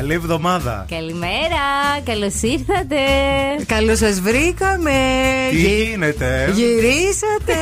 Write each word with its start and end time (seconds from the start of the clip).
Καλή 0.00 0.14
εβδομάδα. 0.14 0.86
Καλημέρα, 0.90 1.62
καλώς 2.04 2.34
ήρθατε. 2.42 2.96
Καλώς 3.66 3.98
σας 3.98 4.20
βρήκαμε. 4.20 4.90
Τι 5.50 5.56
Γυ- 5.56 5.88
γίνεται; 5.88 6.50
Γυρίσατε. 6.54 7.56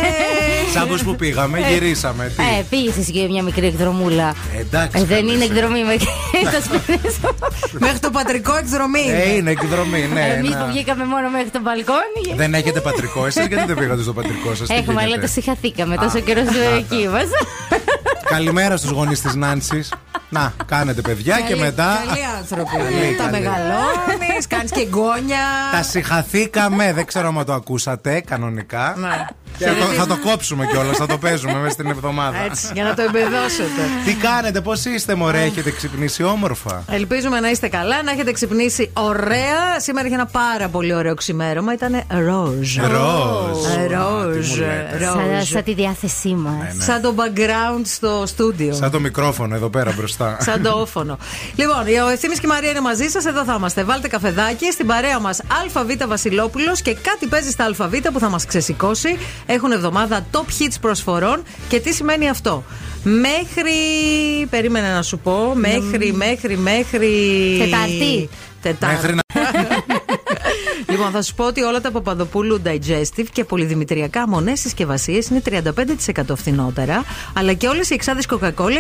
Σαν 0.75 0.89
πως 0.89 1.03
που 1.03 1.17
πήγαμε, 1.17 1.59
γυρίσαμε. 1.61 2.33
Τι; 2.37 2.43
Ε, 2.59 2.63
πήγες 2.71 2.97
εσύ 2.97 3.13
και 3.13 3.27
μια 3.29 3.43
μικρή 3.43 3.67
εκδρομούλα. 3.67 4.35
Εντάξει. 4.59 4.99
Ε, 5.03 5.05
δεν 5.05 5.19
καλέ 5.21 5.33
είναι 5.33 5.45
σε. 5.45 5.53
εκδρομή 5.53 5.85
με 5.85 5.97
τα 6.55 6.61
σπίτια 6.63 7.11
σου. 7.11 7.35
Μέχρι 7.79 7.99
το 7.99 8.11
πατρικό 8.11 8.57
εκδρομή. 8.57 9.05
Ε, 9.11 9.35
είναι 9.35 9.51
εκδρομή, 9.51 10.09
ναι. 10.15 10.35
Εμείς 10.39 10.51
να- 10.51 10.57
που 10.65 10.73
βγήκαμε 10.73 11.05
μόνο 11.05 11.31
μέχρι 11.31 11.49
το 11.51 11.61
μπαλκόνι. 11.63 12.37
Δεν 12.37 12.55
έχετε 12.55 12.81
πατρικό, 12.81 13.27
εσείς 13.27 13.47
γιατί 13.47 13.67
δεν 13.67 13.77
πήγατε 13.77 14.03
στο 14.03 14.13
πατρικό 14.13 14.55
σας. 14.55 14.69
τι 14.69 14.75
Έχουμε, 14.75 14.93
αλλά 15.01 15.07
γίνεται; 15.09 15.27
το 15.27 15.33
συγχαθήκαμε 15.33 15.97
τόσο 15.97 16.19
Α, 16.19 16.21
καιρό 16.21 16.41
στο 16.43 16.59
να 16.59 16.65
τα. 16.71 16.75
εκεί 16.77 17.09
μας. 17.09 17.27
Καλημέρα 18.25 18.77
στους 18.77 18.91
γονείς 18.91 19.21
της 19.21 19.35
Νάνσης. 19.35 19.93
Να, 20.31 20.53
κάνετε 20.67 21.01
παιδιά 21.01 21.37
και 21.37 21.43
Καλή- 21.43 21.61
μετά. 21.61 22.03
Καλοί 22.09 22.25
άνθρωποι. 22.39 22.77
Καλή, 22.77 23.15
Τα 23.17 23.25
καλή. 23.25 23.33
μεγαλώνεις, 23.43 24.47
κάνεις 24.49 24.71
και 24.71 24.85
γκόνια. 24.87 25.39
Τα 25.73 25.83
συγχαθήκαμε, 25.83 26.93
δεν 26.93 27.07
ξέρω 27.07 27.29
αν 27.29 27.45
το 27.45 27.53
ακούσατε 27.53 28.21
κανονικά. 28.21 28.95
Ναι. 29.59 29.67
Και 29.67 29.81
θα, 29.81 29.87
το, 29.87 29.93
θα 29.93 30.07
το 30.07 30.19
κόψουμε 30.29 30.67
κιόλας, 30.67 30.97
θα 30.97 31.07
το 31.07 31.19
παίζουμε 31.19 31.55
μέσα 31.55 31.73
στην 31.73 31.87
εβδομάδα. 31.87 32.39
Έτσι, 32.39 32.71
για 32.75 32.85
να 32.85 32.95
το 32.95 33.03
εμπεδώσετε. 33.03 33.83
Τι 34.05 34.15
κάνετε, 34.15 34.61
πώς 34.61 34.85
είστε, 34.85 35.15
Μωρέ, 35.15 35.43
έχετε 35.43 35.71
ξυπνήσει 35.71 36.23
όμορφα; 36.23 36.85
Ελπίζουμε 36.91 37.41
να 37.41 37.51
είστε 37.51 37.69
καλά, 37.69 38.03
να 38.03 38.11
έχετε 38.11 38.33
ξυπνήσει 38.33 38.91
ωραία. 38.93 39.81
Σήμερα 39.81 40.07
είχε 40.07 40.15
ένα 40.15 40.27
πάρα 40.27 40.69
πολύ 40.69 40.95
ωραίο 40.95 41.15
ξημέρωμα. 41.15 41.73
Ήταν 41.73 42.03
ροζ. 42.09 42.77
Ροζ. 42.77 43.67
Ροζ. 43.91 44.47
Τι 44.47 44.51
μου 44.51 44.57
λέτε. 44.57 44.99
Σαν, 45.05 45.21
Ροζ. 45.37 45.49
σαν 45.49 45.63
τη 45.63 45.75
διάθεσή 45.75 46.35
μας. 46.35 46.85
Σαν 46.85 47.01
το 47.01 47.15
background 47.17 47.83
στο 47.85 48.23
στούντιο. 48.27 48.75
Σαν 48.75 48.91
το 48.91 49.01
μικρόφωνο 49.01 49.55
εδώ 49.55 49.69
πέρα 49.71 49.93
μπροστά. 49.97 50.37
Σαν 50.47 50.63
το 50.63 50.71
όφωνο. 50.71 51.19
λοιπόν, 51.57 51.77
ο 52.07 52.09
Ευθύνη 52.09 52.35
και 52.35 52.41
η 52.45 52.47
Μαρία 52.47 52.71
είναι 52.71 52.81
μαζί 52.81 53.09
σας. 53.09 53.25
Εδώ 53.25 53.45
θα 53.45 53.55
είμαστε. 53.59 53.85
Βάλτε 53.85 54.09
καφεδάκι. 54.09 54.73
Στην 54.73 54.87
παρέα 54.87 55.19
μας 55.19 55.41
ΑΒ 55.41 56.09
Βασιλόπουλος 56.09 56.83
και 56.83 56.95
κάτι 56.95 57.27
παίζει 57.27 57.51
στα 57.51 57.65
ΑΒ 57.65 57.95
που 58.13 58.19
θα 58.19 58.29
μας 58.29 58.47
ξεσηκώσει. 58.47 59.19
Έχουν 59.51 59.73
εβδομάδα 59.73 60.27
top 60.33 60.45
hits 60.59 60.77
προσφορών. 60.81 61.43
Και 61.69 61.81
τι 61.81 61.93
σημαίνει 61.93 62.29
αυτό; 62.29 62.65
Μέχρι. 63.03 63.73
Περίμενε 64.51 64.93
να 64.93 65.03
σου 65.03 65.19
πω. 65.19 65.53
Μέχρι, 65.55 66.13
μέχρι, 66.13 66.57
μέχρι. 66.57 67.09
Τετάρτη. 67.59 68.29
Τετάρτη. 68.63 68.95
Μέχρι 68.95 69.15
να. 69.15 69.23
Λοιπόν, 70.99 71.13
θα 71.13 71.23
σου 71.23 71.35
πω 71.35 71.45
ότι 71.45 71.63
όλα 71.63 71.81
τα 71.81 71.91
Παπαδοπούλου 71.91 72.63
Digestive 72.65 73.27
και 73.33 73.45
πολυδημητριακά 73.45 74.29
μονές 74.29 74.61
συσκευασίες 74.61 75.27
είναι 75.29 75.43
35% 75.51 76.23
φθηνότερα, 76.37 77.05
αλλά 77.33 77.53
και 77.53 77.69
όλες 77.69 77.91
οι 77.91 77.95
εξάδες 77.95 78.27
Coca-Cola 78.31 78.79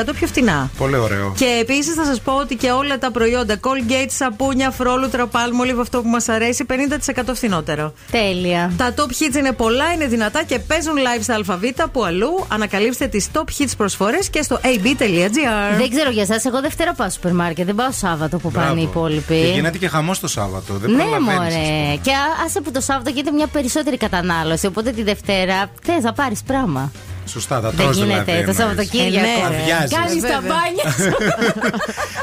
25% 0.00 0.14
πιο 0.14 0.26
φθηνά. 0.26 0.70
Πολύ 0.78 0.96
ωραίο. 0.96 1.32
Και 1.36 1.58
επίσης 1.60 1.94
θα 1.94 2.04
σας 2.04 2.20
πω 2.20 2.32
ότι 2.32 2.54
και 2.56 2.70
όλα 2.70 2.98
τα 2.98 3.10
προϊόντα 3.10 3.60
Colgate, 3.60 4.10
σαπούνια, 4.10 4.70
φρόλουτρα, 4.70 5.28
palmolive, 5.32 5.80
αυτό 5.80 6.02
που 6.02 6.08
μας 6.08 6.28
αρέσει, 6.28 6.64
50% 6.68 7.34
φθηνότερο. 7.34 7.92
Τέλεια. 8.10 8.72
Τα 8.76 8.94
top 8.96 9.00
hits 9.22 9.36
είναι 9.36 9.52
πολλά, 9.52 9.92
είναι 9.92 10.06
δυνατά 10.06 10.44
και 10.44 10.58
παίζουν 10.58 10.94
live 10.96 11.22
στα 11.22 11.34
ΑΒ 11.34 11.64
που 11.92 12.04
αλλού. 12.04 12.44
Ανακαλύψτε 12.48 13.06
τις 13.06 13.28
top 13.32 13.44
hits 13.58 13.70
προσφορές 13.76 14.30
και 14.30 14.42
στο 14.42 14.60
ab.gr. 14.62 15.76
Δεν 15.78 15.90
ξέρω 15.90 16.10
για 16.10 16.22
εσάς, 16.22 16.44
εγώ 16.44 16.60
Δευτέρα 16.60 16.94
πάω 16.94 17.06
στο 17.10 17.14
σούπερ 17.14 17.32
μάρκετ. 17.34 17.66
Δεν 17.66 17.74
πάω 17.74 17.90
Σάββατο 17.92 18.38
που 18.38 18.50
πάνε 18.50 18.66
οι 18.66 18.72
Μπράβο. 18.74 18.90
υπόλοιποι. 18.90 19.40
Και 19.40 19.52
γίνεται 19.52 19.78
και 19.78 19.88
χαμός 19.88 20.20
το 20.20 20.28
Σάββατο. 20.28 20.74
Δεν 20.74 20.90
Ναι, 20.90 21.04
προλαβαίνεις, 21.46 21.68
ας 21.68 21.76
μωρέ. 21.76 21.82
πούμε. 21.84 22.00
Και 22.02 22.12
α- 22.12 22.44
άσε 22.46 22.60
που 22.60 22.70
το 22.70 22.80
Σάββατο 22.80 23.10
γίνεται 23.10 23.30
μια 23.30 23.46
περισσότερη 23.46 23.96
κατανάλωση. 23.96 24.66
Οπότε 24.66 24.90
τη 24.90 25.02
Δευτέρα 25.02 25.70
θε 25.82 26.00
να 26.00 26.12
πάρεις 26.12 26.42
πράγμα. 26.46 26.92
Σωστά, 27.28 27.60
θα 27.60 27.70
Δεν 27.70 27.76
τρως 27.84 27.96
γίνεται 27.96 28.08
δηλαδή. 28.22 28.30
το 28.32 28.36
εννοείς. 28.38 28.56
Σαββατοκύριακο. 28.56 29.26
Ε, 29.26 29.48
ναι, 29.48 29.56
ρε. 29.56 29.62
Αδειάζεις. 29.62 29.96
Κάνεις 29.96 30.22
Ε, 30.22 30.26
τα 30.28 30.40
βέβαια. 30.40 30.56
μπάνια 30.56 30.84
σου. 30.98 31.16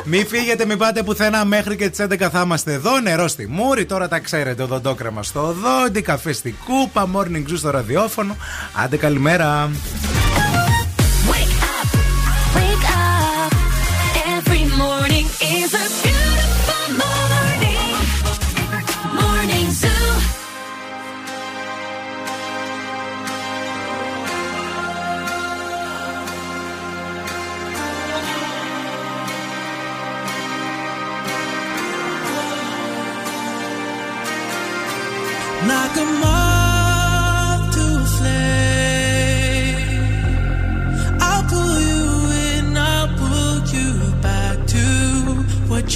Μην 0.03 0.27
φύγετε, 0.27 0.65
μην 0.65 0.77
πάτε 0.77 1.03
πουθενά 1.03 1.45
μέχρι 1.45 1.75
και 1.75 1.89
τις 1.89 1.99
11 1.99 2.29
θα 2.29 2.41
είμαστε 2.45 2.73
εδώ. 2.73 2.99
Νερό 2.99 3.27
στη 3.27 3.47
μούρη, 3.47 3.85
τώρα 3.85 4.07
τα 4.07 4.19
ξέρετε. 4.19 4.63
Οδοντόκρεμα 4.63 5.23
στο 5.23 5.55
δόντι, 5.61 6.01
καφέ 6.01 6.31
στη 6.33 6.55
κούπα, 6.65 7.09
morning 7.15 7.49
zoo 7.51 7.57
στο 7.57 7.69
ραδιόφωνο. 7.69 8.35
Άντε 8.83 8.97
καλημέρα. 8.97 9.69
Wake 11.29 11.55
up, 11.73 11.89
wake 12.57 12.85
up. 12.85 13.51
Every 14.37 14.63
morning 14.83 15.25
is 15.59 15.71
a 15.82 15.82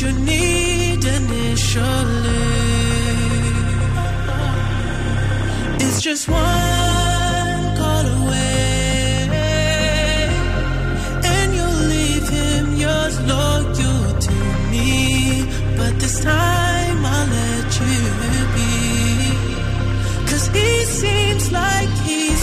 you 0.02 0.12
need 0.12 1.04
initially. 1.04 2.44
It's 5.84 6.02
just 6.02 6.28
one 6.30 7.76
call 7.80 8.06
away, 8.22 9.30
and 11.34 11.56
you'll 11.56 11.82
leave 11.96 12.28
him 12.30 12.76
yours 12.76 13.16
loyal 13.32 14.20
to 14.26 14.36
me. 14.72 15.46
But 15.78 15.94
this 16.00 16.20
time 16.24 17.00
I'll 17.06 17.28
let 17.28 17.70
you 17.80 17.98
be. 18.56 18.74
Cause 20.30 20.48
he 20.50 20.86
seems 20.86 21.52
like 21.52 21.90
he's 22.06 22.37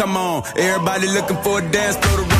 come 0.00 0.16
on. 0.16 0.42
Everybody 0.56 1.08
looking 1.08 1.36
for 1.42 1.58
a 1.58 1.70
dance 1.70 1.96
floor 1.96 2.24
to 2.24 2.39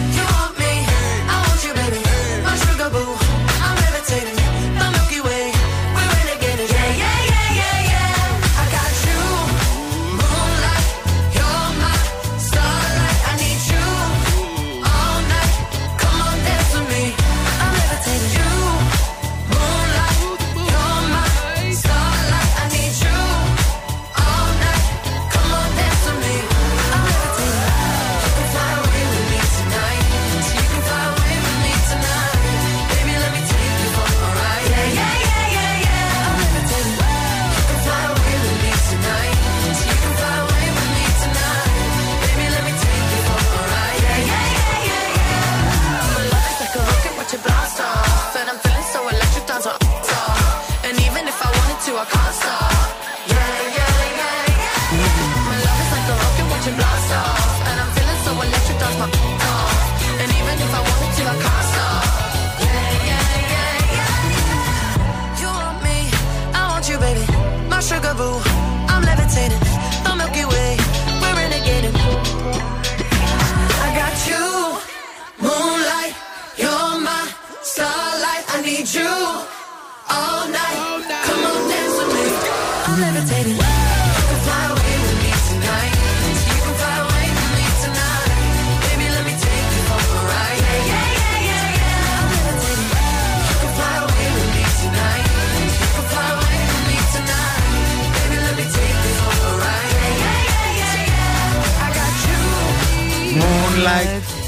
Moonlight. 103.71 104.40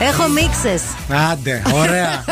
Έχω 0.00 0.28
μίξες. 0.28 0.82
Άντε, 1.30 1.62
ωραία. 1.74 2.24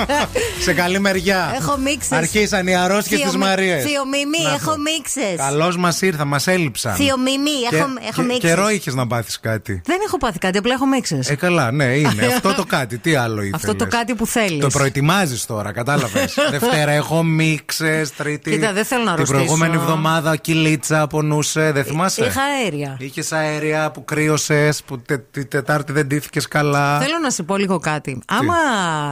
Σε 0.64 0.72
καλή 0.72 0.98
μεριά. 1.00 1.52
Έχω 1.60 1.76
μίξες. 1.76 2.12
Αρχίσαν 2.12 2.66
οι 2.66 2.76
αρρώστιες 2.76 3.20
της 3.20 3.36
Μαρίας. 3.36 3.82
Θειομημή, 3.82 4.54
έχω 4.54 4.76
μίξες. 4.76 5.36
Καλώς 5.36 5.76
μας 5.76 6.00
ήρθα, 6.02 6.24
μας 6.24 6.46
έλειψαν. 6.46 6.94
Θειομημή, 6.94 7.50
έχω, 7.72 7.84
Και- 7.84 8.06
έχω 8.08 8.20
και- 8.20 8.22
μίξες. 8.32 8.50
Καιρό 8.50 8.68
είχες 8.70 8.94
να 8.94 9.06
πάθεις 9.06 9.40
κάτι. 9.40 9.80
Δεν 9.84 9.98
έχω 10.06 10.16
πάθει 10.18 10.38
κάτι, 10.38 10.58
απλά 10.58 10.72
έχω 10.74 10.86
μίξες. 10.86 11.28
Ε, 11.28 11.34
καλά, 11.34 11.70
ναι, 11.70 11.84
είναι. 11.84 12.26
Αυτό 12.34 12.54
το 12.54 12.64
κάτι. 12.64 12.98
Τι 12.98 13.14
άλλο 13.14 13.34
ήθελες; 13.42 13.54
Αυτό 13.54 13.74
το 13.74 13.86
κάτι 13.86 14.14
που 14.14 14.26
θέλεις. 14.26 14.60
Το 14.60 14.68
προετοιμάζεις 14.68 15.46
τώρα, 15.46 15.72
κατάλαβες; 15.72 16.34
Δευτέρα 16.50 16.90
έχω 16.90 17.22
μίξες, 17.22 18.12
Τρίτη. 18.14 18.50
Κοίτα, 18.50 18.72
δεν 18.72 18.84
θέλω 18.84 19.00
να 19.04 19.06
Την 19.06 19.12
αρρωστήσω. 19.14 19.38
προηγούμενη 19.44 19.74
εβδομάδα 19.74 20.36
κυλίτσα 20.36 21.06
πονούσε, 21.06 21.70
δεν 21.72 21.84
θυμάσαι; 21.84 22.24
Είχα 22.24 22.40
αέρια. 22.42 22.96
Είχες 22.98 23.32
αέρια 23.32 23.90
που 23.90 24.04
κρύωσες, 24.04 24.82
που 24.86 25.02
τε, 25.02 25.18
τη 25.18 25.44
Τετάρτη 25.44 25.92
δεν 25.92 26.08
τύφηκε 26.08 26.40
καλά. 26.48 26.98
Θέλω 27.12 27.24
να 27.24 27.30
σε 27.30 27.42
πω 27.42 27.56
λίγο 27.56 27.78
κάτι. 27.78 28.22
Άμα 28.26 28.54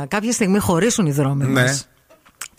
κάποια 0.08 0.32
στιγμή 0.32 0.58
χωρίσουν 0.58 1.06
οι 1.06 1.12
δρόμοι 1.12 1.44
Ναι. 1.44 1.60
μας, 1.60 1.88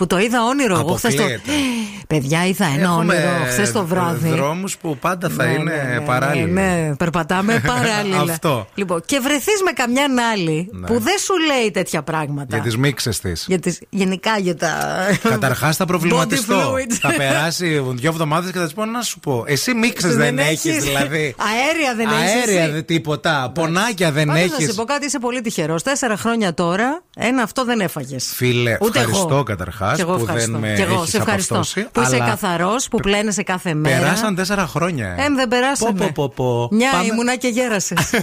που 0.01 0.07
το 0.07 0.19
είδα 0.19 0.43
όνειρο. 0.43 0.79
Εγώ 0.79 0.93
χθες 0.93 1.15
το. 1.15 1.21
Αποκλείεται. 1.23 1.51
Παιδιά, 2.07 2.45
είδα 2.45 2.65
ένα 2.77 2.95
όνειρο 2.95 3.29
χθες 3.49 3.71
το 3.71 3.85
βράδυ. 3.85 4.29
Δρόμους 4.29 4.77
που 4.77 4.97
πάντα 4.97 5.29
θα 5.29 5.43
Ναι, 5.45 5.51
είναι 5.51 5.63
ναι, 5.63 5.93
ναι, 5.93 5.99
παράλληλοι. 6.05 6.51
Ναι, 6.51 6.61
ναι, 6.61 6.95
περπατάμε 6.95 7.61
παράλληλα. 7.73 8.21
Αυτό. 8.33 8.67
Λοιπόν, 8.75 9.01
και 9.05 9.19
βρεθείς 9.19 9.61
με 9.65 9.71
καμιά 9.71 10.03
άλλη 10.33 10.69
Ναι. 10.71 10.87
που 10.87 10.99
δεν 10.99 11.17
σου 11.19 11.33
λέει 11.47 11.71
τέτοια 11.71 12.01
πράγματα. 12.03 12.55
Για 12.55 12.59
τις 12.65 12.77
μίξες 12.77 13.19
της. 13.19 13.45
Για 13.47 13.59
τις- 13.59 13.79
γενικά 13.89 14.37
για 14.39 14.55
τα. 14.55 14.71
Καταρχάς 15.23 15.75
θα 15.75 15.85
προβληματιστώ. 15.85 16.73
Body 16.73 16.77
fluids. 16.77 16.93
θα 17.01 17.13
περάσει 17.17 17.83
δύο 17.93 18.09
εβδομάδες 18.09 18.51
και 18.51 18.57
θα 18.57 18.63
της 18.63 18.73
πω 18.73 18.85
να 18.85 19.01
σου 19.01 19.19
πω. 19.19 19.43
Εσύ 19.47 19.73
μίξες 19.73 20.15
δεν, 20.15 20.35
Δεν 20.35 20.39
έχεις, 20.39 20.65
έχεις. 20.71 20.83
δηλαδή. 20.83 21.35
Αέρια 21.49 21.95
δεν 21.95 22.07
έχεις 22.21 22.35
Αέρια 22.35 22.61
εσύ. 22.63 22.71
δεν 22.71 22.85
τίποτα. 22.85 23.51
Πονάκια 23.53 24.11
δεν 24.11 24.27
Πάντως 24.27 24.41
να 24.49 24.55
έχεις. 24.55 24.65
σε 24.67 24.73
πω 24.73 24.83
κάτι, 24.83 25.05
είσαι 25.05 25.19
πολύ 25.19 25.41
τυχερός. 25.41 25.83
Τέσσερα 25.83 26.17
χρόνια 26.17 26.53
τώρα, 26.53 27.01
ένα 27.15 27.43
αυτό 27.43 27.65
δεν 27.65 27.79
έφαγες. 27.79 28.31
Φίλε, 28.35 28.77
ευχαριστώ 28.81 29.43
καταρχάς 29.43 29.90
Κι 29.95 30.01
εγώ 30.01 30.13
που 30.15 30.21
ευχαριστώ. 30.21 30.51
δεν 30.51 30.59
με 30.61 30.73
Κι 30.75 30.81
εγώ 30.81 30.93
έχεις 30.93 31.09
σε 31.09 31.17
ευχαριστώ. 31.17 31.53
αποστώσει, 31.55 31.87
που 31.91 32.01
είσαι 32.01 32.15
αλλά 32.15 32.25
καθαρός, 32.25 32.87
που 32.87 32.97
πλένεσαι 32.97 33.43
κάθε 33.43 33.73
μέρα. 33.73 33.97
Περάσαν 33.99 34.35
τέσσερα 34.35 34.67
χρόνια. 34.67 35.15
Ε, 35.19 35.27
δεν 35.35 35.47
περάσανε. 35.47 35.91
Πω, 35.99 36.11
πω, 36.13 36.29
πω, 36.35 36.67
πω. 36.69 36.75
Μια 36.75 36.91
Πάμε- 36.91 37.05
ήμουνα 37.05 37.35
και 37.35 37.47
γέρασες. 37.47 38.09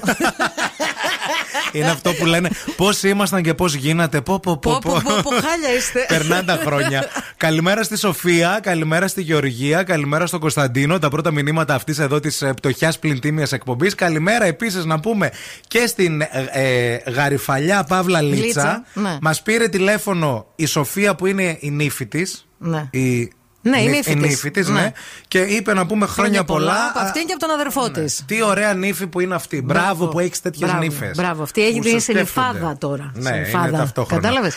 Είναι 1.72 1.90
αυτό 1.90 2.12
που 2.12 2.26
λένε 2.26 2.50
πώς 2.76 3.02
ήμασταν 3.02 3.42
και 3.42 3.54
πώς 3.54 3.74
γίνατε. 3.74 4.20
Πω, 4.20 4.40
πω, 4.40 4.56
πω, 4.56 4.70
Πω, 4.70 4.78
πω, 4.82 5.00
πω, 5.04 5.20
πω, 5.22 5.30
χάλια 5.30 5.74
είστε. 5.76 6.04
Περνάνε 6.08 6.42
τα 6.42 6.60
χρόνια. 6.64 7.04
καλημέρα 7.36 7.82
στη 7.82 7.96
Σοφία, 7.96 8.58
καλημέρα 8.62 9.08
στη 9.08 9.22
Γεωργία, 9.22 9.82
καλημέρα 9.82 10.26
στον 10.26 10.40
Κωνσταντίνο. 10.40 10.98
Τα 10.98 11.08
πρώτα 11.08 11.30
μηνύματα 11.30 11.74
αυτής 11.74 11.98
εδώ 11.98 12.20
της 12.20 12.44
πτωχιάς 12.56 12.98
πλην 12.98 13.20
τίμια 13.20 13.46
εκπομπής. 13.50 13.94
Καλημέρα 13.94 14.44
επίσης 14.44 14.84
να 14.84 15.00
πούμε 15.00 15.30
και 15.68 15.86
στην 15.86 16.20
ε, 16.20 16.28
ε, 16.52 17.10
Γαριφαλιά 17.10 17.84
Παύλα 17.84 18.20
Λίτσα. 18.20 18.44
Λίτσα, 18.44 18.84
ναι. 18.92 19.18
Μας 19.20 19.42
πήρε 19.42 19.68
τηλέφωνο 19.68 20.46
η 20.56 20.66
Σοφία 20.66 21.14
που 21.14 21.26
είναι 21.26 21.56
η 21.60 21.70
νύφη 21.70 22.06
της. 22.06 22.46
Ναι. 22.58 22.88
Η... 22.90 23.32
Ναι, 23.68 23.78
η 23.80 23.86
νυ- 23.86 23.90
νύφη 23.96 24.14
της. 24.16 24.28
νύφη 24.30 24.50
της, 24.50 24.68
ναι. 24.68 24.80
Ναι. 24.80 24.92
Και 25.28 25.38
είπε 25.40 25.74
να 25.74 25.86
πούμε 25.86 26.06
χρόνια, 26.06 26.44
πολλά. 26.44 26.88
Από 26.88 26.98
αυτήν 26.98 27.26
και 27.26 27.32
από 27.32 27.40
τον 27.46 27.50
αδερφό 27.54 27.90
της. 27.90 28.22
Τι 28.26 28.42
ωραία 28.42 28.74
νύφη 28.74 29.06
που 29.06 29.20
είναι 29.20 29.34
αυτή. 29.34 29.62
Μπράβο, 29.62 30.06
που 30.06 30.18
έχεις 30.18 30.40
τέτοιες 30.40 30.68
Μπράβο, 30.70 30.84
νύφες. 30.84 31.16
Μπράβο, 31.16 31.42
αυτή 31.42 31.66
έχει 31.66 32.00
σε 32.00 32.12
νυφάδα 32.12 32.76
τώρα. 32.78 33.10
Ναι, 33.14 33.30
Συνυφάδα. 33.32 33.68
είναι 33.68 33.76
ταυτόχρονα. 33.76 34.20
Κατάλαβες; 34.22 34.54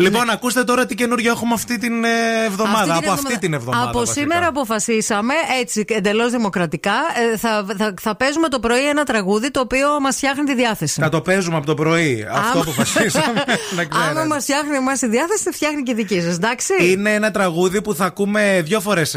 Λοιπόν, 0.00 0.30
ακούστε 0.30 0.64
τώρα 0.64 0.86
τι 0.86 0.94
καινούργιο 0.94 1.30
έχουμε 1.32 1.54
αυτή 1.54 1.78
την 1.78 2.04
ε, 2.04 2.08
εβδομάδα. 2.46 2.94
από 2.96 3.10
αυτή 3.10 3.38
την 3.38 3.54
εβδομάδα. 3.54 3.88
Από 3.88 3.98
βασικά. 3.98 4.20
σήμερα 4.20 4.46
αποφασίσαμε, 4.46 5.34
έτσι 5.60 5.84
εντελώς 5.88 6.30
δημοκρατικά, 6.30 6.92
ε, 7.32 7.36
θα, 7.36 7.66
θα, 7.78 7.94
θα 8.00 8.16
παίζουμε 8.16 8.48
το 8.48 8.58
πρωί 8.60 8.88
ένα 8.88 9.04
τραγούδι 9.04 9.50
το 9.50 9.60
οποίο 9.60 10.00
μας 10.00 10.16
φτιάχνει 10.16 10.44
τη 10.44 10.54
διάθεση. 10.54 11.00
Θα 11.00 11.08
το 11.08 11.20
παίζουμε 11.20 11.56
από 11.56 11.66
το 11.66 11.74
πρωί. 11.74 12.26
Αυτό 12.30 12.50
Άμα- 12.50 12.60
αποφασίσαμε. 12.60 13.44
να 13.76 13.84
ξέρετε. 13.84 14.10
Άμα 14.10 14.24
μας 14.24 14.42
φτιάχνει 14.42 14.76
εμάς 14.76 14.98
τη 14.98 15.08
διάθεση, 15.08 15.42
θα 15.42 15.52
φτιάχνει 15.52 15.82
και 15.82 15.94
δική 15.94 16.20
σας, 16.20 16.34
εντάξει. 16.34 16.72
Είναι 16.80 17.14
ένα 17.14 17.30
τραγούδι 17.30 17.82
που 17.82 17.94
θα 17.94 18.04
ακούμε 18.04 18.62
δύο 18.64 18.80
φορές 18.80 19.16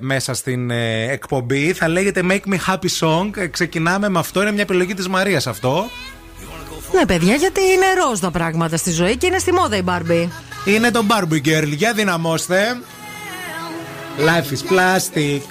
μέσα 0.00 0.34
στην 0.34 0.70
ε, 0.70 1.12
εκπομπή. 1.12 1.72
Θα 1.72 1.88
λέγεται 1.88 2.22
Make 2.30 2.52
Me 2.52 2.72
Happy 2.72 2.88
Song. 3.00 3.30
Ε, 3.36 3.46
ξεκινάμε 3.46 4.08
με 4.08 4.18
αυτό. 4.18 4.40
Είναι 4.42 4.52
μια 4.52 4.62
επιλογή 4.62 4.94
της 4.94 5.08
Μαρίας 5.08 5.46
αυτό. 5.46 5.90
Ναι, 6.98 7.06
παιδιά, 7.06 7.34
γιατί 7.34 7.60
είναι 7.60 7.86
ροζ 8.04 8.18
τα 8.18 8.30
πράγματα 8.30 8.76
στη 8.76 8.90
ζωή 8.90 9.16
και 9.16 9.26
είναι 9.26 9.38
στη 9.38 9.52
μόδα 9.52 9.76
η 9.76 9.82
Μπάρμπι. 9.82 10.32
Είναι 10.64 10.90
το 10.90 11.04
Barbie 11.08 11.46
Girl. 11.46 11.66
Για 11.66 11.92
δυναμώστε. 11.92 12.80
Life 14.18 14.52
is 14.52 14.62
plastic. 14.72 15.42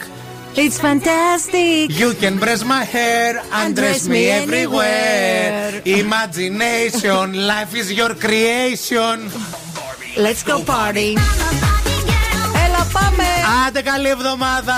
It's 0.55 0.79
fantastic. 0.79 1.99
You 2.01 2.09
can 2.23 2.39
press 2.39 2.61
my 2.63 2.83
hair, 2.95 3.29
undress 3.63 4.01
me 4.13 4.21
everywhere. 4.41 5.81
Imagination, 6.03 7.25
life 7.53 7.73
is 7.81 7.87
your 7.99 8.13
creation. 8.25 9.17
Let's 10.25 10.43
go 10.43 10.55
party. 10.65 11.17
Έλα, 12.65 12.87
πάμε. 12.91 13.23
Άντε 13.67 13.81
καλή 13.81 14.09
εβδομάδα! 14.09 14.75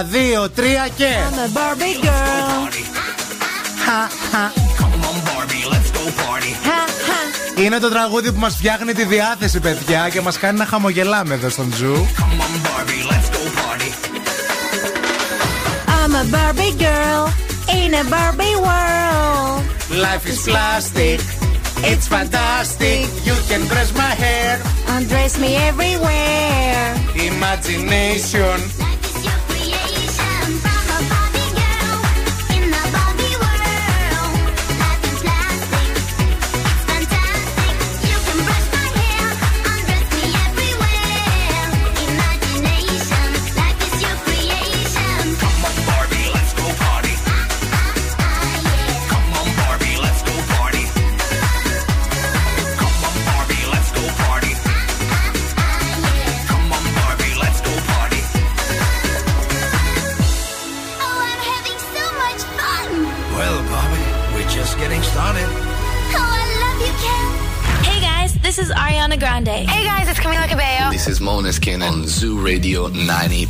Ένα, 0.00 0.08
δύο, 0.08 0.48
τρία 0.48 0.88
και. 0.96 1.04
I'm 1.04 1.38
a 1.38 1.58
Barbie 1.58 1.96
girl. 2.04 2.60
Come 4.80 5.02
on, 5.08 5.16
Barbie, 5.28 5.64
let's 5.72 5.90
go 5.96 6.04
party. 6.20 6.52
Είναι 7.62 7.78
το 7.78 7.88
τραγούδι 7.88 8.32
που 8.32 8.38
μας 8.38 8.54
φτιάχνει 8.56 8.92
τη 8.92 9.04
διάθεση, 9.04 9.60
παιδιά, 9.60 10.08
και 10.12 10.20
μας 10.20 10.38
κάνει 10.38 10.58
να 10.58 10.64
χαμογελάμε 10.64 11.34
εδώ 11.34 11.48
στον 11.48 11.70
Τζου. 11.70 11.94
Come 11.94 12.40
on, 12.44 12.52
Barbie, 12.66 13.02
let's 13.10 13.28
go 13.36 13.42
party. 13.60 13.90
I'm 16.02 16.14
a 16.22 16.24
Barbie 16.36 16.74
girl 16.86 17.22
in 17.82 17.90
a 18.02 18.04
Barbie 18.14 18.58
world. 18.66 19.62
Life 20.06 20.24
is 20.32 20.40
plastic, 20.50 21.18
it's 21.90 22.06
fantastic. 22.14 23.00
You 23.28 23.36
can 23.50 23.62
brush 23.70 23.92
my 24.02 24.12
hair, 24.24 24.50
Undress 24.96 25.32
me 25.42 25.50
everywhere. 25.70 26.86
imagination. 27.32 28.58
Radio 72.50 72.88
90. 72.88 73.49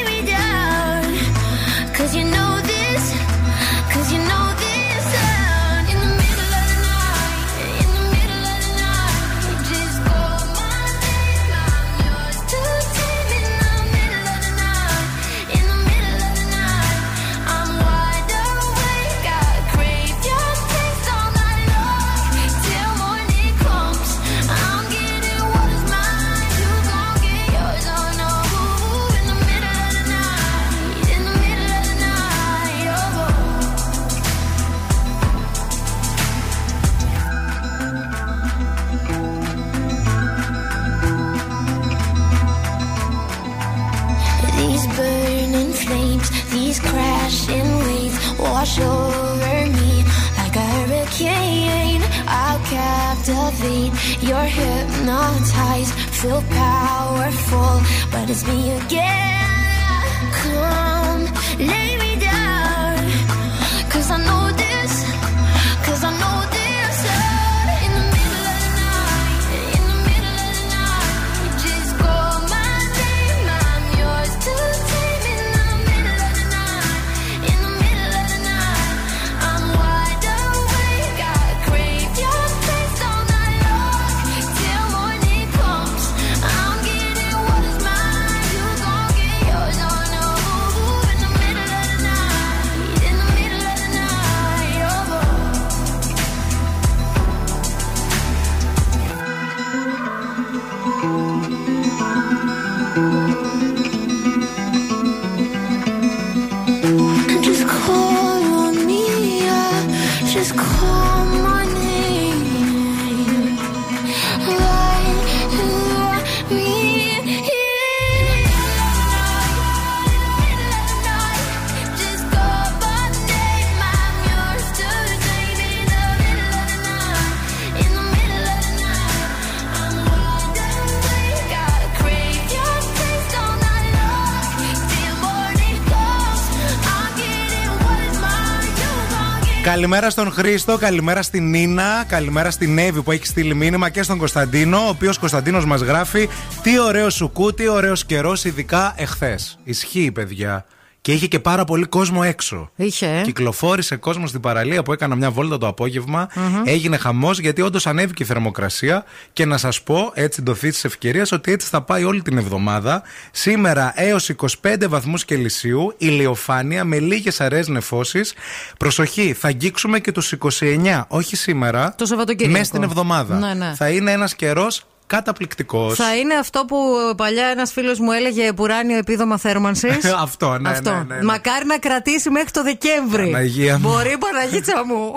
Καλημέρα 139.91 140.11
στον 140.11 140.31
Χρήστο, 140.31 140.77
καλημέρα 140.77 141.21
στην 141.21 141.49
Νίνα, 141.49 142.03
καλημέρα 142.07 142.51
στην 142.51 142.77
Εύη 142.77 143.01
που 143.01 143.11
έχει 143.11 143.25
στείλει 143.25 143.53
μήνυμα 143.53 143.89
και 143.89 144.03
στον 144.03 144.17
Κωνσταντίνο, 144.17 144.77
ο 144.77 144.87
οποίος 144.87 145.17
Κωνσταντίνος 145.17 145.65
μας 145.65 145.81
γράφει 145.81 146.29
Τι 146.61 146.79
ωραίο 146.79 147.09
σουκού, 147.09 147.53
τι 147.53 147.67
ωραίος 147.67 148.05
καιρός, 148.05 148.45
ειδικά 148.45 148.93
εχθές. 148.97 149.59
Ισχύει, 149.63 150.11
παιδιά. 150.11 150.65
Και 151.01 151.11
είχε 151.11 151.27
και 151.27 151.39
πάρα 151.39 151.63
πολύ 151.63 151.85
κόσμο 151.85 152.21
έξω. 152.23 152.71
Είχε. 152.75 153.05
ε. 153.05 153.21
Κυκλοφόρησε 153.21 153.95
κόσμο 153.95 154.27
στην 154.27 154.39
παραλία 154.39 154.83
που 154.83 154.93
έκανα 154.93 155.15
μια 155.15 155.31
βόλτα 155.31 155.57
το 155.57 155.67
απόγευμα. 155.67 156.29
Έγινε 156.63 156.97
χαμός 156.97 157.39
γιατί 157.39 157.61
όντως 157.61 157.87
ανέβηκε 157.87 158.23
η 158.23 158.25
θερμοκρασία. 158.25 159.05
Και 159.33 159.45
να 159.45 159.57
σας 159.57 159.81
πω, 159.81 160.11
έτσι 160.13 160.41
το 160.41 160.53
της 160.53 160.85
ευκαιρίας, 160.85 161.31
ότι 161.31 161.51
έτσι 161.51 161.67
θα 161.67 161.81
πάει 161.81 162.03
όλη 162.03 162.21
την 162.21 162.37
εβδομάδα. 162.37 163.03
Σήμερα 163.31 163.93
έως 163.95 164.29
25 164.29 164.87
βαθμούς 164.87 165.25
Κελσίου, 165.25 165.93
ηλιοφάνεια 165.97 166.83
με 166.83 166.99
λίγες 166.99 167.41
αραιές 167.41 167.67
νεφώσεις. 167.67 168.33
Προσοχή, 168.77 169.33
θα 169.33 169.47
αγγίξουμε 169.47 169.99
και 169.99 170.11
τους 170.11 170.31
29, 170.31 171.05
όχι 171.07 171.35
σήμερα. 171.35 171.95
Το 171.97 172.05
Σαββατοκύριακο. 172.05 172.51
Μέσα 172.51 172.65
στην 172.65 172.83
εβδομάδα. 172.83 173.37
Ναι, 173.37 173.53
ναι. 173.53 173.73
Θα 173.75 173.89
είναι 173.89 174.11
ένας 174.11 174.35
καιρός 174.35 174.85
καταπληκτικός. 175.15 175.95
Θα 175.95 176.15
είναι 176.15 176.33
αυτό 176.33 176.65
που 176.67 176.77
παλιά 177.17 177.45
ένας 177.45 177.71
φίλος 177.71 177.99
μου 177.99 178.11
έλεγε 178.11 178.53
πουράνιο 178.53 178.97
επίδομα 178.97 179.37
θέρμανσης. 179.37 180.05
Αυτό, 180.27 180.57
ναι, 180.57 180.69
Αυτό. 180.69 180.91
ναι, 180.91 181.03
ναι, 181.07 181.15
ναι. 181.15 181.23
Μακάρι 181.23 181.65
να 181.65 181.77
κρατήσει 181.77 182.29
μέχρι 182.29 182.51
το 182.51 182.63
Δεκέμβρη. 182.63 183.31
Παναγία 183.31 183.79
μου. 183.79 183.89
Μπορεί, 183.89 184.17
Παναγίτσα 184.17 184.85
μου. 184.85 185.15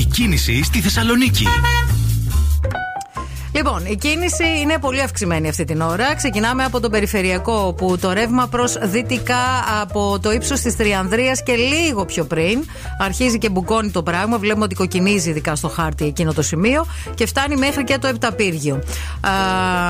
Η 0.00 0.04
κίνηση 0.04 0.62
στη 0.64 0.80
Θεσσαλονίκη. 0.80 1.46
Λοιπόν, 3.54 3.86
η 3.86 3.96
κίνηση 3.96 4.44
είναι 4.62 4.78
πολύ 4.78 5.00
αυξημένη 5.00 5.48
αυτή 5.48 5.64
την 5.64 5.80
ώρα. 5.80 6.14
Ξεκινάμε 6.14 6.64
από 6.64 6.80
τον 6.80 6.90
περιφερειακό 6.90 7.74
που 7.76 7.98
το 7.98 8.12
ρεύμα 8.12 8.46
προς 8.46 8.78
δυτικά 8.82 9.64
από 9.80 10.18
το 10.22 10.32
ύψος 10.32 10.60
της 10.60 10.76
Τριανδρίας 10.76 11.42
και 11.42 11.54
λίγο 11.54 12.04
πιο 12.04 12.24
πριν 12.24 12.64
αρχίζει 12.98 13.38
και 13.38 13.48
μπουκώνει 13.48 13.90
το 13.90 14.02
πράγμα. 14.02 14.38
Βλέπουμε 14.38 14.64
ότι 14.64 14.74
κοκκινίζει 14.74 15.30
ειδικά 15.30 15.54
στο 15.54 15.68
χάρτη 15.68 16.04
εκείνο 16.04 16.32
το 16.32 16.42
σημείο 16.42 16.86
και 17.14 17.26
φτάνει 17.26 17.56
μέχρι 17.56 17.84
και 17.84 17.98
το 17.98 18.06
Επταπύργιο. 18.06 18.74
Α, 18.74 19.30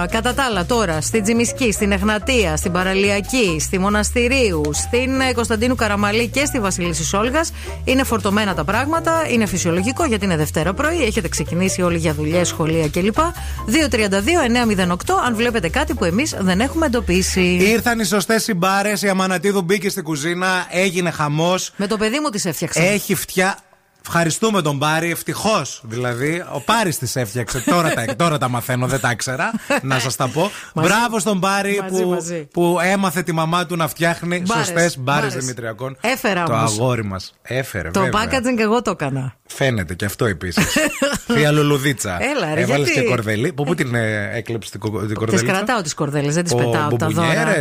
κατά 0.07 0.35
τα 0.35 0.45
άλλα, 0.45 0.67
τώρα 0.67 1.01
στην 1.01 1.23
Τζιμισκή, 1.23 1.73
στην 1.73 1.93
Εχνατία, 1.93 2.57
στην 2.57 2.73
Παραλιακή, 2.73 3.57
στη 3.61 3.79
Μοναστηρίου, 3.79 4.63
στην 4.73 5.21
ε, 5.21 5.33
Κωνσταντίνου 5.33 5.75
Καραμαλή 5.75 6.29
και 6.29 6.45
στη 6.45 6.61
Βασιλίση 6.61 7.17
Όλγας 7.17 7.53
είναι 7.85 8.05
φορτωμένα 8.05 8.55
τα 8.55 8.65
πράγματα. 8.65 9.13
Είναι 9.31 9.47
φυσιολογικό 9.47 10.05
γιατί 10.05 10.25
είναι 10.25 10.37
Δευτέρα 10.37 10.73
πρωί. 10.73 11.03
Έχετε 11.05 11.29
ξεκινήσει 11.29 11.83
όλοι 11.83 11.99
για 11.99 12.15
δουλειές, 12.15 12.49
σχολεία 12.49 12.89
κλπ. 12.89 13.19
232-908 13.67 14.97
αν 15.27 15.35
βλέπετε 15.35 15.69
κάτι 15.69 15.95
που 15.95 16.05
εμείς 16.05 16.37
δεν 16.39 16.61
έχουμε 16.61 16.87
εντοπίσει. 16.87 17.41
Ήρθαν 17.61 18.01
οι 18.01 18.05
σωστές 18.05 18.43
συμπάρες, 18.43 19.03
η 19.03 19.09
Αμανατίδου 19.09 19.63
μπήκε 19.63 19.89
στην 19.89 20.03
κουζίνα, 20.03 20.67
έγινε 20.71 21.11
χαμός. 21.11 21.73
Με 21.77 21.87
το 21.87 21.97
παιδί 21.97 22.19
μου 22.19 22.29
τις 22.29 22.45
έφτιαξα. 22.45 22.83
Έχει 22.83 23.15
φτιά. 23.15 23.59
Ευχαριστούμε 24.07 24.63
τον 24.63 24.79
Πάρη, 24.79 25.11
ευτυχώς 25.11 25.81
δηλαδή. 25.85 26.45
Ο 26.53 26.61
Πάρης 26.61 26.99
τη 26.99 27.21
έφτιαξε. 27.21 27.61
τώρα, 27.61 27.91
τα, 27.95 28.05
τώρα 28.25 28.39
τα 28.39 28.49
μαθαίνω, 28.49 28.87
δεν 28.87 29.01
τα 29.01 29.11
ήξερα. 29.11 29.51
να 29.83 29.99
σας 29.99 30.17
τα 30.17 30.29
πω. 30.29 30.41
Μαζί. 30.75 30.89
Μπράβο 30.89 31.19
στον 31.19 31.41
Πάρη 31.41 31.79
Μαζί, 31.83 32.03
που, 32.03 32.09
μαζί. 32.11 32.49
που 32.53 32.79
έμαθε 32.83 33.23
τη 33.23 33.33
μαμά 33.33 33.67
του 33.67 33.77
να 33.77 33.89
φτιάχνει 33.89 34.43
Μπάρες, 34.47 34.67
σωστές 34.67 34.99
μπάρες 34.99 35.23
μπάρες. 35.29 35.35
Δημητριακών. 35.45 35.97
Έφερα 36.01 36.43
Το 36.45 36.53
όμως. 36.53 36.79
αγόρι 36.79 37.05
μας. 37.05 37.35
Έφερε. 37.43 37.91
το 37.91 38.01
βέβαια. 38.01 38.25
packaging 38.25 38.59
εγώ 38.59 38.83
το 38.83 38.91
έκανα. 38.91 39.35
Φαίνεται 39.47 39.95
και 39.95 40.05
αυτό 40.05 40.25
επίσης. 40.25 40.65
Θεία 41.33 41.51
Λουλουδίτσα. 41.51 42.19
Έλα, 42.23 42.55
ρε, 42.55 42.61
Έβαλες 42.61 42.87
γιατί; 42.89 43.01
και 43.03 43.07
κορδελί. 43.09 43.53
Πού, 43.53 43.65
πού 43.65 43.75
την 43.75 43.95
ε, 43.95 44.31
έκλεψες 44.37 44.71
την, 44.71 44.81
κο- 44.81 44.99
την 44.99 45.07
Τις 45.09 45.17
κορδελίτσα. 45.17 45.53
κρατάω 45.53 45.83
τις 45.83 45.95
κορδέλες, 45.95 46.35
δεν 46.35 46.45
τις 46.45 46.53
Ο 46.53 46.57
πετάω 46.57 46.97
τα 46.97 47.07
δώρα. 47.09 47.55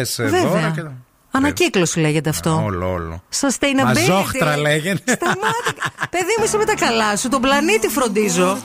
Ανακύκλωση 1.31 1.99
λέγεται 1.99 2.29
αυτό. 2.29 2.61
Όλο, 2.65 2.91
όλο. 2.91 3.23
Sustainability. 3.39 3.83
Μαζόχτρα 3.83 4.57
λέγεται. 4.57 5.11
Σταμάτη. 5.11 5.73
Παιδί 6.09 6.35
μου, 6.37 6.43
είσαι 6.43 6.57
με 6.57 6.65
τα 6.65 6.75
καλά 6.75 7.17
σου. 7.17 7.29
Τον 7.29 7.41
πλανήτη 7.41 7.87
φροντίζω. 7.87 8.57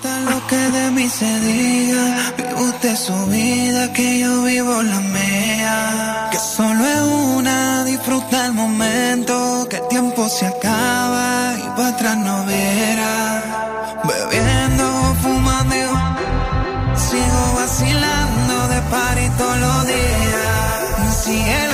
Sigo 17.08 17.44
vacilando 17.60 18.54
de 18.72 18.80
party 18.92 19.26
todos 19.38 19.58
los 19.64 19.86
días. 19.86 21.73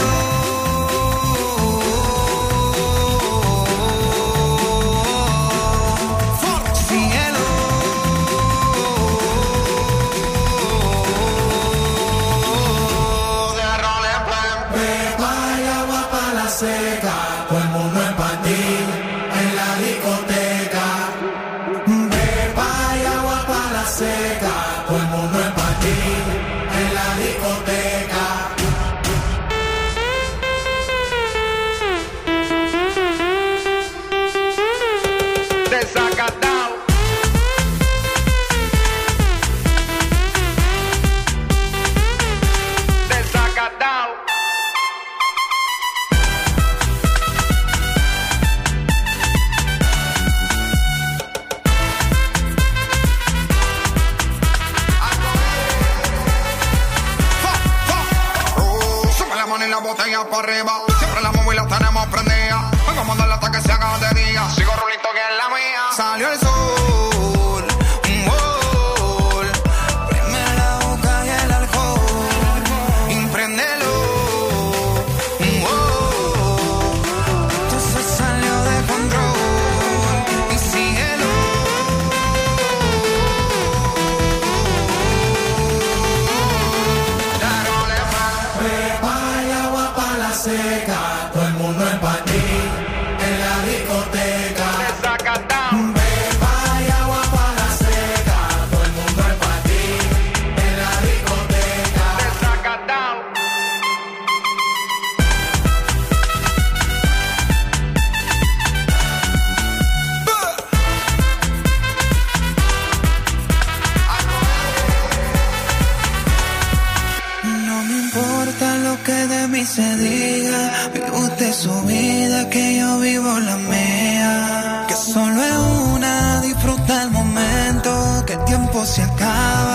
mí 119.60 119.66
se 119.66 119.96
diga. 119.96 120.60
Vive 120.94 121.10
usted 121.10 121.52
su 121.52 121.82
vida, 121.82 122.48
que 122.48 122.78
yo 122.78 122.98
vivo 122.98 123.38
la 123.40 123.56
mía. 123.56 124.84
Que 124.88 124.94
solo 124.94 125.38
es 125.42 125.58
una, 125.94 126.40
disfruta 126.40 127.02
el 127.02 127.10
momento, 127.10 127.90
que 128.26 128.34
el 128.34 128.44
tiempo 128.44 128.84
se 128.84 129.02
acaba 129.02 129.69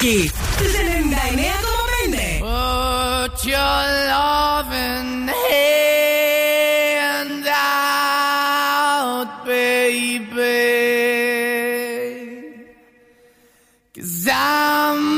Ricky. 0.00 0.28
Put 2.38 3.44
your 3.44 3.56
love 3.56 4.72
in 4.72 5.26
hand 5.28 7.46
out, 7.48 9.44
baby. 9.44 10.28
Cause 13.94 14.28
I'm 14.30 15.17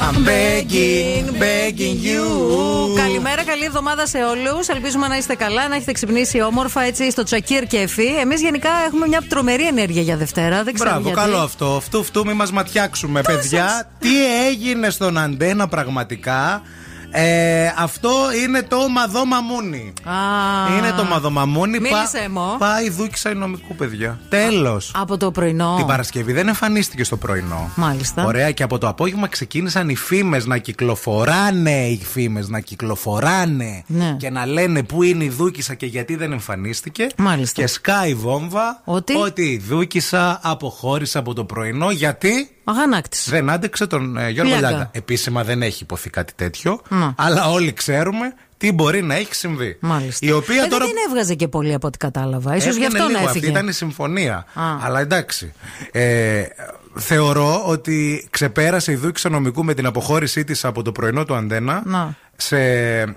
I'm 0.00 0.24
begging, 0.24 1.24
begging 1.38 1.98
you. 2.08 2.24
Καλημέρα, 2.96 3.44
καλή 3.44 3.64
εβδομάδα 3.64 4.06
σε 4.06 4.18
όλους. 4.18 4.68
Ελπίζουμε 4.68 5.08
να 5.08 5.16
είστε 5.16 5.34
καλά, 5.34 5.68
να 5.68 5.74
έχετε 5.74 5.92
ξυπνήσει 5.92 6.40
όμορφα 6.42 6.82
έτσι 6.82 7.10
στο 7.10 7.22
τσακίρ 7.22 7.66
και 7.66 7.76
εφή. 7.78 8.06
Εμείς 8.06 8.40
γενικά 8.40 8.70
έχουμε 8.86 9.06
μια 9.06 9.22
τρομερή 9.28 9.66
ενέργεια 9.66 10.02
για 10.02 10.16
Δευτέρα. 10.16 10.62
Δεν 10.64 10.74
ξέρω 10.74 10.90
Μπράβο, 10.90 11.08
γιατί. 11.08 11.20
καλό 11.20 11.38
αυτό. 11.38 11.74
Αυτού, 11.76 11.98
αυτού, 11.98 12.26
μη 12.26 12.32
μας 12.32 12.52
ματιάξουμε, 12.52 13.20
παιδιά. 13.20 13.90
Τι 13.98 14.44
έγινε 14.46 14.90
στον 14.90 15.18
αντένα 15.18 15.68
πραγματικά; 15.68 16.62
Ε, 17.16 17.72
αυτό 17.78 18.10
είναι 18.44 18.62
το 18.62 18.88
μαδόμαμούνι. 18.88 19.92
Α, 20.04 20.76
Είναι 20.78 20.92
το 20.96 21.04
μαδομαμούνι. 21.04 21.80
Μίλησε 21.80 22.28
μου. 22.30 22.56
Πάει 22.58 22.90
δούκισα 22.90 23.34
νομικού, 23.34 23.74
παιδιά. 23.74 24.20
Τέλος. 24.28 24.90
Από 24.94 25.16
το 25.16 25.30
πρωινό. 25.30 25.74
Την 25.76 25.86
Παρασκευή 25.86 26.32
δεν 26.32 26.48
εμφανίστηκε 26.48 27.04
στο 27.04 27.16
πρωινό. 27.16 27.70
Μάλιστα. 27.74 28.24
Ωραία, 28.24 28.50
και 28.50 28.62
από 28.62 28.78
το 28.78 28.88
απόγευμα 28.88 29.28
ξεκίνησαν 29.28 29.88
οι 29.88 29.96
φήμες 29.96 30.46
να 30.46 30.58
κυκλοφοράνε. 30.58 31.86
Οι 31.86 32.00
φήμες 32.04 32.48
να 32.48 32.60
κυκλοφοράνε. 32.60 33.84
Ναι. 33.86 34.16
Και 34.18 34.30
να 34.30 34.46
λένε 34.46 34.82
πού 34.82 35.02
είναι 35.02 35.24
η 35.24 35.28
Δούκησα 35.28 35.74
και 35.74 35.86
γιατί 35.86 36.16
δεν 36.16 36.32
εμφανίστηκε. 36.32 37.06
Μάλιστα. 37.16 37.60
Και 37.60 37.66
σκάει 37.66 38.10
η 38.10 38.14
βόμβα 38.14 38.82
Ότι; 38.84 39.42
η 39.42 39.58
Δούκησα 39.68 40.40
αποχώρησε 40.42 41.18
από 41.18 41.34
το 41.34 41.44
πρωινό. 41.44 41.90
Γιατί; 41.90 42.53
Αγανάκτης. 42.64 43.30
δεν 43.30 43.50
άντεξε 43.50 43.86
τον 43.86 44.16
ε, 44.16 44.30
Γιώργο 44.30 44.52
Φλιάκα. 44.52 44.68
Λιάγκα. 44.70 44.90
Επίσημα 44.92 45.44
δεν 45.44 45.62
έχει 45.62 45.82
υποθεί 45.82 46.10
κάτι 46.10 46.32
τέτοιο. 46.36 46.80
Να. 46.88 47.14
Αλλά 47.16 47.50
όλοι 47.50 47.72
ξέρουμε 47.72 48.34
τι 48.56 48.72
μπορεί 48.72 49.02
να 49.02 49.14
έχει 49.14 49.34
συμβεί. 49.34 49.76
Μάλιστα. 49.80 50.26
Η 50.26 50.32
οποία 50.32 50.62
Ε, 50.62 50.66
τώρα. 50.66 50.84
Δεν 50.84 50.94
έβγαζε 51.08 51.34
και 51.34 51.48
πολύ 51.48 51.74
από 51.74 51.86
ό,τι 51.86 51.98
κατάλαβα. 51.98 52.50
σω 52.50 52.56
γι' 52.56 52.68
Έβγαινε 52.68 52.86
αυτό 52.86 52.98
να 53.02 53.06
λίγο, 53.08 53.18
έφυγε. 53.18 53.38
Αυτή 53.38 53.50
ήταν 53.50 53.68
η 53.68 53.72
συμφωνία. 53.72 54.34
Α. 54.36 54.62
Αλλά 54.82 55.00
εντάξει. 55.00 55.52
Ε, 55.92 56.42
θεωρώ 56.94 57.62
ότι 57.66 58.26
ξεπέρασε 58.30 58.92
η 58.92 58.94
Δούκη 58.94 59.28
Νομικού 59.28 59.64
με 59.64 59.74
την 59.74 59.86
αποχώρησή 59.86 60.44
της 60.44 60.64
από 60.64 60.82
το 60.82 60.92
πρωινό 60.92 61.24
του 61.24 61.34
Αντένα 61.34 61.82
Να. 61.84 62.14
σε 62.36 62.58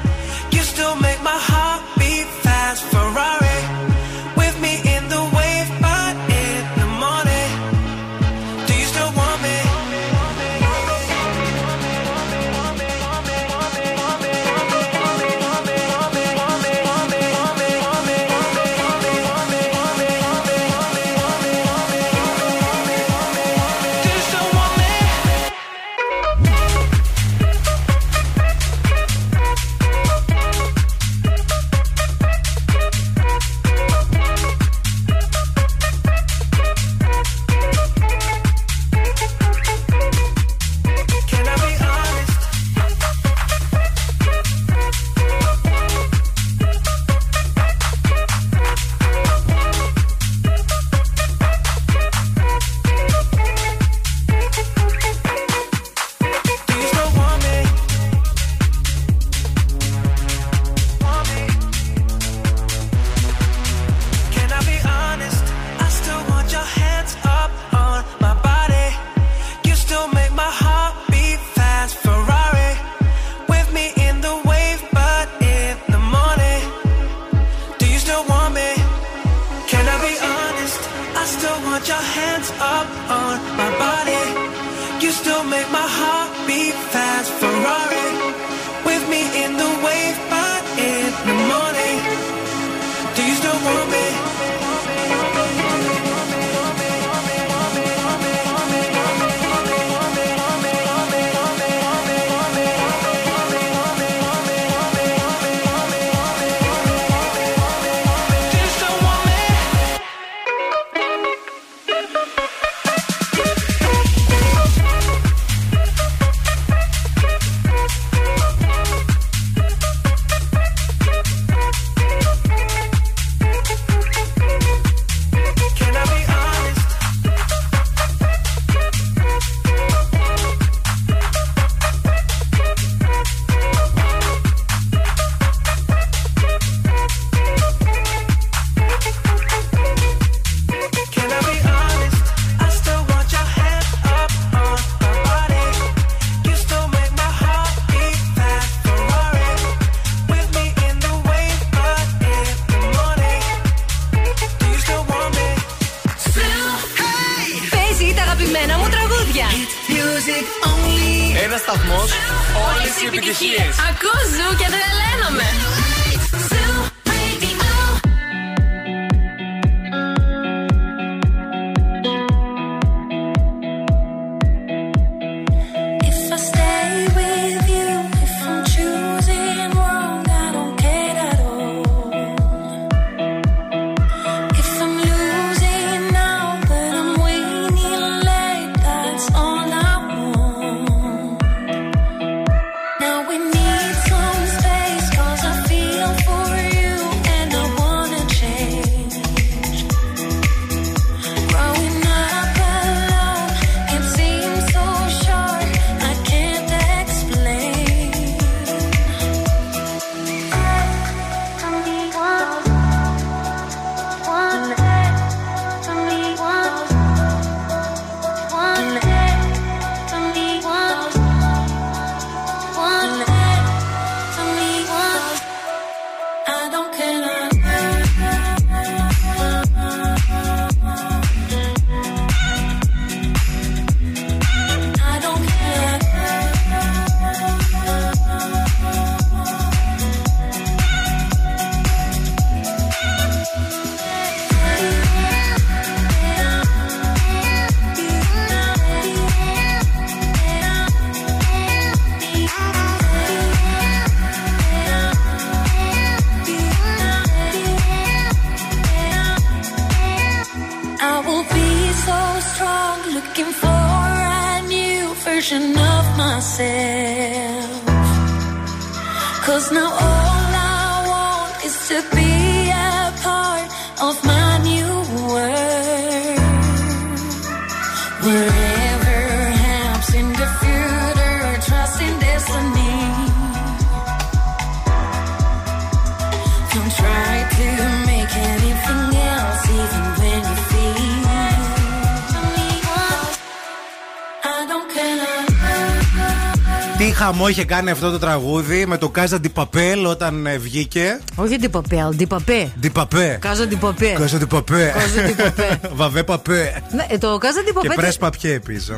Χαμό 297.23 297.47
είχε 297.47 297.65
κάνει 297.65 297.89
αυτό 297.89 298.11
το 298.11 298.19
τραγούδι 298.19 298.85
με 298.85 298.97
το 298.97 299.09
Κάζα 299.09 299.39
Ντιπαπέλ 299.39 300.05
όταν 300.05 300.45
ε, 300.45 300.57
βγήκε. 300.57 301.19
Όχι 301.35 301.57
ντιπαπέ, 301.57 301.99
αλλά 302.01 302.09
ντιπαπέ. 302.15 302.71
Ντιπαπέ. 302.79 303.37
Κάζα 303.41 303.65
ντιπαπέ. 303.67 304.13
Κάζα 304.17 304.37
Ντιπαπέ. 304.37 304.93
Κάζα 304.97 305.27
ντιπαπέ. 305.27 305.79
Βαβέ 305.99 306.23
παπέ. 306.23 306.83
Ναι, 306.91 307.05
ε, 307.09 307.17
το 307.17 307.37
κάζα 307.37 307.59
Και 307.59 307.65
ντιπαπέ. 307.65 307.93
πρέσ 307.95 308.17
παπιέ 308.17 308.53
επίσης. 308.53 308.91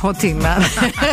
Ό,τι 0.00 0.32
να. 0.32 0.56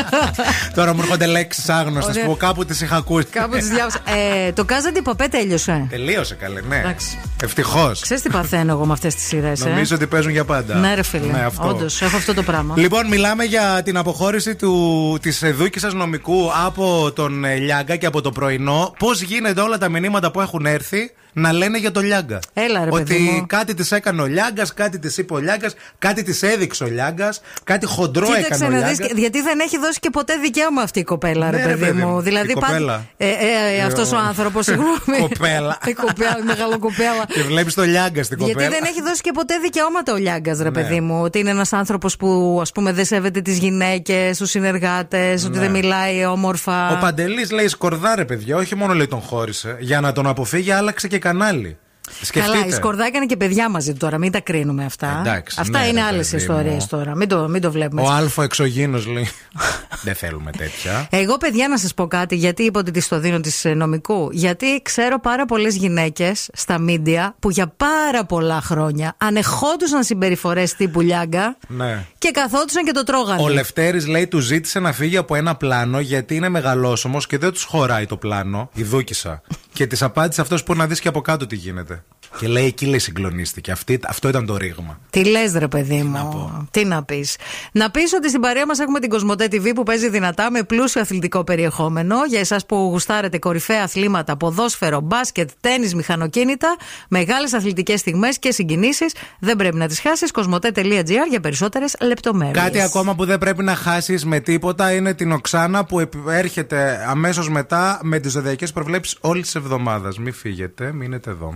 Τώρα 0.76 0.94
μου 0.94 1.02
έρχονται 1.02 1.26
λέξεις 1.26 1.70
άγνωστες 1.70 2.16
Ωραία. 2.16 2.28
που 2.28 2.38
κάπου 2.38 2.66
τις 2.66 2.82
είχα 2.82 2.96
ακούσει. 2.96 3.26
Κάπου 3.26 3.56
τις 3.56 3.68
διάβασα. 3.68 4.00
Ε, 4.46 4.52
το 4.52 4.66
κάζα 4.66 4.92
ντιπαπέ 4.92 5.28
τέλειωσε. 5.28 5.88
Τελείωσε 5.90 6.36
καλέ, 6.36 6.62
ναι. 6.62 6.78
Εντάξει. 6.78 7.18
Ευτυχώς. 7.44 8.00
Ξέρεις 8.00 8.24
τι 8.24 8.30
παθαίνω 8.30 8.72
εγώ 8.72 8.86
με 8.86 8.94
αυτές 8.94 9.16
τις 9.16 9.24
σειρές. 9.24 9.60
Νομίζω 9.60 9.96
ότι 9.96 10.08
παίζουν 10.08 10.32
για 10.32 10.46
πάντα. 10.46 10.76
Ναι, 10.76 10.96
ρε 10.96 11.04
φίλε. 11.04 11.32
Ναι, 11.32 11.44
αυτό. 11.46 11.68
Όντως, 11.68 12.02
έχω 12.02 12.18
αυτό 12.18 12.34
το 12.34 12.44
πράγμα. 12.44 12.74
Λοιπόν, 12.78 13.08
μιλάμε 13.08 13.44
για 13.44 13.82
την 13.84 13.98
αποχώρηση 13.98 14.56
του, 14.56 15.18
της 15.22 15.44
δούκης 15.58 15.84
νομικού 15.84 16.52
από 16.66 17.12
τον 17.16 17.44
ε, 17.44 17.56
Λιάγκα 17.56 17.96
και 17.96 18.06
από 18.06 18.22
το 18.22 18.32
πρωινό. 18.32 18.94
Πώς 19.00 19.22
γίνεται 19.22 19.62
όλα 19.62 19.78
τα 19.78 19.90
μηνύματα 19.90 20.32
που 20.32 20.42
έχουν 20.42 20.66
έρθει 20.66 21.12
να 21.38 21.52
λένε 21.54 21.78
για 21.78 21.92
τον 21.92 22.04
Λιάγκα. 22.04 22.40
Έλα, 22.54 22.84
ρε, 22.86 22.90
παιδί 22.92 23.14
Ότι 23.14 23.22
μου. 23.24 23.46
κάτι 23.48 23.74
της 23.74 23.92
έκανε 23.92 24.22
ο 24.22 24.26
Λιάγκας, 24.26 24.74
κάτι 24.74 25.00
της 25.00 25.18
είπε 25.18 25.34
ο 25.34 25.38
Λιάγκας, 25.38 25.76
κάτι 26.00 26.24
της 26.24 26.44
έδειξε 26.44 26.84
ο 26.84 26.88
Λιάγκας, 26.88 27.42
κάτι 27.64 27.86
χοντρό 27.86 28.26
Κοίταξε 28.26 28.48
έκανε 28.48 28.66
ο 28.66 28.70
να 28.70 28.78
Λιάγκας. 28.78 28.98
δεις, 28.98 29.08
γιατί 29.20 29.42
δεν 29.42 29.60
έχει 29.60 29.78
δώσει 29.78 30.00
και 30.00 30.10
ποτέ 30.10 30.34
δικαίωμα 30.38 30.82
αυτή 30.82 31.00
η 31.00 31.04
κοπέλα, 31.04 31.52
ρε 31.52 31.58
Ναι, 31.58 31.64
ρε, 31.66 31.70
παιδί 31.70 31.86
παιδί 31.86 32.02
μου. 32.02 32.08
μου. 32.08 32.22
Δηλαδή 32.22 32.52
Η 32.52 32.54
πάντα- 32.54 32.68
κοπέλα. 32.68 33.06
Ε, 33.18 33.28
ε, 33.28 33.32
ε, 33.78 33.82
αυτός 33.84 34.12
ο 34.12 34.18
άνθρωπος, 34.18 34.66
συγγνώμη. 34.66 35.20
Κοπέλα. 35.30 35.78
Η 35.86 35.94
κοπέλα, 35.94 36.38
η 36.40 36.44
μεγάλο 36.44 36.80
κοπέλα. 36.80 37.26
Και 37.34 37.42
βλέπεις 37.42 37.74
το 37.74 37.84
Λιάγκα 37.84 38.24
στην 38.24 38.38
Γιατί 38.38 38.54
κοπέλα. 38.54 38.70
δεν 38.70 38.84
έχει 38.84 39.02
δώσει 39.02 39.22
και 39.22 39.32
ποτέ 39.32 39.58
δικαιώματα 39.62 40.14
ο 40.14 40.16
Λιάγκας, 40.16 40.58
ρε 40.58 40.64
Ναι. 40.64 40.72
παιδί 40.72 41.00
μου. 41.02 41.22
Ότι 41.22 41.40
είναι 41.40 41.50
ένας 41.50 41.74
άνθρωπος 41.74 42.18
που 42.18 42.58
ας 42.62 42.72
πούμε 42.72 42.92
δεν 42.94 43.06
σέβεται 43.06 43.42
τις 43.42 43.58
γυναίκες, 43.58 44.38
τους 44.38 44.50
συνεργάτες, 44.50 45.44
ότι 45.46 45.54
Ναι. 45.58 45.60
δεν 45.64 45.72
μιλάει 45.72 46.26
όμορφα. 46.26 46.90
Ο 46.92 46.98
Παντελής 47.02 47.52
λέει 47.52 47.68
σκορδάρε, 47.68 48.26
παιδιά, 48.26 48.56
όχι 48.58 48.76
μόνο 48.76 48.94
λέει 48.94 49.08
τον 49.08 49.20
χώρισε. 49.22 49.78
Για 49.80 50.00
να 50.02 50.12
τον 50.12 50.28
αποφύγει, 50.28 50.72
άλλαξε 50.72 51.08
και 51.08 51.20
κανάλι. 51.28 51.78
Σκεφτείτε. 52.22 52.58
Καλά, 52.58 52.66
η 52.68 52.72
Σκορδά 52.72 53.06
έκανε 53.06 53.26
και 53.26 53.38
παιδιά 53.38 53.70
μαζί 53.70 53.92
του 53.92 53.98
τώρα. 53.98 54.18
Μην 54.18 54.32
τα 54.32 54.40
κρίνουμε 54.40 54.86
αυτά. 54.86 55.18
Εντάξει, 55.26 55.58
αυτά 55.60 55.80
ναι, 55.80 55.86
είναι 55.86 56.00
ρε 56.00 56.06
άλλες 56.06 56.30
παιδί 56.30 56.42
ιστορίες 56.42 56.82
μου. 56.82 56.88
τώρα. 56.90 57.16
Μην 57.16 57.28
το, 57.28 57.48
μην 57.50 57.62
το 57.62 57.72
βλέπουμε. 57.72 58.02
Ο 58.02 58.04
έτσι. 58.04 58.16
Αλφα 58.16 58.44
εξωγήινος 58.44 59.06
λέει. 59.06 59.28
Δεν 60.04 60.16
θέλουμε 60.16 60.52
τέτοια. 60.52 61.08
Εγώ, 61.12 61.38
παιδιά, 61.38 61.68
να 61.68 61.78
σας 61.78 61.94
πω 61.94 62.08
κάτι, 62.08 62.36
γιατί 62.36 62.64
είπα 62.64 62.80
ότι 62.80 62.92
τη 62.92 63.08
το 63.08 63.20
δίνω 63.20 63.40
της 63.40 63.66
νομικού. 63.76 64.30
Γιατί 64.32 64.82
ξέρω 64.82 65.20
πάρα 65.20 65.46
πολλές 65.46 65.76
γυναίκες 65.76 66.50
στα 66.54 66.80
μίντια 66.80 67.36
που 67.40 67.50
για 67.50 67.74
πάρα 67.78 68.26
πολλά 68.26 68.62
χρόνια 68.62 69.16
ανεχόντουσαν 69.18 70.04
συμπεριφορές 70.04 70.74
τύπου 70.74 71.02
λιάγκα 71.02 71.58
ναι. 71.68 72.06
και 72.18 72.32
καθόντουσαν 72.32 72.86
και 72.86 72.92
το 72.92 73.04
τρώγανε. 73.04 73.42
Ο 73.42 73.48
Λευτέρης 73.48 74.08
λέει 74.08 74.28
του 74.28 74.40
ζήτησε 74.40 74.80
να 74.80 74.92
φύγει 74.92 75.18
από 75.18 75.36
ένα 75.36 75.56
πλάνο 75.56 76.00
γιατί 76.00 76.36
είναι 76.36 76.50
μεγαλόσωμος 76.50 77.28
και 77.28 77.38
δεν 77.38 77.52
τους 77.52 77.64
χωράει 77.64 78.06
το 78.06 78.18
πλάνο. 78.18 78.70
Η 78.74 78.84
Δούκησα. 78.84 79.42
και 79.74 79.88
της 79.88 80.02
απάντησε 80.02 80.42
αυτός 80.42 80.64
που 80.64 80.76
να 80.76 80.88
δεις 80.88 81.00
και 81.00 81.08
από 81.08 81.22
κάτω 81.22 81.48
τι 81.48 81.56
γίνεται. 81.56 81.97
Και 82.40 82.48
λέει 82.48 82.66
εκεί 82.66 82.86
λέει 82.86 83.00
συγκλονίστηκε. 83.00 83.72
Αυτή, 83.72 84.00
αυτό 84.08 84.28
ήταν 84.28 84.46
το 84.46 84.58
ρήγμα. 84.58 85.00
Τι 85.10 85.24
λες, 85.26 85.54
ρε 85.54 85.68
παιδί 85.68 86.04
μου; 86.04 86.68
Τι 86.72 86.86
να 86.86 87.04
πεις; 87.04 87.36
Να 87.72 87.92
πεις 87.92 88.14
ότι 88.14 88.30
στην 88.30 88.42
παρέα 88.42 88.66
μας 88.66 88.80
έχουμε 88.80 89.00
την 89.00 89.10
Κοσμοτέ 89.10 89.48
TV 89.52 89.72
που 89.76 89.84
παίζει 89.84 90.10
δυνατά 90.10 90.52
με 90.52 90.64
πλούσιο 90.64 91.02
αθλητικό 91.02 91.44
περιεχόμενο. 91.44 92.16
Για 92.30 92.40
εσάς 92.40 92.66
που 92.66 92.76
γουστάρετε 92.76 93.38
κορυφαία 93.38 93.84
αθλήματα, 93.84 94.38
ποδόσφαιρο, 94.38 95.00
μπάσκετ, 95.00 95.50
τέννη, 95.62 95.90
μηχανοκίνητα, 95.96 96.76
μεγάλες 97.10 97.54
αθλητικές 97.54 98.00
στιγμές 98.00 98.40
και 98.40 98.52
συγκινήσεις. 98.52 99.14
Δεν 99.40 99.56
πρέπει 99.56 99.76
να 99.76 99.88
τις 99.88 100.00
χάσεις. 100.00 100.32
Κοσμοτέ.gr 100.32 101.06
για 101.30 101.40
περισσότερες 101.42 101.96
λεπτομέρειες. 102.02 102.64
Κάτι 102.64 102.82
ακόμα 102.82 103.16
που 103.16 103.26
δεν 103.26 103.38
πρέπει 103.38 103.64
να 103.64 103.76
χάσεις 103.76 104.26
με 104.26 104.40
τίποτα 104.40 104.92
είναι 104.94 105.14
την 105.14 105.32
Οξάνα 105.32 105.86
που 105.86 106.00
επ- 106.00 106.28
έρχεται 106.30 107.06
αμέσως 107.08 107.50
μετά 107.50 108.00
με 108.04 108.20
τις 108.20 108.32
ζωδιακές 108.32 108.72
προβλέψεις 108.74 109.18
όλης 109.22 109.44
της 109.46 109.56
εβδομάδας. 109.56 110.18
Μην 110.18 110.34
φύγετε, 110.34 110.92
μείνετε 110.94 111.30
εδώ. 111.30 111.56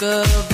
Work 0.00 0.02
of 0.02 0.53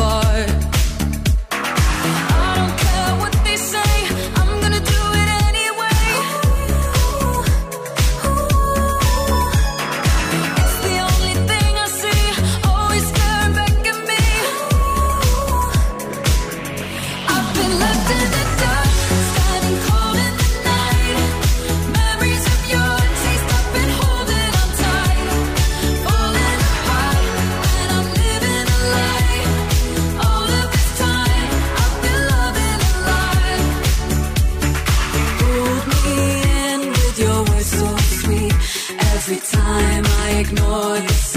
Every 39.30 39.46
time 39.46 40.04
I 40.04 40.40
ignore 40.40 40.98
the 40.98 41.29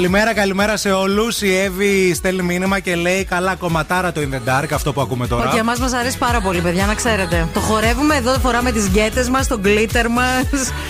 Καλημέρα, 0.00 0.34
καλημέρα 0.34 0.76
σε 0.76 0.90
όλους. 0.90 1.42
Η 1.42 1.56
Εύη 1.56 2.14
στέλνει 2.14 2.42
μήνυμα 2.42 2.78
και 2.80 2.94
λέει 2.94 3.24
καλά 3.24 3.54
κομματάρα 3.54 4.12
το 4.12 4.20
In 4.20 4.34
the 4.34 4.48
Dark, 4.48 4.66
αυτό 4.72 4.92
που 4.92 5.00
ακούμε 5.00 5.26
τώρα. 5.26 5.48
Όχι, 5.48 5.58
εμάς 5.58 5.78
μας 5.78 5.92
αρέσει 5.92 6.18
πάρα 6.18 6.40
πολύ, 6.40 6.60
παιδιά, 6.60 6.86
να 6.86 6.94
ξέρετε. 6.94 7.48
Το 7.54 7.60
χορεύουμε 7.60 8.14
εδώ, 8.14 8.32
φοράμε 8.32 8.72
τις 8.72 8.88
γκέτες 8.88 9.28
μας, 9.28 9.46
τον 9.46 9.60
γκλίτερ 9.60 10.08
μας. 10.08 10.44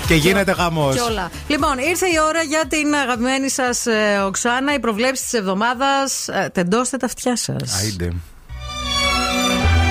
Και 0.07 0.15
γίνεται 0.15 0.53
χαμός. 0.53 0.95
Και 0.95 1.01
όλα. 1.01 1.31
Λοιπόν, 1.47 1.79
ήρθε 1.79 2.07
η 2.07 2.19
ώρα 2.29 2.43
για 2.43 2.65
την 2.69 2.95
αγαπημένη 2.95 3.51
σας 3.51 3.87
ε, 3.87 4.23
Οξάνα. 4.27 4.75
Οι 4.75 4.79
προβλέψει 4.79 5.23
της 5.23 5.33
εβδομάδας. 5.33 6.29
Ε, 6.29 6.51
τεντώστε 6.53 6.97
τα 6.97 7.07
αυτιά 7.07 7.37
σας. 7.37 7.75
Άιντε. 7.83 8.13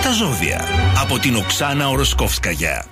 Τα 0.04 0.12
ζώδια 0.12 0.66
από 1.02 1.20
την 1.20 1.36
Οξάνα 1.36 1.90
Οροσκόφσκαγια. 1.90 2.86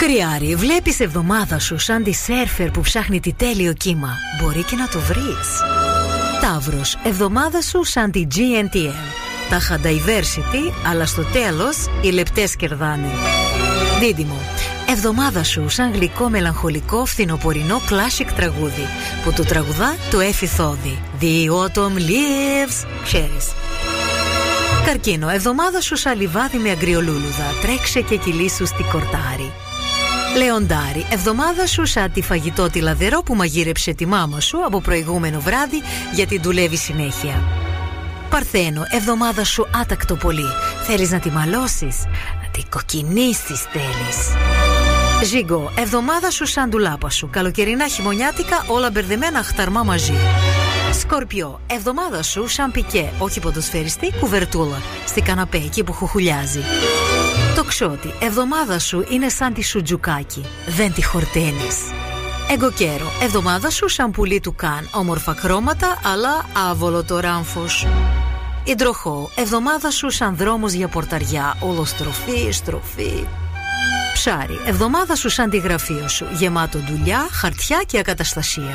Κρυάρι, 0.00 0.54
βλέπεις 0.54 1.00
εβδομάδα 1.00 1.58
σου 1.58 1.78
σαν 1.78 2.02
τη 2.02 2.12
σέρφερ 2.12 2.70
που 2.70 2.80
ψάχνει 2.80 3.20
τη 3.20 3.32
τέλειο 3.32 3.72
κύμα. 3.72 4.16
Μπορεί 4.40 4.64
και 4.64 4.76
να 4.76 4.88
το 4.88 4.98
βρεις. 4.98 5.60
Ταύρος, 6.40 6.98
εβδομάδα 7.04 7.62
σου 7.62 7.84
σαν 7.84 8.10
τη 8.10 8.26
GNTM. 8.34 8.94
Τα 9.50 9.56
είχα 9.56 9.80
diversity, 9.82 10.88
αλλά 10.90 11.06
στο 11.06 11.22
τέλος 11.22 11.76
οι 12.02 12.10
λεπτές 12.10 12.56
κερδάνε. 12.56 13.10
Δίδυμο, 14.00 14.40
εβδομάδα 14.88 15.44
σου 15.44 15.68
σαν 15.68 15.92
γλυκό 15.92 16.28
μελαγχολικό 16.28 17.04
φθινοπορεινό 17.04 17.80
classic 17.88 18.32
τραγούδι 18.36 18.86
που 19.24 19.32
το 19.32 19.44
τραγουδά 19.44 19.96
το 20.10 20.20
Έφη 20.20 20.46
Θόδη. 20.46 20.98
The 21.20 21.46
autumn 21.46 21.98
leaves. 21.98 22.86
Ξέρεις. 23.04 23.52
Καρκίνο, 24.86 25.28
εβδομάδα 25.28 25.80
σου 25.80 25.96
σαν 25.96 26.20
λιβάδι 26.20 26.58
με 26.58 26.70
αγκριολούλουδα. 26.70 27.46
Τρέξε 27.62 28.00
και 28.00 28.16
κυλήσου 28.16 28.66
στη 28.66 28.82
κορτάρι. 28.92 29.52
Λεοντάρι, 30.36 31.06
εβδομάδα 31.10 31.66
σου 31.66 31.86
σαν 31.86 32.12
τη 32.12 32.22
φαγητό 32.22 32.70
τη 32.70 32.80
λαδερό 32.80 33.22
που 33.22 33.34
μαγείρεψε 33.34 33.92
τη 33.92 34.06
μάμα 34.06 34.40
σου 34.40 34.64
από 34.64 34.80
προηγούμενο 34.80 35.40
βράδυ 35.40 35.82
γιατί 36.14 36.38
δουλεύει 36.38 36.76
συνέχεια. 36.76 37.42
Παρθένο, 38.30 38.82
εβδομάδα 38.90 39.44
σου 39.44 39.66
άτακτο 39.80 40.16
πολύ. 40.16 40.46
Θέλεις 40.86 41.10
να 41.10 41.18
τη 41.18 41.30
μαλώσεις, 41.30 42.04
να 42.42 42.48
την 42.50 42.64
κοκκινήσεις 42.70 43.60
θέλεις. 43.60 44.18
Ζήγκο, 45.24 45.72
εβδομάδα 45.78 46.30
σου 46.30 46.46
σαν 46.46 46.70
τουλάπα 46.70 47.10
σου. 47.10 47.28
Καλοκαιρινά 47.32 47.88
χειμωνιάτικα, 47.88 48.64
όλα 48.66 48.90
μπερδεμένα 48.90 49.42
χταρμά 49.42 49.82
μαζί. 49.82 50.14
Σκορπιό, 51.00 51.60
εβδομάδα 51.66 52.22
σου 52.22 52.46
σαν 52.46 52.70
πικέ, 52.70 53.12
όχι 53.18 53.40
ποδοσφαιριστή, 53.40 54.12
κουβερτούλα. 54.20 54.82
Στη 55.06 55.20
καναπέ 55.20 55.56
εκεί 55.56 55.84
που 55.84 55.92
χουχουλιάζει. 55.92 56.60
Το 57.60 57.66
ξότι, 57.66 58.14
εβδομάδα 58.20 58.78
σου 58.78 59.04
είναι 59.08 59.28
σαν 59.28 59.54
τη 59.54 59.62
σουτζουκάκι. 59.62 60.44
Δεν 60.66 60.92
τη 60.92 61.04
χορταίνεις. 61.04 61.76
Εγκοκέρο, 62.50 63.12
εβδομάδα 63.22 63.70
σου 63.70 63.88
σαν 63.88 64.10
πουλί 64.10 64.40
του 64.40 64.54
καν. 64.54 64.88
Όμορφα 64.92 65.34
χρώματα, 65.34 66.00
αλλά 66.04 66.44
άβολο 66.70 67.04
το 67.04 67.20
ράμφος. 67.20 67.86
Ιντροχό, 68.64 69.30
εβδομάδα 69.34 69.90
σου 69.90 70.10
σαν 70.10 70.36
δρόμος 70.36 70.72
για 70.72 70.88
πορταριά. 70.88 71.56
Όλο 71.60 71.84
στροφή, 71.84 72.50
στροφή. 72.50 73.26
Ψάρι, 74.12 74.60
εβδομάδα 74.66 75.14
σου 75.14 75.28
σαν 75.28 75.50
τη 75.50 75.58
γραφείο 75.58 76.08
σου. 76.08 76.26
Γεμάτο 76.32 76.78
δουλειά, 76.78 77.28
χαρτιά 77.30 77.82
και 77.86 77.98
ακαταστασία. 77.98 78.74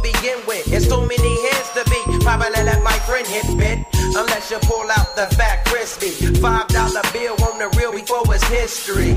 begin 0.21 0.39
with. 0.45 0.71
It's 0.71 0.87
too 0.87 1.01
many 1.01 1.33
hands 1.49 1.69
to 1.73 1.83
be. 1.89 1.99
Probably 2.21 2.51
let 2.63 2.83
my 2.83 2.97
friend 3.09 3.25
hit 3.25 3.45
bit. 3.57 3.79
Unless 4.13 4.51
you 4.51 4.59
pull 4.69 4.85
out 4.91 5.15
the 5.15 5.25
fat 5.35 5.65
crispy. 5.65 6.11
Five 6.37 6.67
dollar 6.67 7.01
bill 7.11 7.33
on 7.43 7.57
the 7.57 7.69
real 7.77 7.91
before 7.91 8.23
it's 8.29 8.43
history. 8.45 9.13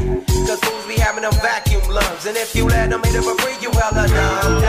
Cause 0.49 0.61
fools 0.65 0.87
be 0.87 0.97
having 0.97 1.23
them 1.23 1.37
vacuum 1.45 1.85
lungs. 1.91 2.25
And 2.27 2.37
if 2.37 2.55
you 2.57 2.65
let 2.67 2.91
them 2.91 3.03
hit 3.03 3.17
it 3.17 3.23
for 3.23 3.37
free, 3.43 3.57
you 3.61 3.71
hella 3.73 4.09
dumb. 4.09 4.61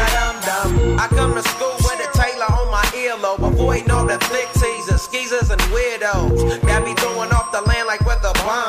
Dumb. 0.44 1.00
I 1.00 1.08
come 1.08 1.34
to 1.36 1.44
school 1.56 1.76
with 1.88 2.04
a 2.04 2.10
Taylor 2.18 2.52
on 2.52 2.68
my 2.70 2.84
earlobe. 3.00 3.48
Avoiding 3.48 3.92
all 3.92 4.06
the 4.06 4.20
flick 4.28 4.50
teasers, 4.60 5.02
skeezers, 5.04 5.50
and 5.50 5.62
weirdos. 5.72 6.62
That 6.68 6.84
be 6.84 6.94
throwing 7.00 7.32
off 7.32 7.52
the 7.52 7.62
land 7.62 7.88
like 7.88 8.05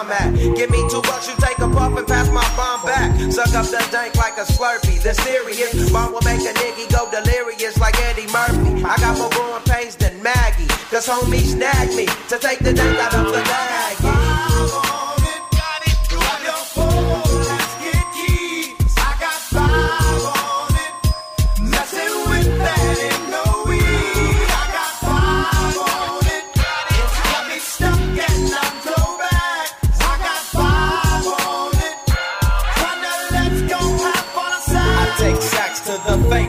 at. 0.04 0.34
Give 0.56 0.70
me 0.70 0.84
two 0.90 1.00
bucks, 1.02 1.28
you 1.28 1.34
take 1.40 1.58
a 1.58 1.68
puff 1.68 1.96
and 1.96 2.06
pass 2.06 2.28
my 2.30 2.44
bomb 2.56 2.84
back. 2.84 3.08
Suck 3.32 3.54
up 3.54 3.66
the 3.66 3.80
dank 3.90 4.14
like 4.16 4.36
a 4.36 4.44
slurpee. 4.44 5.00
The 5.02 5.14
serious 5.14 5.90
bomb 5.90 6.12
will 6.12 6.22
make 6.22 6.40
a 6.40 6.52
nigga 6.52 6.84
go 6.92 7.10
delirious 7.10 7.78
like 7.78 7.98
Eddie 8.02 8.30
Murphy. 8.30 8.84
I 8.84 8.96
got 8.98 9.18
more 9.18 9.30
growing 9.30 9.62
pains 9.64 9.96
than 9.96 10.22
Maggie. 10.22 10.68
Cause 10.90 11.08
homie 11.08 11.40
snagged 11.40 11.96
me 11.96 12.06
to 12.28 12.38
take 12.38 12.60
the 12.60 12.72
dank 12.72 12.98
out 12.98 13.14
of 13.14 13.32
the 13.32 13.42
bag. 13.42 14.05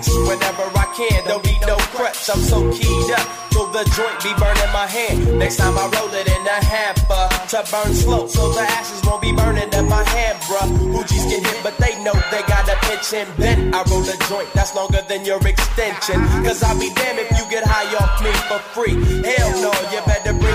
To 0.01 0.13
whenever 0.27 0.65
I 0.75 0.85
can. 0.95 1.23
Don't 1.25 1.45
need 1.45 1.61
no 1.65 1.77
crutch, 1.95 2.29
I'm 2.29 2.39
so 2.39 2.59
keyed 2.71 3.11
up. 3.11 3.27
Till 3.51 3.67
the 3.73 3.83
joint 3.97 4.17
be 4.21 4.31
burning 4.37 4.71
my 4.71 4.85
hand. 4.85 5.39
Next 5.39 5.57
time 5.57 5.73
I 5.77 5.89
roll 5.97 6.13
it 6.13 6.27
in 6.27 6.43
a 6.45 6.59
hamper 6.61 7.25
to 7.49 7.59
burn 7.71 7.93
slow, 7.93 8.27
so 8.27 8.51
the 8.53 8.61
ashes 8.61 9.01
won't 9.03 9.21
be 9.21 9.33
burning 9.33 9.69
in 9.73 9.89
my 9.89 10.03
hand, 10.03 10.37
bruh. 10.45 10.69
Hoogies 10.93 11.25
get 11.29 11.41
hit, 11.41 11.59
but 11.63 11.75
they 11.77 11.97
know 12.03 12.13
they 12.29 12.43
got 12.45 12.69
a 12.69 12.77
pitch 12.85 13.13
and 13.17 13.29
bent. 13.37 13.73
I 13.73 13.81
roll 13.89 14.05
a 14.05 14.17
joint 14.29 14.49
that's 14.53 14.75
longer 14.75 15.01
than 15.09 15.25
your 15.25 15.41
extension. 15.41 16.21
Cause 16.45 16.61
I'll 16.61 16.77
be 16.77 16.93
damned 16.93 17.17
if 17.17 17.31
you 17.33 17.45
get 17.49 17.63
high 17.65 17.89
off 17.97 18.21
me 18.21 18.31
for 18.45 18.59
free. 18.77 18.93
Hell 19.25 19.51
no, 19.65 19.73
you 19.89 20.01
better 20.05 20.36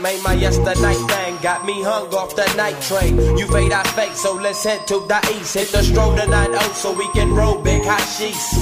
Man. 0.00 0.22
My 0.22 0.34
yesterday 0.34 0.94
thing 0.94 1.36
got 1.42 1.64
me 1.64 1.82
hung 1.82 2.12
off 2.14 2.34
the 2.34 2.46
night 2.56 2.80
train. 2.82 3.16
You 3.36 3.46
fade, 3.46 3.72
I 3.72 3.82
fake, 3.82 4.14
so 4.14 4.34
let's 4.34 4.64
head 4.64 4.86
to 4.88 5.00
the 5.06 5.20
east. 5.34 5.54
Hit 5.54 5.68
the 5.68 5.82
stroll 5.82 6.16
tonight, 6.16 6.50
oh, 6.52 6.72
so 6.74 6.92
we 6.92 7.08
can 7.12 7.32
roll 7.34 7.60
big 7.60 7.82
hot 7.84 8.00
sheets. 8.16 8.54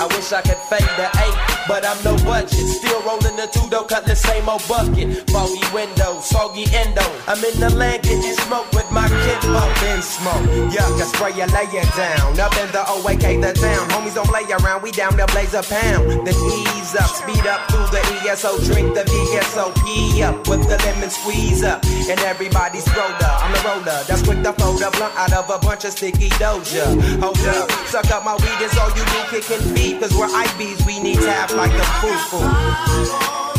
I 0.00 0.06
wish 0.06 0.32
I 0.32 0.42
could 0.42 0.58
fade 0.70 0.92
the 0.96 1.08
eight, 1.24 1.51
but 1.68 1.84
I'm 1.84 1.98
no 2.04 2.16
budget. 2.24 2.50
Still 2.52 3.00
rolling 3.02 3.36
the 3.36 3.48
two, 3.52 3.68
though, 3.70 3.84
cut 3.84 4.04
the 4.06 4.16
same 4.16 4.48
old 4.48 4.62
bucket. 4.68 5.30
Foggy 5.30 5.62
window, 5.72 6.20
soggy 6.20 6.66
endo. 6.74 7.04
I'm 7.26 7.42
in 7.44 7.58
the 7.60 7.70
land 7.70 8.02
getting 8.02 8.36
smoke 8.46 8.70
with 8.72 8.90
my 8.90 9.08
kid, 9.08 9.40
been 9.80 10.02
smoke. 10.02 10.42
Yuck, 10.74 11.00
I 11.00 11.06
spray 11.06 11.32
you, 11.38 11.46
lay 11.54 11.68
down. 11.94 12.38
Up 12.38 12.54
in 12.58 12.68
the 12.72 12.82
OAK, 12.82 13.40
the 13.40 13.52
town. 13.54 13.84
Homies 13.90 14.14
don't 14.14 14.26
play 14.26 14.44
around, 14.50 14.82
we 14.82 14.90
down 14.90 15.16
there 15.16 15.26
blaze 15.28 15.54
a 15.54 15.62
pound. 15.62 16.26
Then 16.26 16.34
ease 16.34 16.94
up, 16.96 17.10
speed 17.10 17.46
up 17.46 17.60
through 17.70 17.86
the 17.94 18.02
ESO, 18.26 18.58
drink 18.66 18.94
the 18.94 19.04
VSOP 19.04 20.22
up 20.22 20.48
with 20.48 20.66
the 20.68 20.78
lemon 20.84 21.10
squeeze 21.10 21.62
up. 21.62 21.84
And 21.84 22.18
everybody's 22.26 22.86
roller, 22.96 23.32
I'm 23.42 23.52
the 23.52 23.60
roller. 23.62 23.98
That's 24.08 24.22
quick 24.22 24.42
to 24.42 24.52
fold 24.54 24.82
a 24.82 24.90
blunt 24.90 25.14
out 25.16 25.32
of 25.32 25.50
a 25.50 25.58
bunch 25.58 25.84
of 25.84 25.92
sticky 25.92 26.30
doja. 26.40 26.86
Hold 27.20 27.38
up, 27.38 27.70
suck 27.86 28.10
up 28.10 28.24
my 28.24 28.34
weed, 28.34 28.58
is 28.64 28.76
all 28.78 28.90
you 28.90 29.04
do, 29.04 29.20
kicking 29.30 29.74
beat. 29.74 30.00
Cause 30.00 30.14
we're 30.16 30.28
IBs, 30.28 30.86
we 30.86 31.00
need 31.00 31.20
tap 31.20 31.51
like 31.54 31.72
a 31.72 31.84
foo 31.84 33.51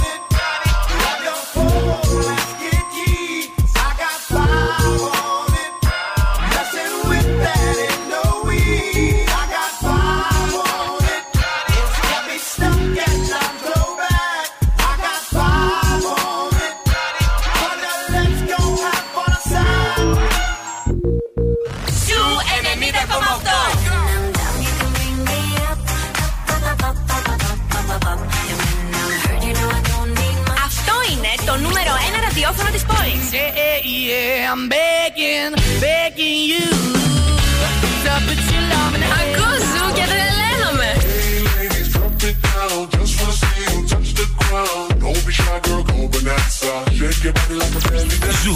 Yeah, 34.13 34.51
I'm 34.51 34.69
begging, 34.69 35.53
begging 35.81 36.39
you 36.51 36.67
To 38.03 38.11
put 38.27 38.39
your 38.53 38.63
love 38.71 38.93
in 38.95 39.01
και 47.13 47.31
Ζου 48.43 48.55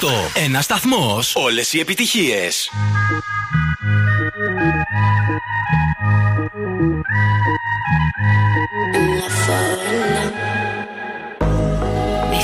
90,8 0.00 0.08
Ένα 0.34 0.60
σταθμός, 0.60 1.34
όλες 1.36 1.72
οι 1.72 1.80
επιτυχίες 1.80 2.70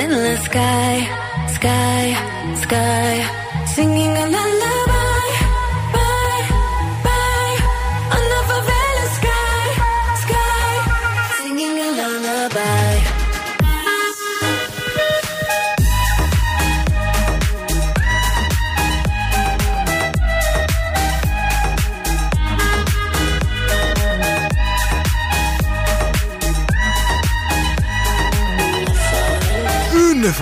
favela 0.00 0.36
sky, 0.38 1.08
sky, 1.54 2.16
sky. 2.62 3.29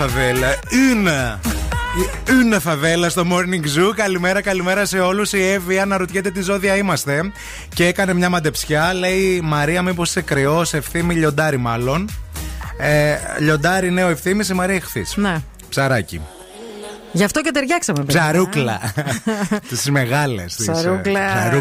Une 0.09 0.15
φαβέλα, 0.15 0.55
une. 0.71 1.39
Είναι 2.31 2.59
φαβέλα 2.59 3.09
στο 3.09 3.25
Morning 3.31 3.65
Zoo. 3.65 3.93
Καλημέρα, 3.95 4.41
καλημέρα 4.41 4.85
σε 4.85 4.99
όλους. 4.99 5.33
Η 5.33 5.43
Εύη 5.43 5.79
αναρωτιέται 5.79 6.31
τι 6.31 6.43
ζώδια 6.43 6.77
είμαστε. 6.77 7.33
Και 7.75 7.87
έκανε 7.87 8.15
μια 8.15 8.29
μαντεψιά. 8.29 8.95
Λέει 8.95 9.41
Μαρία, 9.43 9.83
μήπως 9.83 10.09
είσαι 10.09 10.21
κρυό, 10.21 10.65
ευθύμη, 10.73 11.15
λιοντάρι 11.15 11.57
μάλλον. 11.57 12.09
Ε, 12.79 13.17
λιοντάρι 13.39 13.91
νέο 13.91 14.09
ευθύμη, 14.09 14.45
η 14.51 14.55
Μαρία 14.55 14.75
εχθή. 14.75 15.07
Ναι. 15.15 15.37
Ψαράκι. 15.69 16.21
Γι' 17.13 17.25
αυτό 17.25 17.41
και 17.41 17.51
ταιριάξαμε. 17.51 18.05
παιδιά. 18.05 18.21
Ψαρούκλα. 18.21 18.81
Τις 19.69 19.91
μεγάλες. 19.91 20.57
Ψαρούκλα. 20.59 21.53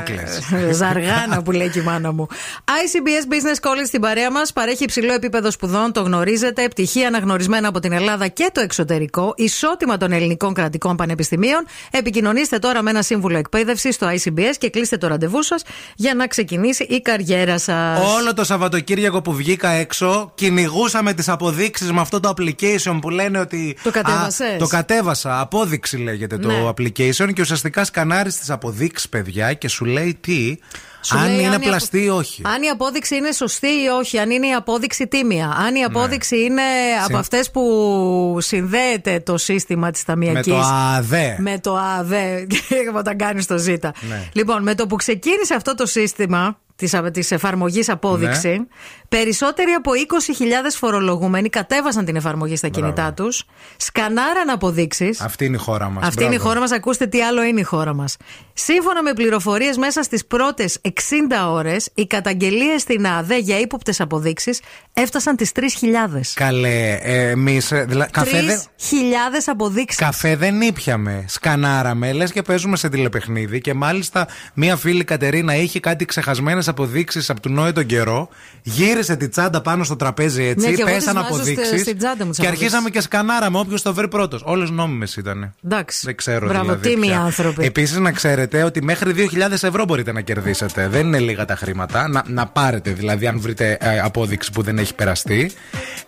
Ζαργάνα 0.71 1.41
που 1.43 1.51
λέει 1.51 1.69
και 1.69 1.79
η 1.79 1.81
μάνα 1.81 2.11
μου. 2.11 2.27
ICBS 2.65 3.33
Business 3.33 3.69
College 3.69 3.85
στην 3.85 4.01
παρέα 4.01 4.31
μας 4.31 4.53
παρέχει 4.53 4.83
υψηλό 4.83 5.13
επίπεδο 5.13 5.51
σπουδών, 5.51 5.91
το 5.91 6.01
γνωρίζετε. 6.01 6.67
Πτυχία 6.67 7.07
αναγνωρισμένα 7.07 7.67
από 7.67 7.79
την 7.79 7.91
Ελλάδα 7.91 8.27
και 8.27 8.49
το 8.53 8.61
εξωτερικό. 8.61 9.33
Ισότιμα 9.35 9.97
των 9.97 10.11
ελληνικών 10.11 10.53
κρατικών 10.53 10.95
πανεπιστημίων. 10.95 11.65
Επικοινωνήστε 11.91 12.59
τώρα 12.59 12.81
με 12.81 12.89
ένα 12.89 13.01
σύμβουλο 13.01 13.37
εκπαίδευσης 13.37 13.95
στο 13.95 14.07
ICBS 14.07 14.55
και 14.57 14.69
κλείστε 14.69 14.97
το 14.97 15.07
ραντεβού 15.07 15.43
σας 15.43 15.61
για 15.95 16.13
να 16.13 16.27
ξεκινήσει 16.27 16.83
η 16.83 17.01
καριέρα 17.01 17.59
σας. 17.59 17.99
Όλο 18.15 18.33
το 18.33 18.43
Σαββατοκύριακο 18.43 19.21
που 19.21 19.33
βγήκα 19.33 19.69
έξω, 19.69 20.31
κυνηγούσαμε 20.35 21.13
τις 21.13 21.29
αποδείξεις 21.29 21.91
με 21.91 22.01
αυτό 22.01 22.19
το 22.19 22.33
application 22.37 22.97
που 23.01 23.09
λένε 23.09 23.39
ότι. 23.39 23.77
Το 23.83 23.91
κατέβασες; 23.91 24.53
Α, 24.53 24.57
το 24.57 24.67
κατέβασα. 24.67 25.36
Απόδειξη 25.41 25.97
λέγεται 25.97 26.37
το 26.37 26.47
Ναι. 26.47 26.69
application 26.69 27.33
και 27.33 27.41
ουσιαστικά 27.41 27.83
σκανάρεις 27.83 28.39
τις 28.39 28.49
αποδείξεις, 28.49 29.09
παιδιά, 29.09 29.53
και 29.53 29.67
σου 29.67 29.85
λέει 29.85 30.17
τι. 30.21 30.57
Σου 31.01 31.17
αν 31.17 31.35
λέει 31.35 31.45
είναι 31.45 31.55
η 31.55 31.59
πλαστή 31.59 32.03
ή 32.03 32.07
απο- 32.07 32.17
όχι. 32.17 32.41
Αν 32.45 32.61
η 32.63 32.67
απόδειξη 32.67 33.15
είναι 33.15 33.31
σωστή 33.31 33.67
ή 33.67 33.87
όχι, 33.99 34.17
αν 34.19 34.29
είναι 34.29 34.47
η 34.47 34.53
απόδειξη 34.53 35.07
τίμια. 35.07 35.49
Αν 35.49 35.75
η 35.75 35.83
απόδειξη 35.83 36.43
είναι 36.43 36.61
από 37.05 37.17
αυτές 37.17 37.51
που 37.51 38.37
συνδέεται 38.41 39.19
το 39.19 39.37
σύστημα 39.37 39.91
της 39.91 40.03
ταμιακής. 40.03 40.47
Με 40.47 40.53
το 40.53 40.59
ΑΔΕ. 40.65 41.35
Με 41.39 41.59
το 41.59 41.75
ΑΔΕ, 41.97 42.47
όταν 42.99 43.17
κάνεις 43.17 43.45
το 43.45 43.57
ΖΙΤΑ. 43.57 43.93
Ναι. 44.09 44.29
Λοιπόν, 44.33 44.63
με 44.63 44.75
το 44.75 44.87
που 44.87 44.95
ξεκίνησε 44.95 45.53
αυτό 45.53 45.75
το 45.75 45.85
σύστημα 45.85 46.59
της, 46.77 46.95
της 47.11 47.31
εφαρμογής 47.31 47.89
απόδειξη, 47.89 48.47
Ναι. 48.49 48.65
περισσότεροι 49.09 49.71
από 49.71 49.91
20.000 49.93 50.77
φορολογούμενοι 50.77 51.49
κατέβασαν 51.49 52.05
την 52.05 52.15
εφαρμογή 52.15 52.55
στα 52.55 52.67
κινητά 52.67 53.13
τους, 53.13 53.43
σκανάραν 53.77 54.49
αποδείξεις 54.49 55.21
Αυτή 55.21 55.45
είναι 55.45 55.55
η 55.55 55.59
χώρα 55.59 55.89
μας. 55.89 56.07
αυτή 56.07 56.23
είναι 56.23 56.35
η 56.35 56.37
χώρα 56.37 56.59
μας. 56.59 56.71
Ακούστε 56.71 57.05
τι 57.07 57.21
άλλο 57.21 57.43
είναι 57.43 57.59
η 57.59 57.63
χώρα 57.63 57.93
μας. 57.93 58.17
Σύμφωνα 58.53 59.03
με 59.03 59.13
πληροφορίες, 59.13 59.77
μέσα 59.77 60.03
στις 60.03 60.25
πρώτες 60.25 60.77
60 60.81 61.49
ώρες, 61.51 61.89
οι 61.93 62.07
καταγγελίες 62.07 62.81
στην 62.81 63.07
ΑΔΕ 63.07 63.37
για 63.37 63.59
ύποπτες 63.59 64.01
αποδείξεις 64.01 64.61
έφτασαν 64.93 65.35
τις 65.35 65.51
3.000. 65.51 66.33
Καλέ, 66.33 66.97
εμείς. 67.01 67.67
καφέ, 68.11 68.41
δεν, 68.41 68.59
3.000 68.75 69.47
αποδείξεις. 69.47 69.99
καφέ 69.99 70.35
δεν 70.35 70.61
ήπιαμε. 70.61 71.25
Σκανάραμε, 71.27 72.11
λες 72.13 72.31
και 72.31 72.41
παίζουμε 72.41 72.77
σε 72.77 72.89
τηλεπαιχνίδι. 72.89 73.61
Και 73.61 73.73
μάλιστα 73.73 74.27
μία 74.53 74.75
φίλη 74.75 75.03
Κατερίνα 75.03 75.55
είχε 75.55 75.79
κάτι 75.79 76.05
ξεχασμένες 76.05 76.66
αποδείξεις 76.67 77.29
από 77.29 77.39
του 77.41 77.49
Νόε 77.49 77.71
τον 77.71 77.85
καιρό. 77.85 78.29
Γύρισε 78.63 79.15
τη 79.15 79.29
τσάντα 79.29 79.61
πάνω 79.61 79.83
στο 79.83 79.95
τραπέζι 79.95 80.43
έτσι. 80.43 80.67
Ναι, 80.69 80.73
και 80.75 80.81
εγώ 80.81 80.91
πέσαν 80.91 81.13
τις 81.15 81.23
βάζω 81.23 81.41
στη- 81.43 81.51
αποδείξει. 81.53 81.77
στην 81.79 81.97
τσάντα 81.97 82.23
μου 82.25 82.29
τις 82.29 82.39
Και 82.39 82.45
αποδείξεις. 82.45 82.65
αρχίσαμε 82.67 82.89
και 82.89 83.01
σκανάραμε 83.01 83.57
όποιο 83.59 83.81
το 83.81 83.93
βρει 83.93 84.07
πρώτος. 84.07 84.41
Όλες 84.45 84.69
νόμιμες 84.69 85.15
ήταν. 85.15 85.53
Εντάξει. 85.65 86.01
Δεν 86.05 86.15
ξέρω 86.15 86.47
Μπράβο, 86.47 86.63
δηλαδή. 86.63 86.89
τίμοι 86.89 87.07
πια. 87.07 87.19
άνθρωποι. 87.19 87.65
Επίσης 87.65 87.97
να 87.97 88.11
ξέρετε 88.11 88.63
ότι 88.63 88.83
μέχρι 88.83 89.11
2.000 89.11 89.63
ευρώ 89.63 89.85
μπορείτε 89.85 90.11
να 90.11 90.21
κερδίσετε. 90.21 90.87
Δεν 90.87 91.05
είναι 91.05 91.19
λίγα 91.19 91.45
τα 91.45 91.55
χρήματα. 91.55 92.07
Να, 92.07 92.23
να 92.27 92.47
πάρετε 92.47 92.91
δηλαδή, 92.91 93.27
αν 93.27 93.39
βρείτε 93.39 93.77
ε, 93.81 93.99
απόδειξη 93.99 94.51
που 94.51 94.61
δεν 94.61 94.77
έχει 94.77 94.93
περαστεί. 94.95 95.51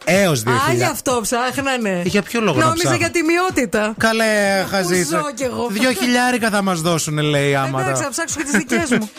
Έως 0.06 0.44
2.000. 0.44 0.50
Α, 0.70 0.74
γι' 0.74 0.84
αυτό 0.84 1.20
ψάχνανε. 1.22 2.02
Για 2.06 2.22
ποιο 2.22 2.42
λόγο 2.42 2.58
να 2.60 2.64
Νόμιζα 2.66 2.82
ψάχνω; 2.84 2.98
για 3.00 3.10
τιμιότητα. 3.12 3.94
Καλέ, 3.98 4.62
Πού 4.64 4.70
χαζίτσα. 4.70 5.18
ζω 5.20 5.32
κι 5.36 5.44
εγώ. 5.44 5.68
Δυο 5.72 5.92
χιλιάρικα 5.92 6.50
θα 6.50 6.62
μας 6.62 6.82
δώσουν, 6.82 7.18
λέει 7.18 7.56
άμα. 7.56 7.82
Εντάξει, 7.82 8.02
τα- 8.02 8.08
θα 8.08 8.10
ψάξω 8.10 8.36
και 8.38 8.44
τις 8.44 8.52
δικές 8.52 8.90
μου. 9.00 9.10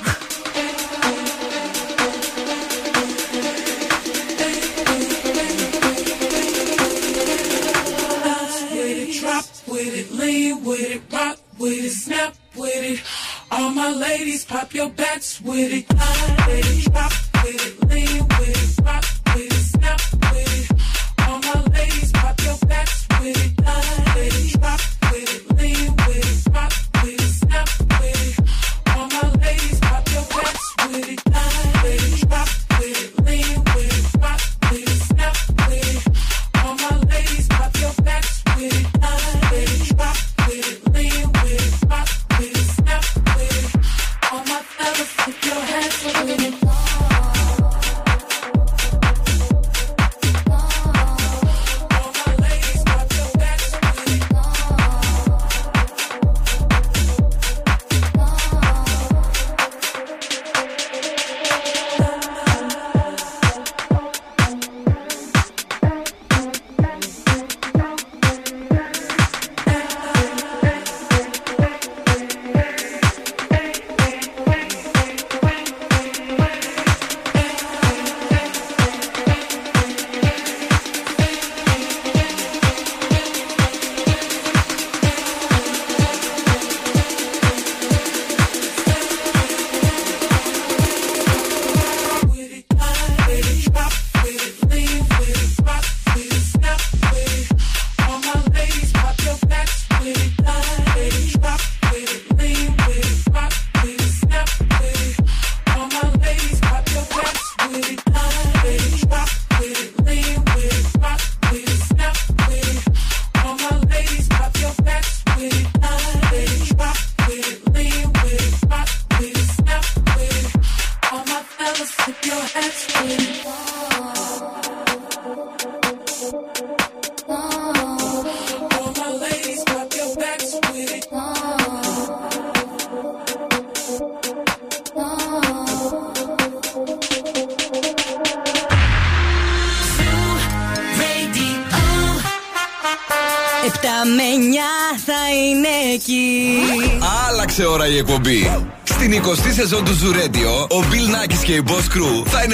with 10.64 10.80
it, 10.80 11.02
rock 11.12 11.38
with 11.58 11.84
it, 11.84 11.90
snap 11.90 12.34
with 12.56 12.74
it. 12.74 13.00
All 13.50 13.70
my 13.70 13.90
ladies, 13.90 14.44
pop 14.44 14.74
your 14.74 14.90
backs 14.90 15.40
with 15.40 15.72
it, 15.72 15.88
glide 15.88 16.46
with 16.46 16.86
it, 16.86 16.92
drop 16.92 17.12
with 17.44 17.66
it, 17.66 17.88
lean 17.88 18.28
with 18.38 18.78
it, 18.78 18.84
rock 18.84 19.04
with 19.34 19.52
it, 19.52 19.64
snap 19.74 20.00
with 20.32 20.70
it. 20.70 21.28
All 21.28 21.38
my 21.38 21.64
ladies, 21.72 22.12
pop 22.12 22.40
your 22.42 22.58
backs 22.68 23.06
with 23.20 23.44
it, 23.44 23.56
glide 23.56 24.16
it, 24.16 24.60
drop 24.60 24.80
with 25.10 25.34
it, 25.34 25.56
lean 25.58 25.96
with 25.96 26.46
it, 26.46 26.54
rock 26.54 26.72
with 27.02 27.20
it, 27.20 27.32
snap 27.40 27.68
with 28.00 28.20
it. 28.26 28.96
All 28.96 29.08
my 29.08 29.26
ladies, 29.40 29.80
pop 29.80 30.08
your 30.12 30.24
backs 30.24 30.66
with 30.88 31.08
it, 31.08 31.24
glide 31.24 31.84
it, 31.84 32.28
drop 32.28 32.48
with 32.78 32.98
it, 33.02 33.24
lean 33.26 33.64
with 33.74 33.92
it, 33.96 34.22
rock 34.22 34.40
with 34.70 34.88
it, 34.88 35.00
snap 35.08 35.36
with 35.68 35.88
it. 35.90 36.64
All 36.64 36.74
my 36.74 36.96
ladies, 37.08 37.48
pop 37.48 37.74
your 37.80 37.94
backs 38.04 38.42
with 38.56 38.94
it. 38.94 38.99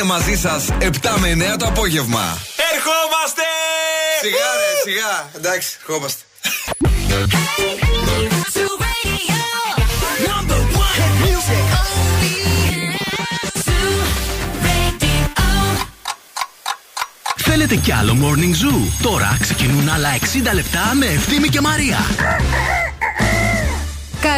Μαζί 0.06 0.36
σας 0.36 0.68
7 0.80 0.88
με 1.20 1.52
9 1.54 1.56
το 1.58 1.66
απόγευμα. 1.66 2.38
Ερχόμαστε! 2.74 3.42
Σιγά 4.20 4.36
ρε, 4.36 4.90
σιγά. 4.90 5.30
Εντάξει, 5.36 5.76
ερχόμαστε. 5.80 6.22
Θέλετε 17.36 17.76
κι 17.76 17.92
άλλο 17.92 18.16
Morning 18.22 18.64
Zoo; 18.64 19.02
Τώρα 19.02 19.36
ξεκινούν 19.40 19.88
άλλα 19.88 20.08
60 20.50 20.54
λεπτά 20.54 20.94
με 20.94 21.06
Ευθύμη 21.06 21.48
και 21.48 21.60
Μαρία. 21.60 21.98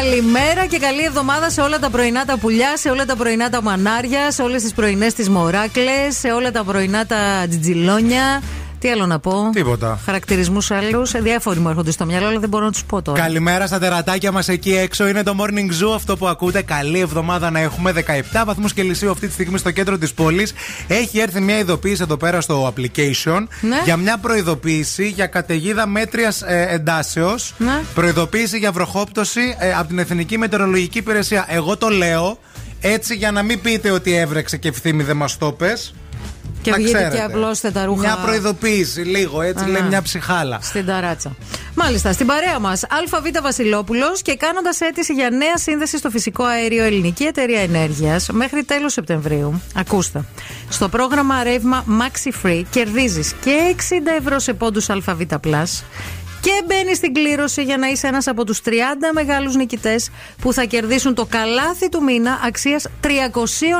Καλημέρα 0.01 0.65
και 0.65 0.77
καλή 0.77 1.03
εβδομάδα 1.03 1.49
σε 1.49 1.61
όλα 1.61 1.79
τα 1.79 1.89
πρωινά 1.89 2.25
τα 2.25 2.37
πουλιά, 2.37 2.77
σε 2.77 2.89
όλα 2.89 3.05
τα 3.05 3.15
πρωινά 3.15 3.49
τα 3.49 3.61
μανάρια, 3.61 4.31
σε 4.31 4.41
όλες 4.41 4.61
τις 4.61 4.73
πρωινές 4.73 5.13
τι 5.13 5.29
μοράκλες, 5.29 6.17
σε 6.17 6.31
όλα 6.31 6.51
τα 6.51 6.63
πρωινά 6.63 7.05
τα 7.05 7.45
τζιτζιλόνια. 7.49 8.41
Τι 8.79 8.89
άλλο 8.89 9.05
να 9.05 9.19
πω; 9.19 9.49
Τίποτα. 9.53 9.99
Χαρακτηρισμούς 10.05 10.71
άλλους. 10.71 11.11
Διάφοροι 11.11 11.59
μου 11.59 11.69
έρχονται 11.69 11.91
στο 11.91 12.05
μυαλό, 12.05 12.27
αλλά 12.27 12.39
δεν 12.39 12.49
μπορώ 12.49 12.65
να 12.65 12.71
τους 12.71 12.83
πω 12.83 13.01
τώρα. 13.01 13.21
Καλημέρα 13.21 13.67
στα 13.67 13.79
τερατάκια 13.79 14.31
μας 14.31 14.47
εκεί 14.47 14.75
έξω. 14.75 15.07
Είναι 15.07 15.23
το 15.23 15.35
Morning 15.39 15.83
Zoo. 15.83 15.93
Αυτό 15.95 16.17
που 16.17 16.27
ακούτε. 16.27 16.61
Καλή 16.61 16.99
εβδομάδα 16.99 17.49
να 17.49 17.59
έχουμε. 17.59 17.91
17 17.91 18.43
βαθμούς 18.45 18.73
Κελσίου 18.73 19.11
αυτή 19.11 19.27
τη 19.27 19.33
στιγμή 19.33 19.57
στο 19.57 19.71
κέντρο 19.71 19.97
της 19.97 20.13
πόλης. 20.13 20.53
Έχει 20.87 21.19
έρθει 21.19 21.39
μια 21.41 21.57
ειδοποίηση 21.57 22.01
εδώ 22.03 22.17
πέρα 22.17 22.41
στο 22.41 22.73
application 22.75 23.43
Ναι. 23.61 23.81
για 23.83 23.97
μια 23.97 24.17
προειδοποίηση 24.17 25.07
για 25.07 25.25
καταιγίδα 25.27 25.87
μέτριας 25.87 26.41
ε, 26.41 26.67
εντάσεως. 26.69 27.53
Ναι. 27.57 27.81
Προειδοποίηση 27.93 28.57
για 28.57 28.71
βροχόπτωση 28.71 29.55
ε, 29.59 29.73
από 29.73 29.87
την 29.87 29.99
Εθνική 29.99 30.37
Μετεωρολογική 30.37 30.97
Υπηρεσία. 30.97 31.45
Εγώ 31.49 31.77
το 31.77 31.87
λέω 31.89 32.37
έτσι 32.81 33.15
για 33.15 33.31
να 33.31 33.43
μην 33.43 33.61
πείτε 33.61 33.91
ότι 33.91 34.15
έβρεξε 34.15 34.57
και 34.57 34.67
ευθύμη 34.67 35.03
δεν 35.03 35.15
μας 35.17 35.37
το 35.37 35.51
πες. 35.51 35.93
Και 36.61 36.71
Να 36.71 36.75
βγείτε 36.77 36.91
ξέρετε. 36.91 37.15
και 37.15 37.21
απλώστε 37.23 37.71
τα 37.71 37.85
ρούχα. 37.85 38.01
Μια 38.01 38.15
προειδοποίηση, 38.25 39.01
λίγο 39.01 39.41
έτσι, 39.41 39.63
Α, 39.63 39.67
λέει 39.67 39.81
ναι. 39.81 39.87
μια 39.87 40.01
ψυχάλα. 40.01 40.59
Στην 40.61 40.85
ταράτσα. 40.85 41.35
Μάλιστα, 41.75 42.13
στην 42.13 42.25
παρέα 42.25 42.59
μας, 42.59 42.83
ΑΒ 42.83 43.41
Βασιλόπουλος 43.41 44.21
και 44.21 44.35
κάνοντας 44.35 44.81
αίτηση 44.81 45.13
για 45.13 45.29
νέα 45.29 45.57
σύνδεση 45.57 45.97
στο 45.97 46.09
φυσικό 46.09 46.43
αέριο 46.43 46.83
Ελληνική 46.83 47.23
Εταιρεία 47.23 47.61
Ενέργειας 47.61 48.29
μέχρι 48.31 48.63
τέλος 48.63 48.93
Σεπτεμβρίου. 48.93 49.61
Ακούστε. 49.75 50.23
Στο 50.69 50.89
πρόγραμμα 50.89 51.43
ρεύμα 51.43 51.85
Maxi 52.01 52.45
Free 52.45 52.63
κερδίζεις 52.69 53.33
και 53.43 53.75
60 53.75 54.15
ευρώ 54.19 54.39
σε 54.39 54.53
πόντους 54.53 54.89
ΑΒ 54.89 55.21
και 56.41 56.51
μπαίνει 56.65 56.95
στην 56.95 57.13
κλήρωση 57.13 57.63
για 57.63 57.77
να 57.77 57.87
είσαι 57.87 58.07
ένας 58.07 58.27
από 58.27 58.43
τους 58.45 58.61
30 58.65 58.69
μεγάλους 59.13 59.55
νικητές 59.55 60.09
που 60.41 60.53
θα 60.53 60.63
κερδίσουν 60.63 61.13
το 61.13 61.25
καλάθι 61.25 61.89
του 61.89 62.03
μήνα 62.03 62.39
αξίας 62.45 62.87
300 63.03 63.07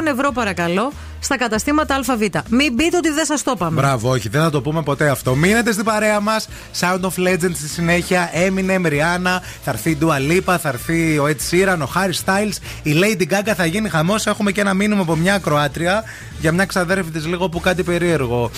ευρώ, 0.07 0.32
παρακαλώ, 0.32 0.91
στα 1.20 1.38
καταστήματα 1.38 1.95
ΑΒ. 1.95 2.22
Μην 2.49 2.76
πείτε 2.76 2.97
ότι 2.97 3.10
δεν 3.10 3.26
σας 3.26 3.43
το 3.43 3.51
είπαμε. 3.55 3.82
Μπράβο, 3.82 4.10
όχι, 4.10 4.30
δεν 4.30 4.41
θα 4.41 4.49
το 4.49 4.62
πούμε 4.62 4.84
ποτέ 4.84 5.10
αυτό. 5.10 5.36
Μείνετε 5.36 5.72
στην 5.72 5.86
παρέα 5.86 6.20
μας. 6.20 6.49
Sound 6.80 6.99
of 7.01 7.28
Legends 7.28 7.55
στη 7.55 7.68
συνέχεια. 7.68 8.30
Eminem, 8.34 8.86
Rihanna, 8.86 9.39
θα 9.64 9.72
έρθει 9.72 9.89
η 9.89 9.97
Dua 10.01 10.32
Lipa, 10.32 10.57
θα 10.62 10.70
έρθει 10.70 11.18
ο 11.18 11.26
Ed 11.28 11.51
Sheeran, 11.51 11.78
ο 11.82 11.89
Harry 11.95 12.26
Styles. 12.26 12.57
Η 12.84 12.93
Lady 13.01 13.34
Gaga 13.34 13.53
θα 13.55 13.66
γίνει 13.66 13.89
χαμός. 13.89 14.26
Έχουμε 14.26 14.51
και 14.51 14.62
ένα 14.62 14.74
μήνυμα 14.74 15.01
από 15.01 15.16
μια 15.16 15.38
Κροάτρια 15.38 16.03
για 16.39 16.51
μια 16.51 16.66
ξαδέρφη 16.66 17.12
της 17.12 17.26
λίγο 17.26 17.49
που 17.49 17.60
κάτι 17.60 17.84
περίεργο. 17.84 18.51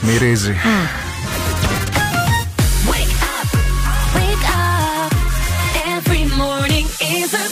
Μυρίζει. 0.00 0.54
Wake 0.54 1.09
Jesus. 7.10 7.49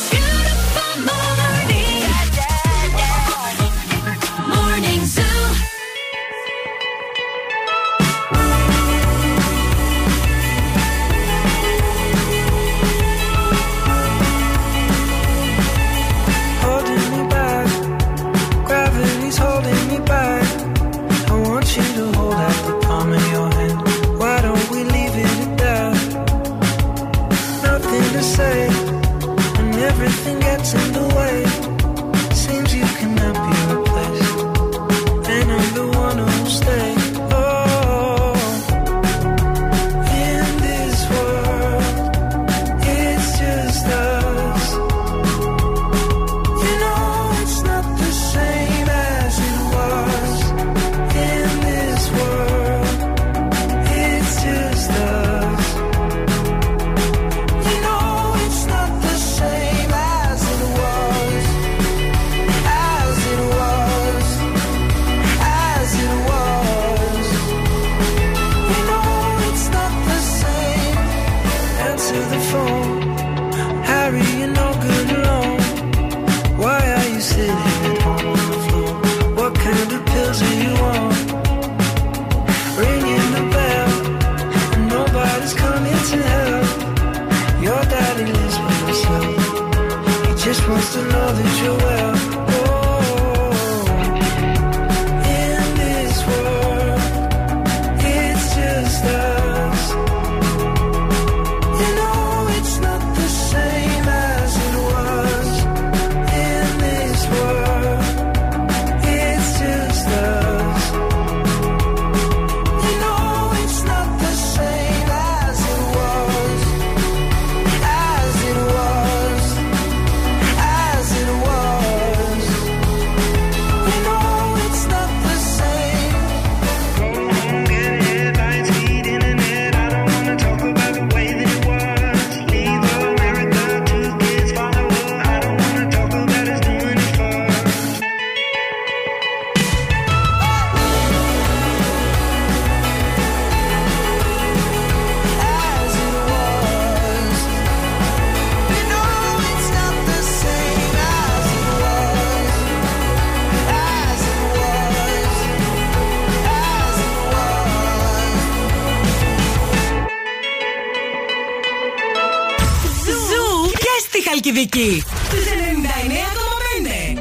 στη 164.57 164.57
Χαλκιδική. 164.57 165.03
Στους 165.25 165.45
99,5. 165.45 167.17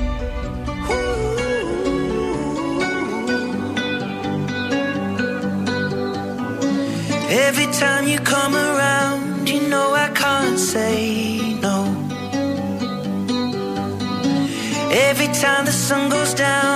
Every 7.49 7.69
time 7.83 8.05
you 8.13 8.19
come 8.35 8.55
around, 8.69 9.49
you 9.53 9.61
know 9.71 9.89
I 10.07 10.09
can't 10.23 10.59
say 10.73 10.97
no. 11.67 11.79
Every 15.11 15.31
time 15.43 15.63
the 15.71 15.77
sun 15.87 16.03
goes 16.15 16.33
down, 16.47 16.76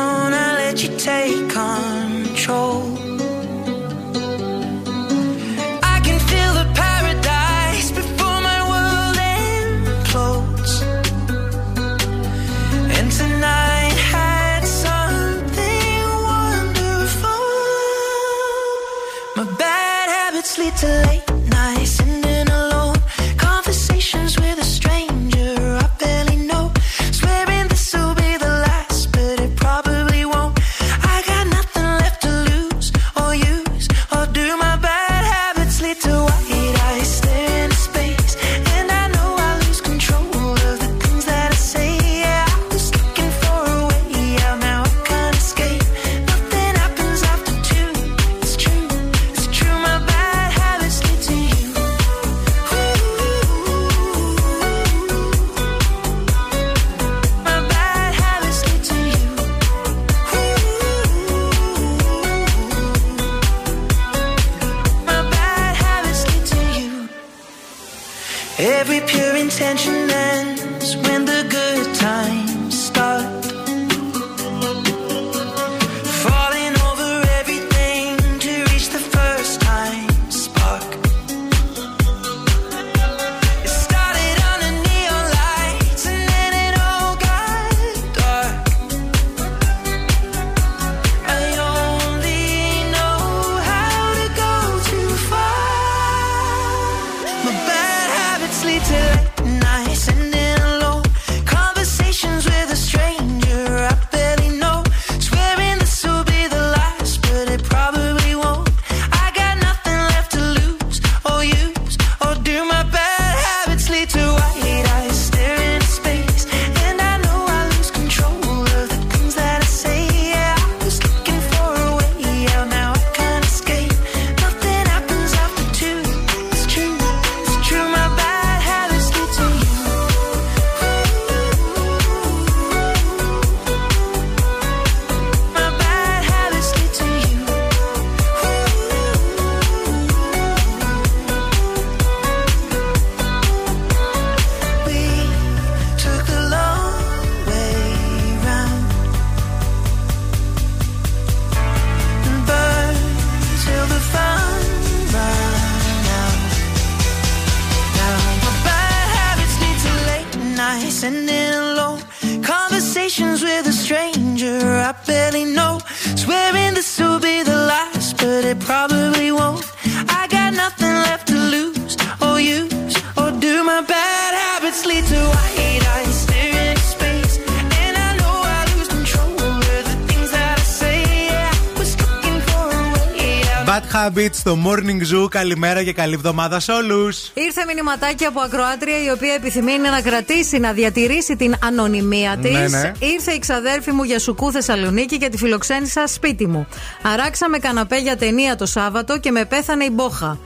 Bad 184.31 184.33
Habits 184.33 184.35
στο 184.35 184.57
Morning 184.65 185.23
Zoo. 185.23 185.29
Καλημέρα 185.29 185.83
και 185.83 185.93
καλή 185.93 186.13
εβδομάδα 186.13 186.59
σε 186.59 186.71
όλους. 186.71 187.31
Ήρθε 187.33 187.65
μηνυματάκι 187.67 188.25
από 188.25 188.39
ακροάτρια 188.39 189.03
η 189.03 189.09
οποία 189.11 189.33
επιθυμεί 189.33 189.77
να 189.77 190.01
κρατήσει, 190.01 190.57
να 190.59 190.71
διατηρήσει 190.71 191.35
την 191.35 191.55
ανωνυμία 191.63 192.37
της. 192.37 192.51
Ναι, 192.51 192.67
ναι. 192.67 192.91
Ήρθε 192.99 193.31
η 193.31 193.39
ξαδέρφη 193.39 193.91
μου 193.91 194.03
για 194.03 194.19
σουκού 194.19 194.51
Θεσσαλονίκη 194.51 195.17
και 195.17 195.29
τη 195.29 195.37
φιλοξένησα 195.37 196.07
σπίτι 196.07 196.47
μου. 196.47 196.67
Αράξαμε 197.01 197.57
καναπέ 197.57 197.97
για 197.99 198.17
ταινία 198.17 198.55
το 198.55 198.65
Σάββατο 198.65 199.19
και 199.19 199.31
με 199.31 199.45
πέθανε 199.45 199.83
η 199.83 199.89
μπόχα. 199.91 200.37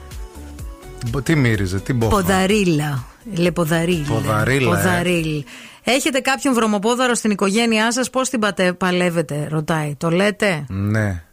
Τι 1.24 1.36
μύριζε, 1.36 1.80
τι 1.80 1.94
μπόχα; 1.94 2.16
Ποδαρίλα. 2.16 3.04
Λεποδαρίλ. 3.34 4.02
Ποδαρίλα, 4.08 4.80
ε. 4.80 4.84
Ποδαρίλ. 4.84 5.44
Έχετε 5.84 6.20
κάποιον 6.20 6.54
βρωμοπόδαρο 6.54 7.14
στην 7.16 7.32
οικογένειά 7.32 7.92
σας, 7.92 8.10
πώς 8.10 8.30
την 8.30 8.40
πατε- 8.40 8.74
παλεύετε, 8.74 9.48
ρωτάει. 9.50 9.96
Το 9.98 10.10
λέτε; 10.10 10.66
Ναι. 10.70 11.24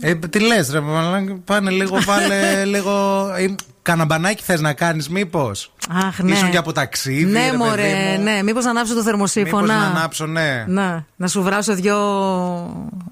Ε, 0.00 0.14
τι 0.14 0.38
λες, 0.40 0.70
ρε, 0.70 0.80
μαλάκα, 0.80 1.38
πάνε 1.44 1.70
λίγο, 1.70 2.00
βάλε 2.02 2.64
λίγο. 2.74 3.26
Ε, 3.36 3.54
Καναμπανάκι 3.82 4.42
θες 4.42 4.60
να 4.60 4.72
κάνεις, 4.72 5.08
μήπως; 5.08 5.72
Αχ, 6.06 6.18
ναι. 6.18 6.32
Ήσουν 6.32 6.50
και 6.50 6.56
από 6.56 6.72
ταξίδι. 6.72 7.24
ναι, 7.24 7.38
ρε, 7.40 7.44
παιδί 7.46 7.56
μωρέ, 7.56 8.14
μου. 8.16 8.22
ναι. 8.22 8.42
Μήπως 8.42 8.64
να 8.64 8.70
ανάψω 8.70 8.88
το 8.94 8.98
Μήπως 8.98 9.10
θερμοσύφωνα. 9.10 9.66
να 9.78 9.86
ανάψω, 9.86 10.26
ναι. 10.26 10.64
Να, 10.68 11.04
να 11.16 11.28
σου 11.28 11.42
βράσω 11.42 11.74
δυο 11.74 11.96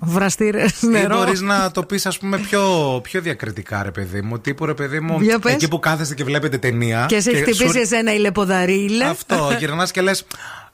βραστήρες 0.00 0.82
Ή 0.82 0.86
νερό. 0.86 1.16
μπορείς 1.16 1.40
να 1.40 1.70
το 1.70 1.82
πεις, 1.82 2.06
ας 2.06 2.18
πούμε, 2.18 2.38
πιο, 2.38 2.62
πιο 3.02 3.20
διακριτικά, 3.20 3.82
ρε 3.82 3.90
παιδί 3.90 4.20
μου. 4.22 4.38
Τύπου, 4.40 4.66
ρε 4.66 4.74
παιδί 4.74 5.00
μου, 5.00 5.20
Για 5.20 5.38
πες. 5.38 5.52
εκεί 5.52 5.68
που 5.68 5.78
κάθεστε 5.78 6.14
και 6.14 6.24
βλέπετε 6.24 6.58
ταινία. 6.58 7.04
Και 7.08 7.20
σε 7.20 7.30
έχει 7.30 7.40
χτυπήσει 7.40 7.68
σου- 7.68 7.76
εσένα 7.80 8.14
η 8.14 8.18
λεποδαρίλα. 8.18 9.08
Αυτό, 9.08 9.54
γυρνάς 9.58 9.90
και 9.90 10.00
λες. 10.00 10.24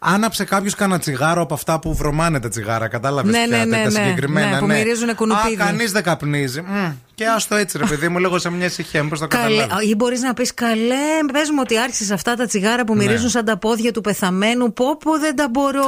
Άναψε 0.06 0.44
κάποιος 0.44 0.74
κανένα 0.74 0.98
τσιγάρο 0.98 1.42
από 1.42 1.54
αυτά 1.54 1.78
που 1.78 1.94
βρωμάνε 1.94 2.40
τα 2.40 2.48
τσιγάρα. 2.48 2.88
Κατάλαβες 2.88 3.32
Ναι, 3.32 3.46
ποια, 3.48 3.56
ναι, 3.58 3.64
ναι, 3.64 3.82
τα 3.84 3.90
ναι. 3.90 4.04
συγκεκριμένα. 4.04 4.50
Ναι, 4.50 4.58
που 4.58 4.66
μυρίζουνε 4.66 5.12
κουνουπίδι. 5.14 5.54
Α, 5.62 5.64
κανείς 5.64 5.92
δεν 5.92 6.02
καπνίζει. 6.02 6.60
Μμ, 6.60 6.90
Και 7.14 7.24
άστο 7.26 7.54
έτσι, 7.54 7.78
ρε 7.78 7.84
παιδί 7.84 8.08
μου, 8.08 8.18
λίγο 8.18 8.38
σε 8.38 8.50
μια 8.50 8.66
ησυχία. 8.66 9.02
Μήπως 9.02 9.18
το 9.18 9.26
Καλέ, 9.26 9.60
καταλάβεις. 9.60 9.90
ή 9.90 9.94
μπορείς 9.94 10.20
να 10.20 10.34
πεις 10.34 10.54
καλέ, 10.54 11.32
πες 11.32 11.50
μου 11.50 11.58
ότι 11.60 11.78
άρχισες 11.78 12.10
αυτά 12.10 12.34
τα 12.34 12.46
τσιγάρα 12.46 12.84
που 12.84 12.94
Ναι. 12.94 13.04
μυρίζουν 13.04 13.28
σαν 13.28 13.44
τα 13.44 13.58
πόδια 13.58 13.92
του 13.92 14.00
πεθαμένου. 14.00 14.72
Πω, 14.72 14.96
πω 14.96 15.18
δεν 15.18 15.36
τα 15.36 15.48
μπορώ. 15.50 15.84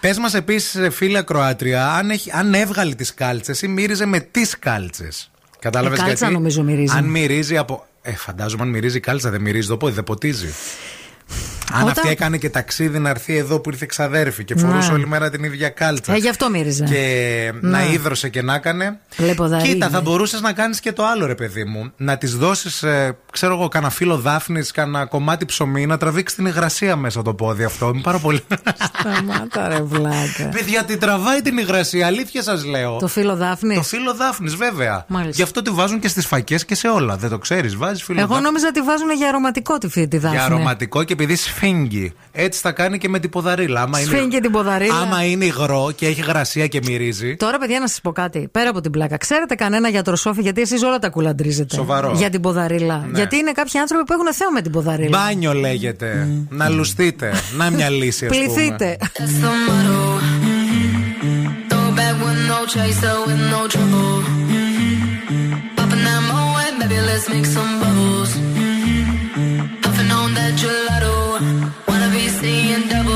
Πες 0.00 0.18
μας 0.18 0.34
επίσης, 0.34 0.94
φίλε 0.94 1.18
Ακροάτρια, 1.18 1.88
αν, 1.92 2.10
έχει, 2.10 2.30
αν 2.34 2.54
έβγαλε 2.54 2.94
τις 2.94 3.14
κάλτσες 3.14 3.62
ή 3.62 3.68
μύριζε 3.68 4.06
με 4.06 4.20
τις 4.20 4.58
κάλτσες. 4.58 5.30
Κατάλαβες 5.58 5.98
Η 5.98 6.02
κάλτσα 6.02 6.16
γιατί; 6.18 6.32
νομίζω 6.34 6.62
μυρίζει. 6.62 6.96
Αν 6.96 7.04
μυρίζει 7.04 7.56
από. 7.56 7.86
Ε, 8.02 8.12
φαντάζομαι 8.12 8.62
αν 8.62 8.68
μυρίζει 8.68 9.00
κάλτσα, 9.00 9.30
δεν 9.30 9.40
μυρίζει 9.40 9.68
το 9.68 9.76
πόδι, 9.76 9.94
δεν 9.94 10.04
ποτίζει. 10.04 10.48
Αν 11.74 11.82
Όταν... 11.82 11.88
αυτή 11.88 12.08
έκανε 12.08 12.36
και 12.36 12.50
ταξίδι 12.50 12.98
να 12.98 13.08
έρθει 13.08 13.36
εδώ 13.36 13.60
που 13.60 13.70
ήρθε 13.70 13.86
ξαδέρφη 13.86 14.44
και 14.44 14.54
ναι. 14.54 14.60
φορούσε 14.60 14.88
ναι. 14.88 14.94
όλη 14.94 15.06
μέρα 15.06 15.30
την 15.30 15.44
ίδια 15.44 15.68
κάλτσα. 15.68 16.12
Ε, 16.12 16.16
γι' 16.16 16.28
αυτό 16.28 16.50
μύριζε. 16.50 16.84
Και 16.84 17.52
ναι. 17.60 17.70
να 17.70 17.84
ίδρωσε 17.84 18.28
και 18.28 18.42
να 18.42 18.54
έκανε. 18.54 18.98
Λεποδαρή, 19.16 19.68
Κοίτα, 19.68 19.88
θα 19.88 20.00
μπορούσες 20.00 20.40
να 20.40 20.52
κάνεις 20.52 20.80
και 20.80 20.92
το 20.92 21.06
άλλο, 21.06 21.26
ρε 21.26 21.34
παιδί 21.34 21.64
μου. 21.64 21.92
Να 21.96 22.16
της 22.16 22.36
δώσεις, 22.36 22.82
ε, 22.82 23.16
ξέρω 23.32 23.54
εγώ, 23.54 23.68
κανένα 23.68 23.90
φύλλο 23.92 24.16
δάφνης, 24.16 24.70
κανένα 24.70 25.04
κομμάτι 25.04 25.44
ψωμί, 25.44 25.86
να 25.86 25.96
τραβήξει 25.96 26.34
την 26.34 26.46
υγρασία 26.46 26.96
μέσα 26.96 27.22
το 27.22 27.34
πόδι 27.34 27.64
αυτό. 27.64 27.88
Είμαι 27.88 28.00
πάρα 28.02 28.18
πολύ. 28.18 28.42
Σταμάτα, 28.98 29.68
ρε 29.68 29.82
βλάκα. 29.82 30.48
Παιδιά, 30.52 30.84
την 30.84 30.98
τραβάει 30.98 31.42
την 31.42 31.58
υγρασία, 31.58 32.06
αλήθεια 32.06 32.42
σας 32.42 32.64
λέω. 32.64 32.96
Το 32.96 33.08
φίλο 33.08 33.36
δάφνης; 33.36 33.76
Το 33.76 33.82
φίλο 33.82 34.14
δάφνης, 34.14 34.56
βέβαια. 34.56 35.04
Μάλιστα. 35.08 35.32
Γι' 35.36 35.42
αυτό 35.42 35.62
τη 35.62 35.70
βάζουν 35.70 36.00
και 36.00 36.08
στις 36.08 36.26
φακές 36.26 36.64
και 36.64 36.74
σε 36.74 36.88
όλα. 36.88 37.16
Δεν 37.16 37.30
το 37.30 37.38
ξέρεις, 37.38 37.76
βάζεις 37.76 38.02
φύλλο 38.02 38.20
Εγώ 38.20 38.40
νόμιζα 38.40 38.70
τη 38.70 38.80
βάζουν 38.80 39.10
για 39.10 39.28
αρωματικό 39.28 39.78
τη 39.78 40.08
τη 40.08 40.18
δάφνη. 40.18 40.36
Για 40.36 40.44
αρωματικό 40.44 41.04
και 41.04 41.12
επειδή 41.12 41.36
σφίγγει. 41.62 42.12
Έτσι 42.32 42.60
θα 42.60 42.72
κάνει 42.72 42.98
και 42.98 43.08
με 43.08 43.18
την 43.18 43.30
ποδαρίλα. 43.30 43.80
Άμα 43.80 43.98
σφίγγει 43.98 44.24
είναι... 44.24 44.40
την 44.40 44.50
ποδαρίλα. 44.50 44.94
Άμα 44.98 45.24
είναι 45.24 45.44
υγρό 45.44 45.92
και 45.94 46.06
έχει 46.06 46.20
γρασία 46.20 46.66
και 46.66 46.80
μυρίζει. 46.84 47.36
Τώρα, 47.36 47.58
παιδιά, 47.58 47.80
να 47.80 47.88
σας 47.88 48.00
πω 48.00 48.12
κάτι. 48.12 48.48
Πέρα 48.52 48.70
από 48.70 48.80
την 48.80 48.90
πλάκα, 48.90 49.16
ξέρετε 49.16 49.54
κανένα 49.54 49.88
γιατροσόφι, 49.88 50.40
γιατί 50.40 50.60
εσείς 50.60 50.82
όλα 50.82 50.98
τα 50.98 51.08
κουλαντρίζετε. 51.08 51.74
Σοβαρό. 51.74 52.12
Για 52.16 52.30
την 52.30 52.40
ποδαρίλα. 52.40 53.06
Ναι. 53.10 53.18
Γιατί 53.18 53.36
είναι 53.36 53.52
κάποιοι 53.52 53.80
άνθρωποι 53.80 54.04
που 54.04 54.12
έχουν 54.12 54.34
θέμα 54.34 54.50
με 54.50 54.62
την 54.62 54.72
ποδαρίλα. 54.72 55.18
Μπάνιο 55.18 55.52
λέγεται. 55.52 56.28
Να 56.48 56.68
λουστείτε. 56.68 57.32
να 57.56 57.70
μια 57.70 57.90
λύση, 57.90 58.26
ας. 58.26 58.36
Πληθείτε. 58.36 58.96
seeing 72.42 72.88
double. 72.88 73.11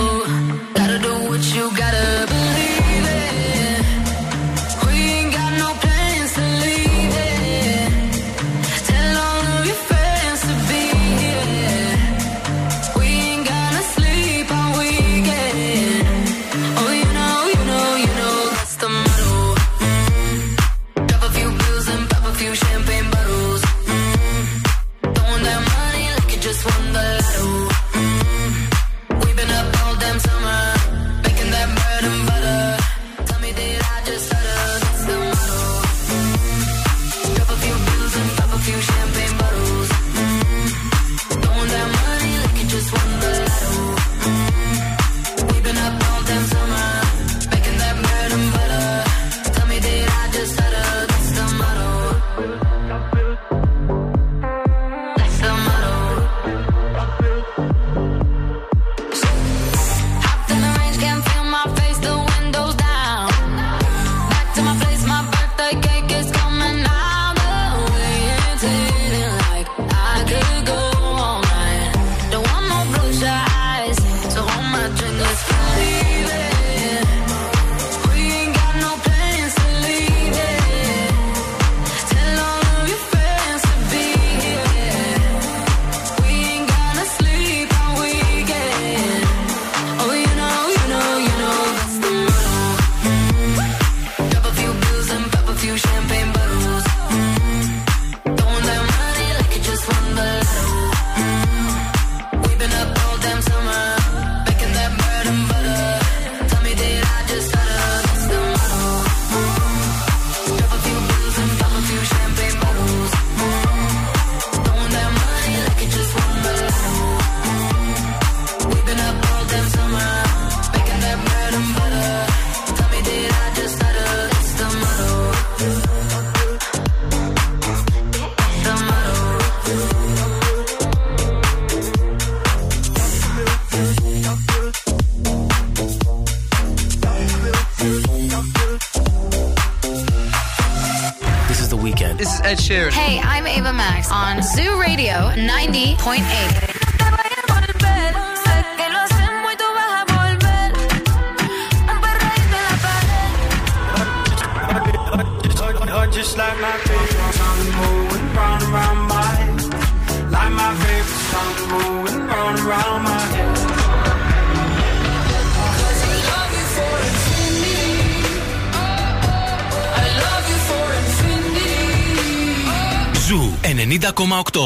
90,8 173.86 174.65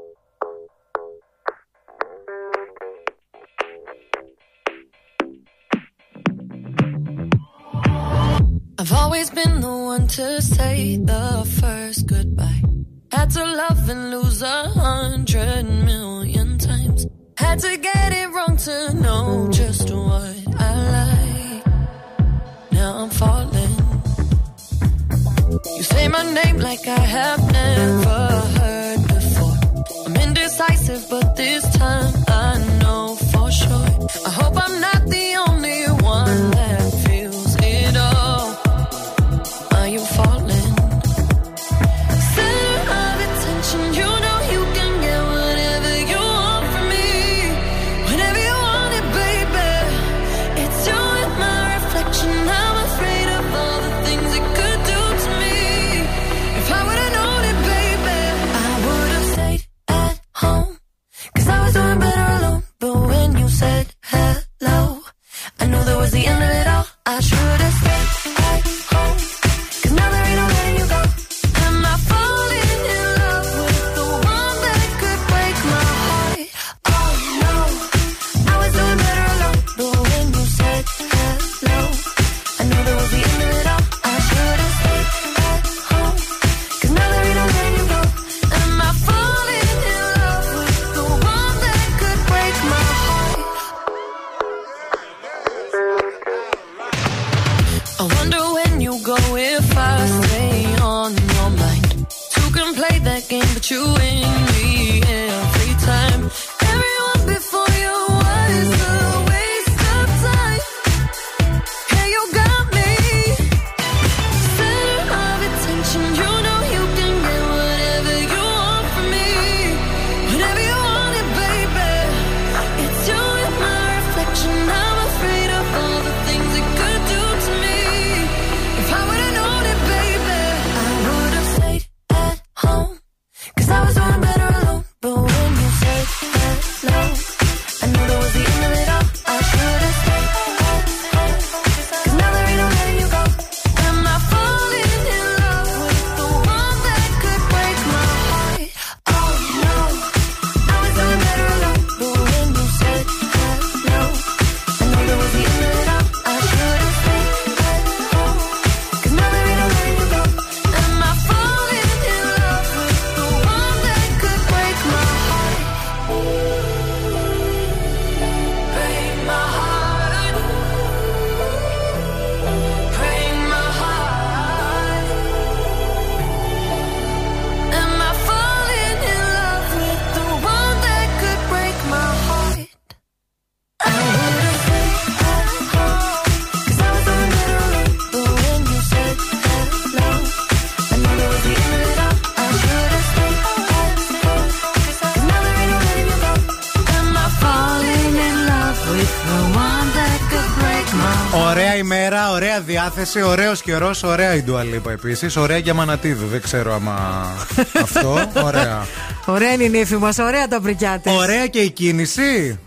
Διάθεση, 203.03 203.25
ωραίος 203.27 203.61
καιρό, 203.61 203.91
ωραία 204.03 204.35
η 204.35 204.41
Ντουαλίπα 204.41 204.91
επίσης. 204.91 205.35
Ωραία 205.35 205.61
και 205.61 205.73
μανατίδου. 205.73 206.27
Δεν 206.27 206.41
ξέρω 206.41 206.73
άμα 206.73 207.25
αυτό. 207.83 208.29
Ωραία. 208.43 208.85
Ωραία 209.25 209.51
είναι 209.53 209.63
η 209.63 209.69
νύφη 209.69 209.95
μας, 209.95 210.17
ωραία 210.17 210.47
τα 210.47 210.59
βρικιά 210.59 210.99
της. 211.03 211.11
Ωραία 211.11 211.47
και 211.47 211.59
η 211.59 211.69
κίνηση. 211.69 212.59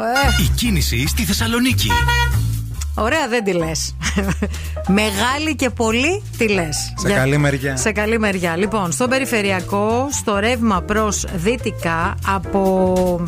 Η 0.44 0.48
κίνηση 0.54 1.06
στη 1.08 1.22
Θεσσαλονίκη. 1.24 1.88
Ωραία, 2.94 3.28
δεν 3.28 3.44
τη 3.44 3.52
λες. 3.52 3.96
Μεγάλη 5.00 5.56
και 5.56 5.70
πολύ 5.70 6.22
τη 6.38 6.48
λες. 6.48 6.92
Σε 6.94 7.12
καλή 7.12 7.38
μεριά. 7.38 7.76
Σε 7.76 7.92
καλή 7.92 8.18
μεριά. 8.18 8.56
Λοιπόν, 8.56 8.92
στο 8.92 9.08
περιφερειακό, 9.08 10.08
στο 10.12 10.38
ρεύμα 10.38 10.82
προς 10.82 11.24
δυτικά, 11.34 12.14
από. 12.26 13.24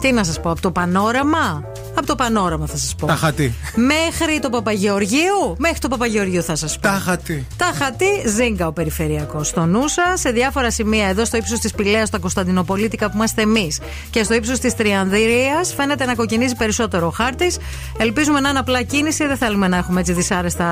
Τι 0.00 0.12
να 0.12 0.24
σας 0.24 0.40
πω, 0.40 0.50
από 0.50 0.60
το 0.60 0.70
πανόραμα; 0.70 1.62
Από 1.98 2.06
το 2.06 2.14
πανόραμα 2.14 2.66
θα 2.66 2.76
σας 2.76 2.94
πω. 2.94 3.06
Τα 3.06 3.14
χατή. 3.14 3.54
Μέχρι 3.74 4.38
το 4.40 4.50
Παπαγεωργίου. 4.50 5.54
Μέχρι 5.58 5.78
το 5.78 5.88
Παπαγεωργίου 5.88 6.42
θα 6.42 6.56
σας 6.56 6.74
πω. 6.74 6.80
Τα 6.80 6.88
χατή. 7.04 7.46
Τα 7.56 7.72
χατή, 7.78 8.28
ζίγκα 8.28 8.66
ο 8.66 8.72
περιφερειακός. 8.72 9.48
Στο 9.48 9.64
Νούσα, 9.66 10.02
σε 10.14 10.30
διάφορα 10.30 10.70
σημεία, 10.70 11.08
εδώ 11.08 11.24
στο 11.24 11.36
ύψος 11.36 11.58
της 11.58 11.72
Πηλαίας, 11.72 12.08
στα 12.08 12.18
Κωνσταντινοπολίτικα 12.18 13.06
που 13.06 13.12
είμαστε 13.16 13.42
εμείς 13.42 13.78
και 14.10 14.22
στο 14.22 14.34
ύψος 14.34 14.58
της 14.58 14.74
Τριανδρίας, 14.74 15.74
φαίνεται 15.74 16.04
να 16.04 16.14
κοκκινίζει 16.14 16.54
περισσότερο 16.54 17.06
ο 17.06 17.10
χάρτης. 17.10 17.58
Ελπίζουμε 17.98 18.40
να 18.40 18.48
είναι 18.48 18.58
απλά 18.58 18.82
κίνηση, 18.82 19.26
δεν 19.26 19.36
θέλουμε 19.36 19.68
να 19.68 19.76
έχουμε 19.76 20.00
έτσι 20.00 20.12
δυσάρεστα 20.12 20.66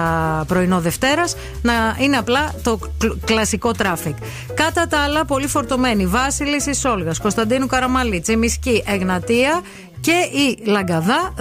πρωινό 0.48 0.81
Δευτέρας, 0.81 1.36
να 1.62 1.97
είναι 1.98 2.16
απλά 2.16 2.55
το 2.62 2.78
κλ- 2.98 3.24
κλασικό 3.24 3.73
τράφικ. 3.73 4.16
Κατά 4.55 4.86
τα 4.86 4.98
άλλα, 4.98 5.24
πολύ 5.24 5.47
φορτωμένη. 5.47 6.07
Βάσιλη 6.07 6.62
Ισόλγα, 6.70 7.12
Κωνσταντίνου 7.23 7.66
Καραμαλή, 7.66 8.20
Τσιμισκή, 8.20 8.82
Εγνατία 8.86 9.62
και 10.06 10.38
η 10.38 10.58
Λαγκαδά 10.64 11.34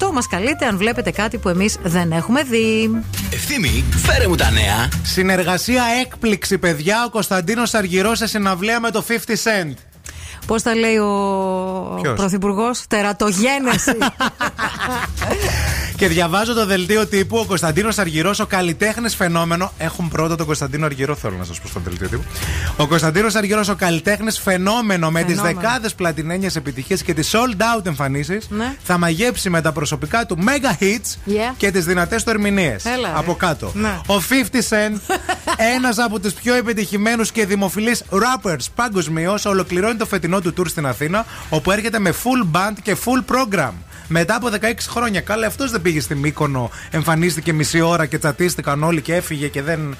232-908 0.00 0.10
μας 0.12 0.26
καλείτε 0.26 0.66
αν 0.66 0.76
βλέπετε 0.76 1.10
κάτι 1.10 1.38
που 1.38 1.48
εμείς 1.48 1.78
δεν 1.82 2.12
έχουμε 2.12 2.42
δει. 2.42 2.90
Ευθύμη, 3.32 3.84
φέρε 3.90 4.28
μου 4.28 4.34
τα 4.34 4.50
νέα. 4.50 4.88
Συνεργασία 5.02 5.82
έκπληξη, 6.00 6.58
παιδιά. 6.58 7.04
Ο 7.06 7.10
Κωνσταντίνος 7.10 7.74
Αργυρός 7.74 8.18
σε 8.18 8.26
συναυλία 8.26 8.80
με 8.80 8.90
το 8.90 9.04
50 9.08 9.12
Cent. 9.12 9.74
Πώς 10.46 10.62
τα 10.62 10.74
λέει 10.74 10.96
ο 10.96 11.98
Ποιος; 12.02 12.16
Πρωθυπουργός, 12.16 12.82
Τερατογένεση. 12.88 13.96
Και 15.96 16.08
διαβάζω 16.08 16.54
το 16.54 16.66
δελτίο 16.66 17.06
τύπου 17.06 17.36
ο 17.38 17.44
Κωνσταντίνος 17.44 17.98
Αργυρός, 17.98 18.40
ο 18.40 18.46
καλλιτέχνης 18.46 19.14
φαινόμενο. 19.14 19.72
Έχουν 19.78 20.08
πρώτα 20.08 20.36
τον 20.36 20.46
Κωνσταντίνο 20.46 20.84
Αργυρό, 20.86 21.14
θέλω 21.14 21.36
να 21.38 21.44
σας 21.44 21.60
πω 21.60 21.68
στο 21.68 21.80
δελτίο 21.84 22.08
τύπου. 22.08 22.22
Ο 22.76 22.86
Κωνσταντίνος 22.86 23.34
Αργυρός, 23.34 23.68
ο 23.68 23.74
καλλιτέχνης 23.74 24.38
φαινόμενο 24.38 25.10
με 25.10 25.22
τις 25.22 25.34
Φαινόμενο. 25.34 25.60
δεκάδες 25.60 25.94
πλατινένιες 25.94 26.56
επιτυχίες 26.56 27.02
και 27.02 27.14
τις 27.14 27.30
sold 27.34 27.78
out 27.78 27.86
εμφανίσεις, 27.86 28.46
Ναι. 28.50 28.74
θα 28.82 28.98
μαγέψει 28.98 29.50
με 29.50 29.60
τα 29.60 29.72
προσωπικά 29.72 30.26
του 30.26 30.38
mega 30.40 30.82
hits 30.82 31.30
Yeah. 31.30 31.54
και 31.56 31.70
τις 31.70 31.84
δυνατές 31.84 32.24
του 32.24 32.30
ερμηνείες. 32.30 32.84
Έλα, 32.84 33.08
ρε. 33.08 33.18
Από 33.18 33.34
κάτω. 33.34 33.70
Ναι. 33.74 33.98
Ο 34.06 34.14
50 34.20 34.58
Cent, 34.68 35.14
ένας 35.76 35.98
από 35.98 36.20
τους 36.20 36.32
πιο 36.32 36.54
επιτυχημένους 36.54 37.32
και 37.32 37.46
δημοφιλείς 37.46 38.02
rappers 38.10 38.64
παγκοσμίως, 38.74 39.44
ολοκληρώνει 39.44 39.96
το 39.96 40.06
φετινό 40.06 40.33
του 40.40 40.54
tour 40.56 40.66
στην 40.68 40.86
Αθήνα, 40.86 41.26
όπου 41.48 41.70
έρχεται 41.70 41.98
με 41.98 42.10
full 42.10 42.56
band 42.56 42.74
και 42.82 42.96
full 43.04 43.34
program. 43.34 43.72
Μετά 44.08 44.34
από 44.36 44.48
16 44.60 44.74
χρόνια. 44.88 45.20
Καλά, 45.20 45.46
αυτός 45.46 45.70
δεν 45.70 45.82
πήγε 45.82 46.00
στη 46.00 46.14
Μύκονο, 46.14 46.70
εμφανίστηκε 46.90 47.52
μισή 47.52 47.80
ώρα 47.80 48.06
και 48.06 48.18
τσατίστηκαν 48.18 48.82
όλοι 48.82 49.00
και 49.02 49.14
έφυγε 49.14 49.48
και 49.48 49.62
δεν. 49.62 49.96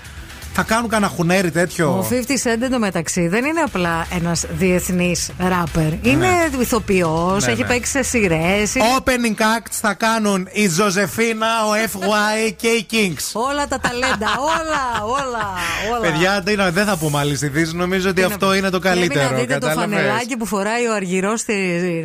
Θα 0.57 0.63
κάνουν 0.63 0.89
κανένα 0.89 1.13
χουνέρι 1.17 1.51
τέτοιο; 1.51 1.91
Ο 1.91 2.07
50 2.11 2.15
Cent 2.15 2.61
εντωμεταξύ 2.63 3.29
δεν 3.29 3.45
είναι 3.45 3.61
απλά 3.61 4.07
ένας 4.17 4.45
διεθνής 4.51 5.31
ράπερ. 5.39 5.93
Είναι 6.03 6.29
ηθοποιός, 6.61 7.45
Ναι, 7.47 7.53
έχει 7.53 7.61
ναι. 7.63 7.67
παίξει 7.69 7.91
σε 7.91 8.03
σειρές. 8.03 8.73
Opening 8.99 9.41
acts 9.41 9.71
θα 9.81 9.95
κάνουν 9.95 10.49
η 10.53 10.69
Ζωζεφίνα, 10.69 11.47
ο 11.67 11.71
FY 11.93 12.53
και 12.57 12.67
οι 12.69 12.87
Kings. 12.91 13.31
Όλα 13.33 13.67
τα 13.69 13.79
ταλέντα, 13.81 14.29
όλα, 14.59 15.05
όλα, 15.05 15.49
όλα. 15.93 16.01
Παιδιά, 16.11 16.43
τι 16.45 16.55
να- 16.57 16.71
δεν 16.71 16.85
θα 16.87 16.97
πούμε 16.97 17.19
άλλες 17.19 17.43
ειδήσεις. 17.43 17.73
Νομίζω 17.73 18.09
ότι 18.11 18.23
αυτό 18.23 18.55
είναι 18.55 18.71
το 18.71 18.79
καλύτερο. 18.79 19.13
Πρέπει 19.21 19.33
να 19.35 19.39
δείτε 19.41 19.59
το 19.59 19.67
κατάλαβες; 19.67 19.97
φανελάκι 20.01 20.37
που 20.37 20.47
φοράει 20.47 20.87
ο 20.87 20.95
Αργυρός 20.95 21.41
στη 21.41 21.55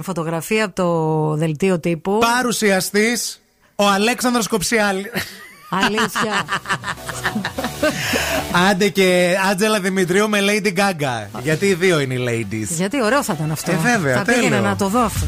φωτογραφία 0.03 0.65
από 0.65 0.75
το 0.75 1.35
δελτίο 1.37 1.79
τύπου. 1.79 2.17
Παρουσιαστής 2.35 3.41
ο 3.75 3.87
Αλέξανδρος 3.87 4.47
Κοψιάλη. 4.47 5.05
Αλήθεια. 5.69 6.45
Άντε 8.69 8.89
και 8.89 9.37
Άντζελα 9.51 9.79
Δημητρίου 9.79 10.29
με 10.29 10.39
Lady 10.41 10.73
Gaga. 10.77 11.39
Γιατί 11.43 11.65
οι 11.65 11.73
δύο 11.73 11.99
είναι 11.99 12.13
οι 12.13 12.25
ladies. 12.51 12.67
Γιατί 12.69 13.01
ωραίο 13.01 13.23
θα 13.23 13.33
ήταν 13.33 13.51
αυτό. 13.51 13.71
Ε, 13.71 13.75
βέβαια, 13.75 14.15
θα 14.17 14.23
πήγαινε 14.23 14.49
τέλειο. 14.49 14.61
να 14.61 14.75
το 14.75 14.87
δω 14.87 14.99
αυτό. 14.99 15.27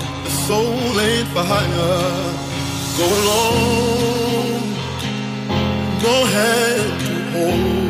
Soul 0.47 0.99
ain't 0.99 1.27
for 1.33 1.43
hire. 1.43 2.33
Go 2.97 3.05
alone, 3.21 4.63
no 6.03 6.15
hand 6.35 7.01
to 7.01 7.13
hold. 7.33 7.80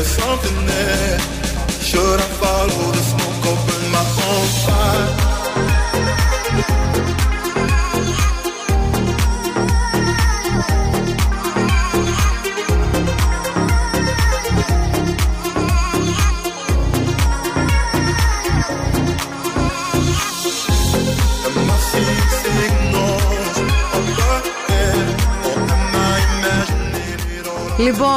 There's 0.00 0.16
something 0.16 0.66
there. 0.66 1.18
Should 1.82 2.20
I 2.20 2.28
follow 2.40 2.99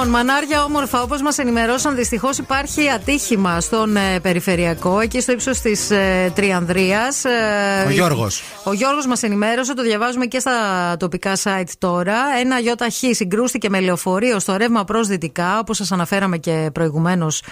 Λοιπόν, 0.03 0.21
μανάρια 0.21 0.63
όμορφα, 0.63 1.01
όπως 1.01 1.21
μας 1.21 1.38
ενημερώσαν, 1.38 1.95
δυστυχώς 1.95 2.38
υπάρχει 2.38 2.89
ατύχημα 2.89 3.61
στον 3.61 3.95
ε, 3.95 4.19
περιφερειακό, 4.21 4.99
εκεί 4.99 5.21
στο 5.21 5.31
ύψος 5.31 5.59
της 5.59 5.91
ε, 5.91 6.31
Τριανδρίας. 6.35 7.23
Ο 7.85 7.89
Γιώργος. 7.89 8.43
Ο 8.63 8.73
Γιώργος 8.73 9.05
μας 9.07 9.23
ενημέρωσε, 9.23 9.73
το 9.73 9.84
διαβάζουμε 9.84 10.25
και 10.25 10.39
στα 10.39 10.51
τοπικά 10.99 11.35
site 11.43 11.69
τώρα. 11.77 12.15
Ένα 12.39 12.59
ΙΧ 12.59 13.15
συγκρούστηκε 13.15 13.69
με 13.69 13.80
λεωφορείο 13.80 14.39
στο 14.39 14.57
ρεύμα 14.57 14.84
προς 14.84 15.07
δυτικά, 15.07 15.59
όπως 15.59 15.77
σας 15.77 15.91
αναφέραμε 15.91 16.38
και 16.38 16.69
προηγουμένως 16.73 17.43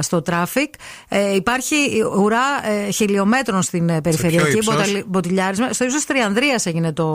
στο 0.00 0.22
traffic. 0.22 0.74
Ε, 1.08 1.34
υπάρχει 1.34 1.76
ουρά 2.18 2.44
ε, 2.86 2.90
χιλιομέτρων 2.90 3.62
στην 3.62 3.88
ε, 3.88 4.00
περιφερειακή 4.00 4.56
ύψος; 4.56 4.74
μποταλι- 4.74 5.04
μποτιλιάρισμα. 5.06 5.72
Στο 5.72 5.84
ύψος 5.84 6.04
Τριανδρίας 6.04 6.66
έγινε 6.66 6.92
το, 6.92 7.14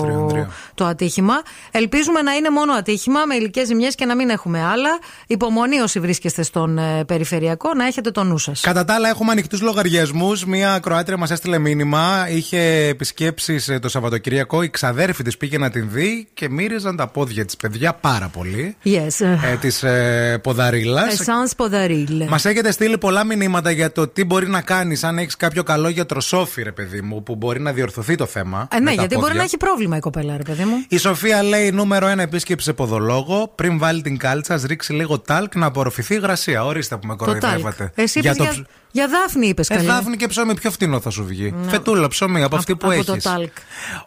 το 0.74 0.86
ατύχημα. 0.86 1.42
Ελπίζουμε 1.72 2.22
να 2.22 2.34
είναι 2.34 2.50
μόνο 2.50 2.74
ατύχημα 2.74 3.26
με 3.26 3.36
υλικές 3.36 3.68
ζημιές 3.68 3.96
και 3.96 4.06
να 4.06 4.16
μην 4.16 4.30
έχουμε 4.30 4.57
άλλα. 4.58 5.00
Υπομονή 5.28 5.80
όσοι 5.80 6.00
βρίσκεστε 6.00 6.44
στον 6.44 6.78
ε, 6.78 7.04
περιφερειακό, 7.06 7.74
να 7.74 7.86
έχετε 7.86 8.12
το 8.12 8.24
νου 8.24 8.38
σας. 8.38 8.62
Κατά 8.62 8.86
τα 8.86 8.94
άλλα, 8.94 9.10
έχουμε 9.10 9.32
ανοιχτούς 9.32 9.62
λογαριασμούς. 9.62 10.46
Μία 10.46 10.80
Κροάτρια 10.82 11.18
μας 11.18 11.32
έστειλε 11.32 11.58
μήνυμα. 11.58 12.28
Είχε 12.30 12.88
επισκέψεις 12.88 13.78
το 13.82 13.90
Σαββατοκύριακο. 13.90 14.62
Η 14.64 14.70
ξαδέρφη 14.70 15.24
της 15.24 15.38
πήγε 15.38 15.58
να 15.58 15.70
την 15.70 15.88
δει 15.92 16.28
και 16.34 16.50
μύριζαν 16.50 16.96
τα 16.96 17.08
πόδια 17.08 17.46
της 17.46 17.58
παιδιά 17.58 17.94
πάρα 17.94 18.28
πολύ. 18.28 18.76
Yes. 18.86 19.26
Ε, 19.52 19.56
της 19.56 19.84
ε, 19.84 20.40
ποδαρίλας. 20.44 21.20
Εσάν 21.20 21.50
ποδαρίλ. 21.58 22.24
Μας 22.30 22.46
έχετε 22.46 22.72
στείλει 22.72 22.98
πολλά 22.98 23.24
μηνύματα 23.24 23.72
για 23.72 23.92
το 23.92 24.08
τι 24.08 24.24
μπορεί 24.24 24.48
να 24.50 24.62
κάνεις 24.62 25.04
αν 25.04 25.18
έχεις 25.18 25.36
κάποιο 25.36 25.64
καλό 25.64 25.90
γιατροσόφι, 25.90 26.64
ρε 26.64 26.72
παιδί 26.72 27.02
μου, 27.02 27.24
που 27.24 27.36
μπορεί 27.36 27.60
να 27.60 27.72
διορθωθεί 27.72 28.16
το 28.16 28.26
θέμα. 28.26 28.68
Ε, 28.72 28.76
με 28.76 28.80
ναι, 28.80 28.96
τα 28.96 29.02
γιατί 29.02 29.14
μπορεί 29.14 29.22
πόδια. 29.22 29.38
να 29.38 29.44
έχει 29.44 29.58
πρόβλημα 29.58 29.98
η 29.98 30.00
κοπέλα, 30.00 30.38
ρε 30.38 30.44
παιδί 30.44 30.64
μου. 30.64 30.86
Η 30.88 30.98
Σοφία 30.98 31.44
λέει 31.44 31.72
νούμερο 31.72 32.08
ένα 32.08 32.22
επίσκεψη 32.22 32.66
σε 32.66 32.74
ποδολόγο. 32.74 33.52
Πριν 33.56 33.78
βάλει 33.78 34.02
την 34.02 34.18
κάλτσα, 34.18 34.47
ας 34.54 34.64
ρίξει 34.64 34.94
λίγο 34.94 35.20
τάλκ 35.20 35.56
να 35.56 35.66
απορροφηθεί 35.66 36.14
η 36.14 36.18
υγρασία. 36.20 36.66
Ορίστε 36.66 36.98
που 36.98 37.08
με 37.08 37.16
Το 37.16 37.26
τάλκ. 37.26 37.40
κοροϊδεύατε. 37.42 37.92
Εσύ 37.96 38.20
για 38.20 38.32
είπες 38.32 38.44
για, 38.46 38.52
ψ- 38.64 38.70
για 38.98 39.08
δάφνη, 39.08 39.48
είπες 39.48 39.70
Ε, 39.70 39.76
καλή. 39.76 39.88
δάφνη 39.88 40.16
και 40.18 40.28
ψωμί, 40.28 40.54
πιο 40.56 40.72
φτηνό 40.72 41.00
θα 41.00 41.10
σου 41.10 41.26
βγει. 41.26 41.54
Ναι. 41.64 41.70
Φετούλα 41.70 42.08
ψωμί 42.08 42.44
από 42.44 42.56
αυτή 42.56 42.76
που 42.76 42.86
από 42.86 42.92
έχεις. 42.96 43.06
το 43.06 43.18
τάλκ. 43.18 43.52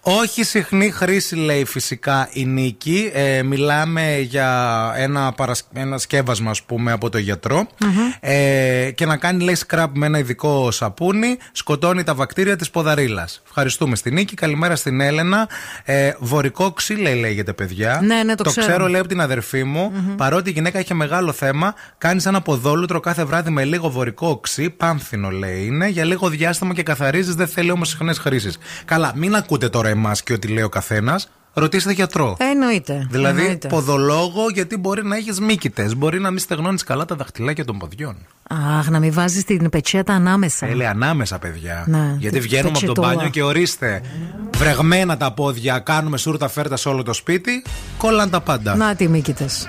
Όχι 0.00 0.44
συχνή 0.44 0.90
χρήση, 0.90 1.36
λέει 1.36 1.64
φυσικά 1.64 2.28
η 2.32 2.44
Νίκη. 2.44 3.10
Ε, 3.14 3.42
μιλάμε 3.42 4.18
για 4.18 4.48
ένα, 4.96 5.32
παρασ... 5.32 5.62
ένα 5.72 5.98
σκεύασμα, 5.98 6.50
ας 6.50 6.62
πούμε, 6.62 6.92
από 6.92 7.08
το 7.10 7.18
γιατρο 7.18 7.66
Ε, 8.20 8.90
και 8.94 9.06
να 9.06 9.16
κάνει, 9.16 9.44
λέει, 9.44 9.54
σκραπ 9.54 9.96
με 9.96 10.06
ένα 10.06 10.18
ειδικό 10.18 10.70
σαπούνι. 10.70 11.38
Σκοτώνει 11.52 12.02
τα 12.02 12.14
βακτήρια 12.14 12.56
της 12.56 12.70
ποδαρίλας. 12.70 13.42
Ευχαριστούμε 13.46 13.96
στη 13.96 14.10
Νίκη. 14.10 14.34
Καλημέρα 14.34 14.76
στην 14.76 15.00
Έλενα. 15.00 15.48
Ε, 15.84 16.12
βορικό 16.18 16.72
ξύλε 16.72 17.14
λέγεται, 17.14 17.52
παιδιά. 17.52 18.00
Ναι, 18.02 18.22
ναι, 18.22 18.34
το 18.34 18.44
ξέρω. 18.44 18.66
ξέρω, 18.66 18.86
λέει 18.88 19.00
από 19.00 19.08
την 19.08 19.20
αδερφή 19.20 19.64
μου. 19.64 19.92
Παρότι 20.16 20.48
η 20.50 20.52
γυναίκα 20.52 20.78
είχε 20.80 20.94
μεγάλο 20.94 21.32
θέμα, 21.32 21.74
κάνεις 21.98 22.26
ένα 22.26 22.40
ποδόλουτρο 22.40 23.00
κάθε 23.00 23.24
βράδυ 23.24 23.50
με 23.50 23.64
λίγο 23.64 23.90
βορικό 23.90 24.28
οξύ. 24.28 24.70
Πάμφθινο, 24.80 25.30
λέει 25.30 25.64
είναι. 25.64 25.88
Για 25.88 26.04
λίγο 26.04 26.28
διάστημα 26.28 26.74
και 26.74 26.82
καθαρίζεις. 26.82 27.34
Δεν 27.34 27.46
θέλει 27.48 27.70
όμως 27.70 27.88
συχνές 27.88 28.18
χρήσεις. 28.18 28.58
Καλά, 28.84 29.12
μην 29.14 29.34
ακούτε 29.34 29.68
τώρα 29.68 29.88
εμάς 29.88 30.22
και 30.22 30.32
ό,τι 30.32 30.48
λέει 30.48 30.62
ο 30.62 30.68
καθένας. 30.68 31.28
Ρωτήστε 31.52 31.92
γιατρό. 31.92 32.36
Ε, 32.38 32.44
εννοείται. 32.44 33.06
Δηλαδή, 33.10 33.40
εννοείται. 33.40 33.68
ποδολόγο, 33.68 34.46
γιατί 34.54 34.76
μπορεί 34.76 35.04
να 35.04 35.16
έχεις 35.16 35.40
μύκητες. 35.40 35.96
Μπορεί 35.96 36.20
να 36.20 36.30
μην 36.30 36.38
στεγνώνεις 36.38 36.84
καλά 36.84 37.04
τα 37.04 37.14
δαχτυλάκια 37.14 37.64
των 37.64 37.78
ποδιών. 37.78 38.16
Αχ, 38.78 38.88
να 38.88 38.98
μην 38.98 39.12
βάζεις 39.12 39.44
την 39.44 39.70
πετσέτα 39.70 40.12
ανάμεσα. 40.14 40.66
Έλε 40.66 40.86
ανάμεσα, 40.86 41.38
παιδιά. 41.38 41.84
Ναι, 41.86 42.14
γιατί 42.18 42.34
τε- 42.38 42.42
βγαίνουμε 42.42 42.68
από 42.68 42.78
το 42.80 42.86
πετσετόλα. 42.86 43.14
μπάνιο 43.14 43.30
και 43.30 43.42
ορίστε. 43.42 44.02
Βρεγμένα 44.56 45.16
τα 45.16 45.32
πόδια, 45.32 45.78
κάνουμε 45.78 46.16
σούρτα 46.18 46.48
φέρτα 46.48 46.76
σε 46.76 46.88
όλο 46.88 47.02
το 47.02 47.12
σπίτι. 47.12 47.62
Κόλλαν 47.98 48.30
τα 48.30 48.40
πάντα. 48.40 48.74
Να 48.76 48.94
τι 48.94 49.08
μύκητες. 49.08 49.68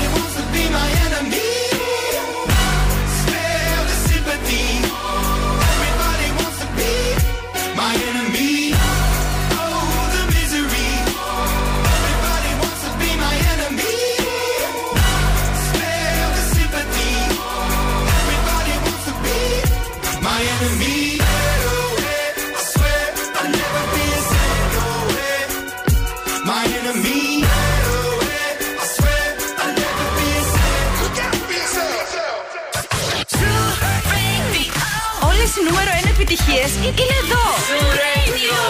y 36.83 36.91
Kileto. 36.93 37.41
Sureño. 37.69 38.61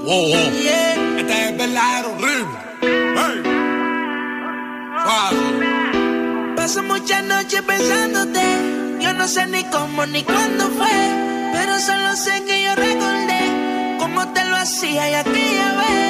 Yeah. 0.06 1.19
Esta 1.19 1.35
es 1.44 1.56
verdadero 1.59 2.09
horrible. 2.15 2.59
Hey. 2.82 3.36
Wow. 5.06 5.35
Paso 6.56 6.82
muchas 6.82 7.23
noches 7.24 7.62
pensándote. 7.62 8.44
Yo 9.01 9.12
no 9.12 9.28
sé 9.28 9.47
ni 9.47 9.62
cómo 9.65 10.06
ni 10.06 10.23
cuándo 10.23 10.70
fue. 10.70 10.97
Pero 11.52 11.78
solo 11.78 12.16
sé 12.16 12.43
que 12.44 12.62
yo 12.65 12.74
recordé 12.74 13.43
cómo 13.98 14.27
te 14.32 14.44
lo 14.44 14.56
hacía 14.56 15.11
y 15.11 15.15
aquella 15.15 15.74
vez 15.74 16.04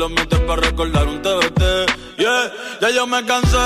lo 0.00 0.08
metes 0.08 0.40
para 0.40 0.62
recordar 0.62 1.06
un 1.06 1.20
TBT. 1.20 1.62
Yeah, 2.16 2.52
ya 2.80 2.88
yo 2.88 3.06
me 3.06 3.22
cansé 3.26 3.58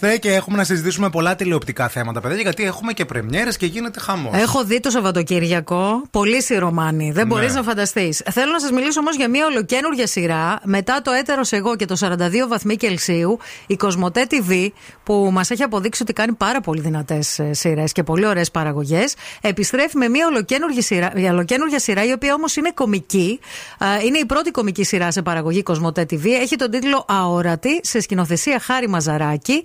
Εδώ 0.00 0.06
είμαστε 0.06 0.28
και 0.28 0.34
έχουμε 0.34 0.47
να 0.58 0.64
συζητήσουμε 0.64 1.10
πολλά 1.10 1.34
τηλεοπτικά 1.34 1.88
θέματα, 1.88 2.20
παιδιά, 2.20 2.40
γιατί 2.40 2.64
έχουμε 2.64 2.92
και 2.92 3.04
πρεμιέρες 3.04 3.56
και 3.56 3.66
γίνεται 3.66 4.00
χαμός. 4.00 4.34
Έχω 4.36 4.64
δει 4.64 4.80
το 4.80 4.90
Σαββατοκύριακο. 4.90 6.02
Πολύ 6.10 6.42
σιρομάνι. 6.42 7.10
Δεν 7.10 7.26
Ναι. 7.26 7.34
μπορείς 7.34 7.54
να 7.54 7.62
φανταστείς. 7.62 8.22
Θέλω 8.30 8.52
να 8.52 8.60
σας 8.60 8.70
μιλήσω 8.70 9.00
όμως 9.00 9.16
για 9.16 9.28
μια 9.28 9.46
ολοκένουργια 9.46 10.06
σειρά. 10.06 10.60
Μετά 10.64 11.02
το 11.02 11.10
έτερος 11.10 11.52
εγώ 11.52 11.76
και 11.76 11.84
το 11.84 11.96
42 11.96 12.48
βαθμοί 12.48 12.76
Κελσίου, 12.76 13.38
η 13.66 13.76
Κοσμοτέ 13.76 14.26
TV, 14.30 14.68
που 15.04 15.28
μας 15.32 15.50
έχει 15.50 15.62
αποδείξει 15.62 16.02
ότι 16.02 16.12
κάνει 16.12 16.32
πάρα 16.32 16.60
πολύ 16.60 16.80
δυνατές 16.80 17.40
σειρές 17.50 17.92
και 17.92 18.02
πολύ 18.02 18.26
ωραίες 18.26 18.50
παραγωγές, 18.50 19.14
επιστρέφει 19.40 19.96
με 19.96 20.08
μια 20.08 20.26
ολοκένουργια 20.26 20.82
σειρά, 20.82 21.10
μια 21.14 21.32
ολοκένουργια 21.32 21.78
σειρά 21.78 22.04
η 22.04 22.12
οποία 22.12 22.34
όμως 22.34 22.56
είναι 22.56 22.70
κομική. 22.74 23.40
Α, 23.78 23.86
Είναι 24.06 24.18
η 24.18 24.24
πρώτη 24.26 24.50
κομική 24.50 24.84
σειρά 24.84 25.10
σε 25.10 25.22
παραγωγή 25.22 25.62
Κοσμοτέ 25.62 26.06
TV. 26.10 26.24
Έχει 26.40 26.56
τον 26.56 26.70
τίτλο 26.70 27.04
Αόρατη, 27.08 27.80
σε 27.82 28.00
σκηνοθεσία 28.00 28.60
Χάρη 28.60 28.88
Μαζαράκη. 28.88 29.62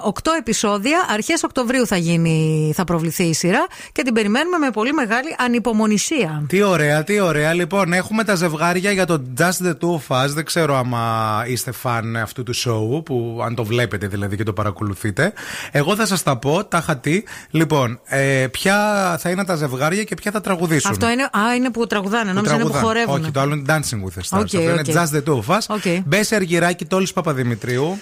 Α, 0.00 0.02
Οκτώ 0.04 0.32
επεισόδια. 0.38 1.06
Αρχές 1.12 1.42
Οκτωβρίου 1.42 1.86
θα, 1.86 1.96
γίνει, 1.96 2.72
θα 2.76 2.84
προβληθεί 2.84 3.22
η 3.24 3.34
σειρά 3.34 3.66
και 3.92 4.02
την 4.02 4.14
περιμένουμε 4.14 4.58
με 4.58 4.70
πολύ 4.70 4.92
μεγάλη 4.92 5.36
ανυπομονησία. 5.38 6.42
Τι 6.48 6.62
ωραία, 6.62 7.04
τι 7.04 7.20
ωραία. 7.20 7.52
Λοιπόν, 7.52 7.92
έχουμε 7.92 8.24
τα 8.24 8.34
ζευγάρια 8.34 8.90
για 8.92 9.06
το 9.06 9.22
Just 9.38 9.66
the 9.66 9.70
Two 9.72 9.94
of 10.08 10.24
Us. 10.24 10.28
Δεν 10.28 10.44
ξέρω 10.44 10.76
άμα 10.76 11.44
είστε 11.46 11.72
φαν 11.72 12.16
αυτού 12.16 12.42
του 12.42 12.54
show, 12.56 13.04
που 13.04 13.40
αν 13.44 13.54
το 13.54 13.64
βλέπετε 13.64 14.06
δηλαδή 14.06 14.36
και 14.36 14.42
το 14.42 14.52
παρακολουθείτε. 14.52 15.32
Εγώ 15.70 15.96
θα 15.96 16.06
σας 16.06 16.22
τα 16.22 16.36
πω, 16.36 16.64
τα 16.64 16.78
είχα 16.78 16.96
τι. 16.96 17.22
Λοιπόν, 17.50 18.00
ε, 18.04 18.46
ποια 18.50 18.76
θα 19.20 19.30
είναι 19.30 19.44
τα 19.44 19.54
ζευγάρια 19.54 20.04
και 20.04 20.14
ποια 20.14 20.30
θα 20.30 20.40
τραγουδήσουν; 20.40 20.90
Αυτό 20.90 21.10
είναι, 21.10 21.22
α, 21.22 21.54
είναι 21.56 21.70
που 21.70 21.86
τραγουδάνε, 21.86 22.32
νόμιζα 22.32 22.54
είναι 22.54 22.62
που 22.62 22.70
τραγουδάνε. 22.70 23.00
χορεύουν. 23.00 23.22
Όχι, 23.22 23.32
το 23.32 23.40
άλλο 23.40 23.54
είναι 23.54 23.64
Dancing 23.68 23.96
with 24.06 24.18
the 24.20 24.38
Stars. 24.38 24.38
Οκ, 24.38 24.44
Αυτό 24.44 24.60
είναι 24.60 24.72
OK. 24.72 24.86
Just 24.86 25.16
the 25.16 25.22
Two 25.24 25.38
of 25.44 25.56
Us. 25.56 25.60
OK. 25.68 26.02
Μπέση 26.04 26.34
Αργυράκη, 26.34 26.84
Τόλης 26.84 27.12
Παπαδημητρίου. 27.12 27.98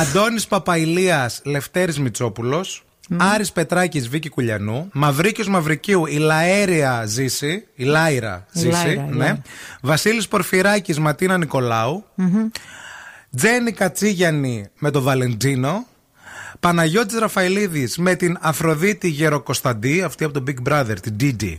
Αντώνης 0.00 0.46
Παπαϊλίας, 0.46 1.40
Λευτέρης 1.44 1.98
Μητσόπουλος. 1.98 2.84
Άρης 3.16 3.52
Πετράκης, 3.52 4.08
Βίκη 4.08 4.28
Κουλιανού. 4.28 4.88
Μαυρίκιος 4.92 5.48
Μαυρικίου, 5.48 6.06
η 6.06 6.16
Λαέρια 6.16 7.04
Ζήση. 7.06 7.66
Η 7.74 7.84
Λάιρα 7.84 8.46
Η 8.52 8.58
Ζήση. 8.58 8.70
Λάιρα, 8.70 9.02
ναι. 9.02 9.24
ναι. 9.24 9.36
Βασίλης 9.80 10.28
Πορφυράκης, 10.28 10.98
Ματίνα 10.98 11.38
Νικολάου. 11.38 12.04
Μμμ. 12.14 12.48
Τζένι 13.36 13.72
Κατσίγιανη 13.72 14.68
με 14.78 14.90
τον 14.90 15.02
Βαλεντίνο. 15.02 15.86
Παναγιώτης 16.60 17.18
Ραφαηλίδης 17.18 17.98
με 17.98 18.14
την 18.14 18.38
Αφροδίτη 18.40 19.08
Γεροκοσταντή, 19.08 20.02
αυτή 20.02 20.24
από 20.24 20.40
το 20.40 20.44
Big 20.46 20.68
Brother, 20.68 20.96
την 21.00 21.16
Didi. 21.20 21.58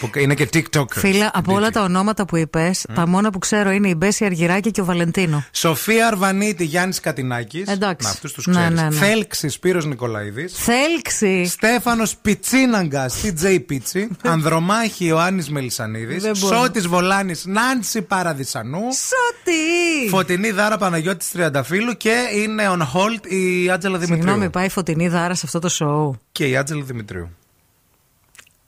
Που 0.00 0.10
είναι 0.18 0.34
και 0.34 0.48
TikToker. 0.52 0.84
Φίλα, 0.94 1.30
από 1.34 1.54
όλα 1.54 1.70
τα 1.70 1.82
ονόματα 1.82 2.24
που 2.24 2.36
είπες, 2.36 2.86
τα 2.94 3.06
μόνα 3.08 3.30
που 3.30 3.38
ξέρω 3.38 3.70
είναι 3.70 3.88
η 3.88 3.94
Μπέση 3.96 4.24
Αργυράκη 4.24 4.70
και 4.70 4.80
ο 4.80 4.84
Βαλεντίνο. 4.84 5.44
Σοφία 5.52 6.06
Αρβανίτη, 6.06 6.64
Γιάννης 6.64 7.00
Κατινάκης. 7.00 7.68
Εντάξει. 7.68 8.06
Να, 8.06 8.12
αυτούς 8.12 8.32
τους 8.32 8.46
Ναι, 8.46 8.52
ξέρεις. 8.54 8.80
ναι, 8.80 8.88
ναι. 8.88 8.96
Θέλξης, 8.96 9.52
Σπύρος 9.52 9.86
Νικολαίδης. 9.86 10.52
Θέλξη. 10.56 11.44
Στέφανος 11.44 12.16
Πιτσίναγκα, 12.16 13.10
TJ 13.22 13.58
Πίτσι. 13.66 14.08
Ανδρομάχη 14.22 15.04
Ιωάννης 15.06 15.50
Μελισανίδης. 15.50 16.22
Δεν 16.22 16.36
μπορώ. 16.38 16.56
Σώτης 16.56 16.86
Βολάνης, 16.86 17.44
Νάντσι 17.46 18.02
Παραδισανού. 18.02 18.80
Σώτης! 18.80 20.10
Φωτεινή 20.10 20.50
Δάρα 20.50 20.76
Παναγιώτης 20.78 21.30
Τριανταφύλου 21.30 21.96
και 21.96 22.14
είναι 22.34 22.62
on 22.68 22.80
hold 22.82 23.26
η 23.26 23.70
Άτζελα 23.70 23.98
Δημητρίου. 23.98 24.22
Συγγνώμη, 24.22 24.50
πάει 24.50 24.68
φωτεινή 24.68 25.08
δάρα 25.08 25.34
σε 25.34 25.42
αυτό 25.44 25.58
το 25.58 25.68
σοου. 25.68 26.20
Και 26.32 26.46
η 26.48 26.56
Άτζελα 26.56 26.82
Δημητρίου. 26.82 27.30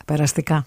Περαστικά. 0.05 0.67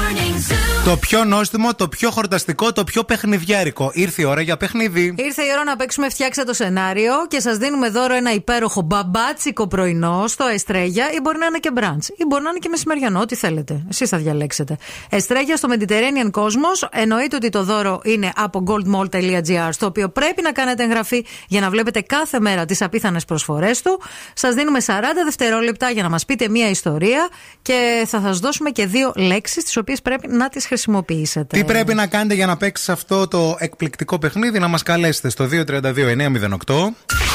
Morning 0.81 0.87
Zoo. 0.87 0.91
Το 0.91 0.97
πιο 0.97 1.23
νόστιμο, 1.23 1.75
το 1.75 1.87
πιο 1.87 2.11
χορταστικό, 2.11 2.71
το 2.73 2.83
πιο 2.83 3.03
παιχνιδιάρικο. 3.03 3.91
Ήρθε 3.93 4.21
η 4.21 4.25
ώρα 4.25 4.41
για 4.41 4.57
παιχνίδι. 4.57 5.13
Ήρθε 5.17 5.43
η 5.43 5.47
ώρα 5.53 5.63
να 5.63 5.75
παίξουμε 5.75 6.09
φτιάξε 6.09 6.43
το 6.43 6.53
σενάριο 6.53 7.13
και 7.27 7.39
σας 7.39 7.57
δίνουμε 7.57 7.89
δώρο 7.89 8.13
ένα 8.13 8.33
υπέροχο 8.33 8.81
μπαμπάτσικο 8.81 9.67
πρωινό 9.67 10.23
στο 10.27 10.45
Εστρέγια 10.45 11.11
ή 11.11 11.19
μπορεί 11.21 11.37
να 11.37 11.45
είναι 11.45 11.57
και 11.57 11.71
μπραντς 11.71 12.07
ή 12.07 12.25
μπορεί 12.27 12.43
να 12.43 12.49
είναι 12.49 12.59
και 12.59 12.69
μεσημεριανό, 12.69 13.19
ό,τι 13.19 13.35
θέλετε. 13.35 13.83
Εσείς 13.89 14.09
θα 14.09 14.17
διαλέξετε. 14.17 14.77
Εστρέγια 15.09 15.57
στο 15.57 15.69
Mediterranean 15.71 16.41
Cosmos. 16.41 16.87
Εννοείται 16.91 17.35
ότι 17.35 17.49
το 17.49 17.63
δώρο 17.63 18.01
είναι 18.03 18.31
από 18.35 18.63
goldmall.gr, 18.67 19.69
στο 19.71 19.85
οποίο 19.85 20.09
πρέπει 20.09 20.41
να 20.41 20.51
κάνετε 20.51 20.83
εγγραφή 20.83 21.25
για 21.47 21.61
να 21.61 21.69
βλέπετε 21.69 22.01
κάθε 22.01 22.39
μέρα 22.39 22.65
τις 22.65 22.81
απίθανες 22.81 23.25
προσφορές 23.25 23.81
του. 23.81 24.01
Σας 24.33 24.53
δίνουμε 24.53 24.79
40 24.85 24.91
δευτερόλεπτα 25.23 25.89
για 25.89 26.03
να 26.03 26.09
μας 26.09 26.25
πείτε 26.25 26.49
μία 26.49 26.69
ιστορία 26.69 27.29
και 27.61 28.03
θα 28.07 28.21
σας 28.21 28.39
δώσουμε 28.39 28.69
και 28.69 28.85
δύο 28.85 29.11
λέξεις, 29.15 29.63
τις 29.63 29.77
οποίες 29.77 30.01
πρέπει 30.01 30.27
να 30.27 30.49
τις 30.49 30.65
χρησιμοποιήσετε. 30.71 31.57
Τι 31.57 31.63
πρέπει 31.63 31.93
να 31.93 32.07
κάνετε 32.07 32.33
για 32.33 32.45
να 32.45 32.57
παίξει 32.57 32.91
αυτό 32.91 33.27
το 33.27 33.55
εκπληκτικό 33.59 34.19
παιχνίδι, 34.19 34.59
να 34.59 34.67
μα 34.67 34.77
καλέσετε 34.77 35.29
στο 35.29 35.47
232-908. 35.51 35.55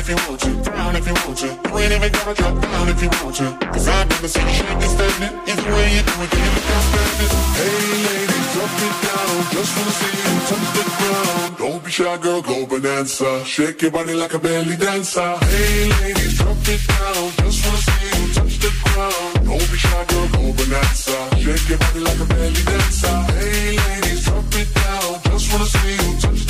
If 0.00 0.08
you 0.08 0.16
want 0.26 0.40
to, 0.40 0.50
down 0.70 0.96
if 0.96 1.06
you 1.06 1.12
want 1.12 1.36
to. 1.36 1.46
You 1.46 1.78
ain't 1.78 1.92
even 1.92 2.12
gotta 2.12 2.34
drop 2.34 2.56
down 2.62 2.88
if 2.88 3.02
you 3.02 3.10
want 3.20 3.36
to. 3.36 3.46
Cause 3.72 3.86
I've 3.86 4.08
never 4.08 4.28
seen 4.28 4.46
you 4.48 4.54
shake 4.54 4.82
and 4.84 4.92
standing. 4.96 5.32
Either 5.50 5.72
way 5.76 5.88
you 5.94 6.02
do 6.08 6.14
it, 6.24 6.30
you 6.32 6.40
never 6.46 6.62
can 6.68 6.82
stand 6.88 7.20
it. 7.24 7.32
Hey, 7.60 7.84
ladies, 8.08 8.48
drop 8.54 8.74
it 8.86 8.96
down. 9.04 9.34
Just 9.54 9.72
wanna 9.76 9.94
see 10.00 10.16
you 10.24 10.34
touch 10.48 10.68
the 10.76 10.84
ground. 10.96 11.56
Don't 11.60 11.84
be 11.84 11.90
shy, 11.90 12.16
girl, 12.16 12.40
go 12.40 12.66
bonanza. 12.66 13.44
Shake 13.44 13.82
your 13.82 13.90
body 13.90 14.14
like 14.14 14.32
a 14.32 14.38
belly 14.38 14.76
dancer. 14.76 15.36
Hey, 15.52 15.92
ladies, 16.00 16.38
drop 16.38 16.68
it 16.74 16.82
down. 16.88 17.24
Just 17.44 17.60
wanna 17.64 17.82
see 17.86 18.08
you 18.16 18.32
touch 18.32 18.56
the 18.64 18.70
ground. 18.84 19.34
Don't 19.44 19.66
be 19.70 19.76
shy, 19.84 20.04
girl, 20.08 20.28
go 20.32 20.42
bonanza. 20.56 21.16
Shake 21.44 21.68
your 21.68 21.78
body 21.78 22.00
like 22.00 22.20
a 22.20 22.26
belly 22.32 22.62
dancer. 22.70 23.16
Hey, 23.36 23.76
ladies, 23.84 24.24
drop 24.24 24.54
it 24.60 24.68
down. 24.80 25.10
Just 25.28 25.52
wanna 25.52 25.66
see 25.66 25.92
you 25.92 26.20
touch 26.20 26.40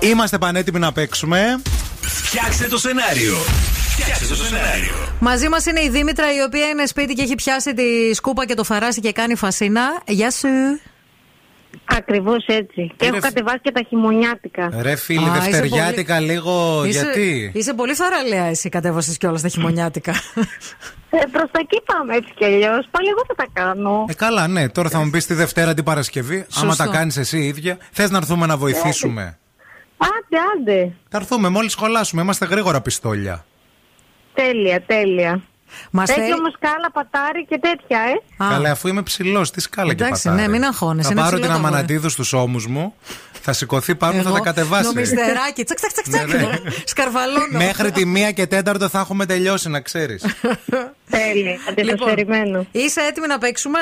Είμαστε 0.00 0.38
πανέτοιμοι 0.38 0.78
να 0.78 0.92
παίξουμε. 0.92 1.62
Φτιάξτε 2.00 2.66
το 2.66 2.78
σενάριο. 2.78 3.36
Φτιάξτε 3.88 4.26
το 4.26 4.34
σενάριο. 4.34 4.94
Μαζί 5.20 5.48
μας 5.48 5.66
είναι 5.66 5.80
η 5.80 5.88
Δήμητρα, 5.88 6.34
η 6.34 6.42
οποία 6.46 6.68
είναι 6.68 6.86
σπίτι 6.86 7.14
και 7.14 7.22
έχει 7.22 7.34
πιάσει 7.34 7.74
τη 7.74 8.14
σκούπα 8.14 8.46
και 8.46 8.54
το 8.54 8.64
φαράσι 8.64 9.00
και 9.00 9.12
κάνει 9.12 9.34
φασίνα. 9.34 10.02
Γεια 10.06 10.30
σου. 10.30 10.48
Ακριβώς 11.84 12.44
έτσι. 12.46 12.92
Και 12.96 13.06
έχω 13.06 13.18
κατεβάσει 13.18 13.58
και 13.62 13.72
τα 13.72 13.82
χειμωνιάτικα. 13.88 14.70
Ρε 14.80 14.96
φίλοι, 14.96 15.28
δευτεριάτικα 15.30 16.14
πολύ... 16.14 16.26
λίγο. 16.26 16.84
Είσαι... 16.84 17.00
Γιατί; 17.00 17.52
Είσαι 17.54 17.74
πολύ 17.74 17.94
θαραλέα 17.94 18.44
εσύ 18.44 18.68
κατέβασες 18.68 19.18
κιόλας 19.18 19.42
τα 19.42 19.48
χειμωνιάτικα. 19.48 20.14
Ε, 21.10 21.18
Προς 21.32 21.50
τα 21.50 21.58
εκεί 21.60 21.80
πάμε 21.86 22.14
έτσι 22.16 22.32
κι 22.36 22.44
αλλιώς. 22.44 22.86
Πάλι 22.90 23.08
εγώ 23.08 23.22
θα 23.26 23.34
τα 23.34 23.46
κάνω. 23.52 24.04
Ε, 24.08 24.14
καλά, 24.14 24.46
ναι. 24.48 24.68
Τώρα 24.68 24.88
θα 24.88 24.98
μου 24.98 25.10
πεις 25.10 25.26
τη 25.26 25.34
Δευτέρα 25.34 25.74
την 25.74 25.84
Παρασκευή. 25.84 26.46
Άμα 26.56 26.68
Σωστό. 26.72 26.84
τα 26.84 26.90
κάνεις 26.96 27.16
εσύ 27.16 27.38
ίδια. 27.38 27.78
Θες 27.92 28.10
να 28.10 28.16
έρθουμε 28.16 28.46
να 28.46 28.56
βοηθήσουμε; 28.56 29.38
Άντε, 29.98 30.38
άντε. 30.60 30.92
Θα 31.08 31.18
έρθουμε 31.18 31.48
μόλις 31.48 31.72
σχολάσουμε. 31.72 32.22
Είμαστε 32.22 32.44
γρήγορα 32.46 32.80
πιστόλια. 32.80 33.44
Τέλεια, 34.34 34.82
τέλεια. 34.82 35.42
Μας 35.90 36.08
Έχει 36.10 36.20
θέλει- 36.20 36.32
όμως 36.34 36.52
σκάλα, 36.52 36.90
πατάρι 36.92 37.46
και 37.46 37.58
τέτοια, 37.58 37.98
ε. 38.00 38.44
Καλά, 38.48 38.70
αφού 38.70 38.88
είμαι 38.88 39.02
ψηλός, 39.02 39.50
τι 39.50 39.60
σκάλα 39.60 39.94
και 39.94 40.02
Εντάξει, 40.04 40.28
πατάρι. 40.28 40.42
ναι, 40.42 40.48
μην 40.48 40.64
αγχώνεσαι, 40.64 41.06
Θα 41.08 41.12
είναι 41.12 41.20
πάρω 41.22 41.32
ψηλό 41.32 41.46
την 41.46 41.54
το 41.54 41.58
αγόρι. 41.60 41.74
αμανατίδου 41.74 42.08
στους 42.08 42.32
ώμους 42.32 42.66
μου. 42.66 42.94
Θα 43.42 43.52
σηκωθεί 43.52 43.94
πάνω, 43.94 44.22
θα 44.22 44.28
Εγώ, 44.28 44.38
τα 44.38 44.44
κατεβάσει. 44.44 44.84
Νομιστεράκι, 44.84 45.64
τσακ, 45.64 45.78
τσακ, 45.78 45.92
τσακ, 45.92 46.08
τσακ. 46.08 46.26
Ναι, 46.26 46.36
ναι. 46.36 46.58
Σκαρβαλώνω. 46.84 47.46
Μέχρι 47.58 47.90
τη 47.90 48.04
μία 48.04 48.30
και 48.32 48.46
τέταρτο 48.46 48.88
θα 48.88 48.98
έχουμε 48.98 49.26
τελειώσει, 49.26 49.68
να 49.68 49.80
ξέρεις. 49.80 50.24
Τέλεια, 51.10 51.58
αντιπροσφερημένο. 51.68 52.66
Είσαι 52.72 53.00
έτοιμη 53.00 53.26
να 53.26 53.38
παίξουμε; 53.38 53.78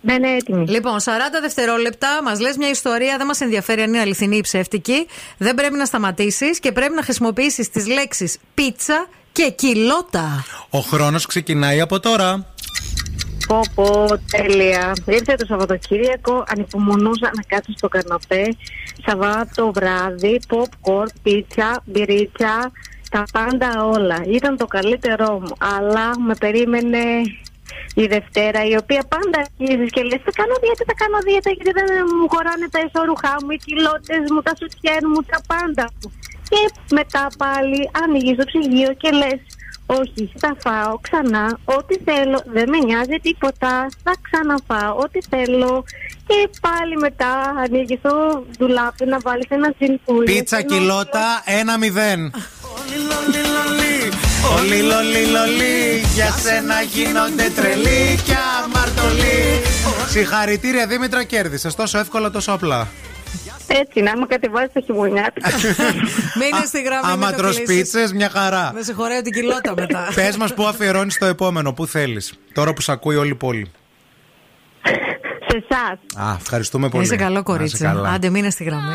Ναι, 0.00 0.18
ναι, 0.18 0.28
έτοιμη. 0.28 0.66
Λοιπόν, 0.66 1.00
40 1.00 1.02
δευτερόλεπτα 1.40 2.22
μας 2.22 2.40
λες 2.40 2.56
μια 2.56 2.68
ιστορία, 2.68 3.16
δεν 3.16 3.26
μας 3.26 3.40
ενδιαφέρει 3.40 3.82
αν 3.82 3.88
είναι 3.88 4.00
αληθινή 4.00 4.36
ή 4.36 4.40
ψεύτικη. 4.40 5.06
Δεν 5.36 5.54
πρέπει 5.54 5.76
να 5.76 5.84
σταματήσεις 5.84 6.58
και 6.60 6.72
πρέπει 6.72 6.94
να 6.94 7.02
χρησιμοποιήσεις 7.02 7.70
τις 7.70 7.86
λέξεις 7.86 8.36
πίτσα 8.54 9.08
και 9.32 9.50
κιλότα. 9.50 10.44
Ο 10.70 10.78
χρόνος 10.78 11.26
ξεκινάει 11.26 11.80
από 11.80 12.00
τώρα. 12.00 12.46
Πω, 13.50 13.60
πω, 13.74 14.06
τέλεια. 14.30 14.92
Ήρθε 15.06 15.34
το 15.34 15.46
Σαββατοκύριακο, 15.46 16.44
ανυπομονούσα 16.52 17.30
να 17.36 17.42
κάτσω 17.42 17.72
στο 17.76 17.88
καναπέ. 17.88 18.44
Σαββάτο 19.06 19.72
βράδυ, 19.72 20.40
popcorn, 20.50 21.10
πίτσα, 21.22 21.82
μπυρίτσα, 21.84 22.54
τα 23.10 23.22
πάντα 23.32 23.84
όλα. 23.84 24.18
Ήταν 24.26 24.56
το 24.56 24.66
καλύτερό 24.66 25.30
μου, 25.42 25.54
αλλά 25.76 26.06
με 26.26 26.34
περίμενε 26.34 27.02
η 27.94 28.04
Δευτέρα, 28.14 28.60
η 28.72 28.74
οποία 28.82 29.02
πάντα 29.14 29.36
αρχίζεις 29.44 29.90
και 29.94 30.02
λες 30.02 30.20
θα 30.26 30.32
κάνω 30.40 30.54
δίαιτα, 30.62 30.84
θα 30.90 30.96
κάνω 31.02 31.18
δίαιτα, 31.26 31.50
γιατί 31.56 31.70
δεν 31.78 31.88
μου 32.18 32.28
χωράνε 32.34 32.66
τα 32.74 32.80
εσωρουχά 32.86 33.34
μου, 33.42 33.50
οι 33.54 33.60
κοιλώτες 33.66 34.24
μου, 34.32 34.40
τα 34.46 34.52
σουτιέν 34.58 35.04
μου, 35.12 35.20
τα 35.30 35.38
πάντα 35.50 35.84
μου. 35.98 36.08
Και 36.50 36.60
μετά 36.98 37.24
πάλι 37.42 37.80
ανοίγεις 38.02 38.36
το 38.40 38.44
ψυγείο 38.50 38.90
και 39.02 39.10
λες 39.20 39.40
όχι, 39.98 40.32
θα 40.38 40.56
φάω 40.64 40.98
ξανά 41.00 41.58
ό,τι 41.64 41.94
θέλω, 42.04 42.42
δεν 42.52 42.68
με 42.68 42.78
νοιάζει 42.78 43.16
τίποτα, 43.22 43.88
θα 44.04 44.12
ξαναφάω 44.22 44.96
ό,τι 44.96 45.18
θέλω. 45.30 45.84
Και 46.26 46.50
πάλι 46.60 46.96
μετά 46.96 47.32
ανοίγεις 47.64 48.00
το 48.02 48.44
ντουλάπι 48.56 49.04
να 49.06 49.18
βάλεις 49.18 49.46
ένα 49.48 49.72
τσινπούλι. 49.72 50.24
Πίτσα 50.24 50.62
κιλότα 50.62 51.42
1-0. 51.46 52.30
Όλοι 54.58 54.80
λολί 54.82 55.26
λολί 55.26 56.02
Για 56.14 56.30
σένα 56.30 56.80
γίνονται 56.80 57.50
τρελοί 57.56 58.20
και 58.24 58.36
αμαρτωλοί. 58.64 59.62
Συγχαρητήρια 60.08 60.86
Δήμητρα 60.86 61.24
κέρδισες. 61.24 61.74
Τόσο 61.74 61.98
εύκολα 61.98 62.30
τόσο 62.30 62.52
απλά 62.52 62.88
Έτσι, 63.72 64.00
να 64.00 64.16
με 64.18 64.26
κατεβάζει 64.26 64.70
τα 64.72 64.80
χειμωνιάτικα. 64.80 65.48
Μείνε 66.40 66.64
στη 66.66 66.82
γραμμή. 66.82 67.02
Άμα 67.12 67.26
μην 67.26 67.36
το 67.36 67.42
τρως 67.42 67.56
κλείσεις. 67.56 67.76
πίτσες 67.76 68.12
μια 68.12 68.30
χαρά 68.30 68.70
Δεν 68.74 68.84
σε 68.84 68.92
χωρέω 68.92 69.22
την 69.22 69.32
κιλότα 69.32 69.74
μετά. 69.76 70.08
Πες 70.14 70.36
μας 70.36 70.54
που 70.54 70.64
αφιερώνεις 70.66 71.18
το 71.18 71.26
επόμενο 71.26 71.72
Πού 71.72 71.86
θέλεις 71.86 72.32
Τώρα 72.54 72.72
που 72.72 72.80
σ' 72.80 72.88
ακούει 72.88 73.16
όλη 73.16 73.30
η 73.30 73.34
πόλη 73.34 73.70
Σε 75.48 75.64
εσάς. 75.68 76.26
Α, 76.28 76.36
ευχαριστούμε 76.40 76.88
πολύ 76.88 77.04
Είσαι 77.04 77.16
καλό 77.16 77.32
Να 77.32 77.38
είσαι 77.38 77.42
κορίτσι. 77.42 77.82
καλά. 77.84 78.08
Άντε, 78.10 78.28
μείνε 78.30 78.50
στη 78.50 78.64
γραμμή. 78.64 78.94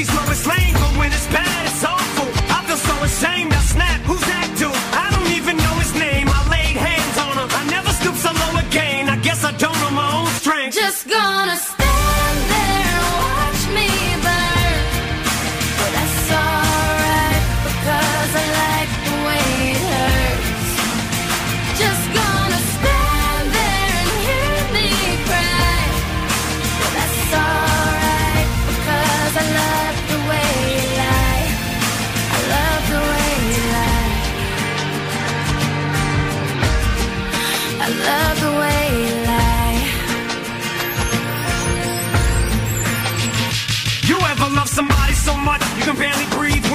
She's 0.00 0.14
Lois 0.14 0.46
Lane, 0.46 0.72
but 0.72 0.96
when 0.96 1.12
it's 1.12 1.26
bad, 1.26 1.66
it's 1.66 1.84
awful. 1.84 2.26
I 2.48 2.64
feel 2.64 2.78
so 2.78 3.04
ashamed. 3.04 3.52
I 3.52 3.60
snap. 3.60 4.00
Who's 4.08 4.24
that 4.32 4.48
dude? 4.56 4.72
I 4.96 5.12
don't 5.12 5.30
even 5.36 5.58
know 5.58 5.76
his 5.76 5.92
name. 5.92 6.26
I 6.26 6.40
laid 6.48 6.74
hands 6.74 7.18
on 7.18 7.36
her. 7.36 7.46
I 7.60 7.68
never 7.68 7.90
stoop 7.90 8.16
so 8.16 8.32
low 8.32 8.60
again. 8.66 9.10
I 9.10 9.16
guess 9.16 9.44
I 9.44 9.52
don't 9.58 9.78
know 9.78 9.90
my 9.90 10.10
own 10.20 10.28
strength. 10.40 10.74
Just 10.74 11.06
gonna 11.06 11.79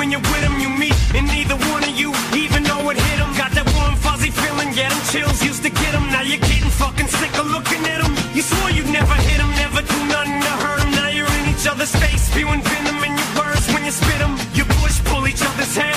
when 0.05 0.11
you're 0.11 0.21
with? 0.21 0.61
You 0.61 0.69
meet, 0.69 0.95
and 1.15 1.25
neither 1.27 1.57
one 1.73 1.83
of 1.83 1.93
you 1.97 2.13
even 2.33 2.63
know 2.63 2.89
it 2.89 2.97
hit 2.97 3.17
them. 3.17 3.31
Got 3.37 3.51
that 3.57 3.67
warm, 3.75 3.95
fuzzy 3.95 4.29
feeling, 4.29 4.71
get 4.73 4.89
them 4.89 5.01
chills, 5.11 5.43
used 5.43 5.63
to 5.63 5.69
get 5.69 5.91
them. 5.91 6.05
Now 6.13 6.21
you're 6.21 6.41
getting 6.41 6.69
fucking 6.69 7.07
sick 7.07 7.33
of 7.37 7.47
looking 7.49 7.81
at 7.85 8.01
them. 8.01 8.13
You 8.33 8.41
swore 8.41 8.69
you'd 8.69 8.89
never 8.89 9.13
hit 9.27 9.37
them, 9.37 9.49
never 9.57 9.81
do 9.81 9.99
nothing 10.05 10.39
to 10.41 10.53
hurt 10.63 10.79
them. 10.79 10.91
Now 10.91 11.09
you're 11.09 11.33
in 11.41 11.45
each 11.49 11.65
other's 11.67 11.93
face, 11.95 12.21
spewing 12.29 12.61
venom 12.61 13.01
in 13.01 13.13
your 13.17 13.31
words 13.37 13.65
when 13.73 13.83
you 13.85 13.91
spit 13.91 14.19
them. 14.21 14.37
You 14.53 14.65
push, 14.79 15.01
pull 15.09 15.27
each 15.27 15.41
other's 15.41 15.75
hair, 15.75 15.93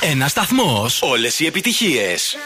Ένα 0.00 0.28
σταθμός. 0.28 1.02
Όλες 1.02 1.40
οι 1.40 1.46
επιτυχίες. 1.46 2.36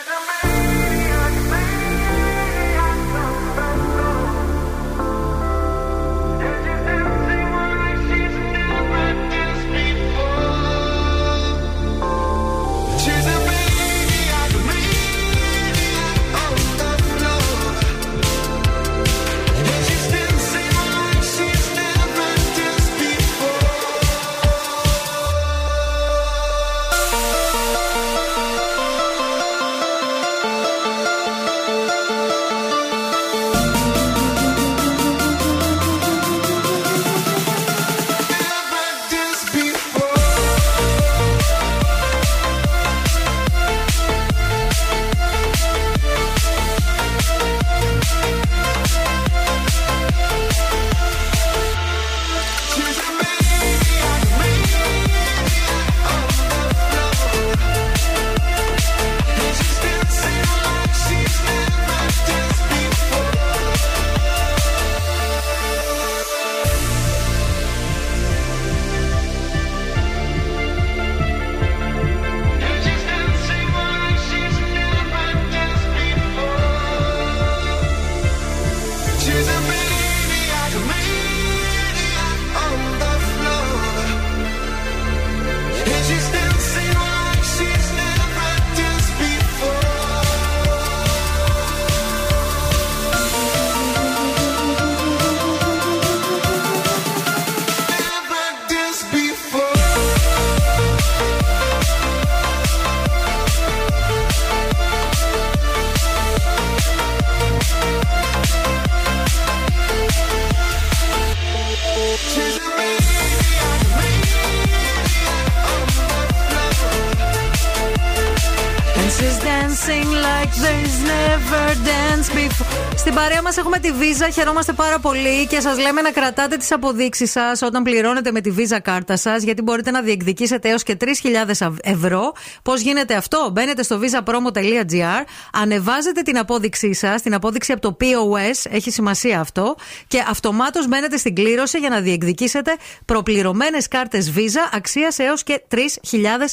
Τη 123.87 123.93
Visa. 124.01 124.33
Χαιρόμαστε 124.33 124.73
πάρα 124.73 124.99
πολύ 124.99 125.47
και 125.47 125.61
σας 125.61 125.79
λέμε 125.79 126.01
να 126.01 126.11
κρατάτε 126.11 126.57
τις 126.57 126.73
αποδείξεις 126.73 127.31
σας 127.31 127.63
όταν 127.63 127.83
πληρώνετε 127.83 128.33
με 128.33 128.41
τη 128.41 128.53
Visa 128.57 128.79
κάρτα 128.83 129.17
σας, 129.17 129.43
γιατί 129.43 129.63
μπορείτε 129.63 129.91
να 129.91 130.03
διεκδικήσετε 130.03 130.69
έως 130.69 130.83
και 130.83 130.97
3.000 131.01 131.75
ευρώ. 131.83 132.33
Πώς 132.63 132.81
γίνεται 132.81 133.15
αυτό, 133.15 133.51
μπαίνετε 133.53 133.83
στο 133.83 134.01
visapromo.gr, 134.03 135.25
ανεβάζετε 135.53 136.23
την 136.23 136.39
απόδειξή 136.39 136.95
σας, 136.95 137.23
την 137.23 137.35
απόδειξη 137.35 137.73
από 137.73 137.81
το 137.81 137.97
POS, 138.01 138.71
έχει 138.71 138.91
σημασία 138.91 139.41
αυτό, 139.41 139.77
και 140.07 140.25
αυτομάτως 140.29 140.89
μπαίνετε 140.89 141.17
στην 141.17 141.35
κλήρωση 141.35 141.79
για 141.79 141.89
να 141.89 142.01
διεκδικήσετε 142.01 142.77
προπληρωμένες 143.05 143.89
κάρτες 143.89 144.33
Visa 144.37 144.71
αξίας 144.73 145.19
έως 145.19 145.43
και 145.43 145.63
3.000 145.69 145.79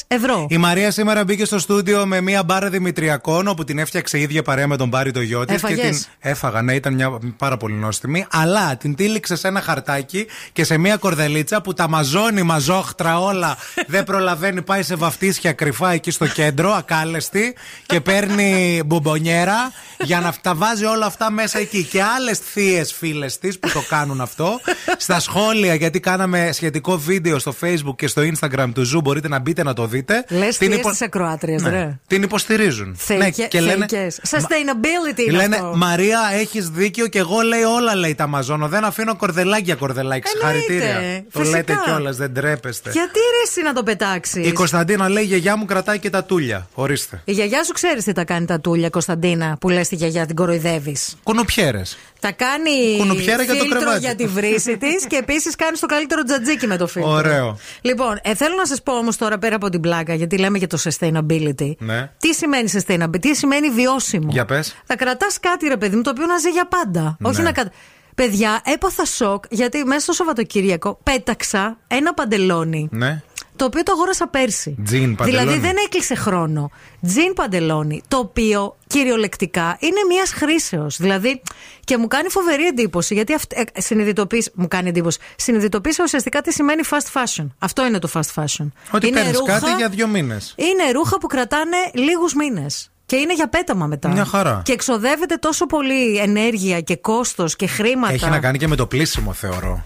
ευρώ. 0.06 0.46
Η 0.50 0.56
Μαρία 0.56 0.90
σήμερα 0.90 1.24
μπήκε 1.24 1.44
στο 1.44 1.58
στούντιο 1.58 2.06
με 2.06 2.20
μία 2.20 2.42
μπάρα 2.42 2.68
Δημητριακών, 2.68 3.48
όπου 3.48 3.64
την 3.64 3.78
έφτιαξε 3.78 4.18
η 4.18 4.20
ίδια 4.20 4.42
παρέα 4.42 4.66
με 4.66 4.76
τον 4.76 4.88
Μπάρι 4.88 5.10
το 5.10 5.20
γιο 5.20 5.44
τη. 5.44 5.54
Έφαγες; 5.54 5.98
την 5.98 6.30
έφαγα, 6.30 6.62
ναι, 6.62 6.74
ήταν 6.74 6.94
μια 6.94 7.18
πάρα 7.36 7.56
πολύ 7.56 7.74
νόστιμη. 7.74 8.26
Αλλά 8.30 8.76
την 8.76 8.94
τύλιξε 8.94 9.36
σε 9.36 9.48
ένα 9.48 9.60
χαρτάκι 9.60 10.26
και 10.52 10.64
σε 10.64 10.78
μία 10.78 10.96
κορδελίτσα 10.96 11.60
που 11.60 11.72
τα 11.74 11.88
μαζώνει 11.88 12.42
μαζόχτρα 12.42 13.20
όλα. 13.20 13.56
δεν 13.86 14.04
προλαβαίνει, 14.04 14.62
πάει 14.62 14.82
σε 14.82 14.94
βαφτίσια 14.94 15.52
κρυφά 15.52 15.92
εκεί 15.92 16.10
στο 16.10 16.26
κέντρο, 16.26 16.72
ακάλεστη, 16.72 17.54
και 17.86 18.00
παίρνει 18.00 18.82
μπουμπονιέρα 18.86 19.72
για 20.04 20.20
να 20.20 20.34
τα 20.40 20.54
βάζει 20.54 20.84
όλα 20.84 21.06
αυτά 21.06 21.30
μέσα 21.30 21.58
εκεί. 21.58 21.82
Και 21.84 22.02
άλλες 22.02 22.38
θείες 22.38 22.92
φίλες 22.92 23.38
της 23.38 23.58
που 23.58 23.70
το 23.72 23.82
κάνουν 23.88 24.20
αυτό. 24.20 24.60
Στα 24.98 25.20
σχόλια, 25.20 25.74
γιατί 25.74 26.00
κάναμε 26.00 26.50
σχετικό 26.52 26.98
βίντεο 26.98 27.38
στο 27.38 27.54
Facebook 27.60 27.94
και 27.96 28.06
στο 28.06 28.22
Instagram 28.22 28.68
του 28.74 28.82
Zoo, 28.84 29.00
μπορείτε 29.00 29.28
να 29.28 29.38
μπείτε 29.38 29.62
να 29.62 29.72
το 29.72 29.86
δείτε. 29.86 30.24
Λες 30.28 30.56
Την 30.58 30.70
τι 30.70 30.76
υπο- 30.76 30.92
στι 30.92 31.04
ακροάτριε, 31.04 31.58
Ναι. 31.60 31.68
ρε. 31.70 31.98
Την 32.06 32.22
υποστηρίζουν. 32.22 32.94
Θεϊκέ- 32.98 33.38
Ναι, 33.38 33.46
και 33.46 33.60
λένε, 33.60 33.86
θεϊκές. 33.88 34.20
Sustainability 34.30 35.18
είναι 35.28 35.36
λένε 35.36 35.56
αυτό. 35.56 35.72
Μαρία, 35.76 36.18
έχεις 36.32 36.68
δίκιο 36.68 37.06
και 37.14 37.20
εγώ 37.20 37.40
λέει 37.40 37.62
όλα 37.62 37.94
λέει 37.94 38.14
τα 38.14 38.26
μαζώνω. 38.26 38.68
Δεν 38.68 38.84
αφήνω 38.84 39.16
κορδελάκια 39.16 39.74
κορδελάκι. 39.74 40.28
Συγχαρητήρια. 40.28 41.24
Το 41.32 41.38
Φυσικά. 41.38 41.56
λέτε 41.56 41.78
κιόλας, 41.84 42.16
δεν 42.16 42.34
τρέπεστε. 42.34 42.90
Γιατί 42.90 43.18
ρε 43.18 43.42
εσύ 43.46 43.62
να 43.62 43.72
το 43.72 43.82
πετάξεις; 43.82 44.46
Η 44.46 44.52
Κωνσταντίνα 44.52 45.08
λέει: 45.08 45.22
Η 45.22 45.26
γιαγιά 45.26 45.56
μου 45.56 45.64
κρατάει 45.64 45.98
και 45.98 46.10
τα 46.10 46.24
τούλια. 46.24 46.68
Ορίστε. 46.74 47.22
Η 47.24 47.32
γιαγιά 47.32 47.64
σου 47.64 47.72
ξέρεις 47.72 48.04
τι 48.04 48.12
τα 48.12 48.24
κάνει 48.24 48.46
τα 48.46 48.60
τούλια, 48.60 48.90
Κωνσταντίνα, 48.90 49.56
που 49.60 49.68
λες 49.68 49.88
τη 49.88 49.94
γιαγιά 49.94 50.26
την 50.26 50.36
κοροϊδεύεις. 50.36 51.16
Κουνουπιέρες. 51.22 51.98
Τα 52.24 52.32
κάνει 52.32 52.96
Κουνουπιέρα 52.98 53.42
για 53.42 53.54
το 53.54 53.60
φίλτρο 53.60 53.78
κρεβάτι. 53.78 54.00
για 54.00 54.14
τη 54.14 54.26
βρύση 54.26 54.76
της 54.78 55.06
και 55.06 55.16
επίσης 55.16 55.56
κάνει 55.56 55.78
το 55.78 55.86
καλύτερο 55.86 56.22
τζατζίκι 56.22 56.66
με 56.66 56.76
το 56.76 56.86
φίλτρο. 56.86 57.10
Ωραίο. 57.10 57.58
Λοιπόν, 57.80 58.18
ε, 58.22 58.34
θέλω 58.34 58.54
να 58.56 58.66
σας 58.66 58.82
πω 58.82 58.92
όμως 58.92 59.16
τώρα 59.16 59.38
πέρα 59.38 59.56
από 59.56 59.68
την 59.68 59.80
πλάκα, 59.80 60.14
γιατί 60.14 60.38
λέμε 60.38 60.58
για 60.58 60.66
το 60.66 60.78
sustainability. 60.84 61.72
Ναι. 61.78 62.10
Τι 62.18 62.34
σημαίνει 62.34 62.70
sustainability, 62.72 63.20
τι 63.20 63.34
σημαίνει 63.34 63.68
βιώσιμο. 63.70 64.28
Για 64.30 64.44
πες. 64.44 64.76
Θα 64.84 64.96
κρατάς 64.96 65.40
κάτι, 65.40 65.68
ρε 65.68 65.76
παιδί 65.76 65.96
μου, 65.96 66.02
το 66.02 66.10
οποίο 66.10 66.26
να 66.26 66.38
ζει 66.38 66.50
για 66.50 66.68
πάντα. 66.68 67.16
Ναι. 67.18 67.28
Όχι 67.28 67.42
να 67.42 67.52
κατα... 67.52 67.70
Παιδιά, 68.14 68.60
έπαθα 68.64 69.04
σοκ 69.04 69.44
γιατί 69.50 69.84
μέσα 69.84 70.00
στο 70.00 70.12
Σαββατοκύριακο 70.12 70.98
πέταξα 71.02 71.78
ένα 71.86 72.14
παντελόνι. 72.14 72.88
Ναι. 72.90 73.22
Το 73.56 73.64
οποίο 73.64 73.82
το 73.82 73.92
αγόρασα 73.92 74.26
πέρσι. 74.26 74.76
Τζιν 74.84 75.14
παντελόνι. 75.14 75.46
Δηλαδή 75.46 75.66
δεν 75.66 75.76
έκλεισε 75.84 76.14
χρόνο. 76.14 76.70
Τζιν 77.06 77.32
παντελόνι. 77.32 78.02
Το 78.08 78.16
οποίο 78.16 78.76
κυριολεκτικά 78.86 79.76
είναι 79.80 80.00
μιας 80.08 80.32
χρήσεως. 80.32 80.96
Δηλαδή 80.96 81.42
και 81.84 81.98
μου 81.98 82.06
κάνει 82.06 82.28
φοβερή 82.28 82.66
εντύπωση 82.66 83.14
γιατί 83.14 83.34
αυ... 83.34 83.42
ε, 83.48 83.80
συνειδητοποίησε. 83.80 84.50
Μου 84.54 84.68
κάνει 84.68 84.88
εντύπωση. 84.88 85.18
Συνειδητοποίησα 85.36 86.02
ουσιαστικά 86.02 86.40
τι 86.40 86.52
σημαίνει 86.52 86.82
fast 86.90 87.20
fashion. 87.22 87.46
Αυτό 87.58 87.86
είναι 87.86 87.98
το 87.98 88.08
fast 88.12 88.42
fashion. 88.42 88.68
Ότι 88.90 89.06
είναι 89.06 89.20
παίρνεις 89.20 89.42
κάτι 89.46 89.70
για 89.76 89.88
δύο 89.88 90.06
μήνες. 90.06 90.54
είναι 90.56 90.90
ρούχα 90.92 91.18
που 91.18 91.26
κρατάνε 91.26 91.76
λίγους 91.92 92.34
μήνες. 92.34 92.88
Και 93.06 93.16
είναι 93.16 93.34
για 93.34 93.48
πέταμα 93.48 93.86
μετά. 93.86 94.08
Μια 94.08 94.24
χαρά. 94.24 94.62
Και 94.64 94.72
εξοδεύεται 94.72 95.36
τόσο 95.36 95.66
πολύ 95.66 96.16
ενέργεια 96.16 96.80
και 96.80 96.96
κόστος 96.96 97.56
και 97.56 97.66
χρήματα. 97.66 98.12
Έχει 98.12 98.28
να 98.28 98.40
κάνει 98.40 98.58
και 98.58 98.68
με 98.68 98.76
το 98.76 98.86
πλήσιμο, 98.86 99.32
θεωρώ. 99.32 99.84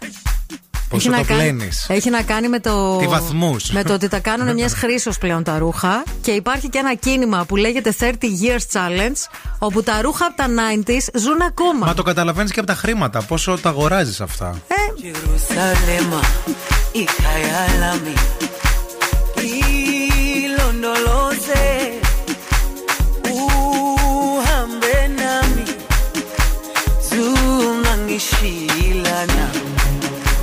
Πόσο 0.88 1.10
το 1.10 1.16
κάνει, 1.16 1.26
πλένει. 1.26 1.68
έχει 1.88 2.10
να 2.10 2.22
κάνει 2.22 2.48
με 2.48 2.60
το. 2.60 2.96
Τι 2.96 3.06
βαθμούς. 3.06 3.70
Με 3.70 3.82
το 3.84 3.92
ότι 3.92 4.08
τα 4.08 4.18
κάνουν 4.18 4.54
μιας 4.54 4.74
χρήσεω 4.74 5.12
πλέον 5.20 5.42
τα 5.42 5.58
ρούχα. 5.58 6.02
Και 6.20 6.30
υπάρχει 6.30 6.68
και 6.68 6.78
ένα 6.78 6.94
κίνημα 6.94 7.44
που 7.48 7.56
λέγεται 7.56 7.94
30 8.00 8.12
Years 8.12 8.78
Challenge, 8.78 9.16
όπου 9.58 9.82
τα 9.82 10.00
ρούχα 10.02 10.26
από 10.26 10.36
τα 10.36 10.46
90s 10.46 11.20
ζουν 11.20 11.42
ακόμα. 11.48 11.86
Μα 11.86 11.94
το 11.94 12.02
καταλαβαίνεις 12.02 12.52
και 12.52 12.58
από 12.58 12.68
τα 12.68 12.74
χρήματα. 12.74 13.22
Πόσο 13.22 13.58
τα 13.62 13.68
αγοράζεις 13.68 14.20
αυτά. 14.20 14.60
Ε, 14.68 14.74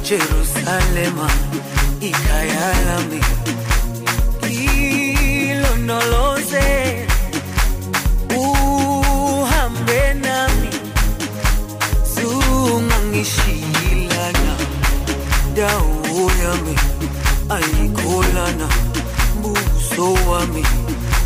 Jerusalema, 0.06 1.26
hija 2.00 2.40
lami, 2.86 2.86
nami 2.86 3.22
hilo 4.50 5.76
noloze 5.86 7.08
uhambe 8.38 10.14
nami. 10.14 10.70
Zungangishilana. 12.14 14.56
Dawo 15.56 16.32
yami 16.44 16.76
ayikholana 17.50 18.68
buso 19.42 20.14
wami 20.30 20.64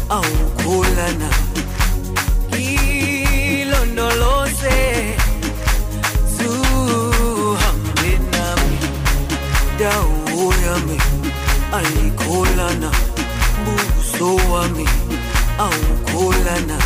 awukholana 0.09 1.29
ilondoloze 3.59 5.15
dau 9.79 10.51
yami 10.65 10.97
alikolana 11.71 12.91
buso 13.65 14.35
wami 14.51 14.85
aukolana 15.57 16.77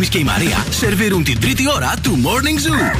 Ευθύμης 0.00 0.24
και 0.24 0.30
η 0.30 0.40
Μαρία 0.40 0.64
σερβίρουν 0.70 1.24
την 1.24 1.40
τρίτη 1.40 1.68
ώρα 1.68 1.94
του 2.02 2.18
Morning 2.24 2.68
Zoo. 2.68 2.98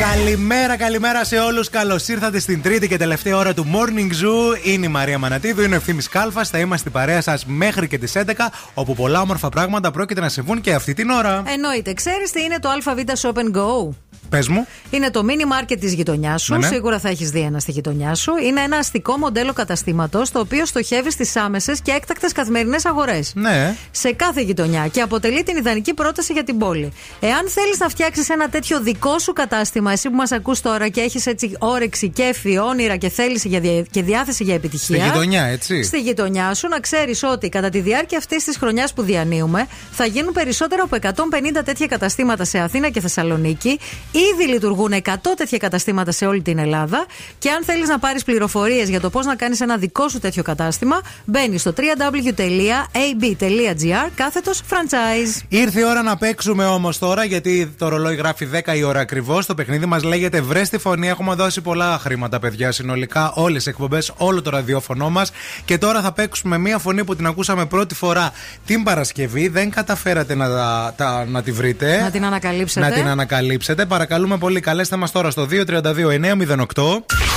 Καλημέρα, 0.00 0.76
καλημέρα 0.76 1.24
σε 1.24 1.38
όλους. 1.38 1.70
Καλώς 1.70 2.08
ήρθατε 2.08 2.38
στην 2.38 2.62
τρίτη 2.62 2.88
και 2.88 2.96
τελευταία 2.96 3.36
ώρα 3.36 3.54
του 3.54 3.66
Morning 3.72 4.10
Zoo. 4.10 4.66
Είναι 4.66 4.86
η 4.86 4.88
Μαρία 4.88 5.18
Μανατίδου, 5.18 5.62
είναι 5.62 5.74
ο 5.74 5.76
ευθύνη 5.76 6.02
Κάλφας. 6.02 6.48
Θα 6.48 6.58
είμαστε 6.58 6.76
στην 6.76 6.92
παρέα 6.92 7.20
σας 7.20 7.44
μέχρι 7.46 7.88
και 7.88 7.98
τις 7.98 8.16
11, 8.16 8.52
όπου 8.74 8.94
πολλά 8.94 9.20
όμορφα 9.20 9.48
πράγματα 9.48 9.90
πρόκειται 9.90 10.20
να 10.20 10.28
συμβούν 10.28 10.60
και 10.60 10.74
αυτή 10.74 10.94
την 10.94 11.10
ώρα. 11.10 11.42
Εννοείται. 11.46 11.92
Ξέρεις 11.92 12.30
τι 12.30 12.42
είναι 12.42 12.58
το 12.58 12.68
ΑΒ 12.68 12.98
Shop 13.22 13.34
and 13.34 13.56
Go; 13.56 13.94
Πες 14.28 14.48
μου. 14.48 14.66
Είναι 14.94 15.10
το 15.10 15.24
mini 15.28 15.60
market 15.62 15.76
της 15.80 15.92
γειτονιάς 15.94 16.42
σου. 16.42 16.52
Ναι, 16.52 16.58
ναι. 16.58 16.66
Σίγουρα 16.66 16.98
θα 16.98 17.08
έχεις 17.08 17.30
δει 17.30 17.40
ένα 17.40 17.58
στη 17.58 17.70
γειτονιά 17.70 18.14
σου. 18.14 18.32
Είναι 18.46 18.60
ένα 18.60 18.76
αστικό 18.76 19.16
μοντέλο 19.16 19.52
καταστήματος 19.52 20.30
το 20.30 20.38
οποίο 20.38 20.66
στοχεύει 20.66 21.10
στις 21.10 21.36
άμεσες 21.36 21.80
και 21.80 21.90
έκτακτες 21.90 22.32
καθημερινές 22.32 22.84
αγορές. 22.86 23.32
Ναι. 23.34 23.76
Σε 23.90 24.12
κάθε 24.12 24.40
γειτονιά 24.40 24.86
και 24.86 25.00
αποτελεί 25.00 25.42
την 25.42 25.56
ιδανική 25.56 25.94
πρόταση 25.94 26.32
για 26.32 26.44
την 26.44 26.58
πόλη. 26.58 26.92
Εάν 27.20 27.48
θέλεις 27.48 27.78
να 27.78 27.88
φτιάξεις 27.88 28.28
ένα 28.28 28.48
τέτοιο 28.48 28.80
δικό 28.80 29.18
σου 29.18 29.32
κατάστημα, 29.32 29.92
εσύ 29.92 30.08
που 30.10 30.16
μας 30.16 30.32
ακούς 30.32 30.60
τώρα 30.60 30.88
και 30.88 31.00
έχεις 31.00 31.26
έτσι 31.26 31.56
όρεξη, 31.58 32.08
κέφι, 32.08 32.58
όνειρα 32.58 32.96
και 32.96 33.08
θέληση 33.08 33.48
για 33.48 33.60
δια- 33.60 33.82
και 33.90 34.02
διάθεση 34.02 34.44
για 34.44 34.54
επιτυχία. 34.54 34.96
Στη 34.98 35.06
γειτονιά, 35.06 35.42
έτσι. 35.44 35.82
Στη 35.82 36.00
γειτονιά 36.00 36.54
σου 36.54 36.68
να 36.68 36.80
ξέρεις 36.80 37.22
ότι 37.22 37.48
κατά 37.48 37.68
τη 37.68 37.80
διάρκεια 37.80 38.18
αυτής 38.18 38.44
της 38.44 38.56
χρονιάς 38.56 38.92
που 38.92 39.02
διανύουμε 39.02 39.66
θα 39.92 40.04
γίνουν 40.06 40.32
περισσότερα 40.32 40.82
από 40.82 40.96
150 40.96 41.62
τέτοια 41.64 41.86
καταστήματα 41.86 42.44
σε 42.44 42.58
Αθήνα 42.58 42.88
και 42.88 43.00
Θεσσαλονίκη. 43.00 43.78
Ήδη 44.32 44.46
λειτουργούν 44.52 44.81
100 44.90 44.98
τέτοια 45.36 45.58
καταστήματα 45.58 46.12
σε 46.12 46.26
όλη 46.26 46.42
την 46.42 46.58
Ελλάδα. 46.58 47.06
Και 47.38 47.50
αν 47.50 47.64
θέλεις 47.64 47.88
να 47.88 47.98
πάρεις 47.98 48.24
πληροφορίες 48.24 48.88
για 48.88 49.00
το 49.00 49.10
πώς 49.10 49.26
να 49.26 49.34
κάνεις 49.36 49.60
ένα 49.60 49.76
δικό 49.76 50.08
σου 50.08 50.18
τέτοιο 50.18 50.42
κατάστημα, 50.42 51.00
μπαίνει 51.24 51.58
στο 51.58 51.72
www.ab.gr 52.82 54.10
κάθετος 54.14 54.60
franchise. 54.70 55.42
Ήρθε 55.48 55.80
η 55.80 55.84
ώρα 55.84 56.02
να 56.02 56.16
παίξουμε 56.16 56.64
όμως 56.66 56.98
τώρα, 56.98 57.24
γιατί 57.24 57.74
το 57.78 57.88
ρολόι 57.88 58.14
γράφει 58.14 58.48
10 58.64 58.76
η 58.76 58.82
ώρα 58.82 59.00
ακριβώς. 59.00 59.46
Το 59.46 59.54
παιχνίδι 59.54 59.86
μας 59.86 60.02
λέγεται 60.02 60.40
Βρες 60.40 60.68
τη 60.68 60.78
φωνή. 60.78 61.08
Έχουμε 61.08 61.34
δώσει 61.34 61.60
πολλά 61.60 61.98
χρήματα, 61.98 62.38
παιδιά, 62.38 62.72
συνολικά. 62.72 63.32
Όλες 63.34 63.64
τι 63.64 63.70
εκπομπές, 63.70 64.12
όλο 64.16 64.42
το 64.42 64.50
ραδιόφωνο 64.50 65.10
μας. 65.10 65.32
Και 65.64 65.78
τώρα 65.78 66.00
θα 66.00 66.12
παίξουμε 66.12 66.58
μία 66.58 66.78
φωνή 66.78 67.04
που 67.04 67.16
την 67.16 67.26
ακούσαμε 67.26 67.66
πρώτη 67.66 67.94
φορά 67.94 68.30
την 68.66 68.82
Παρασκευή. 68.82 69.48
Δεν 69.48 69.70
καταφέρατε 69.70 70.34
να, 70.34 70.48
τα, 70.48 70.92
τα- 70.96 71.24
να 71.28 71.42
τη 71.42 71.52
βρείτε. 71.52 72.00
Να 72.00 72.10
την 72.10 72.24
ανακαλύψετε. 72.24 72.86
Να 72.88 72.92
την 72.92 73.06
ανακαλύψετε. 73.08 73.86
Παρακαλούμε 73.86 74.38
πολύ, 74.38 74.60
καλέστε 74.72 74.96
μας 74.96 75.10
τώρα 75.12 75.30
στο 75.30 75.46
232-908. 75.50 75.54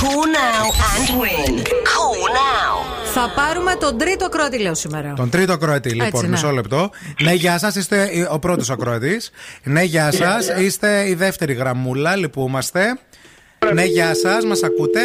Call 0.00 0.24
now 0.36 0.66
and 0.88 1.08
win. 1.20 1.52
Call 1.62 2.22
now. 2.38 3.04
Θα 3.14 3.32
πάρουμε 3.36 3.74
τον 3.74 3.98
τρίτο 3.98 4.24
ακροατή, 4.24 4.58
λέω 4.58 4.74
σήμερα. 4.74 5.12
Τον 5.16 5.30
τρίτο 5.30 5.52
ακροατή, 5.52 5.88
λοιπόν, 5.88 6.06
Έτσι, 6.06 6.22
ναι. 6.22 6.28
μισό 6.28 6.50
λεπτό. 6.50 6.90
ναι, 7.22 7.32
γεια 7.32 7.58
σας, 7.58 7.74
είστε 7.74 8.28
ο 8.30 8.38
πρώτος 8.38 8.70
ακροατή. 8.70 9.20
Ναι, 9.62 9.82
γεια 9.82 10.12
σας, 10.12 10.48
είστε 10.58 11.08
η 11.08 11.14
δεύτερη 11.14 11.52
γραμμούλα, 11.52 12.16
λυπούμαστε. 12.16 12.98
Ναι, 13.72 13.84
γεια 13.84 14.14
σας, 14.14 14.44
μας 14.44 14.62
ακούτε; 14.62 15.00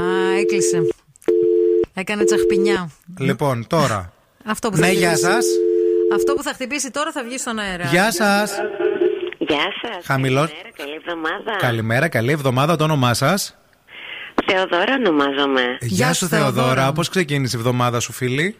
Α, 0.00 0.38
έκλεισε. 0.40 0.78
Έκανε 1.94 2.24
τσαχπινιά. 2.24 2.90
Λοιπόν, 3.18 3.66
τώρα. 3.66 4.12
Αυτό 4.44 4.70
που 4.70 4.76
θα 4.76 4.86
Ναι, 4.86 4.92
γεια 4.92 5.08
χτυπήσει- 5.10 5.32
σας. 5.32 5.44
Αυτό 6.14 6.32
που 6.34 6.42
θα 6.42 6.52
χτυπήσει 6.52 6.90
τώρα 6.90 7.12
θα 7.12 7.22
βγει 7.24 7.38
στον 7.38 7.58
αέρα. 7.58 7.84
Γεια 7.84 8.12
σας. 8.12 8.50
Γεια 9.54 9.72
σας. 9.82 10.06
Χαμηλός. 10.06 10.50
Καλή 10.76 10.94
εβδομάδα. 10.94 11.56
Καλημέρα, 11.58 12.08
καλή 12.08 12.32
εβδομάδα, 12.32 12.76
το 12.76 12.84
όνομά 12.84 13.14
σας; 13.14 13.56
Θεοδόρα 14.46 14.94
ονομάζομαι. 14.94 15.78
Γεια 15.80 16.12
σου, 16.12 16.26
Θεοδώρα. 16.28 16.92
Πώς 16.92 17.08
ξεκίνησε 17.08 17.56
η 17.56 17.60
εβδομάδα 17.60 18.00
σου, 18.00 18.12
φίλη; 18.12 18.56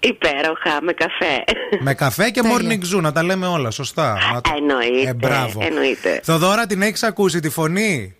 Υπέροχα, 0.00 0.82
με 0.82 0.92
καφέ. 0.92 1.44
Με 1.80 1.94
καφέ 1.94 2.30
και 2.30 2.40
morning 2.44 2.96
zoo, 2.96 3.00
να 3.00 3.12
τα 3.12 3.22
λέμε 3.22 3.46
όλα, 3.46 3.70
σωστά. 3.70 4.18
Να 4.32 4.40
το- 4.40 4.50
Εννοείται. 4.56 5.08
Ε, 5.10 5.14
μπράβο. 5.14 5.60
Εννοείται. 5.62 6.20
Θεοδώρα, 6.22 6.66
την 6.66 6.82
έχεις 6.82 7.02
ακούσει 7.02 7.40
τη 7.40 7.48
φωνή; 7.50 8.14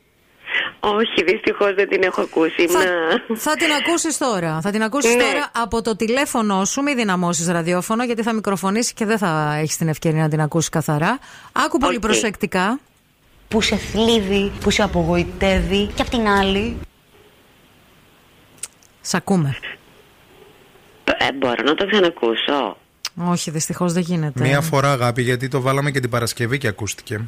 Όχι, 0.95 1.25
δυστυχώς 1.25 1.75
δεν 1.75 1.89
την 1.89 2.03
έχω 2.03 2.21
ακούσει. 2.21 2.67
Θα, 2.69 2.83
Ήμουνα- 2.83 3.23
θα 3.37 3.55
την 3.57 3.67
ακούσεις 3.87 4.19
τώρα. 4.19 4.61
Θα 4.61 4.71
την 4.71 4.83
ακούσεις 4.83 5.15
Ναι. 5.15 5.23
τώρα 5.23 5.51
από 5.55 5.83
το 5.83 5.97
τηλέφωνό 5.97 6.65
σου. 6.65 6.83
Μην 6.83 6.97
δυναμώσεις 6.97 7.49
ραδιόφωνο, 7.49 8.05
γιατί 8.05 8.23
θα 8.23 8.33
μικροφωνήσεις 8.33 8.93
και 8.93 9.05
δεν 9.05 9.19
θα 9.19 9.57
έχεις 9.61 9.77
την 9.77 9.89
ευκαιρία 9.89 10.23
να 10.23 10.29
την 10.29 10.41
ακούσεις 10.41 10.69
καθαρά. 10.69 11.19
Άκου 11.53 11.79
πολύ 11.79 11.95
Οκ. 11.97 12.01
προσεκτικά. 12.01 12.79
που 13.49 13.61
σε 13.61 13.77
θλίβει, 13.77 14.53
που 14.61 14.71
σε 14.71 14.83
απογοητεύει 14.83 15.87
και 15.95 16.03
απ' 16.03 16.09
την 16.09 16.27
άλλη 16.29 16.77
Σ' 19.01 19.15
ακούμε. 19.15 19.57
Ε, 21.19 21.33
μπορώ 21.33 21.63
να 21.65 21.75
το 21.75 21.87
ξανακούσω. 21.87 22.77
Όχι, 23.25 23.51
δυστυχώς 23.51 23.93
δεν 23.93 24.03
γίνεται. 24.03 24.41
Μία 24.43 24.61
φορά 24.61 24.91
αγάπη, 24.93 25.23
γιατί 25.23 25.49
το 25.49 25.61
βάλαμε 25.61 25.91
και 25.91 26.01
την 26.01 26.11
Παρασκευή 26.11 26.59
και 26.59 26.69
ακούστηκε. 26.69 27.21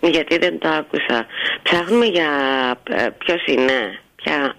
Γιατί 0.00 0.38
δεν 0.38 0.58
το 0.58 0.68
άκουσα. 0.68 1.26
Ψάχνουμε 1.62 2.04
για 2.04 2.28
ε, 2.90 3.08
ποιος 3.18 3.44
είναι. 3.46 4.00
Ποια... 4.16 4.54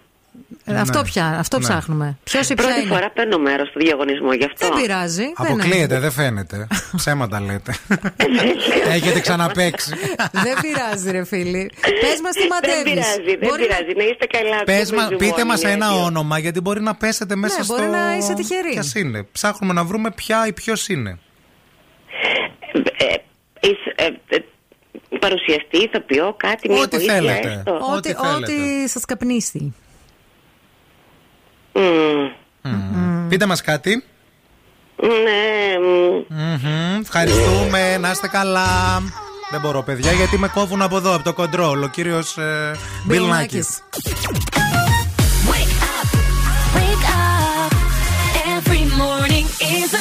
Ε, 0.66 0.80
Αυτό, 0.80 0.98
Ναι. 0.98 1.04
πια, 1.04 1.26
αυτό 1.40 1.58
Ναι. 1.58 1.64
ψάχνουμε. 1.64 2.18
Ποιος 2.24 2.50
ή 2.50 2.54
ποια 2.54 2.66
Πρώτη 2.66 2.82
είναι. 2.82 2.94
φορά 2.96 3.10
παίρνω 3.10 3.38
μέρος 3.38 3.68
στο 3.68 3.80
διαγωνισμό 3.80 4.34
γι' 4.34 4.46
αυτό. 4.46 4.68
Δεν 4.68 4.82
πειράζει. 4.82 5.24
δεν 5.24 5.34
Αποκλείεται, 5.38 6.00
δεν 6.00 6.12
φαίνεται. 6.12 6.68
Ψέματα 6.96 7.40
λέτε. 7.42 7.76
Έχετε 8.96 9.20
ξαναπέξει. 9.20 9.94
δεν 10.32 10.54
πειράζει, 10.62 11.12
ρε 11.12 11.26
φίλοι. 11.26 11.72
Πες 12.02 12.20
μας 12.24 12.36
τι 12.36 12.48
μαντεύεις. 12.48 12.84
Δεν 12.84 12.94
πειράζει, 12.94 13.38
δεν 13.38 13.50
πειράζει. 13.68 13.94
Να 13.98 14.04
είστε 14.04 14.26
καλά. 14.26 14.64
Πες 14.64 14.82
ακούμε 14.92 15.02
μα, 15.02 15.08
Zoom 15.10 15.18
πείτε 15.18 15.34
όλοι 15.34 15.46
μας 15.46 15.62
οι 15.64 15.68
ένα 15.68 15.88
δύο. 15.90 16.04
όνομα, 16.04 16.38
γιατί 16.40 16.62
μπορεί 16.62 16.82
να 16.82 16.96
πέσετε 16.96 17.36
μέσα 17.36 17.58
Ναι, 17.58 17.64
στο. 17.64 17.76
μπορεί 17.76 17.88
να 17.88 18.16
είσαι 18.18 18.34
τυχερή. 18.34 18.70
Ποια 18.70 19.02
είναι. 19.02 19.24
Ψάχνουμε 19.32 19.74
να 19.74 19.84
βρούμε 19.84 20.12
ποια 20.12 20.48
ή 20.48 20.54
ποιος 20.54 20.88
είναι. 20.88 21.20
Ε, 22.98 23.14
εις- 23.60 23.94
ε, 23.96 24.06
ε, 24.36 24.38
παρουσιαστή, 25.20 25.78
ηθοποιό, 25.78 26.34
κάτι, 26.38 26.70
μια 26.70 26.82
Ό,τι 26.82 26.96
βοήθεια 26.98 27.14
θέλετε. 27.14 27.52
έστω. 27.58 27.80
Ό,τι, 27.96 28.10
ό,τι 28.10 28.88
σας 28.90 29.06
καπνίσει. 29.06 29.74
Μμμ. 32.64 33.28
Πείτε 33.30 33.46
μας 33.46 33.62
κάτι. 33.62 34.04
Ναι, 35.02 35.78
μ, 35.80 36.24
Μμμ, 36.28 37.00
Ευχαριστούμε, 37.02 37.98
να 37.98 38.12
είστε 38.12 38.28
καλά. 38.28 39.02
Δεν 39.52 39.60
μπορώ, 39.62 39.82
παιδιά, 39.84 40.12
γιατί 40.12 40.38
με 40.38 40.48
κόβουν 40.48 40.82
από 40.82 40.98
εδώ, 40.98 41.14
από 41.16 41.24
το 41.24 41.34
κοντρόλ. 41.34 41.84
Ο 41.84 41.88
κύριος 41.88 42.38
ε, 42.38 42.72
Μπιλ 43.06 43.24
Νάκης. 43.26 43.84
Wake 46.76 47.06
up. 47.18 47.72
Every 48.56 48.84
morning 49.02 49.46
is 49.78 49.90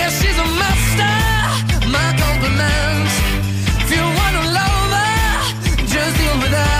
Yeah, 0.00 0.08
she's 0.08 0.38
a 0.38 0.48
master. 0.62 1.88
My. 1.92 2.08
If 3.82 3.90
you 3.96 4.04
wanna 4.18 4.44
love 4.58 4.90
her, 4.96 5.86
just 5.92 6.16
deal 6.16 6.36
with 6.40 6.52
her. 6.52 6.79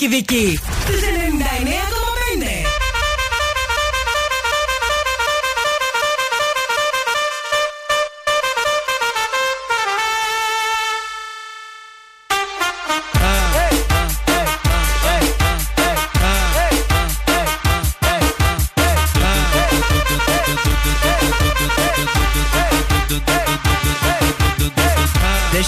Και 0.00 0.06
στη 0.06 0.14
Χαλκιδική. 0.14 0.58
Στους 0.84 1.09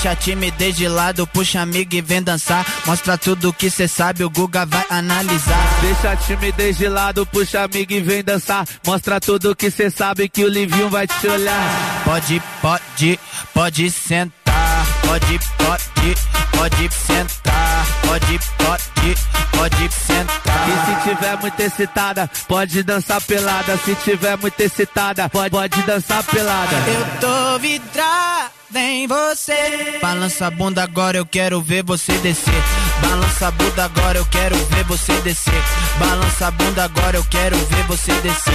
Deixa 0.03 0.19
a 0.19 0.20
timidez 0.20 0.77
de 0.77 0.89
lado, 0.89 1.24
puxa 1.29 1.61
amigo 1.61 1.95
e 1.95 2.01
vem 2.01 2.20
dançar. 2.20 2.66
Mostra 2.85 3.16
tudo 3.16 3.53
que 3.53 3.70
cê 3.70 3.87
sabe, 3.87 4.24
o 4.24 4.31
Guga 4.31 4.66
vai 4.66 4.85
analisar. 4.91 5.81
Deixa 5.81 6.11
a 6.11 6.16
timidez 6.16 6.77
de 6.77 6.89
lado, 6.89 7.24
puxa 7.24 7.62
amigo 7.62 7.93
e 7.93 8.01
vem 8.01 8.20
dançar. 8.20 8.66
Mostra 8.85 9.20
tudo 9.20 9.55
que 9.55 9.70
cê 9.70 9.91
sabe 9.91 10.29
que 10.29 10.45
o 10.45 10.49
Livinho 10.49 10.91
vai 10.91 11.07
te 11.07 11.29
olhar. 11.29 12.03
Pode, 12.05 12.43
pode, 12.61 13.20
pode 13.55 13.91
sentar. 13.93 14.87
Pode, 15.07 15.39
pode, 15.57 16.15
pode 16.51 16.93
sentar. 16.93 18.02
Pode, 18.12 18.39
pode, 18.59 19.14
pode 19.52 19.90
sentar. 19.94 20.68
E 20.68 20.72
se 20.84 21.09
tiver 21.09 21.34
muito 21.39 21.60
excitada, 21.60 22.30
pode 22.47 22.82
dançar 22.82 23.22
pelada. 23.22 23.78
Se 23.78 23.94
tiver 23.94 24.36
muito 24.36 24.60
excitada, 24.60 25.30
pode, 25.30 25.48
pode 25.48 25.82
dançar 25.84 26.22
pelada. 26.24 26.76
Eu 26.89 27.20
tô 27.20 27.59
vidrada 27.59 28.51
em 28.74 29.06
você. 29.06 29.98
Balança 30.02 30.48
a 30.48 30.51
bunda 30.51 30.82
agora, 30.82 31.16
eu 31.16 31.24
quero 31.24 31.62
ver 31.62 31.82
você 31.82 32.12
descer. 32.18 32.62
Balança 33.01 33.47
a 33.47 33.51
bunda 33.51 33.84
agora, 33.86 34.18
eu 34.18 34.26
quero 34.26 34.56
ver 34.56 34.84
você 34.84 35.14
descer. 35.22 35.64
Balança 35.98 36.48
a 36.48 36.51
bunda 36.51 36.84
agora, 36.84 37.16
eu 37.16 37.24
quero 37.30 37.56
ver 37.56 37.84
você 37.84 38.12
descer. 38.20 38.52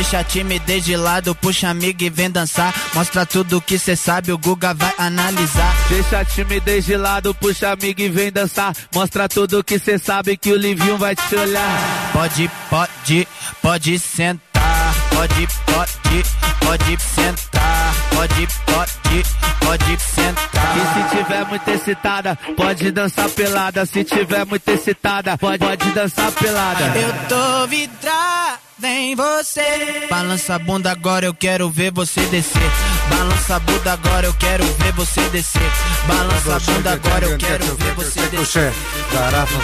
Deixa 0.00 0.20
a 0.20 0.24
timidez 0.24 0.82
de 0.82 0.96
lado, 0.96 1.34
puxa 1.34 1.68
amiga 1.68 2.02
e 2.02 2.08
vem 2.08 2.30
dançar. 2.30 2.74
Mostra 2.94 3.26
tudo 3.26 3.60
que 3.60 3.78
cê 3.78 3.94
sabe, 3.94 4.32
o 4.32 4.38
Guga 4.38 4.72
vai 4.72 4.94
analisar. 4.96 5.76
Deixa 5.90 6.20
a 6.20 6.24
timidez 6.24 6.86
de 6.86 6.96
lado, 6.96 7.34
puxa 7.34 7.70
amiga 7.70 8.02
e 8.02 8.08
vem 8.08 8.32
dançar. 8.32 8.74
Mostra 8.94 9.28
tudo 9.28 9.62
que 9.62 9.78
cê 9.78 9.98
sabe 9.98 10.38
que 10.38 10.52
o 10.52 10.56
Livinho 10.56 10.96
vai 10.96 11.14
te 11.14 11.36
olhar. 11.36 12.10
Pode, 12.14 12.50
pode, 12.70 13.28
pode 13.60 13.98
sentar. 13.98 14.94
Pode, 15.10 15.48
pode, 15.66 16.22
pode 16.60 17.02
sentar. 17.02 17.94
Pode, 18.14 18.48
pode, 18.64 19.22
pode 19.60 20.00
sentar. 20.00 20.76
E 20.78 21.10
se 21.10 21.16
tiver 21.16 21.44
muito 21.44 21.68
excitada, 21.68 22.38
pode 22.56 22.90
dançar 22.90 23.28
pelada. 23.28 23.84
Se 23.84 24.02
tiver 24.02 24.46
muito 24.46 24.66
excitada, 24.66 25.36
pode, 25.36 25.58
pode 25.58 25.90
dançar 25.90 26.32
pelada. 26.32 26.86
Eu 26.96 27.28
tô 27.28 27.66
vidrada 27.66 28.69
vem 28.80 29.14
você. 29.14 30.06
Balança 30.08 30.54
a 30.54 30.58
bunda 30.58 30.90
agora, 30.90 31.26
eu 31.26 31.34
quero 31.34 31.68
ver 31.70 31.92
você 31.92 32.20
descer. 32.26 32.62
Balança 33.10 33.56
a 33.56 33.60
bunda 33.60 33.92
agora, 33.92 34.26
eu 34.26 34.34
quero 34.34 34.64
ver 34.64 34.92
você 34.92 35.20
descer. 35.28 35.70
Balança 36.06 36.56
a 36.56 36.60
bunda 36.60 36.92
agora, 36.92 37.26
eu 37.26 37.38
quero 37.38 37.76
ver 37.76 37.94
você 37.94 38.20
descer. 38.28 38.72
Garrafa, 39.12 39.54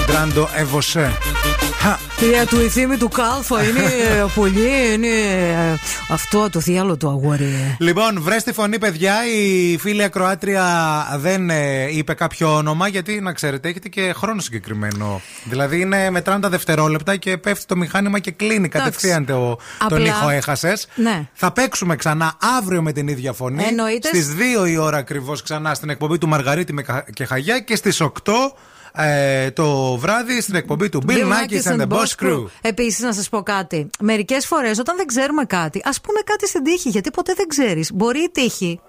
entrando 0.00 0.48
é 0.54 0.64
você. 0.64 1.10
Εβωσέ. 1.84 1.98
Κυρία 2.16 2.46
του, 2.46 2.60
η 2.60 2.68
θύμη 2.68 2.96
του 2.96 3.08
Κάλφα 3.08 3.62
είναι 3.62 3.80
ε, 3.80 4.24
πολύ. 4.40 4.92
Είναι 4.92 5.06
ε, 5.08 5.76
αυτό 6.08 6.50
το 6.50 6.60
θύαλο 6.60 6.96
του 6.96 7.08
αγόρι. 7.08 7.76
Λοιπόν, 7.78 8.22
βρες 8.22 8.42
τη 8.42 8.52
φωνή, 8.52 8.78
παιδιά. 8.78 9.14
Η 9.26 9.76
φίλη 9.78 10.02
ακροάτρια 10.02 10.64
δεν 11.18 11.50
ε, 11.50 11.88
είπε 11.96 12.14
κάποιο 12.14 12.54
όνομα, 12.56 12.88
γιατί 12.88 13.20
να 13.20 13.32
ξέρετε, 13.32 13.68
έχετε 13.68 13.88
και 13.88 14.12
χρόνο 14.16 14.40
συγκεκριμένο. 14.40 15.20
Δηλαδή, 15.44 15.80
είναι 15.80 16.10
μετράνε 16.10 16.40
τα 16.40 16.48
δευτερόλεπτα 16.48 17.16
και 17.16 17.36
πέφτει 17.38 17.64
το 17.66 17.76
μηχάνημα 17.76 18.18
και 18.18 18.30
κλείνει 18.30 18.68
κατευθείαν 18.68 19.26
το, 19.26 19.34
τον 19.88 19.98
Απλά- 19.98 20.06
ήχο. 20.06 20.28
Έχασες. 20.28 20.86
Ναι. 20.94 21.28
Θα 21.32 21.52
παίξουμε 21.52 21.96
ξανά 21.96 22.34
αύριο 22.58 22.82
με 22.82 22.92
την 22.92 23.08
ίδια 23.08 23.32
φωνή. 23.32 23.64
Εννοείται. 23.64 24.08
Στις 24.08 24.28
2 24.64 24.68
η 24.68 24.76
ώρα 24.76 24.96
ακριβώς 24.98 25.42
ξανά 25.42 25.74
στην 25.74 25.90
εκπομπή 25.90 26.18
του 26.18 26.28
Μαργαρίτη 26.28 26.72
με 26.72 26.82
Κα- 26.82 27.04
και 27.14 27.24
Χαγιά 27.24 27.58
και 27.58 27.76
στις 27.76 28.00
8 28.00 28.10
ε, 28.94 29.50
το 29.50 29.96
βράδυ 29.96 30.40
στην 30.40 30.54
εκπομπή 30.54 30.88
του 30.88 31.02
Bill 31.08 31.24
Nackis 31.32 31.72
and 31.72 31.80
the 31.80 31.88
Boss 31.88 32.24
Crew. 32.26 32.44
Επίσης, 32.60 33.00
να 33.00 33.12
σας 33.12 33.28
πω 33.28 33.42
κάτι. 33.42 33.90
Μερικές 34.00 34.46
φορές, 34.46 34.78
όταν 34.78 34.96
δεν 34.96 35.06
ξέρουμε 35.06 35.44
κάτι, 35.44 35.80
ας 35.84 36.00
πούμε 36.00 36.20
κάτι 36.24 36.48
στην 36.48 36.62
τύχη, 36.64 36.88
γιατί 36.88 37.10
ποτέ 37.10 37.32
δεν 37.36 37.46
ξέρεις. 37.48 37.92
Μπορεί 37.94 38.20
η 38.22 38.30
τύχη 38.32 38.80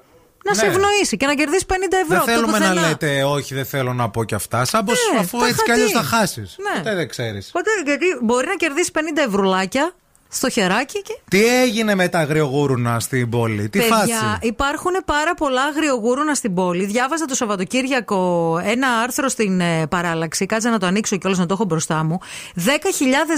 να 0.44 0.54
σε 0.54 0.66
Ναι. 0.66 0.72
ευνοήσει 0.72 1.18
και 1.18 1.26
να 1.26 1.34
κερδίσεις 1.34 1.66
50 1.66 1.74
ευρώ. 2.04 2.06
Δεν 2.08 2.18
από 2.18 2.26
το 2.26 2.32
θέλουμε 2.32 2.60
να 2.60 2.68
πουθενά. 2.70 2.88
λέτε 2.88 3.24
όχι, 3.24 3.54
δεν 3.56 3.66
θέλω 3.66 3.94
να 3.94 4.10
πω 4.10 4.24
κι 4.24 4.36
αυτά. 4.36 4.66
Σαν 4.66 4.86
πως 4.86 5.10
Ναι, 5.14 5.20
αφού 5.20 5.38
τα 5.40 5.48
έτσι 5.48 5.64
κι 5.64 5.70
χατή. 5.70 5.82
αλλιώ 5.82 5.98
θα 5.98 6.04
χάσεις. 6.04 6.56
Ναι. 6.74 6.78
Ποτέ 6.82 6.96
δεν 6.96 7.08
ξέρεις. 7.10 7.50
Ποτέ, 7.52 7.70
γιατί 7.86 8.06
μπορεί 8.22 8.48
να 8.48 8.56
κερδίσεις 8.56 8.92
50 8.92 8.98
ευρουλάκια 9.28 9.92
στο 10.32 10.50
χεράκι 10.50 11.02
και. 11.02 11.20
Τι 11.30 11.62
έγινε 11.62 11.96
με 11.96 12.08
τα 12.08 12.20
αγριογούρουνα 12.20 13.00
στην 13.00 13.30
πόλη, 13.30 13.70
τι 13.70 13.80
Παιδιά, 13.80 13.96
φάση; 13.96 14.14
υπάρχουν 14.42 14.92
πάρα 15.06 15.34
πολλά 15.34 15.64
αγριογούρουνα 15.64 16.34
στην 16.34 16.54
πόλη. 16.54 16.86
Διάβαζα 16.86 17.26
το 17.26 17.36
Σαββατοκύριακο 17.36 18.62
ένα 18.66 18.88
άρθρο 18.88 19.30
στην 19.30 19.60
ε, 19.60 19.88
παράλαξη. 19.88 20.46
Κάτσε 20.46 20.70
να 20.70 20.80
το 20.80 20.86
ανοίξω 20.86 21.18
κιόλας 21.18 21.40
να 21.40 21.46
το 21.46 21.54
έχω 21.54 21.66
μπροστά 21.66 22.04
μου. 22.04 22.20
10.000 22.56 22.62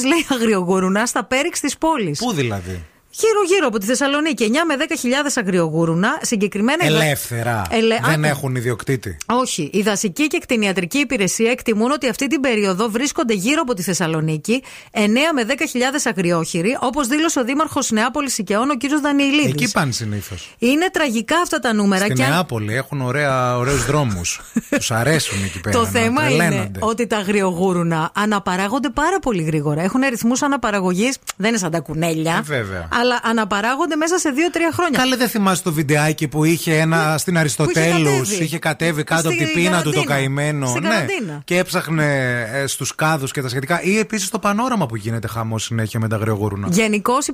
λέει 0.07 0.25
αγριογούρουνα 0.29 1.05
στα 1.05 1.23
πέριξ 1.23 1.59
της 1.59 1.77
πόλης. 1.77 2.19
Πού 2.19 2.33
δηλαδή; 2.33 2.83
Γύρω-γύρω 3.15 3.67
από 3.67 3.77
τη 3.77 3.85
Θεσσαλονίκη. 3.85 4.43
9 4.51 4.55
με 4.67 4.75
10.000 4.77 5.31
αγριογούρουνα. 5.35 6.19
Συγκεκριμένα. 6.21 6.85
η 6.85 6.89
δα- 6.89 7.03
Ελεύθερα. 7.03 7.61
Ελε- 7.69 8.05
Δεν 8.05 8.25
Α, 8.25 8.27
έχουν 8.27 8.55
ιδιοκτήτη. 8.55 9.17
όχι. 9.25 9.69
Η 9.73 9.81
δασική 9.81 10.27
και 10.27 10.37
κτηνιατρική 10.37 10.97
υπηρεσία 10.97 11.51
εκτιμούν 11.51 11.91
ότι 11.91 12.09
αυτή 12.09 12.27
την 12.27 12.39
περίοδο 12.41 12.89
βρίσκονται 12.89 13.33
γύρω 13.33 13.61
από 13.61 13.73
τη 13.73 13.81
Θεσσαλονίκη 13.81 14.63
9 14.91 15.33
με 15.33 15.43
10.000 15.43 16.05
αγριόχειροι, 16.05 16.77
όπως 16.81 17.07
δήλωσε 17.07 17.39
ο 17.39 17.43
Δήμαρχος 17.43 17.91
Νεάπολης 17.91 18.37
Οικαιών, 18.37 18.69
ο 18.69 18.73
κ. 18.77 19.01
Δανιηλίδης. 19.01 19.51
Εκεί 19.51 19.71
πάνε 19.71 19.91
συνήθως. 19.91 20.49
Είναι 20.59 20.89
τραγικά 20.91 21.37
αυτά 21.43 21.59
τα 21.59 21.73
νούμερα 21.73 22.03
Στην 22.03 22.15
και 22.15 22.23
αν- 22.23 22.29
Νεάπολη 22.29 22.75
έχουν 22.75 23.01
ωραίους 23.01 23.85
δρόμους. 23.85 24.41
Τους 24.69 24.91
αρέσουν 24.91 25.43
εκεί 25.43 25.59
πέρα. 25.59 25.77
Το 25.77 25.83
να 25.83 25.89
θέμα 25.89 26.29
είναι 26.29 26.37
τρελαίνονται. 26.43 26.79
ότι 26.81 27.07
τα 27.07 27.17
αγριογούρουνα 27.17 28.11
αναπαράγονται 28.13 28.89
πάρα 28.89 29.19
πολύ 29.19 29.43
γρήγορα. 29.43 29.81
Έχουν 29.81 30.01
ρυθμού 30.09 30.31
αναπαραγωγής, 30.41 31.17
δεν 31.37 31.49
είναι 31.49 31.57
σαν 31.57 31.71
τα 31.71 31.79
κουνέλια. 31.79 32.35
Ε, 32.37 32.41
βέβαια. 32.41 32.87
Αλλά 33.03 33.19
αναπαράγονται 33.23 33.95
μέσα 33.95 34.17
σε 34.17 34.29
2-3 34.29 34.57
χρόνια. 34.73 34.99
Καλέ 34.99 35.15
δεν 35.15 35.27
θυμάσαι 35.29 35.63
το 35.63 35.73
βιντεάκι 35.73 36.27
που 36.27 36.43
είχε 36.43 36.77
ένα 36.79 37.15
στην 37.17 37.37
Αριστοτέλους. 37.37 38.19
κατέβει. 38.29 38.43
Είχε 38.43 38.59
κατέβει 38.59 39.03
κάτω 39.03 39.27
από 39.27 39.31
Στην 39.37 39.45
την 39.45 39.55
πείνα 39.55 39.81
του 39.81 39.91
το 39.91 40.03
καραντίνα. 40.03 40.15
καημένο. 40.15 40.67
Στην 40.67 40.81
Ναι. 40.81 40.89
καραντίνα. 40.89 41.41
Και 41.45 41.57
έψαχνε 41.57 42.05
ε, 42.53 42.67
στους 42.67 42.95
κάδους 42.95 43.31
και 43.31 43.41
τα 43.41 43.49
σχετικά. 43.49 43.81
Ή 43.81 43.97
επίσης 43.97 44.29
το 44.29 44.39
πανόραμα 44.39 44.85
που 44.85 44.95
γίνεται 44.95 45.27
χαμός 45.27 45.63
συνέχεια 45.63 45.99
με 45.99 46.07
τα 46.07 46.15
αγριογούρουνα. 46.15 46.67
Γενικώς 46.71 47.27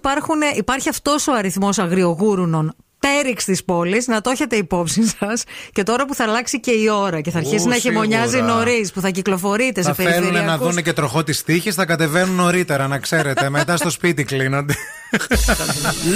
υπάρχει 0.58 0.90
αυτός 0.90 1.28
ο 1.28 1.34
αριθμός 1.34 1.78
αγριογούρουνων 1.80 2.76
πέριξ 3.00 3.46
της 3.46 3.64
πόλης, 3.64 4.08
να 4.08 4.22
το 4.22 4.30
έχετε 4.30 4.56
υπόψη 4.56 5.04
σας. 5.20 5.44
Και 5.74 5.84
τώρα 5.84 6.06
που 6.06 6.16
θα 6.16 6.24
αλλάξει 6.24 6.60
και 6.60 6.72
η 6.72 6.90
ώρα 6.90 7.22
και 7.22 7.32
θα 7.32 7.38
αρχίσει 7.38 7.66
Ου, 7.66 7.70
να 7.70 7.76
χειμωνιάζει 7.76 8.32
σίγουρα. 8.36 8.54
νωρίς, 8.54 8.92
που 8.92 9.02
θα 9.02 9.10
κυκλοφορείτε 9.10 9.82
Θα 9.82 9.94
σε 9.94 10.04
θέλουν 10.04 10.14
να 10.20 10.22
περιφερειακούς 10.32 10.74
δουν 10.74 10.84
και 10.84 10.94
τροχό 10.94 11.24
της 11.24 11.44
τύχης, 11.44 11.76
θα 11.76 11.86
κατεβαίνουν 11.86 12.36
νωρίτερα, 12.36 12.88
να 12.88 12.98
ξέρετε. 12.98 13.50
Μετά 13.60 13.78
στο 13.78 13.90
σπίτι 13.90 14.24
κλείνονται. 14.24 14.74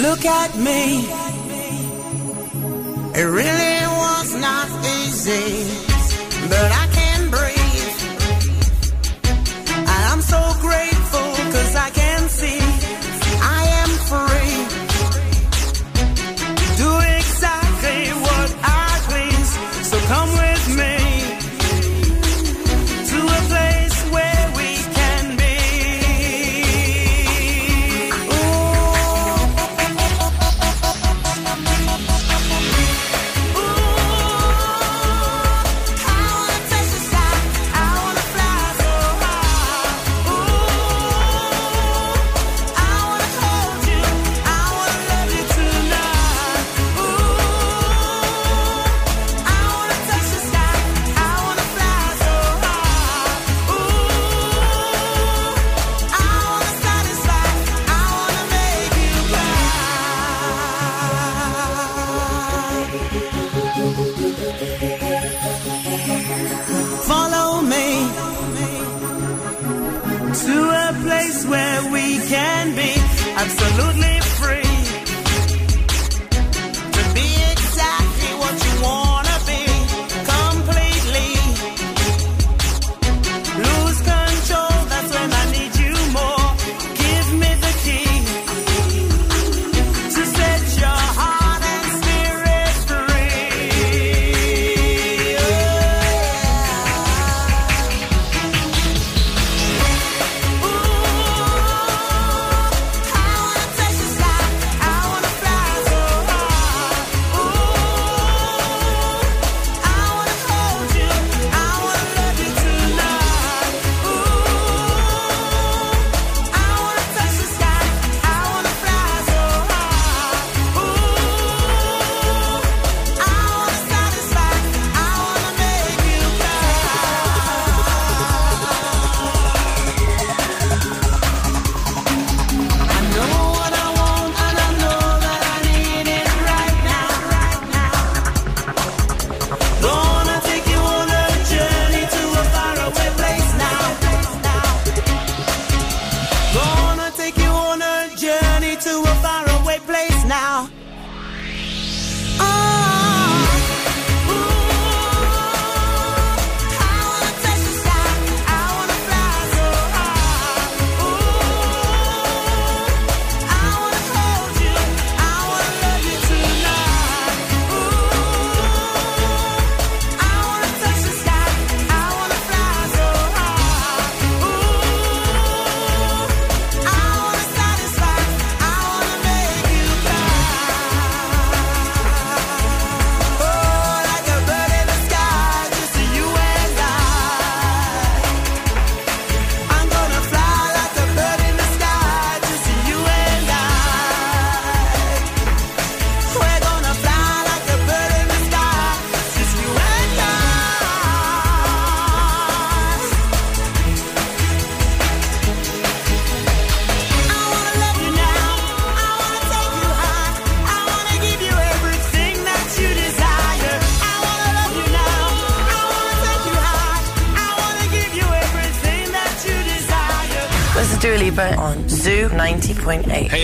Look 0.04 0.24
at 0.42 0.52
me. 0.66 0.80
It 3.20 3.28
really 3.40 3.76
was 4.04 4.28
not 4.48 4.68
easy, 4.98 5.46
but 6.52 6.68
I 6.82 6.84
can 6.98 7.20
breathe. 7.34 7.98
And 9.92 10.02
I'm 10.10 10.22
so 10.34 10.40
grateful 10.66 11.28
cause 11.54 11.74
I 11.86 11.88
can 11.98 12.03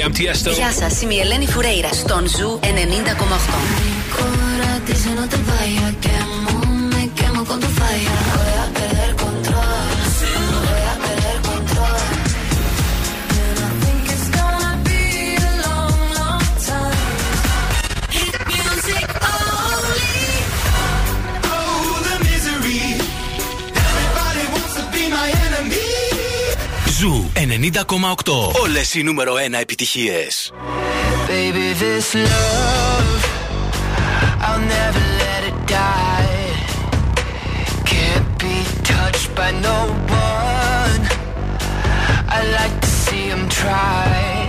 Hey, 0.01 0.07
I'm 0.07 0.13
Tiesto. 0.13 0.53
Γεια 0.53 0.73
σας, 0.73 1.03
είμαι 1.03 1.15
η 1.15 1.19
Ελένη 1.21 1.47
Φουρέιρα 1.47 1.93
στον 1.93 2.29
Ζου 2.29 2.59
90,8. 2.63 3.80
Όλες 28.63 28.95
οι 28.95 29.03
νούμερο 29.03 29.35
1 29.35 29.61
επιτυχίες. 29.61 30.53
Baby, 31.29 31.67
this 31.83 32.09
love, 32.33 33.23
I'll 34.47 34.65
never 34.79 35.05
let 35.25 35.41
it 35.51 35.59
die. 35.67 36.49
Can't 37.93 38.31
be 38.45 38.57
touched 38.93 39.31
by 39.39 39.51
no 39.69 39.79
one. 40.33 41.03
I 42.37 42.39
like 42.59 42.77
to 42.85 42.91
see 43.05 43.25
him 43.33 43.49
try. 43.49 44.40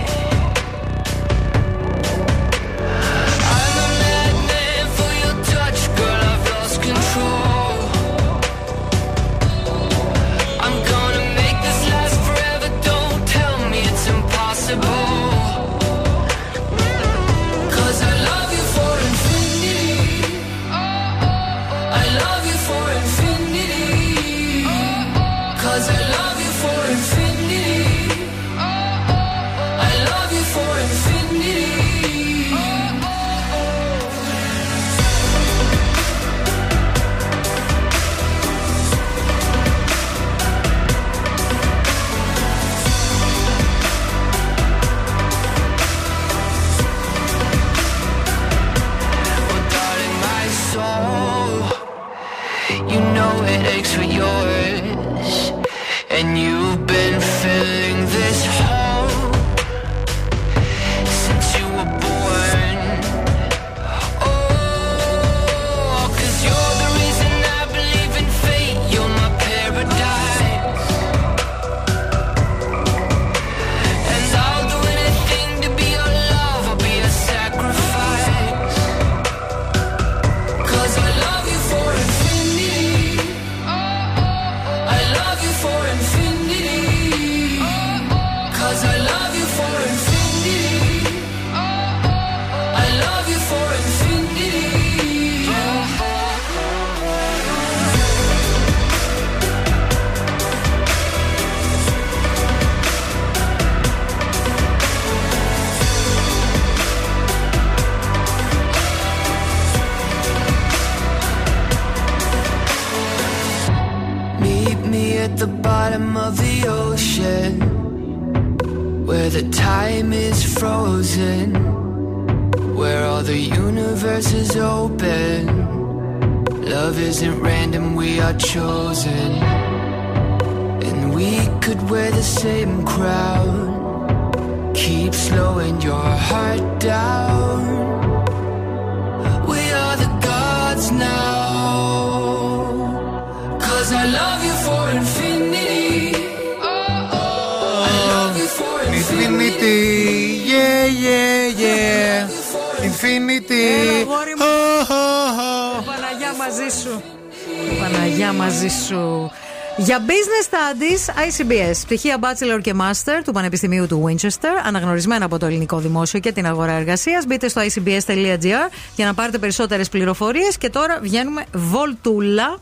Για 159.92 160.04
Business 160.06 160.54
Studies 160.54 161.28
ICBS, 161.28 161.76
πτυχία 161.84 162.18
Bachelor 162.20 162.60
και 162.60 162.74
Master 162.76 163.22
του 163.24 163.32
Πανεπιστημίου 163.32 163.86
του 163.86 164.04
Winchester, 164.06 164.48
αναγνωρισμένα 164.64 165.24
από 165.24 165.38
το 165.38 165.46
ελληνικό 165.46 165.78
δημόσιο 165.78 166.20
και 166.20 166.32
την 166.32 166.46
αγορά 166.46 166.72
εργασίας. 166.72 167.26
Μπείτε 167.26 167.48
στο 167.48 167.60
icbs.gr 167.60 168.70
για 168.96 169.06
να 169.06 169.14
πάρετε 169.14 169.38
περισσότερες 169.38 169.88
πληροφορίες. 169.88 170.58
Και 170.58 170.70
τώρα 170.70 170.98
βγαίνουμε 171.02 171.44
βολτούλα. 171.54 172.58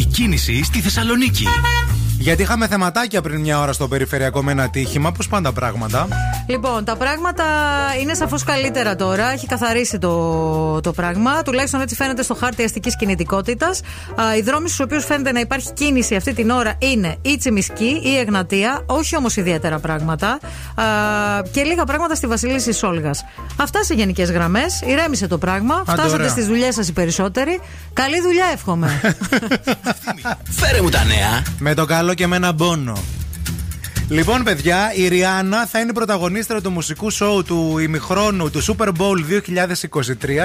Η 0.00 0.04
κίνηση 0.04 0.64
στη 0.64 0.80
Θεσσαλονίκη. 0.80 1.44
Γιατί 2.24 2.42
είχαμε 2.42 2.66
θεματάκια 2.66 3.20
πριν 3.20 3.40
μια 3.40 3.60
ώρα 3.60 3.72
στο 3.72 3.88
περιφερειακό 3.88 4.42
με 4.42 4.52
ένα 4.52 4.62
ατύχημα. 4.62 5.12
Πώ 5.12 5.24
πάνε 5.30 5.44
τα 5.44 5.52
πράγματα. 5.52 6.08
Λοιπόν, 6.46 6.84
τα 6.84 6.96
πράγματα 6.96 7.44
είναι 8.00 8.14
σαφώς 8.14 8.44
καλύτερα 8.44 8.96
τώρα. 8.96 9.32
Έχει 9.32 9.46
καθαρίσει 9.46 9.98
το, 9.98 10.80
το 10.80 10.92
πράγμα. 10.92 11.42
Τουλάχιστον 11.42 11.80
έτσι 11.80 11.94
φαίνεται 11.94 12.22
στο 12.22 12.34
χάρτη 12.34 12.62
αστικής 12.64 12.96
κινητικότητας. 12.96 13.80
Οι 14.38 14.40
δρόμοι 14.40 14.68
στους 14.68 14.80
οποίους 14.80 15.04
φαίνεται 15.04 15.32
να 15.32 15.40
υπάρχει 15.40 15.72
κίνηση 15.72 16.14
αυτή 16.14 16.34
την 16.34 16.50
ώρα 16.50 16.74
είναι 16.78 17.16
η 17.22 17.36
Τσιμισκή, 17.36 18.00
η 18.04 18.18
Εγνατία. 18.18 18.82
Όχι 18.86 19.16
όμως 19.16 19.36
ιδιαίτερα 19.36 19.78
πράγματα. 19.78 20.28
Α, 20.28 20.84
και 21.50 21.62
λίγα 21.62 21.84
πράγματα 21.84 22.14
στη 22.14 22.26
Βασίλισσα 22.26 22.72
Σόλγας. 22.72 23.24
Αυτά 23.56 23.84
σε 23.84 23.94
γενικές 23.94 24.30
γραμμές. 24.30 24.80
Ηρέμησε 24.86 25.26
το 25.26 25.38
πράγμα. 25.38 25.82
Φτάσατε 25.86 26.12
ωραία. 26.12 26.28
στις 26.28 26.46
δουλειές 26.46 26.74
σας 26.74 26.88
οι 26.88 26.92
περισσότεροι. 26.92 27.60
Καλή 27.92 28.20
δουλειά, 28.20 28.46
εύχομαι. 28.52 29.00
Φέρε 30.60 30.82
μου 30.82 30.88
τα 30.88 31.04
νέα. 31.04 31.42
Με 31.58 31.74
το 31.74 31.84
καλό 31.84 32.13
και 32.14 32.26
με 32.26 32.36
ένα 32.36 32.54
πόνο. 32.54 33.02
Λοιπόν, 34.08 34.42
παιδιά, 34.42 34.94
η 34.94 35.08
Ριάννα 35.08 35.66
θα 35.66 35.80
είναι 35.80 35.92
πρωταγωνίστρια 35.92 36.60
του 36.60 36.70
μουσικού 36.70 37.10
σοου 37.10 37.42
του 37.42 37.78
ημιχρόνου 37.78 38.50
του 38.50 38.64
Super 38.64 38.88
Bowl 38.88 39.42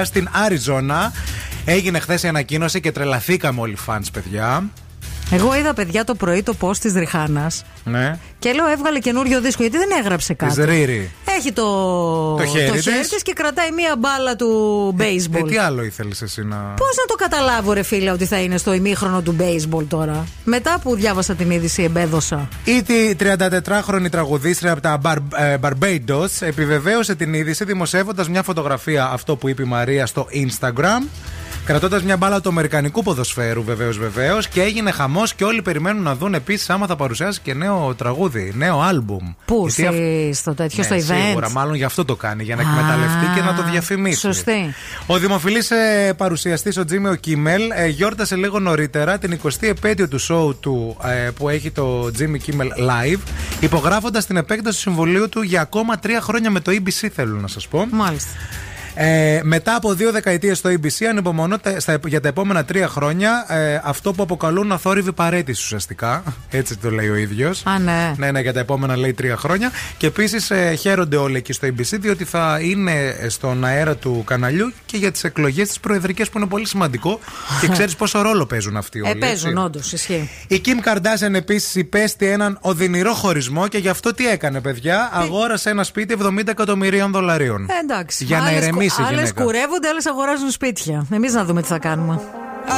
στην 0.04 0.28
Αριζόνα. 0.32 1.12
Έγινε 1.64 1.98
χθες 1.98 2.22
η 2.22 2.28
ανακοίνωση 2.28 2.80
και 2.80 2.92
τρελαθήκαμε 2.92 3.60
όλοι 3.60 3.72
οι 3.72 3.78
fans, 3.86 4.06
παιδιά. 4.12 4.70
Εγώ 5.32 5.56
είδα, 5.56 5.74
παιδιά, 5.74 6.04
το 6.04 6.14
πρωί 6.14 6.42
το 6.42 6.54
post 6.60 6.76
της 6.76 6.92
Ριχάνα 6.94 7.50
Ναι. 7.84 8.18
και 8.38 8.52
λέω 8.52 8.66
έβγαλε 8.68 8.98
καινούριο 8.98 9.40
δίσκο 9.40 9.62
γιατί 9.62 9.76
δεν 9.78 9.88
έγραψε 9.98 10.34
κάτι. 10.34 10.54
Της 10.54 10.64
Ρίρι. 10.64 11.10
Έχει 11.38 11.52
το, 11.52 11.62
Το 12.34 12.44
χέρι 12.46 12.70
της. 12.70 13.08
της 13.08 13.22
και 13.22 13.32
κρατάει 13.32 13.70
μία 13.72 13.96
μπάλα 13.98 14.36
του 14.36 14.48
baseball. 14.98 15.44
Ε, 15.46 15.48
τι 15.48 15.56
άλλο 15.56 15.82
ήθελες 15.84 16.22
εσύ 16.22 16.42
να. 16.44 16.56
Πώς 16.56 16.96
να 16.96 17.04
το 17.06 17.14
καταλάβω, 17.14 17.72
ρε 17.72 17.82
φίλε, 17.82 18.10
ότι 18.10 18.24
θα 18.26 18.40
είναι 18.40 18.56
στο 18.56 18.72
ημίχρονο 18.72 19.20
του 19.22 19.36
baseball 19.40 19.84
τώρα; 19.88 20.24
Μετά 20.44 20.78
που 20.82 20.94
διάβασα 20.94 21.34
την 21.34 21.50
είδηση, 21.50 21.82
εμπέδωσα. 21.82 22.48
Η 22.64 22.82
τη 22.82 23.14
34χρονη 23.20 24.10
τραγουδίστρια 24.10 24.72
από 24.72 24.80
τα 24.80 25.00
Bar- 25.04 25.38
ε, 25.38 25.56
Barbados 25.60 26.28
επιβεβαίωσε 26.40 27.14
την 27.14 27.34
είδηση 27.34 27.64
δημοσιεύοντας 27.64 28.28
μια 28.28 28.42
φωτογραφία 28.42 29.04
αυτό 29.12 29.36
που 29.36 29.48
είπε 29.48 29.62
η 29.62 29.66
Μαρία 29.66 30.06
στο 30.06 30.26
Instagram. 30.32 31.02
Κρατώντας 31.64 32.02
μια 32.02 32.16
μπάλα 32.16 32.40
του 32.40 32.48
Αμερικανικού 32.48 33.02
ποδοσφαίρου, 33.02 33.62
βεβαίως, 33.64 33.98
βεβαίως. 33.98 34.48
Και 34.48 34.62
έγινε 34.62 34.90
χαμός 34.90 35.34
και 35.34 35.44
όλοι 35.44 35.62
περιμένουν 35.62 36.02
να 36.02 36.14
δουν 36.14 36.34
επίσης 36.34 36.70
άμα 36.70 36.86
θα 36.86 36.96
παρουσιάσει 36.96 37.40
και 37.42 37.54
νέο 37.54 37.94
τραγούδι, 37.94 38.52
νέο 38.56 38.80
άλμπουμ. 38.80 39.32
Πού, 39.44 39.66
Γιατί 39.68 39.86
αυ- 39.86 39.96
στη- 39.96 40.30
στο 40.34 40.54
τέτοιο, 40.54 40.84
Ναι, 40.90 40.98
στο 41.00 41.14
event; 41.14 41.18
Σίγουρα, 41.26 41.50
μάλλον 41.50 41.74
γι' 41.74 41.84
αυτό 41.84 42.04
το 42.04 42.16
κάνει, 42.16 42.42
για 42.42 42.56
να 42.56 42.62
εκμεταλλευτεί 42.62 43.26
και 43.34 43.40
να 43.40 43.54
το 43.54 43.62
διαφημίσει. 43.70 44.18
Σωστή. 44.18 44.74
Ο 45.06 45.18
δημοφιλής 45.18 45.70
ε, 45.70 46.12
παρουσιαστής, 46.16 46.76
ο 46.76 46.84
Τζίμι 46.84 47.08
ο 47.08 47.14
Κίμελ, 47.14 47.62
ε, 47.74 47.86
γιόρτασε 47.86 48.36
λίγο 48.36 48.58
νωρίτερα 48.58 49.18
την 49.18 49.32
20η 49.44 49.66
επέτειο 49.68 50.08
του 50.08 50.20
show 50.20 50.54
του 50.60 50.96
ε, 51.04 51.30
που 51.30 51.48
έχει 51.48 51.70
το 51.70 52.10
Jimmy 52.18 52.36
Kimmel 52.50 52.66
Live, 52.90 53.18
υπογράφοντας 53.60 54.26
την 54.26 54.36
επέκταση 54.36 54.74
του 54.76 54.82
συμβολίου 54.82 55.28
του 55.28 55.42
για 55.42 55.60
ακόμα 55.60 55.98
τρία 55.98 56.20
χρόνια 56.20 56.50
με 56.50 56.60
το 56.60 56.72
EBC, 56.74 57.08
θέλω 57.14 57.36
να 57.40 57.46
σας 57.48 57.68
πω. 57.68 57.86
Μάλιστα. 57.90 58.30
Ε, 58.94 59.40
μετά 59.42 59.74
από 59.74 59.94
δύο 59.94 60.12
δεκαετίες 60.12 60.58
στο 60.58 60.70
ABC, 60.70 61.04
ανυπομονώ 61.10 61.58
τα- 61.58 61.80
στα- 61.80 61.98
για 62.06 62.20
τα 62.20 62.28
επόμενα 62.28 62.64
τρία 62.64 62.88
χρόνια 62.88 63.46
ε, 63.48 63.80
αυτό 63.84 64.12
που 64.12 64.22
αποκαλούν 64.22 64.72
αθόρυβη 64.72 65.12
παρέτηση 65.12 65.62
ουσιαστικά. 65.64 66.22
Έτσι 66.50 66.76
το 66.76 66.90
λέει 66.90 67.08
ο 67.08 67.14
ίδιος. 67.16 67.62
Α, 67.66 67.78
ναι. 67.78 68.14
Ναι, 68.16 68.30
ναι, 68.30 68.40
για 68.40 68.52
τα 68.52 68.60
επόμενα 68.60 68.96
λέει 68.96 69.12
τρία 69.12 69.36
χρόνια. 69.36 69.70
Και 69.96 70.06
επίσης 70.06 70.50
ε, 70.50 70.74
χαίρονται 70.74 71.16
όλοι 71.16 71.36
εκεί 71.36 71.52
στο 71.52 71.68
ABC, 71.68 71.98
διότι 72.00 72.24
θα 72.24 72.58
είναι 72.62 73.16
στον 73.28 73.64
αέρα 73.64 73.96
του 73.96 74.22
καναλιού 74.26 74.72
και 74.86 74.96
για 74.96 75.10
τις 75.10 75.24
εκλογές 75.24 75.68
τις 75.68 75.80
προεδρικές 75.80 76.30
που 76.30 76.38
είναι 76.38 76.46
πολύ 76.46 76.66
σημαντικό. 76.66 77.20
και 77.60 77.68
ξέρεις 77.72 77.96
πόσο 77.96 78.22
ρόλο 78.22 78.46
παίζουν 78.46 78.76
αυτοί 78.76 79.00
όλοι. 79.00 79.10
Ε, 79.10 79.14
παίζουν, 79.14 79.50
έτσι. 79.50 79.62
όντως, 79.64 79.92
ισχύει. 79.92 80.30
Η 80.48 80.60
Kim 80.64 80.88
Kardashian 80.88 81.34
επίσης 81.34 81.74
υπέστη 81.74 82.26
έναν 82.26 82.58
οδυνηρό 82.60 83.12
χωρισμό 83.14 83.68
και 83.68 83.78
γι' 83.78 83.88
αυτό 83.88 84.14
τι 84.14 84.28
έκανε, 84.28 84.60
παιδιά; 84.60 85.10
Αγόρασε 85.12 85.70
ένα 85.70 85.84
σπίτι 85.84 86.16
70 86.22 86.48
εκατομμυρίων 86.48 87.10
δολαρίων. 87.12 87.62
Ε, 87.70 87.72
εντάξει. 87.82 88.24
Για 88.24 88.38
να 88.38 88.42
Άλλες 88.44 88.52
ηρεμήσει 88.62 88.79
η 88.84 88.90
Άλλε 88.98 89.08
γυναίκα. 89.10 89.42
κουρεύονται, 89.42 89.88
άλλε 89.88 90.00
αγοράζουν 90.06 90.50
σπίτια. 90.50 91.06
Εμεί 91.10 91.30
να 91.30 91.44
δούμε 91.44 91.62
τι 91.62 91.68
θα 91.68 91.78
κάνουμε. 91.78 92.20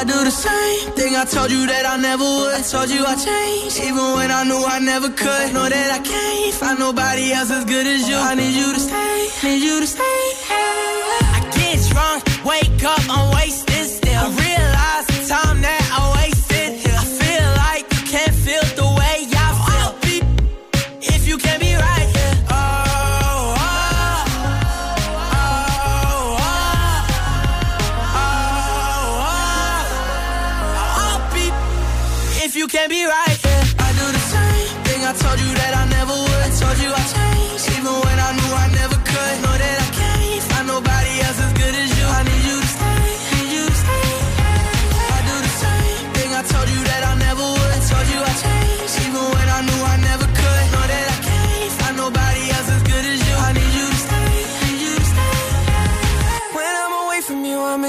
I 0.01 0.05
do 0.05 0.19
the 0.31 0.37
same 0.49 0.85
thing 0.99 1.13
I 1.23 1.25
told 1.35 1.51
you 1.57 1.63
that 1.73 1.85
I 1.95 1.97
never 2.09 2.27
would. 2.37 2.55
I 2.61 2.63
told 2.75 2.89
you 2.95 3.03
I 3.13 3.15
changed, 3.29 3.77
even 3.89 4.07
when 4.17 4.31
I 4.39 4.43
knew 4.49 4.63
I 4.77 4.79
never 4.93 5.09
could. 5.23 5.47
Know 5.57 5.67
that 5.77 5.89
I 5.99 6.01
can't 6.13 6.55
find 6.61 6.79
nobody 6.87 7.25
else 7.37 7.51
as 7.59 7.65
good 7.73 7.87
as 7.95 8.03
you. 8.11 8.17
I 8.31 8.33
need 8.41 8.55
you 8.61 8.69
to 8.77 8.81
stay, 8.89 9.19
need 9.47 9.63
you 9.69 9.77
to 9.85 9.89
stay. 9.97 10.21
I 11.37 11.41
get 11.57 11.79
drunk, 11.91 12.21
wake 12.51 12.83
up, 12.93 13.03
I'm 13.17 13.27
wasted 13.37 13.62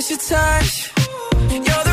your 0.10 0.20
touch. 0.20 0.92
You're 1.50 1.62
the 1.62 1.93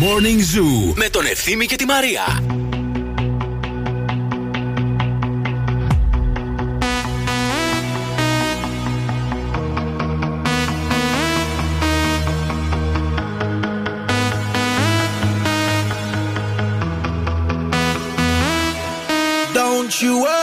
Morning 0.00 0.40
Zoo 0.40 0.94
με 0.94 1.08
τον 1.08 1.26
Ευθύμη 1.26 1.66
και 1.66 1.76
τη 1.76 1.84
Μαρία. 1.84 2.24
Don't 19.54 20.02
you 20.02 20.35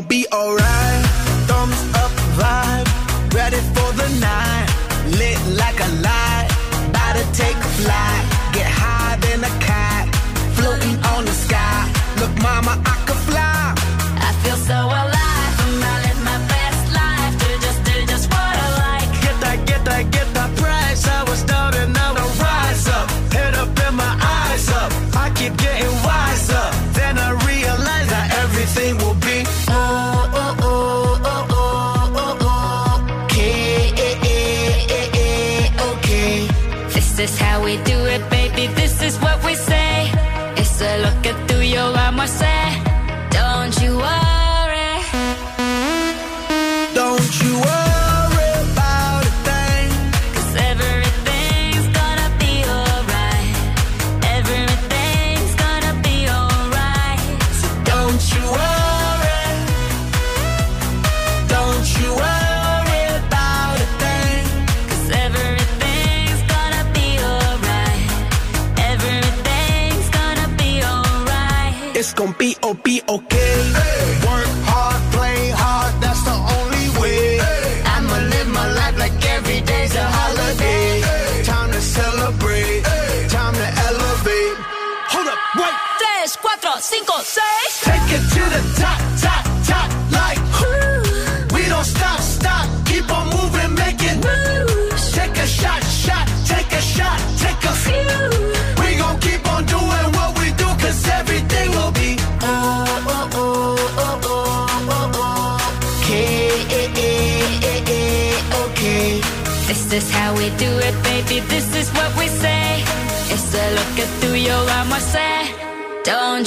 gon' 0.00 0.08
be 0.08 0.26
alright. 0.32 0.69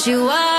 you 0.05 0.27
are. 0.27 0.52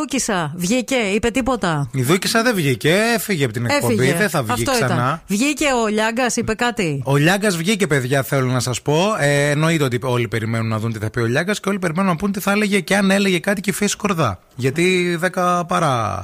Δούκησα 0.00 0.52
βγήκε, 0.56 0.94
είπε 1.14 1.30
τίποτα; 1.30 1.88
Η 1.92 2.02
Δούκησα 2.02 2.42
δεν 2.42 2.54
βγήκε, 2.54 2.96
έφυγε 3.14 3.44
από 3.44 3.52
την 3.52 3.66
εκπομπή. 3.66 3.94
Έφυγε. 3.94 4.14
Δεν 4.14 4.28
θα 4.28 4.42
βγει 4.42 4.52
Αυτό 4.52 4.70
ξανά. 4.70 4.94
Ήταν. 4.94 5.22
Βγήκε 5.26 5.64
ο 5.84 5.86
Λιάγκας, 5.86 6.36
είπε 6.36 6.54
κάτι; 6.54 7.02
Ο 7.04 7.16
Λιάγκας 7.16 7.56
βγήκε, 7.56 7.86
παιδιά, 7.86 8.22
θέλω 8.22 8.46
να 8.50 8.60
σας 8.60 8.82
πω. 8.82 9.16
Ε, 9.20 9.50
εννοείται 9.50 9.84
ότι 9.84 9.98
όλοι 10.02 10.28
περιμένουν 10.28 10.68
να 10.68 10.78
δουν 10.78 10.92
τι 10.92 10.98
θα 10.98 11.10
πει 11.10 11.20
ο 11.20 11.26
Λιάγκας 11.26 11.60
και 11.60 11.68
όλοι 11.68 11.78
περιμένουν 11.78 12.10
να 12.10 12.16
πούν 12.16 12.32
τι 12.32 12.40
θα 12.40 12.50
έλεγε 12.50 12.80
και 12.80 12.96
αν 12.96 13.10
έλεγε 13.10 13.38
κάτι 13.38 13.60
και 13.60 13.70
η 13.70 13.72
Φέση 13.72 13.96
Κορδά. 13.96 14.38
Γιατί 14.56 15.18
10 15.34 15.62
παρά 15.68 16.22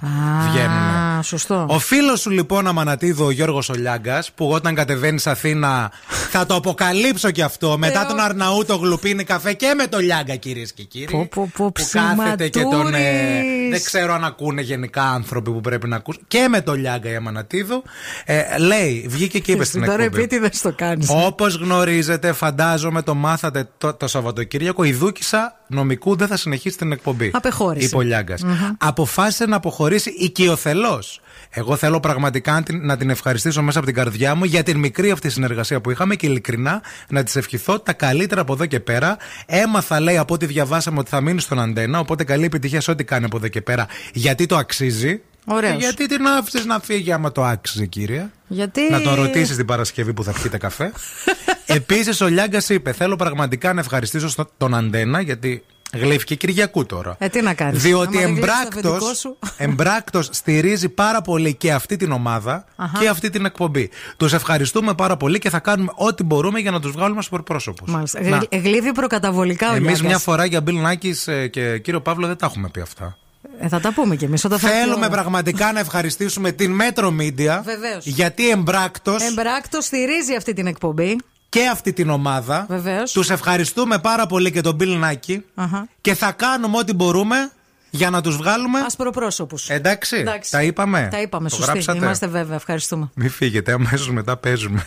βγαίνουν. 0.50 0.76
Α, 1.18 1.22
σωστό. 1.22 1.66
Ο 1.68 1.78
φίλος 1.78 2.20
σου 2.20 2.30
λοιπόν 2.30 2.66
Αμανατίδου, 2.66 3.24
ο 3.24 3.30
Γιώργος 3.30 3.68
Ολιάγκα, 3.68 4.24
που 4.34 4.48
όταν 4.50 4.74
κατεβαίνεις 4.74 5.26
Αθήνα 5.26 5.90
θα 6.30 6.46
το 6.46 6.54
αποκαλύψω 6.54 7.30
κι 7.30 7.42
αυτό. 7.42 7.78
Μετά 7.78 8.06
τον 8.06 8.20
Αρναούτο 8.20 8.76
γλουπίνει 8.76 9.24
καφέ 9.24 9.52
και 9.52 9.74
με 9.76 9.86
το 9.86 9.98
Λιάγκα, 9.98 10.34
κυρίες 10.36 10.72
και 10.72 10.82
κύριοι. 10.82 11.06
Πω, 11.10 11.28
πω, 11.34 11.50
πω, 11.56 11.72
που 11.72 11.86
κάθεται 11.92 12.48
και 12.48 12.60
τον. 12.60 12.94
ε, 12.94 12.98
ψηματούρης. 12.98 13.65
Δεν 13.70 13.84
ξέρω 13.84 14.12
αν 14.12 14.24
ακούνε 14.24 14.60
γενικά 14.60 15.02
άνθρωποι 15.02 15.50
που 15.50 15.60
πρέπει 15.60 15.88
να 15.88 15.96
ακούσουν. 15.96 16.22
Και 16.28 16.46
με 16.48 16.60
το 16.60 16.74
Λιάγκα 16.74 17.10
η 17.10 17.14
Αμανατίδου. 17.16 17.82
Ε, 18.24 18.58
λέει, 18.58 19.06
βγήκε 19.08 19.38
και 19.38 19.52
είπε 19.52 19.64
στην 19.64 19.84
Τώρα 19.84 20.02
εκπομπή. 20.02 20.22
επίτηδες 20.22 20.60
το 20.60 20.72
κάνεις. 20.72 21.08
Όπως 21.10 21.54
γνωρίζετε, 21.56 22.32
φαντάζομαι 22.32 23.02
το 23.02 23.14
μάθατε 23.14 23.68
το, 23.78 23.94
το 23.94 24.08
Σαββατοκύριακο, 24.08 24.84
η 24.84 24.92
Δούκησα 24.92 25.60
νομικού 25.66 26.16
δεν 26.16 26.26
θα 26.28 26.36
συνεχίσει 26.36 26.76
την 26.76 26.92
εκπομπή. 26.92 27.30
Απεχώρησε. 27.34 27.86
Είπε 27.86 27.96
ο 27.96 28.00
Λιάγκας. 28.00 28.42
Αποφάσισε 28.78 29.46
να 29.46 29.56
αποχωρήσει 29.56 30.10
οικειοθελώς. 30.10 31.20
Εγώ 31.50 31.76
θέλω 31.76 32.00
πραγματικά 32.00 32.52
να 32.52 32.62
την- 32.62 32.84
να 32.86 32.96
την 32.96 33.10
ευχαριστήσω 33.10 33.62
μέσα 33.62 33.78
από 33.78 33.86
την 33.86 33.96
καρδιά 33.96 34.34
μου 34.34 34.44
για 34.44 34.62
την 34.62 34.78
μικρή 34.78 35.10
αυτή 35.10 35.30
συνεργασία 35.30 35.80
που 35.80 35.90
είχαμε 35.90 36.14
και 36.14 36.26
ειλικρινά 36.26 36.82
να 37.08 37.22
της 37.22 37.36
ευχηθώ 37.36 37.80
τα 37.80 37.92
καλύτερα 37.92 38.40
από 38.40 38.52
εδώ 38.52 38.66
και 38.66 38.80
πέρα. 38.80 39.16
Έμαθα, 39.46 40.00
λέει, 40.00 40.16
από 40.16 40.34
ό,τι 40.34 40.46
διαβάσαμε 40.46 40.98
ότι 40.98 41.08
θα 41.10 41.20
μείνει 41.20 41.40
στον 41.40 41.60
αντένα. 41.60 41.98
Οπότε 41.98 42.24
καλή 42.24 42.44
επιτυχία 42.44 42.80
σε 42.80 42.90
ό,τι 42.90 43.04
κάνει 43.04 43.24
από 43.24 43.36
εδώ 43.36 43.48
και 43.48 43.60
πέρα. 43.60 43.86
Γιατί 44.12 44.46
το 44.46 44.56
αξίζει. 44.56 45.20
Ωραίος. 45.48 45.72
Και 45.72 45.78
γιατί 45.78 46.06
την 46.06 46.26
άφησες 46.26 46.64
να 46.64 46.80
φύγει 46.80 47.12
άμα 47.12 47.32
το 47.32 47.44
άξιζε, 47.44 47.86
κύριε. 47.86 48.26
Γιατί. 48.48 48.80
Να 48.90 49.00
τον 49.00 49.14
ρωτήσεις 49.14 49.56
την 49.56 49.66
Παρασκευή 49.66 50.12
που 50.12 50.24
θα 50.24 50.32
πιείτε 50.32 50.58
καφέ. 50.58 50.92
Επίσης, 51.66 52.20
ο 52.20 52.26
Λιάγκας 52.26 52.68
είπε: 52.68 52.92
Θέλω 52.92 53.16
πραγματικά 53.16 53.72
να 53.72 53.80
ευχαριστήσω 53.80 54.28
στο- 54.28 54.50
τον 54.56 54.74
Αντένα, 54.74 55.20
γιατί 55.20 55.62
γλύφηκε 55.92 56.34
Κυριακού 56.34 56.86
τώρα. 56.86 57.16
Ε, 57.18 57.28
τι 57.28 57.42
να 57.42 57.54
κάνεις. 57.54 57.82
Διότι 57.82 58.20
εμπράκτο 58.22 58.98
εμπράκτος 59.56 60.28
στηρίζει 60.32 60.88
πάρα 60.88 61.22
πολύ 61.22 61.54
και 61.54 61.72
αυτή 61.72 61.96
την 61.96 62.12
ομάδα 62.12 62.64
Αχα. 62.76 62.98
και 62.98 63.08
αυτή 63.08 63.30
την 63.30 63.44
εκπομπή. 63.44 63.90
Τους 64.16 64.32
ευχαριστούμε 64.32 64.94
πάρα 64.94 65.16
πολύ 65.16 65.38
και 65.38 65.50
θα 65.50 65.58
κάνουμε 65.58 65.92
ό,τι 65.94 66.22
μπορούμε 66.22 66.58
για 66.60 66.70
να 66.70 66.80
τους 66.80 66.90
βγάλουμε 66.92 67.22
στους 67.22 67.32
προπρόσωπους. 67.34 67.90
Μάλιστα. 67.92 68.20
Γλυ- 68.20 68.54
Γλύβει 68.56 68.92
προκαταβολικά 68.92 69.66
ο 69.70 69.74
Εμείς 69.74 69.82
Λιάγκας. 69.82 70.02
μια 70.02 70.18
φορά 70.18 70.44
για 70.44 70.60
Μπιλ 70.60 70.80
Νάκης 70.80 71.28
και 71.50 71.78
κύριο 71.78 72.00
Παύλο 72.00 72.26
δεν 72.26 72.36
τα 72.36 72.46
έχουμε 72.46 72.68
πει 72.68 72.80
αυτά. 72.80 73.16
Ε, 73.60 73.68
θα 73.68 73.80
τα 73.80 73.92
πούμε 73.92 74.16
κι 74.16 74.24
εμείς 74.24 74.44
όταν 74.44 74.58
θα 74.58 74.66
έρθει 74.68 74.78
η 74.78 74.82
Θέλουμε 74.82 75.04
ώρα. 75.04 75.14
πραγματικά 75.14 75.72
να 75.72 75.80
ευχαριστήσουμε 75.80 76.52
την 76.52 76.78
Metro 76.80 77.04
Media. 77.06 77.60
Βεβαίως. 77.64 78.04
Γιατί 78.06 78.50
εμπράκτο 78.50 79.16
Εμπράκτος 79.30 79.84
στηρίζει 79.84 80.34
αυτή 80.34 80.52
την 80.52 80.66
εκπομπή. 80.66 81.16
Και 81.60 81.68
αυτή 81.68 81.92
την 81.92 82.10
ομάδα. 82.10 82.66
Βεβαίως. 82.68 83.12
Τους 83.12 83.30
ευχαριστούμε 83.30 83.98
πάρα 83.98 84.26
πολύ 84.26 84.50
και 84.52 84.60
τον 84.60 84.74
Μπιλ 84.74 84.98
Νάκη. 84.98 85.44
Αχα. 85.54 85.88
Και 86.00 86.14
θα 86.14 86.32
κάνουμε 86.32 86.78
ό,τι 86.78 86.92
μπορούμε 86.92 87.50
για 87.90 88.10
να 88.10 88.20
τους 88.20 88.36
βγάλουμε. 88.36 88.80
Ασπροπρόσωπου. 88.80 89.56
Εντάξει, 89.66 90.24
τα 90.50 90.62
είπαμε. 90.62 91.08
Τα 91.10 91.20
είπαμε, 91.20 91.48
Το 91.48 91.54
σωστή. 91.54 91.70
γράψατε; 91.70 91.98
Είμαστε 91.98 92.26
βέβαια. 92.26 92.56
Ευχαριστούμε. 92.56 93.10
Μην 93.14 93.30
φύγετε, 93.30 93.72
αμέσως 93.72 94.10
μετά 94.10 94.36
παίζουμε. 94.36 94.86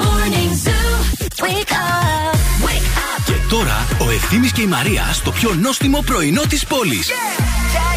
Morning 0.00 0.52
Zoo. 0.64 0.96
Wake 1.44 1.72
up. 1.72 2.34
Wake 2.64 2.90
up. 2.98 3.22
Και 3.24 3.32
τώρα 3.48 3.86
ο 4.06 4.10
Ευθύμης 4.10 4.52
και 4.52 4.60
η 4.60 4.66
Μαρία 4.66 5.02
στο 5.12 5.30
πιο 5.30 5.54
νόστιμο 5.54 6.02
πρωινό 6.06 6.42
της 6.48 6.66
πόλης. 6.66 7.08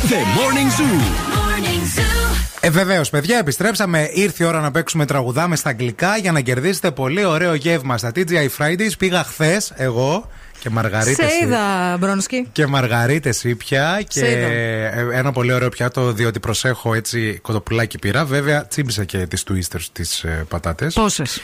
The 0.09 0.13
Morning 0.13 0.79
Zoo. 0.79 1.01
Morning 1.37 1.99
Zoo. 1.99 2.22
Ε, 2.65 2.69
βεβαίως, 2.69 3.09
παιδιά, 3.09 3.37
επιστρέψαμε. 3.37 4.09
Ήρθε 4.13 4.43
η 4.43 4.47
ώρα 4.47 4.59
να 4.59 4.71
παίξουμε 4.71 5.05
τραγουδάμε 5.05 5.55
στα 5.55 5.69
αγγλικά 5.69 6.17
για 6.17 6.31
να 6.31 6.41
κερδίσετε 6.41 6.91
πολύ 6.91 7.25
ωραίο 7.25 7.53
γεύμα 7.53 7.97
στα 7.97 8.11
TGI 8.15 8.47
Fridays. 8.57 8.91
Πήγα 8.97 9.23
χθες 9.23 9.71
εγώ 9.75 10.29
και 10.59 10.69
Μαργαρίτε. 10.69 11.23
Σε 11.29 11.45
είδα, 11.45 11.97
Μπρόνσκι. 11.99 12.47
Και 12.51 12.65
μαργαρίτε 12.67 13.33
ήπια 13.43 14.01
και 14.07 14.19
Σε 14.19 14.31
είδα. 14.31 14.45
ε, 14.47 15.07
ένα 15.13 15.31
πολύ 15.31 15.53
ωραίο 15.53 15.69
πιάτο 15.69 16.11
διότι 16.11 16.39
προσέχω 16.39 16.93
έτσι 16.93 17.39
κοτοπουλάκι 17.41 17.97
πήρα. 17.99 18.25
Βέβαια 18.25 18.67
τσίμπησα 18.67 19.03
και 19.03 19.17
τις 19.17 19.43
twisters 19.49 19.85
τις 19.91 20.23
ε, 20.23 20.45
πατάτες. 20.49 20.93
Πόσες; 20.93 21.39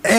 Ε, 0.00 0.14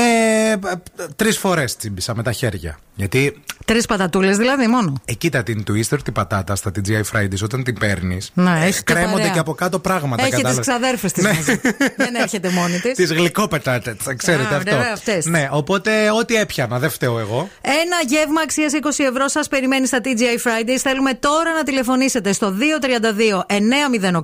τρεις 1.16 1.38
φορές 1.38 1.76
τσίμπησα 1.76 2.16
με 2.16 2.24
τα 2.24 2.32
χέρια. 2.32 2.80
Γιατί 3.00 3.42
Τρεις 3.66 3.86
πατατούλες 3.86 4.38
δηλαδή 4.38 4.68
μόνο. 4.68 4.94
ε, 5.06 5.14
κοίτα 5.14 5.44
την 5.44 5.64
twister, 5.68 5.98
την 6.04 6.14
πατάτα 6.14 6.56
στα 6.56 6.72
TGI 6.76 7.02
Fridays 7.18 7.42
όταν 7.44 7.64
την 7.64 7.80
παίρνεις. 7.80 8.32
Να, 8.34 8.64
έχει 8.64 8.84
και 8.84 8.94
κρέμονται 8.94 9.18
παρέα. 9.18 9.30
και 9.34 9.40
από 9.40 9.54
κάτω 9.54 9.80
πράγματα. 9.80 10.22
Έχει 10.22 10.32
τις 10.32 10.42
κατάλαβες. 10.42 10.68
ξαδέρφες 10.68 11.12
της 11.12 11.24
Ναι. 11.24 11.34
μαζί. 11.34 11.60
Δεν 11.98 12.16
έρχεται 12.16 12.50
μόνη 12.50 12.80
της. 12.84 12.96
Τις 12.96 13.12
γλυκόπετάτε, 13.12 13.98
ξέρετε 14.18 14.54
Α, 14.54 14.58
αυτό. 14.58 14.76
ωραία, 14.76 14.92
αυτές. 14.94 15.26
Ναι, 15.26 15.48
οπότε 15.52 16.12
ό,τι 16.20 16.36
έπιανα, 16.36 16.80
δεν 16.80 16.90
φταίω 16.90 17.20
εγώ. 17.20 17.50
Ένα 17.62 17.98
γεύμα 18.08 18.42
αξίας 18.42 18.72
20 18.74 19.04
ευρώ 19.10 19.28
σας 19.28 19.48
περιμένει 19.48 19.88
στα 19.88 20.00
TGI 20.04 20.48
Fridays. 20.48 20.78
Θέλουμε 20.82 21.14
τώρα 21.14 21.54
να 21.54 21.64
τηλεφωνήσετε 21.64 22.34
στο 22.34 22.52
232 22.52 23.46
908. 23.48 24.20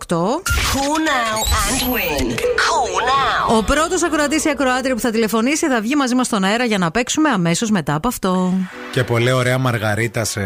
Call 0.74 0.98
now 1.12 1.38
and 1.64 1.82
win. 1.94 2.26
Call 2.34 2.92
now. 3.50 3.58
Ο 3.58 3.64
πρώτος 3.64 4.04
ακροατής 4.04 4.46
ή 4.46 4.50
ακροάτρια 4.50 4.94
που 4.94 5.00
θα 5.00 5.12
τηλεφωνήσει 5.12 5.68
θα 5.68 5.82
βγει 5.82 5.96
μαζί 5.96 6.16
μας 6.16 6.26
στον 6.26 6.44
αέρα 6.44 6.64
για 6.66 6.78
να 6.78 6.92
παίξουμε 6.92 7.30
αμέσως 7.30 7.70
μετά 7.72 7.96
από 7.96 8.08
αυτό. 8.08 8.54
Και 8.92 9.04
πολύ 9.04 9.32
ωραία 9.32 9.58
μαργαρίτα 9.58 10.26
σε 10.26 10.42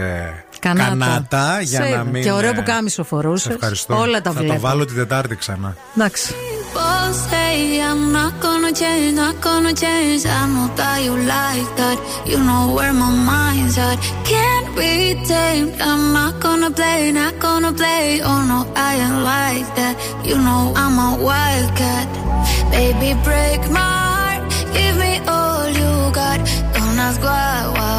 Κανάτα. 0.60 0.90
κανάτα 0.90 1.62
για 1.62 1.78
Σε 1.80 1.84
να 1.84 1.90
είδα. 1.90 2.04
μην. 2.04 2.24
Και 2.24 2.32
ωραίο 2.32 2.50
ε, 2.50 2.54
που 2.54 2.64
κάμισο 2.64 3.04
φορούσε. 3.04 3.52
Ευχαριστώ. 3.54 4.00
Όλα 4.00 4.22
τα 4.22 4.32
Θα 4.32 4.40
βλέπω. 4.40 4.54
το 4.54 4.60
βάλω 4.60 4.86
την 4.86 4.96
Τετάρτη 4.96 5.36
ξανά. 5.36 5.76
Εντάξει. 5.96 6.34
People 6.76 7.14
say 7.30 7.56
I'm 7.90 8.04
not 8.20 8.34
gonna 8.46 8.72
change, 8.82 9.12
not 9.24 9.36
gonna 9.48 9.74
change. 9.86 10.22
I 10.40 10.42
know 10.54 10.68
that 10.80 10.98
you 11.06 11.16
like 11.36 11.70
that. 11.82 11.98
You 12.32 12.38
know 12.48 12.64
where 12.76 12.94
my 13.04 13.12
mind's 13.32 13.76
at. 13.88 13.98
Can't 14.32 14.70
be 14.80 14.92
tamed. 15.32 15.72
I'm 15.90 16.04
not 16.20 16.34
gonna 16.46 16.72
play, 16.80 17.00
not 17.22 17.36
gonna 17.46 17.72
play. 17.82 18.06
Oh 18.30 18.42
no, 18.52 18.60
I 18.88 18.92
ain't 19.06 19.20
like 19.34 19.68
that. 19.80 19.96
You 20.30 20.38
know 20.48 20.62
I'm 20.82 20.96
a 21.08 21.10
wildcat. 21.28 22.08
Baby, 22.76 23.10
break 23.28 23.62
my 23.78 23.92
heart. 24.14 24.42
Give 24.76 24.96
me 25.04 25.14
all 25.36 25.66
you 25.80 25.92
got. 26.20 26.40
Don't 26.76 26.98
ask 27.08 27.20
why, 27.28 27.52
why, 27.76 27.94
why. 27.98 27.99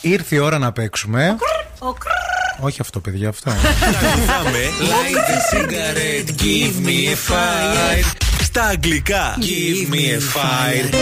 Ήρθε 0.00 0.34
η 0.34 0.38
ώρα 0.38 0.58
να 0.58 0.72
παίξουμε. 0.72 1.36
Όχι 2.60 2.80
αυτό, 2.80 3.00
παιδιά, 3.00 3.28
αυτό. 3.28 3.50
Τραγουδάμε 4.00 4.58
Light 4.80 5.16
a 5.16 5.54
cigarette, 5.54 6.42
give 6.42 6.86
me 6.86 7.08
a 7.08 7.16
fire 7.30 8.04
Στα 8.42 8.62
αγγλικά 8.62 9.36
Give 9.40 9.94
me 9.94 9.98
a 9.98 10.20
fire 10.36 10.94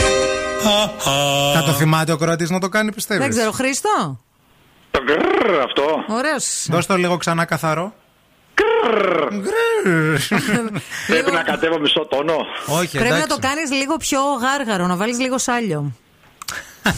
Θα 1.55 1.63
το 1.63 1.73
θυμάται 1.73 2.13
ο 2.13 2.17
Κροατής 2.17 2.51
να 2.51 2.59
το 2.59 2.69
κάνει, 2.69 2.93
πιστεύεις; 2.93 3.23
Δεν 3.27 3.35
ξέρω, 3.37 3.51
Χρήστο. 3.53 4.21
Το 4.91 5.01
γκρρρ 5.05 5.61
αυτό. 5.63 5.83
Ωραίος. 6.09 6.67
Δώσ' 6.71 6.87
το 6.87 6.97
λίγο 6.97 7.17
ξανά 7.17 7.45
καθαρό. 7.45 7.93
Πρέπει 11.07 11.31
να 11.31 11.43
κατέβω 11.43 11.79
μισό 11.81 12.07
τόνο. 12.07 12.37
Όχι, 12.67 12.97
Πρέπει 12.97 13.09
να 13.11 13.17
εντάξει. 13.17 13.29
το 13.29 13.39
κάνεις 13.49 13.71
λίγο 13.71 13.97
πιο 13.97 14.21
γάργαρο, 14.21 14.87
να 14.87 14.97
βάλεις 14.97 15.19
λίγο 15.19 15.39
σάλιο. 15.39 15.93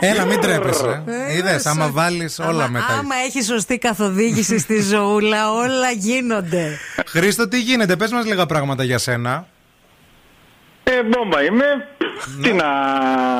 Έλα, 0.00 0.24
μην 0.24 0.40
τρέπεσαι. 0.40 1.02
Ε, 1.06 1.32
Είδε, 1.32 1.48
είδες. 1.50 1.66
άμα 1.66 1.90
βάλεις 1.90 2.38
όλα 2.38 2.68
μετά. 2.68 2.86
Άμα 2.98 3.14
έχει 3.26 3.42
σωστή 3.42 3.78
καθοδήγηση 3.78 4.58
στη 4.58 4.80
ζωούλα, 4.82 5.52
όλα 5.52 5.90
γίνονται. 5.90 6.78
Χρήστο, 7.06 7.48
τι 7.48 7.60
γίνεται, 7.60 7.96
πες 7.96 8.10
μας 8.12 8.24
λίγα 8.26 8.46
πράγματα 8.46 8.84
για 8.84 8.98
σένα. 8.98 9.46
Ε, 10.84 11.02
μπόμπα 11.02 11.42
είμαι. 11.42 11.64
Τι 12.42 12.52
να. 12.52 12.66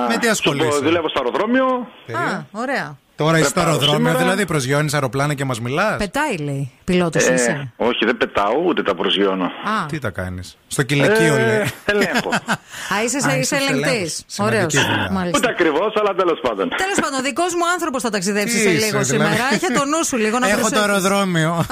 Με 0.08 0.16
τι 0.20 0.28
ασχολείσαι; 0.28 0.70
σου 0.70 0.78
πω, 0.78 0.84
Δουλεύω 0.84 1.08
στο 1.08 1.18
αεροδρόμιο. 1.24 1.64
Α, 2.12 2.42
ωραία. 2.50 2.98
Τώρα 3.16 3.38
είσαι 3.38 3.48
στο 3.48 3.54
Πρεπάρω 3.54 3.74
αεροδρόμιο, 3.74 4.06
σήμερα. 4.08 4.18
δηλαδή 4.24 4.46
προσγειώνεις 4.46 4.94
αεροπλάνα 4.94 5.34
και 5.34 5.44
μας 5.44 5.60
μιλάς; 5.60 5.96
Πετάει, 5.96 6.36
λέει. 6.36 6.70
Πιλότος 6.86 7.26
Ε, 7.26 7.34
είσαι; 7.34 7.72
όχι, 7.76 8.04
δεν 8.04 8.16
πετάω, 8.16 8.62
ούτε 8.66 8.82
τα 8.82 8.94
προσγειώνω. 8.94 9.44
Α. 9.44 9.86
Τι 9.88 9.98
τα 9.98 10.10
κάνεις; 10.10 10.56
Στο 10.66 10.82
κηλικείο, 10.82 11.34
Ε, 11.34 11.46
λέει. 11.46 11.70
Ελέγχω. 11.84 12.30
Α, 12.94 13.02
είσαι, 13.04 13.16
Α, 13.16 13.20
είσαι 13.20 13.38
είσαι 13.38 13.56
ελεγκτής. 13.56 14.24
ελέγχος. 14.38 14.38
Ωραίος. 14.38 14.72
Σημαντική 14.72 15.12
δουλειά. 15.16 15.32
Ούτε 15.36 15.48
ακριβώς, 15.48 15.92
αλλά 16.00 16.14
τέλος 16.14 16.38
πάντων. 16.42 16.68
Τέλος 16.76 16.98
πάντων, 17.00 17.22
δικός 17.22 17.54
μου 17.54 17.66
άνθρωπος 17.74 18.02
θα 18.02 18.10
ταξιδέψει 18.10 18.54
Τι 18.54 18.60
σε 18.60 18.70
είσαι, 18.70 18.84
λίγο 18.86 18.98
δηλαδή; 19.02 19.04
σήμερα. 19.32 19.54
Είχε 19.54 19.66
το 19.78 19.84
νου 19.84 20.04
σου 20.04 20.16
λίγο 20.16 20.38
να 20.38 20.46
Έχω 20.48 20.56
το 20.56 20.62
προσέχεις. 20.68 20.86
αεροδρόμιο 20.86 21.64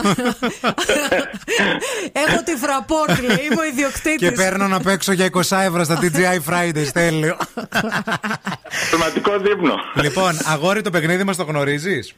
Έχω 2.26 2.42
τη 2.44 2.52
φραπόρτ, 2.56 3.18
λέει. 3.20 3.40
Είμαι 3.50 3.60
ο 3.60 3.64
ιδιοκτήτης. 3.64 4.16
και 4.28 4.30
παίρνω 4.30 4.68
να 4.68 4.80
παίξω 4.80 5.12
για 5.12 5.28
20 5.32 5.40
ευρώ 5.68 5.84
στα 5.84 5.98
TGI 6.02 6.38
Fridays. 6.52 6.88
Τέλειο. 6.93 7.36
Θεματικό 8.90 9.38
δείπνο. 9.38 9.74
λοιπόν, 9.94 10.38
αγόρι 10.44 10.82
το 10.82 10.90
παιχνίδι 10.90 11.24
μας 11.24 11.36
το 11.36 11.43
γνωρίζεις; 11.44 12.12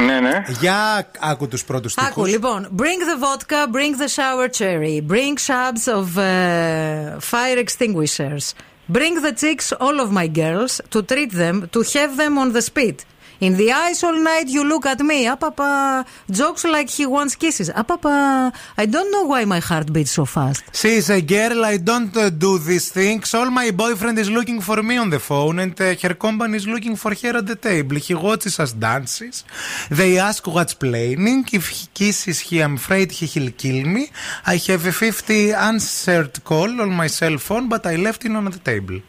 Ναι, 0.00 0.20
ναι. 0.20 0.42
Για 0.60 1.10
άκου 1.18 1.48
του 1.48 1.58
πρώτου 1.66 1.90
Άκου 1.96 2.08
τείχου. 2.08 2.24
λοιπόν. 2.26 2.68
Bring 2.76 3.00
the 3.10 3.18
vodka, 3.24 3.66
bring 3.72 3.96
the 4.02 4.08
shower 4.08 4.48
cherry, 4.48 5.00
bring 5.00 5.36
shabs 5.36 5.88
of 5.98 6.18
uh, 6.18 7.20
fire 7.20 7.58
extinguishers. 7.64 8.54
Bring 8.88 9.14
the 9.26 9.32
chicks, 9.42 9.72
all 9.84 9.98
of 10.04 10.08
my 10.12 10.28
girls, 10.42 10.80
to 10.90 11.02
treat 11.02 11.32
them, 11.42 11.56
to 11.74 11.80
have 11.94 12.12
them 12.16 12.32
on 12.42 12.48
the 12.52 12.62
spit. 12.62 12.98
In 13.41 13.57
the 13.57 13.71
eyes 13.71 14.03
all 14.03 14.17
night 14.31 14.47
you 14.55 14.63
look 14.63 14.85
at 14.85 14.99
me. 14.99 15.25
Apapa, 15.25 16.05
jokes 16.29 16.63
like 16.63 16.89
he 16.91 17.07
wants 17.07 17.33
kisses. 17.35 17.71
Apapa, 17.71 18.53
I 18.77 18.85
don't 18.85 19.11
know 19.11 19.23
why 19.23 19.45
my 19.45 19.57
heart 19.57 19.91
beats 19.91 20.11
so 20.11 20.25
fast. 20.25 20.63
She 20.79 20.89
is 21.01 21.09
a 21.09 21.21
girl, 21.21 21.65
I 21.65 21.77
don't 21.77 22.15
uh, 22.15 22.29
do 22.29 22.59
these 22.59 22.91
things. 22.91 23.33
All 23.33 23.49
my 23.49 23.71
boyfriend 23.71 24.19
is 24.19 24.29
looking 24.29 24.61
for 24.61 24.83
me 24.83 24.97
on 24.97 25.09
the 25.09 25.19
phone, 25.19 25.57
and 25.57 25.73
uh, 25.81 25.95
her 26.03 26.13
company 26.13 26.55
is 26.57 26.67
looking 26.67 26.95
for 26.95 27.15
her 27.15 27.37
at 27.37 27.47
the 27.47 27.55
table. 27.55 27.95
He 27.95 28.13
watches 28.13 28.59
us 28.59 28.73
dances. 28.73 29.43
They 29.89 30.19
ask 30.19 30.45
what's 30.45 30.75
playing. 30.75 31.45
If 31.51 31.69
he 31.69 31.87
kisses 31.95 32.41
he, 32.41 32.59
I'm 32.59 32.75
afraid 32.75 33.11
he 33.11 33.39
will 33.39 33.51
kill 33.63 33.87
me. 33.87 34.11
I 34.45 34.57
have 34.67 34.85
a 34.85 34.91
50 34.91 35.53
answered 35.53 36.43
call 36.43 36.79
on 36.79 36.91
my 36.91 37.07
cell 37.07 37.39
phone, 37.39 37.69
but 37.69 37.87
I 37.87 37.95
left 37.95 38.23
it 38.23 38.35
on 38.35 38.45
the 38.45 38.59
table. 38.59 39.01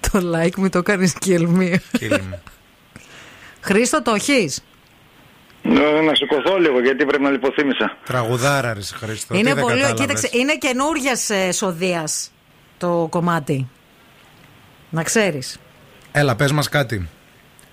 Το 0.00 0.20
like 0.34 0.56
μου 0.56 0.68
το 0.68 0.82
κάνει 0.82 1.12
κυλμή. 1.20 1.80
Kill 1.98 2.10
me. 2.10 2.53
Χρήστο, 3.64 4.02
το 4.02 4.14
έχεις; 4.14 4.60
Ε, 5.62 6.00
Να 6.00 6.14
σηκωθώ 6.14 6.58
λίγο 6.58 6.80
γιατί 6.80 7.04
πρέπει 7.04 7.22
να 7.22 7.30
λιποθύμησα. 7.30 7.96
Τραγουδάρα, 8.04 8.72
ρε 8.74 8.80
Χρήστο. 8.82 9.34
Είναι 9.34 9.48
τι 9.48 9.54
δεν 9.54 9.62
πολύ. 9.62 9.74
κατάλαβες. 9.80 10.00
Κοίταξε, 10.00 10.28
είναι 10.32 10.56
καινούργιας 10.56 11.30
σοδεία 11.56 12.08
το 12.78 13.06
κομμάτι. 13.10 13.68
Να 14.90 15.02
ξέρεις. 15.02 15.58
Έλα, 16.12 16.36
πες 16.36 16.52
μας 16.52 16.68
κάτι. 16.68 17.08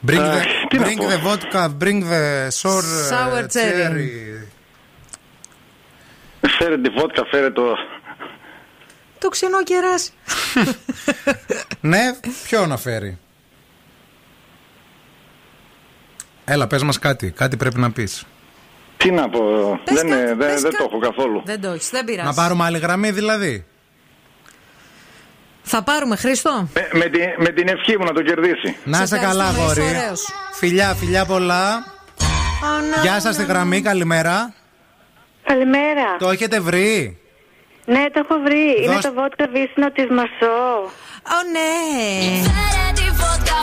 Bring 0.08 0.20
Αχ, 0.20 0.42
the, 0.44 0.46
τι 0.70 0.78
να 0.78 0.86
bring 0.88 0.96
πω. 0.98 1.06
the 1.08 1.28
vodka, 1.28 1.70
bring 1.84 2.02
the 2.04 2.48
sour, 2.62 2.82
Sour 3.12 3.44
uh, 3.44 3.46
cherry. 3.46 4.10
Φέρε 6.58 6.78
τη 6.78 6.90
βότκα, 6.90 7.26
φέρε 7.32 7.50
το. 7.52 7.64
Το 9.18 9.30
ξενό 9.30 9.64
κεράσι. 9.64 10.12
ναι, 11.92 12.00
ποιο 12.44 12.66
να 12.66 12.78
φέρει; 12.78 13.18
Έλα, 16.46 16.68
πες 16.68 16.84
μας 16.84 17.00
κάτι. 17.00 17.32
Κάτι 17.32 17.58
πρέπει 17.58 17.80
να 17.80 17.92
πεις. 17.92 18.26
Τι 18.98 19.12
να 19.12 19.30
πω. 19.30 19.42
Πες 19.84 19.96
δεν, 19.96 20.10
κάτι, 20.10 20.22
ε, 20.22 20.26
δεν, 20.26 20.38
πες 20.38 20.62
δεν 20.62 20.72
το 20.72 20.78
κάτι. 20.78 20.84
έχω 20.90 21.00
καθόλου. 21.00 21.42
Δεν 21.46 21.62
το 21.62 21.70
έχεις, 21.70 21.90
δεν 21.90 22.06
πειράζει. 22.06 22.28
Να 22.28 22.34
πάρουμε 22.34 22.64
άλλη 22.64 22.78
γραμμή 22.78 23.12
δηλαδή. 23.12 23.66
Θα 25.62 25.84
πάρουμε, 25.84 26.16
Χρήστο. 26.16 26.68
Με, 26.74 26.88
με, 26.92 27.06
τη, 27.06 27.20
με 27.38 27.50
την 27.50 27.68
ευχή 27.68 27.98
μου 27.98 28.06
να 28.06 28.12
το 28.12 28.22
κερδίσει. 28.22 28.76
Να 28.84 29.02
είσαι 29.02 29.18
καλά, 29.18 29.44
ευχαριστούμε, 29.50 29.72
είσαι 29.72 29.82
αγόρι. 29.82 29.98
ωραίος. 29.98 30.30
Φιλιά, 30.54 30.94
φιλιά 30.94 31.26
πολλά. 31.26 31.84
Γεια 33.02 33.20
σας 33.20 33.34
στη 33.36 33.44
γραμμή, 33.46 33.82
καλημέρα. 33.82 34.54
Καλημέρα. 35.44 36.16
Το 36.20 36.30
έχετε 36.30 36.60
βρει; 36.60 37.18
Ναι, 37.86 38.06
το 38.14 38.20
έχω 38.30 38.40
βρει. 38.44 38.84
Είναι 38.84 38.94
Δώσ' 38.94 39.04
το 39.06 39.14
βότκα 39.14 39.48
βύσινο 39.54 39.92
της 39.92 40.06
Μασό. 40.10 40.84
Ω, 41.36 41.38
ναι. 41.52 43.01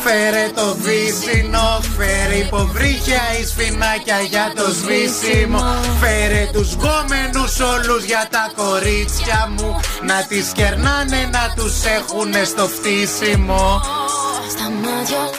Φέρε 0.03 0.51
το 0.55 0.77
βύσινο, 0.81 1.81
φέρε 1.97 2.35
υποβρύχια 2.35 3.21
ή 3.41 3.45
σφινάκια 3.47 4.21
για 4.21 4.53
το 4.57 4.65
σβήσιμο. 4.71 5.63
Φέρε 6.01 6.49
τους 6.53 6.75
γκόμενους 6.75 7.61
όλους 7.61 8.05
για 8.05 8.29
τα 8.31 8.53
κορίτσια 8.57 9.51
μου. 9.57 9.81
Να 10.03 10.27
τις 10.29 10.53
κερνάνε, 10.55 11.29
να 11.33 11.53
τους 11.57 11.85
έχουνε 11.85 12.45
στο 12.45 12.69
φτύσιμο. 12.69 13.81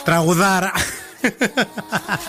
Τραγουδάρα. 0.04 0.72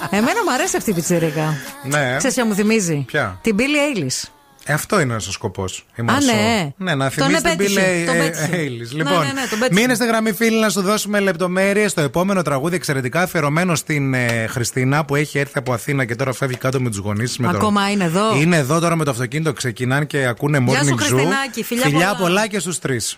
Εμένα 0.09 0.43
μου 0.43 0.51
αρέσει 0.53 0.77
αυτή 0.77 0.89
η 0.89 0.93
πιτσιρίκα. 0.93 1.53
ναι. 1.83 2.15
Ξέρεις 2.17 2.35
ποια 2.35 2.45
μου 2.45 2.53
θυμίζει; 2.53 3.03
Ποια; 3.07 3.37
Την 3.41 3.55
Billie 3.59 3.97
Eilish. 3.97 4.29
Ε, 4.65 4.73
αυτό 4.73 4.99
είναι 4.99 5.15
ο 5.15 5.19
σκοπός. 5.19 5.85
Α, 5.97 6.03
ναι. 6.03 6.71
ναι, 6.77 6.95
να 6.95 7.11
Τον 7.11 7.25
θυμίσει 7.25 7.41
την 7.41 7.51
επέτυχε, 7.51 7.81
Billie 7.81 8.05
τον 8.05 8.15
ε, 8.15 8.19
πέτυχε. 8.19 8.47
Eilish. 8.51 8.95
Ναι, 8.95 9.03
Λοιπόν, 9.03 9.19
ναι, 9.19 9.31
ναι, 9.31 9.47
τον 9.49 9.59
πέτυχε. 9.59 9.81
μείνε 9.81 9.93
στη 9.93 10.05
γραμμή, 10.05 10.31
φίλοι, 10.31 10.59
να 10.59 10.69
σου 10.69 10.81
δώσουμε 10.81 11.19
λεπτομέρειες. 11.19 11.93
Το 11.93 12.01
επόμενο 12.01 12.41
τραγούδι 12.41 12.75
εξαιρετικά 12.75 13.21
αφιερωμένο 13.21 13.75
στην 13.75 14.13
ε, 14.13 14.47
Χριστίνα 14.49 15.05
που 15.05 15.15
έχει 15.15 15.39
έρθει 15.39 15.57
από 15.57 15.73
Αθήνα 15.73 16.05
και 16.05 16.15
τώρα 16.15 16.33
φεύγει 16.33 16.57
κάτω 16.57 16.81
με 16.81 16.89
τους 16.89 16.97
γονείς 16.97 17.35
τη. 17.35 17.43
Ακόμα 17.47 17.91
είναι 17.91 18.03
εδώ. 18.03 18.35
Είναι 18.35 18.57
εδώ 18.57 18.79
τώρα 18.79 18.95
με 18.95 19.03
το 19.03 19.11
αυτοκίνητο. 19.11 19.53
Ξεκινάνε 19.53 20.05
και 20.05 20.25
ακούνε 20.25 20.57
morning 20.57 20.69
Γεια 20.69 20.83
σου, 20.83 20.93
zoo. 20.93 20.97
Χριστινάκη. 20.97 21.63
Φιλιά 21.63 21.89
πολλά. 21.91 22.15
πολλά 22.15 22.47
και 22.47 22.59
στους 22.59 22.79
τρεις. 22.79 23.17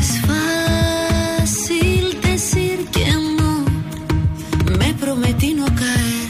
prometí 5.13 5.53
no 5.53 5.65
caer, 5.65 6.29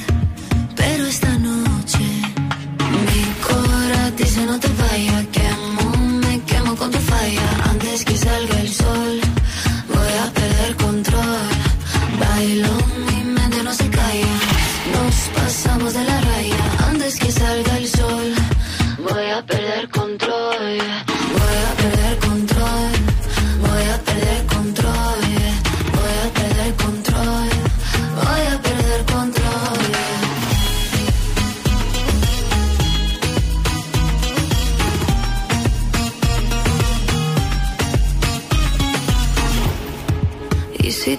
pero 0.75 1.05
esta 1.05 1.37
noche 1.37 1.99
mi 3.05 3.23
corazón 3.47 4.15
dice 4.17 4.43
no 4.47 4.59
te 4.59 4.69
vayas 4.69 5.27
que 5.27 5.60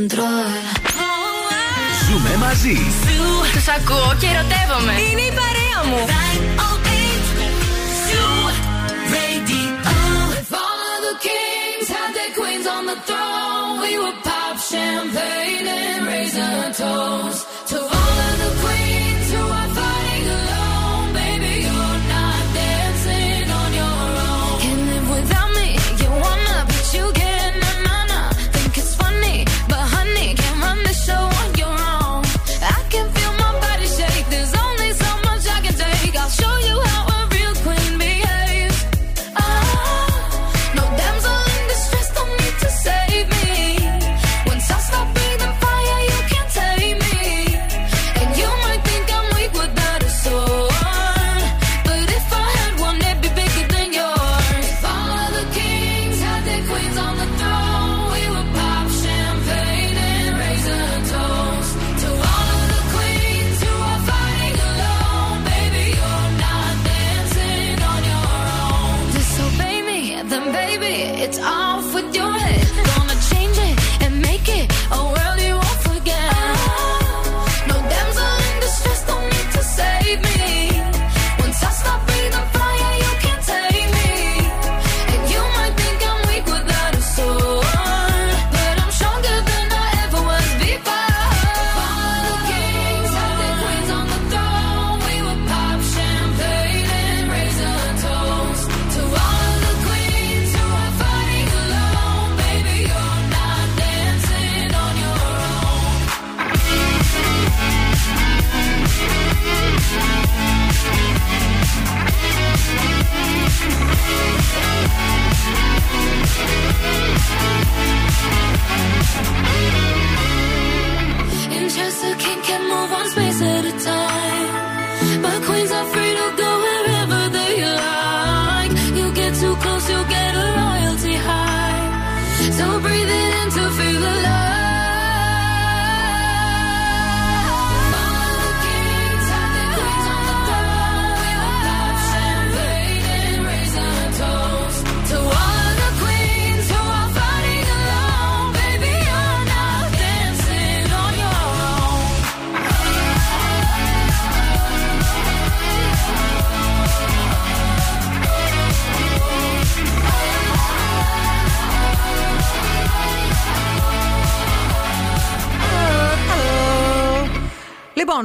control. 0.00 0.50
Ζούμε 2.06 2.36
μαζί. 2.38 2.78
Του 3.52 3.72
ακούω 3.76 4.14
και 4.20 4.26
ερωτεύομαι. 4.26 4.92
Είναι 5.10 5.20
η 5.20 5.32
παρέα 5.40 5.80
μου. 5.88 6.00
on 12.76 12.86
the 12.92 12.98
throne, 13.08 13.72
we 13.84 13.92
would 14.02 14.18
pop 14.28 14.56
champagne 14.70 15.66
and 15.80 16.06
raise 16.10 16.36
our 16.48 16.68
toast. 16.80 17.59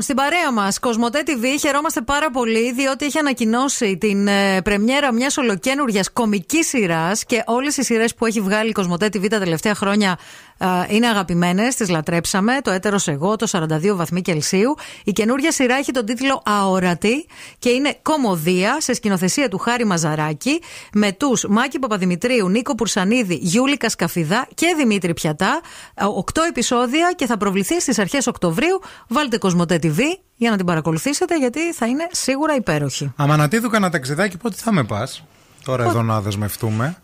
Στην 0.05 0.17
παρέα 0.17 0.51
μας, 0.51 0.79
Κοσμοτέ 0.79 1.23
TV, 1.25 1.45
χαιρόμαστε 1.59 2.01
πάρα 2.01 2.29
πολύ 2.29 2.71
διότι 2.71 3.05
έχει 3.05 3.17
ανακοινώσει 3.17 3.97
την 3.97 4.27
ε, 4.27 4.61
πρεμιέρα 4.61 5.13
μιας 5.13 5.37
ολοκένουργιας 5.37 6.11
κομικής 6.11 6.67
σειράς 6.67 7.25
και 7.25 7.43
όλες 7.45 7.77
οι 7.77 7.83
σειρές 7.83 8.15
που 8.15 8.25
έχει 8.25 8.41
βγάλει 8.41 8.69
η 8.69 8.71
Κοσμοτέ 8.71 9.05
TV 9.05 9.27
τα 9.29 9.39
τελευταία 9.39 9.75
χρόνια 9.75 10.11
ε, 10.11 10.44
είναι 10.89 11.07
αγαπημένες, 11.07 11.75
τις 11.75 11.89
λατρέψαμε. 11.89 12.57
Το 12.61 12.71
έτερος 12.71 13.07
εγώ, 13.07 13.35
το 13.35 13.47
42 13.51 13.95
βαθμοί 13.95 14.21
Κελσίου. 14.21 14.75
Η 15.03 15.11
καινούργια 15.11 15.51
σειρά 15.51 15.75
έχει 15.75 15.91
τον 15.91 16.05
τίτλο 16.05 16.41
Αόρατη 16.45 17.25
και 17.59 17.69
είναι 17.69 17.97
κομμωδία 18.01 18.81
σε 18.81 18.93
σκηνοθεσία 18.93 19.49
του 19.49 19.57
Χάρη 19.57 19.85
Μαζαράκη 19.85 20.61
με 20.93 21.11
τους 21.11 21.45
Μάκη 21.49 21.79
Παπαδημητρίου, 21.79 22.49
Νίκο 22.49 22.75
Πουρσανίδη, 22.75 23.39
Γιούλη 23.41 23.77
Κασκαφιδά 23.77 24.47
και 24.53 24.73
Δημήτρη 24.77 25.13
Πιατά. 25.13 25.61
Ε, 25.93 26.05
Οκτώ 26.05 26.41
επεισόδια 26.41 27.13
και 27.15 27.25
θα 27.25 27.37
προβληθεί 27.37 27.81
στις 27.81 27.99
αρχές 27.99 28.27
Οκτωβρίου. 28.27 28.81
Βάλτε 29.07 29.37
Κοσμοτέ 29.37 29.79
TV 29.83 29.99
για 30.35 30.49
να 30.49 30.57
την 30.57 30.65
παρακολουθήσετε 30.65 31.37
γιατί 31.37 31.73
θα 31.73 31.85
είναι 31.85 32.07
σίγουρα 32.11 32.55
υπέροχη. 32.55 33.13
Αμανατίδου 33.15 33.69
κανένα 33.69 33.91
ταξιδάκι, 33.91 34.37
πότε 34.37 34.55
θα 34.59 34.71
με 34.71 34.83
πας; 34.83 35.23
Τώρα 35.63 35.83
εδώ 35.83 36.01
να 36.01 36.21
δεσμευτούμε. 36.21 36.97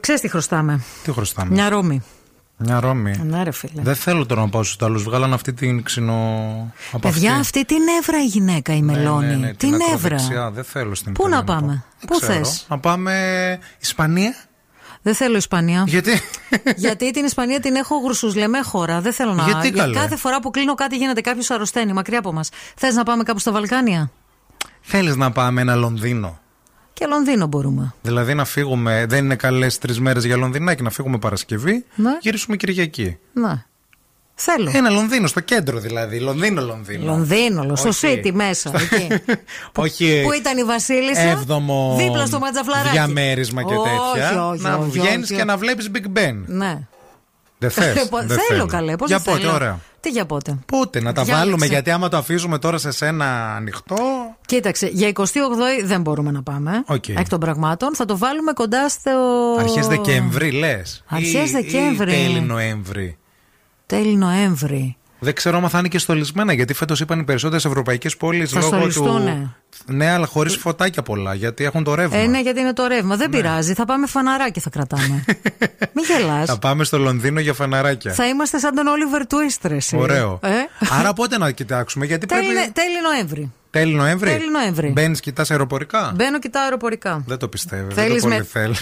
Ξέρεις 0.00 0.20
τι 0.20 0.28
χρωστάμε. 0.28 0.80
Τι 1.04 1.12
χρωστάμε; 1.12 1.50
Μια 1.50 1.68
Ρώμη. 1.68 2.02
Μια 2.60 2.80
Ρώμη. 2.80 3.20
Ναι, 3.24 3.42
ρε 3.42 3.50
φίλε. 3.50 3.82
Δεν 3.82 3.94
θέλω 3.94 4.26
τώρα 4.26 4.40
να 4.40 4.48
πάω 4.48 4.62
στους 4.62 4.74
Ιταλούς. 4.74 5.02
Βγάλαν 5.02 5.32
αυτή 5.32 5.52
την 5.52 5.82
ξινο. 5.82 6.14
Από 6.92 7.08
Παιδιά, 7.08 7.30
αυτή. 7.30 7.40
αυτή 7.40 7.64
την 7.64 7.82
εύρα 8.00 8.22
η 8.22 8.26
γυναίκα 8.26 8.74
η 8.74 8.82
Μελώνη. 8.82 9.26
Ναι, 9.26 9.32
ναι, 9.32 9.46
ναι, 9.46 9.54
την 9.54 9.72
εύρα. 9.74 9.86
ακροδεξιά. 9.94 10.50
Δεν 10.50 10.64
θέλω 10.64 10.94
στην 10.94 11.12
Πού 11.12 11.26
Ιταλία 11.26 11.38
να 11.38 11.44
πάμε, 11.44 11.66
πάω. 11.66 12.06
πού 12.06 12.18
Δεν 12.18 12.28
ξέρω. 12.28 12.44
θες; 12.44 12.66
Να 12.68 12.78
πάμε 12.78 13.12
Ισπανία; 13.80 14.34
Δεν 15.02 15.14
θέλω 15.14 15.36
Ισπανία. 15.36 15.84
Γιατί; 15.86 16.20
Γιατί 16.76 17.10
την 17.10 17.24
Ισπανία 17.24 17.60
την 17.60 17.74
έχω 17.74 17.96
γρουσούς 17.98 18.34
λέμε 18.34 18.62
χώρα. 18.62 19.00
Δεν 19.00 19.12
θέλω 19.12 19.32
να. 19.34 19.44
Γιατί, 19.44 19.68
Για 19.68 19.82
καλέ; 19.82 19.94
κάθε 19.94 20.16
φορά 20.16 20.40
που 20.40 20.50
κλείνω 20.50 20.74
κάτι 20.74 20.96
γίνεται 20.96 21.20
κάποιος 21.20 21.50
αρρωσταίνει 21.50 21.92
μακριά 21.92 22.18
από 22.18 22.32
μας. 22.32 22.48
Θες 22.76 22.94
να 22.94 23.02
πάμε 23.02 23.22
κάπου 23.22 23.38
στα 23.38 23.52
Βαλκάνια; 23.52 24.10
Θέλεις 24.80 25.16
να 25.16 25.30
πάμε 25.30 25.60
ένα 25.60 25.74
Λονδίνο; 25.74 26.38
Και 26.98 27.06
Λονδίνο 27.06 27.46
μπορούμε. 27.46 27.94
Δηλαδή 28.02 28.34
να 28.34 28.44
φύγουμε, 28.44 29.04
δεν 29.08 29.24
είναι 29.24 29.34
καλές 29.36 29.78
τρεις 29.78 30.00
μέρες 30.00 30.24
για 30.24 30.36
Λονδινάκι, 30.36 30.82
να 30.82 30.90
φύγουμε 30.90 31.18
Παρασκευή, 31.18 31.84
Ναι. 31.94 32.10
γυρίσουμε 32.20 32.56
Κυριακή. 32.56 33.18
Ναι. 33.32 33.64
Θέλω. 34.34 34.70
Ένα 34.74 34.90
Λονδίνο, 34.90 35.26
στο 35.26 35.40
κέντρο 35.40 35.78
δηλαδή. 35.78 36.18
Λονδίνο, 36.20 36.62
Λονδίνο. 36.62 37.04
Λονδίνο, 37.04 37.76
στο 37.76 37.88
Όχι. 37.88 38.20
City 38.24 38.30
μέσα. 38.32 38.72
Εκεί. 38.74 39.08
Όχι. 39.84 40.22
Πού 40.24 40.32
ήταν 40.32 40.58
η 40.58 40.64
Βασίλισσα; 40.64 41.20
Έβδομο 41.20 41.94
Δίπλα 41.98 42.26
στο 42.26 42.38
ματζαφλαράκι. 42.38 42.88
διαμέρισμα 42.90 43.62
και 43.62 43.74
Όχι, 43.74 43.88
τέτοια. 44.14 44.48
όχι, 44.48 44.62
να 44.62 44.74
όχι, 44.76 44.90
βγαίνεις 44.90 45.30
όχι. 45.30 45.34
και 45.34 45.44
να 45.44 45.56
βλέπεις 45.56 45.90
Big 45.94 46.18
Ben. 46.18 46.34
Ναι. 46.46 46.78
Δεν 47.58 47.70
θες. 47.70 48.08
θέλω 48.48 48.66
καλέ. 48.66 48.96
Πώς 48.96 49.08
Για 49.08 49.18
δεν 49.18 49.32
πότε, 49.32 49.40
θέλω. 49.44 49.54
ωραία. 49.54 49.80
Τι 50.00 50.08
για 50.10 50.24
πότε; 50.26 50.58
Πότε, 50.66 51.00
να 51.00 51.12
τα 51.12 51.22
Διάλεξε. 51.22 51.46
βάλουμε, 51.50 51.66
γιατί 51.66 51.90
άμα 51.90 52.08
το 52.08 52.16
αφήσουμε 52.16 52.58
τώρα 52.58 52.78
σε 52.78 52.90
σένα 52.90 53.54
ανοιχτό. 53.54 53.96
Κοίταξε, 54.48 54.86
για 54.92 55.08
28η 55.14 55.24
δεν 55.84 56.00
μπορούμε 56.00 56.30
να 56.30 56.42
πάμε. 56.42 56.82
Οκ. 56.86 57.08
Εκ 57.08 57.28
των 57.28 57.40
πραγμάτων. 57.40 57.94
Θα 57.94 58.04
το 58.04 58.18
βάλουμε 58.18 58.52
κοντά 58.52 58.88
στο. 58.88 59.10
Αρχές 59.58 59.86
Δεκέμβρη, 59.86 60.50
λες. 60.50 61.04
Αρχές 61.06 61.50
Δεκέμβρη. 61.50 62.10
Τέλη 62.10 62.40
Νοέμβρη. 62.40 63.18
Τέλη 63.86 64.16
Νοέμβρη. 64.16 64.96
Δεν 65.18 65.34
ξέρω 65.34 65.56
αν 65.56 65.68
θα 65.68 65.78
είναι 65.78 65.88
και 65.88 65.98
στολισμένα, 65.98 66.52
γιατί 66.52 66.74
φέτος 66.74 67.00
είπαν 67.00 67.20
οι 67.20 67.24
περισσότερες 67.24 67.64
ευρωπαϊκές 67.64 68.16
πόλεις 68.16 68.50
Θα 68.50 68.58
λόγω 68.60 68.70
του. 68.70 68.90
στολιστούνε. 68.90 69.54
Ναι, 69.86 70.10
αλλά 70.10 70.26
χωρίς 70.26 70.56
φωτάκια 70.56 71.02
πολλά, 71.02 71.34
γιατί 71.34 71.64
έχουν 71.64 71.84
το 71.84 71.94
ρεύμα. 71.94 72.16
Ε, 72.16 72.26
ναι, 72.26 72.40
γιατί 72.40 72.60
είναι 72.60 72.72
το 72.72 72.86
ρεύμα. 72.86 73.16
Δεν 73.16 73.30
πειράζει. 73.30 73.74
Θα 73.74 73.84
πάμε 73.84 74.06
φαναράκι 74.06 74.60
θα 74.60 74.70
κρατάμε. 74.70 75.24
Μην 75.94 76.04
γελάς. 76.04 76.46
Θα 76.48 76.58
πάμε 76.58 76.84
στο 76.84 76.98
Λονδίνο 76.98 77.40
για 77.40 77.52
φαναράκια. 77.54 78.12
Θα 78.12 78.26
είμαστε 78.28 78.58
σαν 78.58 78.74
τον 78.74 78.86
Όλιβερ 78.86 79.26
Τουίστρες. 79.26 79.92
Ωραίο. 79.96 80.38
Ε; 80.42 80.48
Άρα 80.98 81.12
πότε 81.12 81.38
να 81.38 81.50
κοιτάξουμε, 81.50 82.06
γιατί 82.06 82.26
Τέλη, 82.26 82.52
πρέπει. 82.52 82.70
τέλη 82.72 83.00
Νοέμβρη. 83.12 83.52
Τέλη 83.78 83.94
Νοέμβρη; 83.94 84.30
Τέλη 84.30 84.50
Νοέμβρη. 84.50 84.88
Μπαίνεις, 84.88 85.20
κοιτάς 85.20 85.50
αεροπορικά; 85.50 86.12
Μπαίνω, 86.16 86.38
κοιτάω 86.38 86.62
αεροπορικά. 86.62 87.22
Δεν 87.26 87.38
το 87.38 87.48
πιστεύω. 87.48 87.90
Θέλεις 87.90 88.08
δεν 88.10 88.16
το 88.20 88.22
πολύ 88.28 88.36
με- 88.36 88.44
θέλει. 88.44 88.74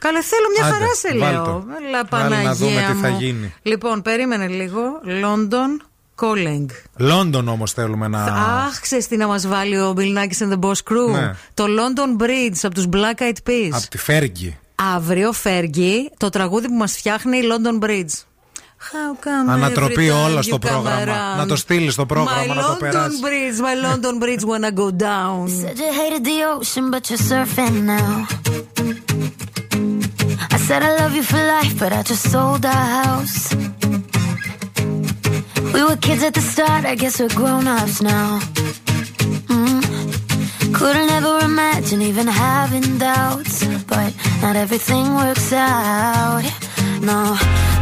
Καλέ, 0.00 0.22
θέλω 0.22 0.46
μια 0.56 0.64
Άντε, 0.66 0.74
χαρά 0.74 0.94
σε 0.94 1.18
βάλ' 1.18 1.32
λέω. 1.32 1.44
το. 1.44 1.50
Έλα, 1.86 2.04
Βάλε 2.10 2.24
να 2.24 2.28
Παναγία 2.38 2.54
δούμε 2.54 2.84
τι 2.92 3.00
θα 3.00 3.08
μου. 3.08 3.16
γίνει. 3.18 3.54
Λοιπόν, 3.62 4.02
περίμενε 4.02 4.46
λίγο. 4.46 4.80
London 5.22 5.84
Calling. 6.20 6.66
Λόντον 6.96 7.48
όμως 7.48 7.72
θέλουμε 7.72 8.08
να. 8.08 8.22
Αχ, 8.24 8.80
ξέρεις 8.80 9.08
τι 9.08 9.16
να 9.16 9.26
μας 9.26 9.46
βάλει 9.46 9.78
ο 9.80 9.94
Bill 9.96 10.16
Nackis 10.18 10.46
and 10.48 10.52
the 10.52 10.58
Boss 10.60 10.72
Crew; 10.90 11.10
Ναι. 11.12 11.34
Το 11.54 11.64
London 11.64 12.22
Bridge 12.22 12.56
από 12.62 12.74
τους 12.74 12.84
Black 12.92 13.22
Eyed 13.22 13.48
Peas. 13.50 13.70
Από 13.72 13.88
τη 13.88 13.98
Φέργη. 13.98 14.58
Αύριο, 14.94 15.32
Φέργη, 15.32 16.10
το 16.16 16.28
τραγούδι 16.28 16.66
που 16.66 16.74
μας 16.74 16.92
φτιάχνει 16.96 17.36
η 17.38 17.42
London 17.42 17.84
Bridge. 17.84 18.24
How 18.91 19.25
come 19.25 19.49
Ανατροπή 19.49 20.07
every 20.07 20.11
time 20.11 20.25
όλα 20.29 20.39
you 20.39 20.43
στο 20.43 20.55
come 20.55 20.59
πρόγραμμα. 20.69 21.03
around? 21.35 21.37
Να 21.37 21.45
το 21.45 21.55
στείλει 21.55 21.91
στο 21.91 22.05
πρόγραμμα, 22.05 22.43
My 22.43 22.55
να 22.55 22.61
το 22.61 22.73
London 22.73 22.79
περάσει. 22.79 23.19
Bridge, 23.21 23.59
my 23.65 23.75
London 23.85 24.23
Bridge 24.23 24.43
when 24.45 24.63
I 24.63 24.71
go 24.83 24.91
down. 24.91 25.47
Said 25.47 25.77
you 25.77 25.91
hated 26.01 26.23
the 26.29 26.37
ocean, 26.53 26.85
but 26.93 27.01
you're 27.09 27.25
surfing 27.31 27.75
now. 27.95 28.11
I 30.55 30.57
said 30.67 30.81
I 30.89 30.91
love 31.01 31.13
you 31.19 31.25
for 31.31 31.41
life, 31.57 31.73
but 31.83 31.91
I 31.99 32.01
just 32.11 32.25
sold 32.33 32.63
our 32.75 32.87
house. 33.01 33.37
We 35.75 35.81
were 35.87 35.99
kids 36.07 36.23
at 36.29 36.33
the 36.39 36.45
start, 36.53 36.83
I 36.93 36.95
guess 37.01 37.15
we're 37.21 37.35
grown 37.41 37.65
ups 37.77 37.97
now. 38.13 38.27
Mm. 39.53 39.81
Couldn't 40.77 41.09
ever 41.19 41.35
imagine 41.51 41.99
even 42.11 42.27
having 42.27 42.87
doubts, 43.09 43.55
but 43.93 44.09
not 44.43 44.55
everything 44.63 45.05
works 45.21 45.49
out. 45.53 46.43
No, 47.09 47.19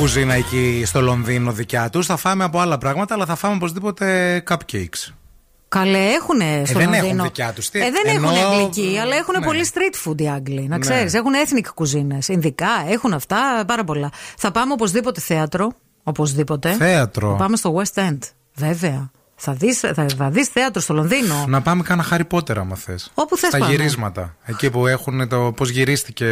κουζίνα 0.00 0.34
εκεί 0.34 0.82
στο 0.86 1.00
Λονδίνο 1.00 1.52
δικιά 1.52 1.90
τους. 1.90 2.06
Θα 2.06 2.16
φάμε 2.16 2.44
από 2.44 2.58
άλλα 2.60 2.78
πράγματα, 2.78 3.14
αλλά 3.14 3.26
θα 3.26 3.34
φάμε 3.34 3.54
οπωσδήποτε 3.54 4.42
cupcakes. 4.48 5.12
Καλέ, 5.68 5.98
έχουν 5.98 6.40
στο 6.66 6.78
δεν 6.78 6.82
Λονδίνο. 6.90 7.06
έχουν 7.06 7.22
δικιά 7.22 7.52
τους. 7.52 7.68
Τι- 7.70 7.78
Ε, 7.80 7.90
δεν 7.90 8.14
ενώ- 8.16 8.30
έχουν 8.30 8.44
αγγλική, 8.52 8.98
αλλά 9.00 9.16
έχουν 9.16 9.34
Ναι. 9.38 9.46
πολύ 9.46 9.66
street 9.74 10.08
food 10.08 10.20
οι 10.20 10.28
Άγγλοι. 10.28 10.60
Να 10.60 10.68
Ναι. 10.68 10.78
ξέρεις. 10.78 11.14
Έχουν 11.14 11.32
ethnic 11.34 11.66
κουζίνες. 11.74 12.28
Ινδικά, 12.28 12.68
έχουν 12.88 13.12
αυτά, 13.12 13.64
πάρα 13.66 13.84
πολλά. 13.84 14.10
Θα 14.36 14.50
πάμε 14.50 14.72
οπωσδήποτε 14.72 15.20
θέατρο. 15.20 15.72
Οπωσδήποτε. 16.02 16.72
Θέατρο. 16.72 17.30
Θα 17.30 17.36
πάμε 17.36 17.56
στο 17.56 17.74
West 17.82 18.00
End. 18.08 18.18
Βέβαια. 18.54 19.10
Θα 19.34 19.52
δεις, 19.52 19.78
θα, 19.78 20.06
θα 20.16 20.30
δεις 20.30 20.48
θέατρο 20.48 20.80
στο 20.80 20.94
Λονδίνο. 20.94 21.44
Να 21.48 21.60
πάμε 21.62 21.82
κάνα 21.82 22.04
Harry 22.10 22.26
Potter 22.30 22.56
άμα 22.56 22.76
θες. 22.76 23.10
Όπου 23.14 23.36
θες 23.36 23.48
Στα 23.48 23.58
πάμε. 23.58 23.70
γυρίσματα. 23.70 24.36
Εκεί 24.44 24.70
που 24.70 24.86
έχουν 24.86 25.28
το 25.28 25.52
πώς 25.56 25.70
γυρίστηκε. 25.70 26.26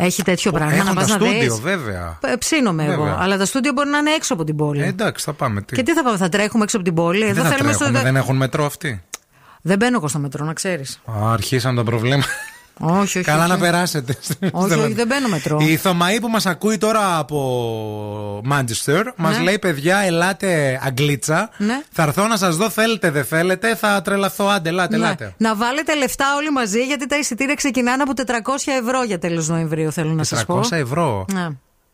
Έχει 0.00 0.22
τέτοιο 0.22 0.52
πράγμα 0.52 0.72
Έχουν 0.74 0.84
να 0.86 0.94
τα 0.94 1.00
πας 1.00 1.08
να 1.08 1.14
στούντιο, 1.14 1.40
δεις. 1.40 1.60
βέβαια. 1.60 2.18
Ε, 2.22 2.36
Ψήνομαι 2.36 2.84
εγώ. 2.84 3.02
Βέβαια. 3.02 3.16
Αλλά 3.20 3.36
τα 3.38 3.44
στούντιο 3.44 3.72
μπορεί 3.72 3.88
να 3.88 3.98
είναι 3.98 4.10
έξω 4.10 4.34
από 4.34 4.44
την 4.44 4.56
πόλη. 4.56 4.82
Ε, 4.82 4.86
εντάξει, 4.86 5.24
θα 5.24 5.32
πάμε. 5.32 5.60
Τι. 5.62 5.76
Και 5.76 5.82
τι 5.82 5.92
θα 5.92 6.02
πάμε, 6.02 6.16
θα 6.16 6.28
τρέχουμε 6.28 6.64
έξω 6.64 6.76
από 6.76 6.84
την 6.86 6.94
πόλη; 6.94 7.18
δεν 7.20 7.28
Εδώ 7.28 7.42
θα 7.42 7.48
θέλουμε 7.48 7.72
τρέχουνε, 7.72 7.98
στο. 7.98 8.04
δεν 8.04 8.16
έχουν 8.16 8.36
μετρό 8.36 8.64
αυτοί; 8.64 9.02
Δεν 9.62 9.78
μπαίνω 9.78 9.96
εγώ 9.96 10.08
στο 10.08 10.18
μετρό, 10.18 10.44
να 10.44 10.52
ξέρεις. 10.52 11.00
Α, 11.10 11.32
αρχίσαν 11.32 11.74
τα 11.76 11.84
προβλήματα. 11.84 12.26
Όχι, 12.80 13.18
όχι. 13.18 13.20
Καλά 13.20 13.40
όχι. 13.42 13.50
να 13.50 13.58
περάσετε. 13.58 14.16
Όχι, 14.52 14.72
όχι, 14.78 14.92
δεν 14.92 15.06
μπαίνω 15.06 15.28
μετρό. 15.28 15.58
Η 15.60 15.76
Θωμαή 15.76 16.20
που 16.20 16.28
μας 16.28 16.46
ακούει 16.46 16.78
τώρα 16.78 17.18
από 17.18 18.42
Manchester 18.52 19.02
μας 19.16 19.36
Ναι. 19.36 19.42
λέει: 19.42 19.58
Παιδιά, 19.58 19.96
ελάτε 19.98 20.80
Αγγλίτσα. 20.84 21.50
Ναι. 21.56 21.82
Θα 21.92 22.02
έρθω 22.02 22.26
να 22.26 22.36
σας 22.36 22.56
δω, 22.56 22.70
θέλετε, 22.70 23.10
δεν 23.10 23.24
θέλετε. 23.24 23.74
Θα 23.76 24.02
τρελαθώ. 24.02 24.46
Άντε, 24.46 24.68
ελάτε, 24.68 24.96
Ναι. 24.96 25.04
ελάτε. 25.04 25.34
Να 25.36 25.56
βάλετε 25.56 25.94
λεφτά 25.96 26.24
όλοι 26.36 26.50
μαζί, 26.50 26.80
γιατί 26.84 27.06
τα 27.06 27.16
εισιτήρια 27.18 27.54
ξεκινάνε 27.54 28.02
από 28.02 28.12
400 28.14 28.72
ευρώ 28.82 29.02
για 29.02 29.18
τέλος 29.18 29.48
Νοεμβρίου, 29.48 29.92
θέλω 29.92 30.10
να 30.12 30.24
σας 30.24 30.44
πω. 30.44 30.54
400 30.60 30.76
ευρώ. 30.76 31.24
Ναι. 31.32 31.46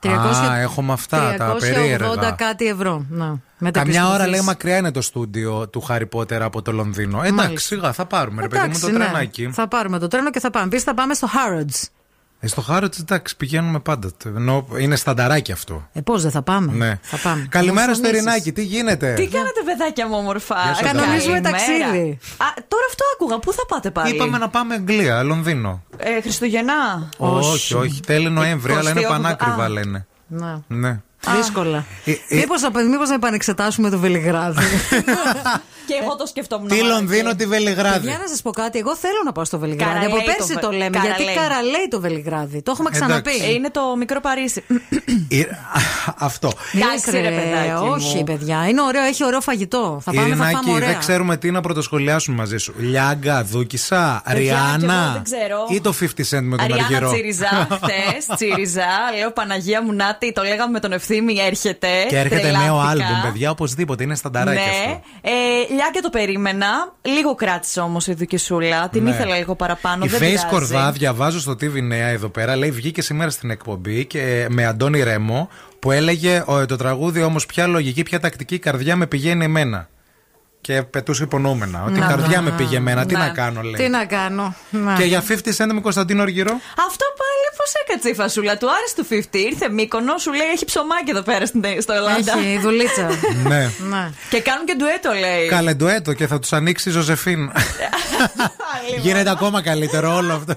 Α, 0.08 0.57
έχουμε 0.58 0.92
αυτά 0.92 1.34
τα 1.39 1.55
380 1.55 1.58
περίεργα. 1.60 2.31
κάτι 2.31 2.66
ευρώ. 2.66 3.05
Ναι. 3.08 3.33
Με 3.58 3.70
τα 3.70 3.81
Καμιά 3.81 4.00
ώρα 4.00 4.07
επιστροφής. 4.08 4.33
λέει 4.36 4.41
μακριά 4.47 4.76
είναι 4.76 4.91
το 4.91 5.00
στούντιο 5.02 5.68
του 5.68 5.81
Χάρι 5.81 6.07
Πότερ 6.07 6.42
από 6.42 6.62
το 6.62 6.73
Λονδίνο. 6.73 7.18
Εντάξει, 7.18 7.34
Μάλιστα. 7.34 7.74
σιγά 7.74 7.92
θα 7.92 8.07
πάρουμε, 8.07 8.42
ρε 8.42 8.49
παιδί 8.49 8.60
μου, 8.60 8.66
Εντάξει, 8.66 8.84
το 8.92 8.99
ναι. 8.99 9.05
τρενάκι. 9.05 9.50
Θα 9.52 9.68
πάρουμε 9.68 9.99
το 9.99 10.08
τρένο 10.08 10.31
και 10.31 10.41
θα 10.41 10.50
πάμε. 10.50 10.66
Επίση 10.66 10.84
θα 10.84 10.94
πάμε 10.94 11.15
στο 11.15 11.28
Harrods. 11.33 11.89
Ε, 12.41 12.47
στο 12.47 12.60
Χάροτ, 12.60 12.94
εντάξει, 13.00 13.36
πηγαίνουμε 13.36 13.78
πάντα. 13.81 14.10
Ενώ 14.26 14.66
είναι 14.78 14.97
στανταράκι 14.97 15.52
αυτό. 15.52 15.89
Ε, 15.92 16.00
πώς 16.00 16.23
δεν 16.23 16.31
θα 16.31 16.42
πάμε; 16.42 16.73
Ναι. 16.73 16.99
Θα 17.02 17.16
πάμε. 17.28 17.47
Καλημέρα 17.50 17.86
Θα 17.86 17.94
στο 17.94 18.05
συμφωνήσεις. 18.05 18.24
Ειρηνάκι, 18.26 18.52
τι 18.52 18.65
γίνεται; 18.65 19.15
Τι 19.15 19.28
κάνετε, 19.28 19.60
παιδάκια 19.65 20.08
μου, 20.08 20.15
όμορφα; 20.16 20.55
Γεια 20.65 20.74
σας, 20.74 20.81
Κανονίζουμε 20.92 21.41
Καλημέρα. 21.41 21.50
ταξίδι. 21.50 22.18
Α, 22.36 22.47
τώρα 22.85 22.91
αυτό 22.91 23.05
άκουγα. 23.15 23.39
Πού 23.39 23.53
θα 23.53 23.67
πάτε 23.67 23.91
πάλι; 23.91 24.15
Είπαμε 24.15 24.39
να 24.39 24.49
πάμε 24.49 24.75
Αγγλία, 24.75 25.23
Λονδίνο. 25.23 25.83
Ε, 25.97 26.21
Χριστουγεννά. 26.21 27.09
Όχι, 27.17 27.75
όχι, 27.75 28.01
τέλη 28.01 28.31
Νοέμβρη, 28.31 28.73
αλλά 28.73 28.91
είναι 28.91 29.01
28. 29.05 29.09
πανάκριβα 29.09 29.65
Α. 29.65 29.69
λένε. 29.69 30.07
Ναι. 30.67 31.03
Ναι. 31.33 31.36
Δύσκολα. 31.36 31.85
Ε, 32.05 32.11
ε, 32.11 32.17
Μήπως, 32.36 32.61
θα- 32.61 32.70
μήπως 32.91 33.09
να 33.09 33.15
επανεξετάσουμε 33.15 33.91
το 33.91 33.99
Βελιγράδι. 33.99 34.65
Και 35.86 35.94
εγώ 36.03 36.17
το 36.17 36.27
σκεφτόμουν. 36.27 36.69
Τι 36.69 36.75
μάλλον. 36.75 36.89
Λονδίνο, 36.97 37.35
τι 37.35 37.47
Βελιγράδι. 37.47 38.07
Για 38.09 38.19
να 38.23 38.28
σας 38.28 38.43
πω 38.43 38.51
κάτι, 38.51 38.78
εγώ 38.78 38.97
θέλω 38.97 39.20
να 39.25 39.33
πάω 39.33 39.44
στο 39.44 39.59
Βελιγράδι. 39.59 39.93
Καραλέει 39.93 40.12
Από 40.12 40.25
το 40.25 40.33
πέρσι 40.36 40.53
Βε- 40.53 40.62
το, 40.62 40.70
λέμε. 40.70 40.85
Γιατί 40.85 41.09
Καραλέει. 41.09 41.35
καραλέει 41.35 41.89
το 41.91 42.01
Βελιγράδι. 42.01 42.62
Το 42.62 42.70
έχουμε 42.70 42.91
ξαναπεί. 42.91 43.31
Εντάξει. 43.31 43.49
Ε, 43.51 43.53
Είναι 43.55 43.70
το 43.70 43.81
μικρό 43.99 44.20
Παρίσι. 44.20 44.65
Ε, 45.28 45.43
Αυτό. 46.28 46.53
Εντάξει, 46.75 47.11
ρε, 47.11 47.19
Ήλκρε, 47.19 47.35
παιδάκι 47.35 47.85
μου. 47.85 47.91
Όχι, 47.93 48.25
παιδιά. 48.25 48.69
Είναι 48.69 48.83
ωραίο, 48.83 49.03
έχει 49.03 49.25
ωραίο 49.25 49.41
φαγητό. 49.41 50.01
Θα 50.05 50.11
πάμε, 50.12 50.23
θα 50.23 50.28
Ειρηνάκη, 50.28 50.55
φάμε 50.55 50.73
ωραία. 50.73 50.89
δεν 50.89 50.99
ξέρουμε 50.99 51.36
τι 51.36 51.51
να 51.51 51.61
πρωτοσχολιάσουμε 51.61 52.36
μαζί 52.36 52.57
σου. 52.57 52.75
Λιάγκα, 52.78 53.43
Δούκισα, 53.44 54.23
Παιδιά, 54.25 54.43
κι 54.43 54.49
εγώ 54.49 54.59
Ριάννα 54.78 55.12
δεν 55.12 55.23
ξέρω. 55.23 55.59
ή 55.70 55.81
το 55.81 55.93
50 56.01 56.05
Cent 56.05 56.43
με 56.43 56.57
τον 56.57 56.61
Αριάννα 56.65 56.85
Αργυρό. 56.85 57.11
Τσίριζα, 57.12 57.49
χθες. 57.83 58.36
Τσίριζα. 58.36 58.86
Λέω 59.19 59.31
Παναγία 59.33 59.83
μου, 59.83 59.93
Νάτι, 59.93 60.33
το 60.33 60.43
λέγαμε 60.43 60.70
με 60.73 60.81
τον 60.81 60.93
ευθύμη, 61.17 61.41
έρχεται. 61.47 61.89
Και 62.09 62.17
έρχεται 62.18 62.41
Τρελάθηκα. 62.41 62.65
νέο 62.73 62.78
άλμπουμ, 62.81 63.20
παιδιά, 63.23 63.51
οπωσδήποτε. 63.51 64.02
Είναι 64.02 64.15
στανταράκι 64.15 64.57
Ναι. 64.59 64.62
αυτό. 64.93 65.01
Ε, 65.20 65.75
Λιά 65.75 65.91
και 65.93 66.01
το 66.01 66.10
περίμενα. 66.10 66.67
Λίγο 67.02 67.34
κράτησε 67.34 67.81
όμως 67.81 68.07
η 68.07 68.15
Δουκισούλα. 68.15 68.89
Την 68.89 69.02
Ναι. 69.02 69.10
ήθελα 69.10 69.36
λίγο 69.36 69.55
παραπάνω. 69.55 70.05
Η 70.05 70.09
δεν 70.09 70.18
Face 70.20 70.23
πειράζει. 70.25 70.47
Κορδά, 70.47 70.93
διαβάζω 70.93 71.41
στο 71.41 71.52
TV 71.52 71.83
Νέα 71.83 72.07
εδώ 72.09 72.28
πέρα, 72.28 72.57
λέει 72.57 72.70
βγήκε 72.70 73.02
σήμερα 73.02 73.31
στην 73.31 73.51
εκπομπή 73.51 74.05
και 74.07 74.47
με 74.51 74.67
Αντώνη 74.67 75.02
Ρέμο 75.02 75.49
που 75.78 75.91
έλεγε 75.91 76.43
«Ο, 76.47 76.67
το 76.67 76.76
τραγούδι 76.76 77.23
όμως 77.23 77.47
ποια 77.47 77.67
λογική, 77.67 78.02
ποια 78.02 78.20
τακτική 78.20 78.59
καρδιά 78.59 78.97
με 78.97 79.07
πηγαίνει 79.07 79.44
εμένα. 79.44 79.89
Και 80.67 80.83
πετούσε 80.83 81.23
υπονοούμενα. 81.23 81.83
Ότι 81.86 81.97
η 81.97 82.01
Να, 82.01 82.07
καρδιά 82.07 82.36
να, 82.36 82.43
με 82.43 82.51
πήγε 82.51 82.76
εμένα. 82.76 83.07
Τι 83.07 83.15
να. 83.15 83.18
να 83.26 83.28
κάνω, 83.28 83.60
λέει. 83.62 83.73
Τι 83.84 83.89
να 83.89 84.05
κάνω. 84.05 84.55
Να. 84.70 84.94
Και 84.94 85.02
για 85.05 85.23
50 85.28 85.33
Cent 85.33 85.70
με 85.73 85.81
Κωνσταντίνο 85.81 86.23
Αργυρό. 86.23 86.51
Αυτό 86.89 87.05
πάλι 87.20 87.47
πώς 87.57 87.73
έκατσε 87.86 88.09
η 88.09 88.15
φασούλα 88.15 88.57
του. 88.57 88.67
Άρεσε 88.70 88.94
του 88.97 89.28
50. 89.33 89.39
Ήρθε 89.51 89.68
μήκονο, 89.68 90.18
σου 90.18 90.33
λέει 90.33 90.47
έχει 90.55 90.65
ψωμάκι 90.65 91.10
εδώ 91.10 91.23
πέρα 91.23 91.47
στην- 91.47 91.65
στο 91.83 91.93
Ελλάδα. 91.93 92.33
Έχει 92.39 92.59
δουλίτσα. 92.62 93.09
ναι. 93.49 93.70
Ναι. 93.91 94.10
Και 94.31 94.41
κάνουν 94.41 94.67
και 94.67 94.75
ντουέτο, 94.78 95.10
λέει. 95.20 95.49
Καλεντουέτο 95.49 96.12
και 96.12 96.26
θα 96.26 96.39
τους 96.39 96.52
ανοίξει 96.52 96.89
η 96.89 96.93
Ζωζεφίν. 96.93 97.51
Γίνεται 99.02 99.31
ακόμα 99.31 99.62
καλύτερο 99.62 100.17
όλο 100.17 100.33
αυτό. 100.33 100.55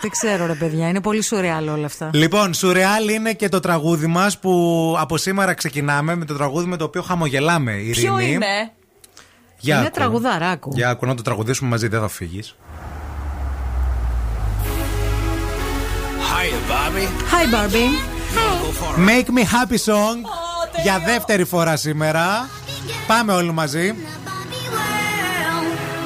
Δεν 0.00 0.10
ξέρω, 0.10 0.46
ρε 0.46 0.54
παιδιά. 0.54 0.88
Είναι 0.88 1.00
πολύ 1.00 1.22
σουρεάλ 1.22 1.68
όλα 1.68 1.86
αυτά. 1.86 2.10
Λοιπόν, 2.12 2.54
σουρεάλ 2.54 3.08
είναι 3.08 3.32
και 3.32 3.48
το 3.48 3.60
τραγούδι 3.60 4.06
μας 4.06 4.38
που 4.38 4.50
από 4.98 5.16
σήμερα 5.16 5.54
ξεκινάμε 5.54 6.14
με 6.14 6.24
το 6.24 6.34
τραγούδι 6.34 6.66
με 6.66 6.76
το 6.76 6.84
οποίο 6.84 7.02
χαμογελάμε. 7.02 7.72
Ειρήνη. 7.72 7.92
Ποιο 8.06 8.18
είναι; 8.18 8.72
Για 9.60 9.76
Είναι 9.76 9.86
άκου. 9.86 9.94
τραγουδαράκου. 9.94 10.70
Για 10.74 10.88
άκου 10.90 11.06
να 11.06 11.14
το 11.14 11.22
τραγουδήσουμε 11.22 11.70
μαζί, 11.70 11.88
δεν 11.88 12.00
θα 12.00 12.08
φύγεις. 12.08 12.54
Hiya, 16.30 16.58
Bobby. 16.70 17.04
Hi, 17.32 17.44
Barbie. 17.54 17.92
Make 19.08 19.28
me 19.36 19.42
happy 19.42 19.78
song 19.92 20.16
για 20.82 20.98
δεύτερη 21.06 21.44
φορά 21.44 21.76
σήμερα. 21.76 22.48
Πάμε 23.06 23.32
όλοι 23.32 23.52
μαζί. 23.52 23.94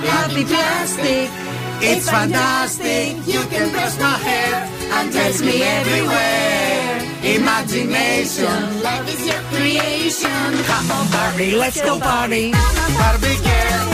Happy 0.04 0.42
plastic. 0.52 1.43
It's 1.90 2.08
fantastic. 2.16 3.08
You 3.34 3.42
can 3.52 3.66
brush 3.74 3.96
my 4.06 4.16
hair 4.28 4.54
and 4.96 5.06
touch 5.16 5.38
me 5.48 5.56
everywhere. 5.78 6.94
Imagination. 7.38 8.58
Love 8.88 9.06
is 9.14 9.22
your 9.30 9.42
creation. 9.52 10.46
Come 10.70 10.88
on, 10.96 11.06
Barbie, 11.14 11.54
let's 11.62 11.80
go 11.88 11.94
party. 12.10 12.44
I'm 12.62 12.76
a 12.84 12.86
Barbie 13.00 13.38
girl. 13.48 13.86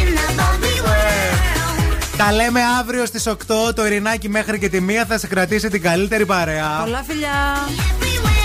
in 0.00 0.08
the 0.18 0.28
Barbie 0.40 0.80
world. 0.86 2.16
Τα 2.16 2.32
λέμε 2.32 2.60
αύριο 2.80 3.06
στις 3.06 3.26
8 3.26 3.74
το 3.74 3.86
Ειρηνάκι 3.86 4.28
μέχρι 4.28 4.58
και 4.58 4.68
τη 4.68 4.80
μία 4.80 5.04
θα 5.04 5.18
σε 5.18 5.26
κρατήσει 5.26 5.68
την 5.68 5.82
καλύτερη 5.82 6.26
παρέα. 6.26 6.80
Πολλά 6.84 7.02
φιλιά. 7.06 7.68
Everywhere 7.68 8.39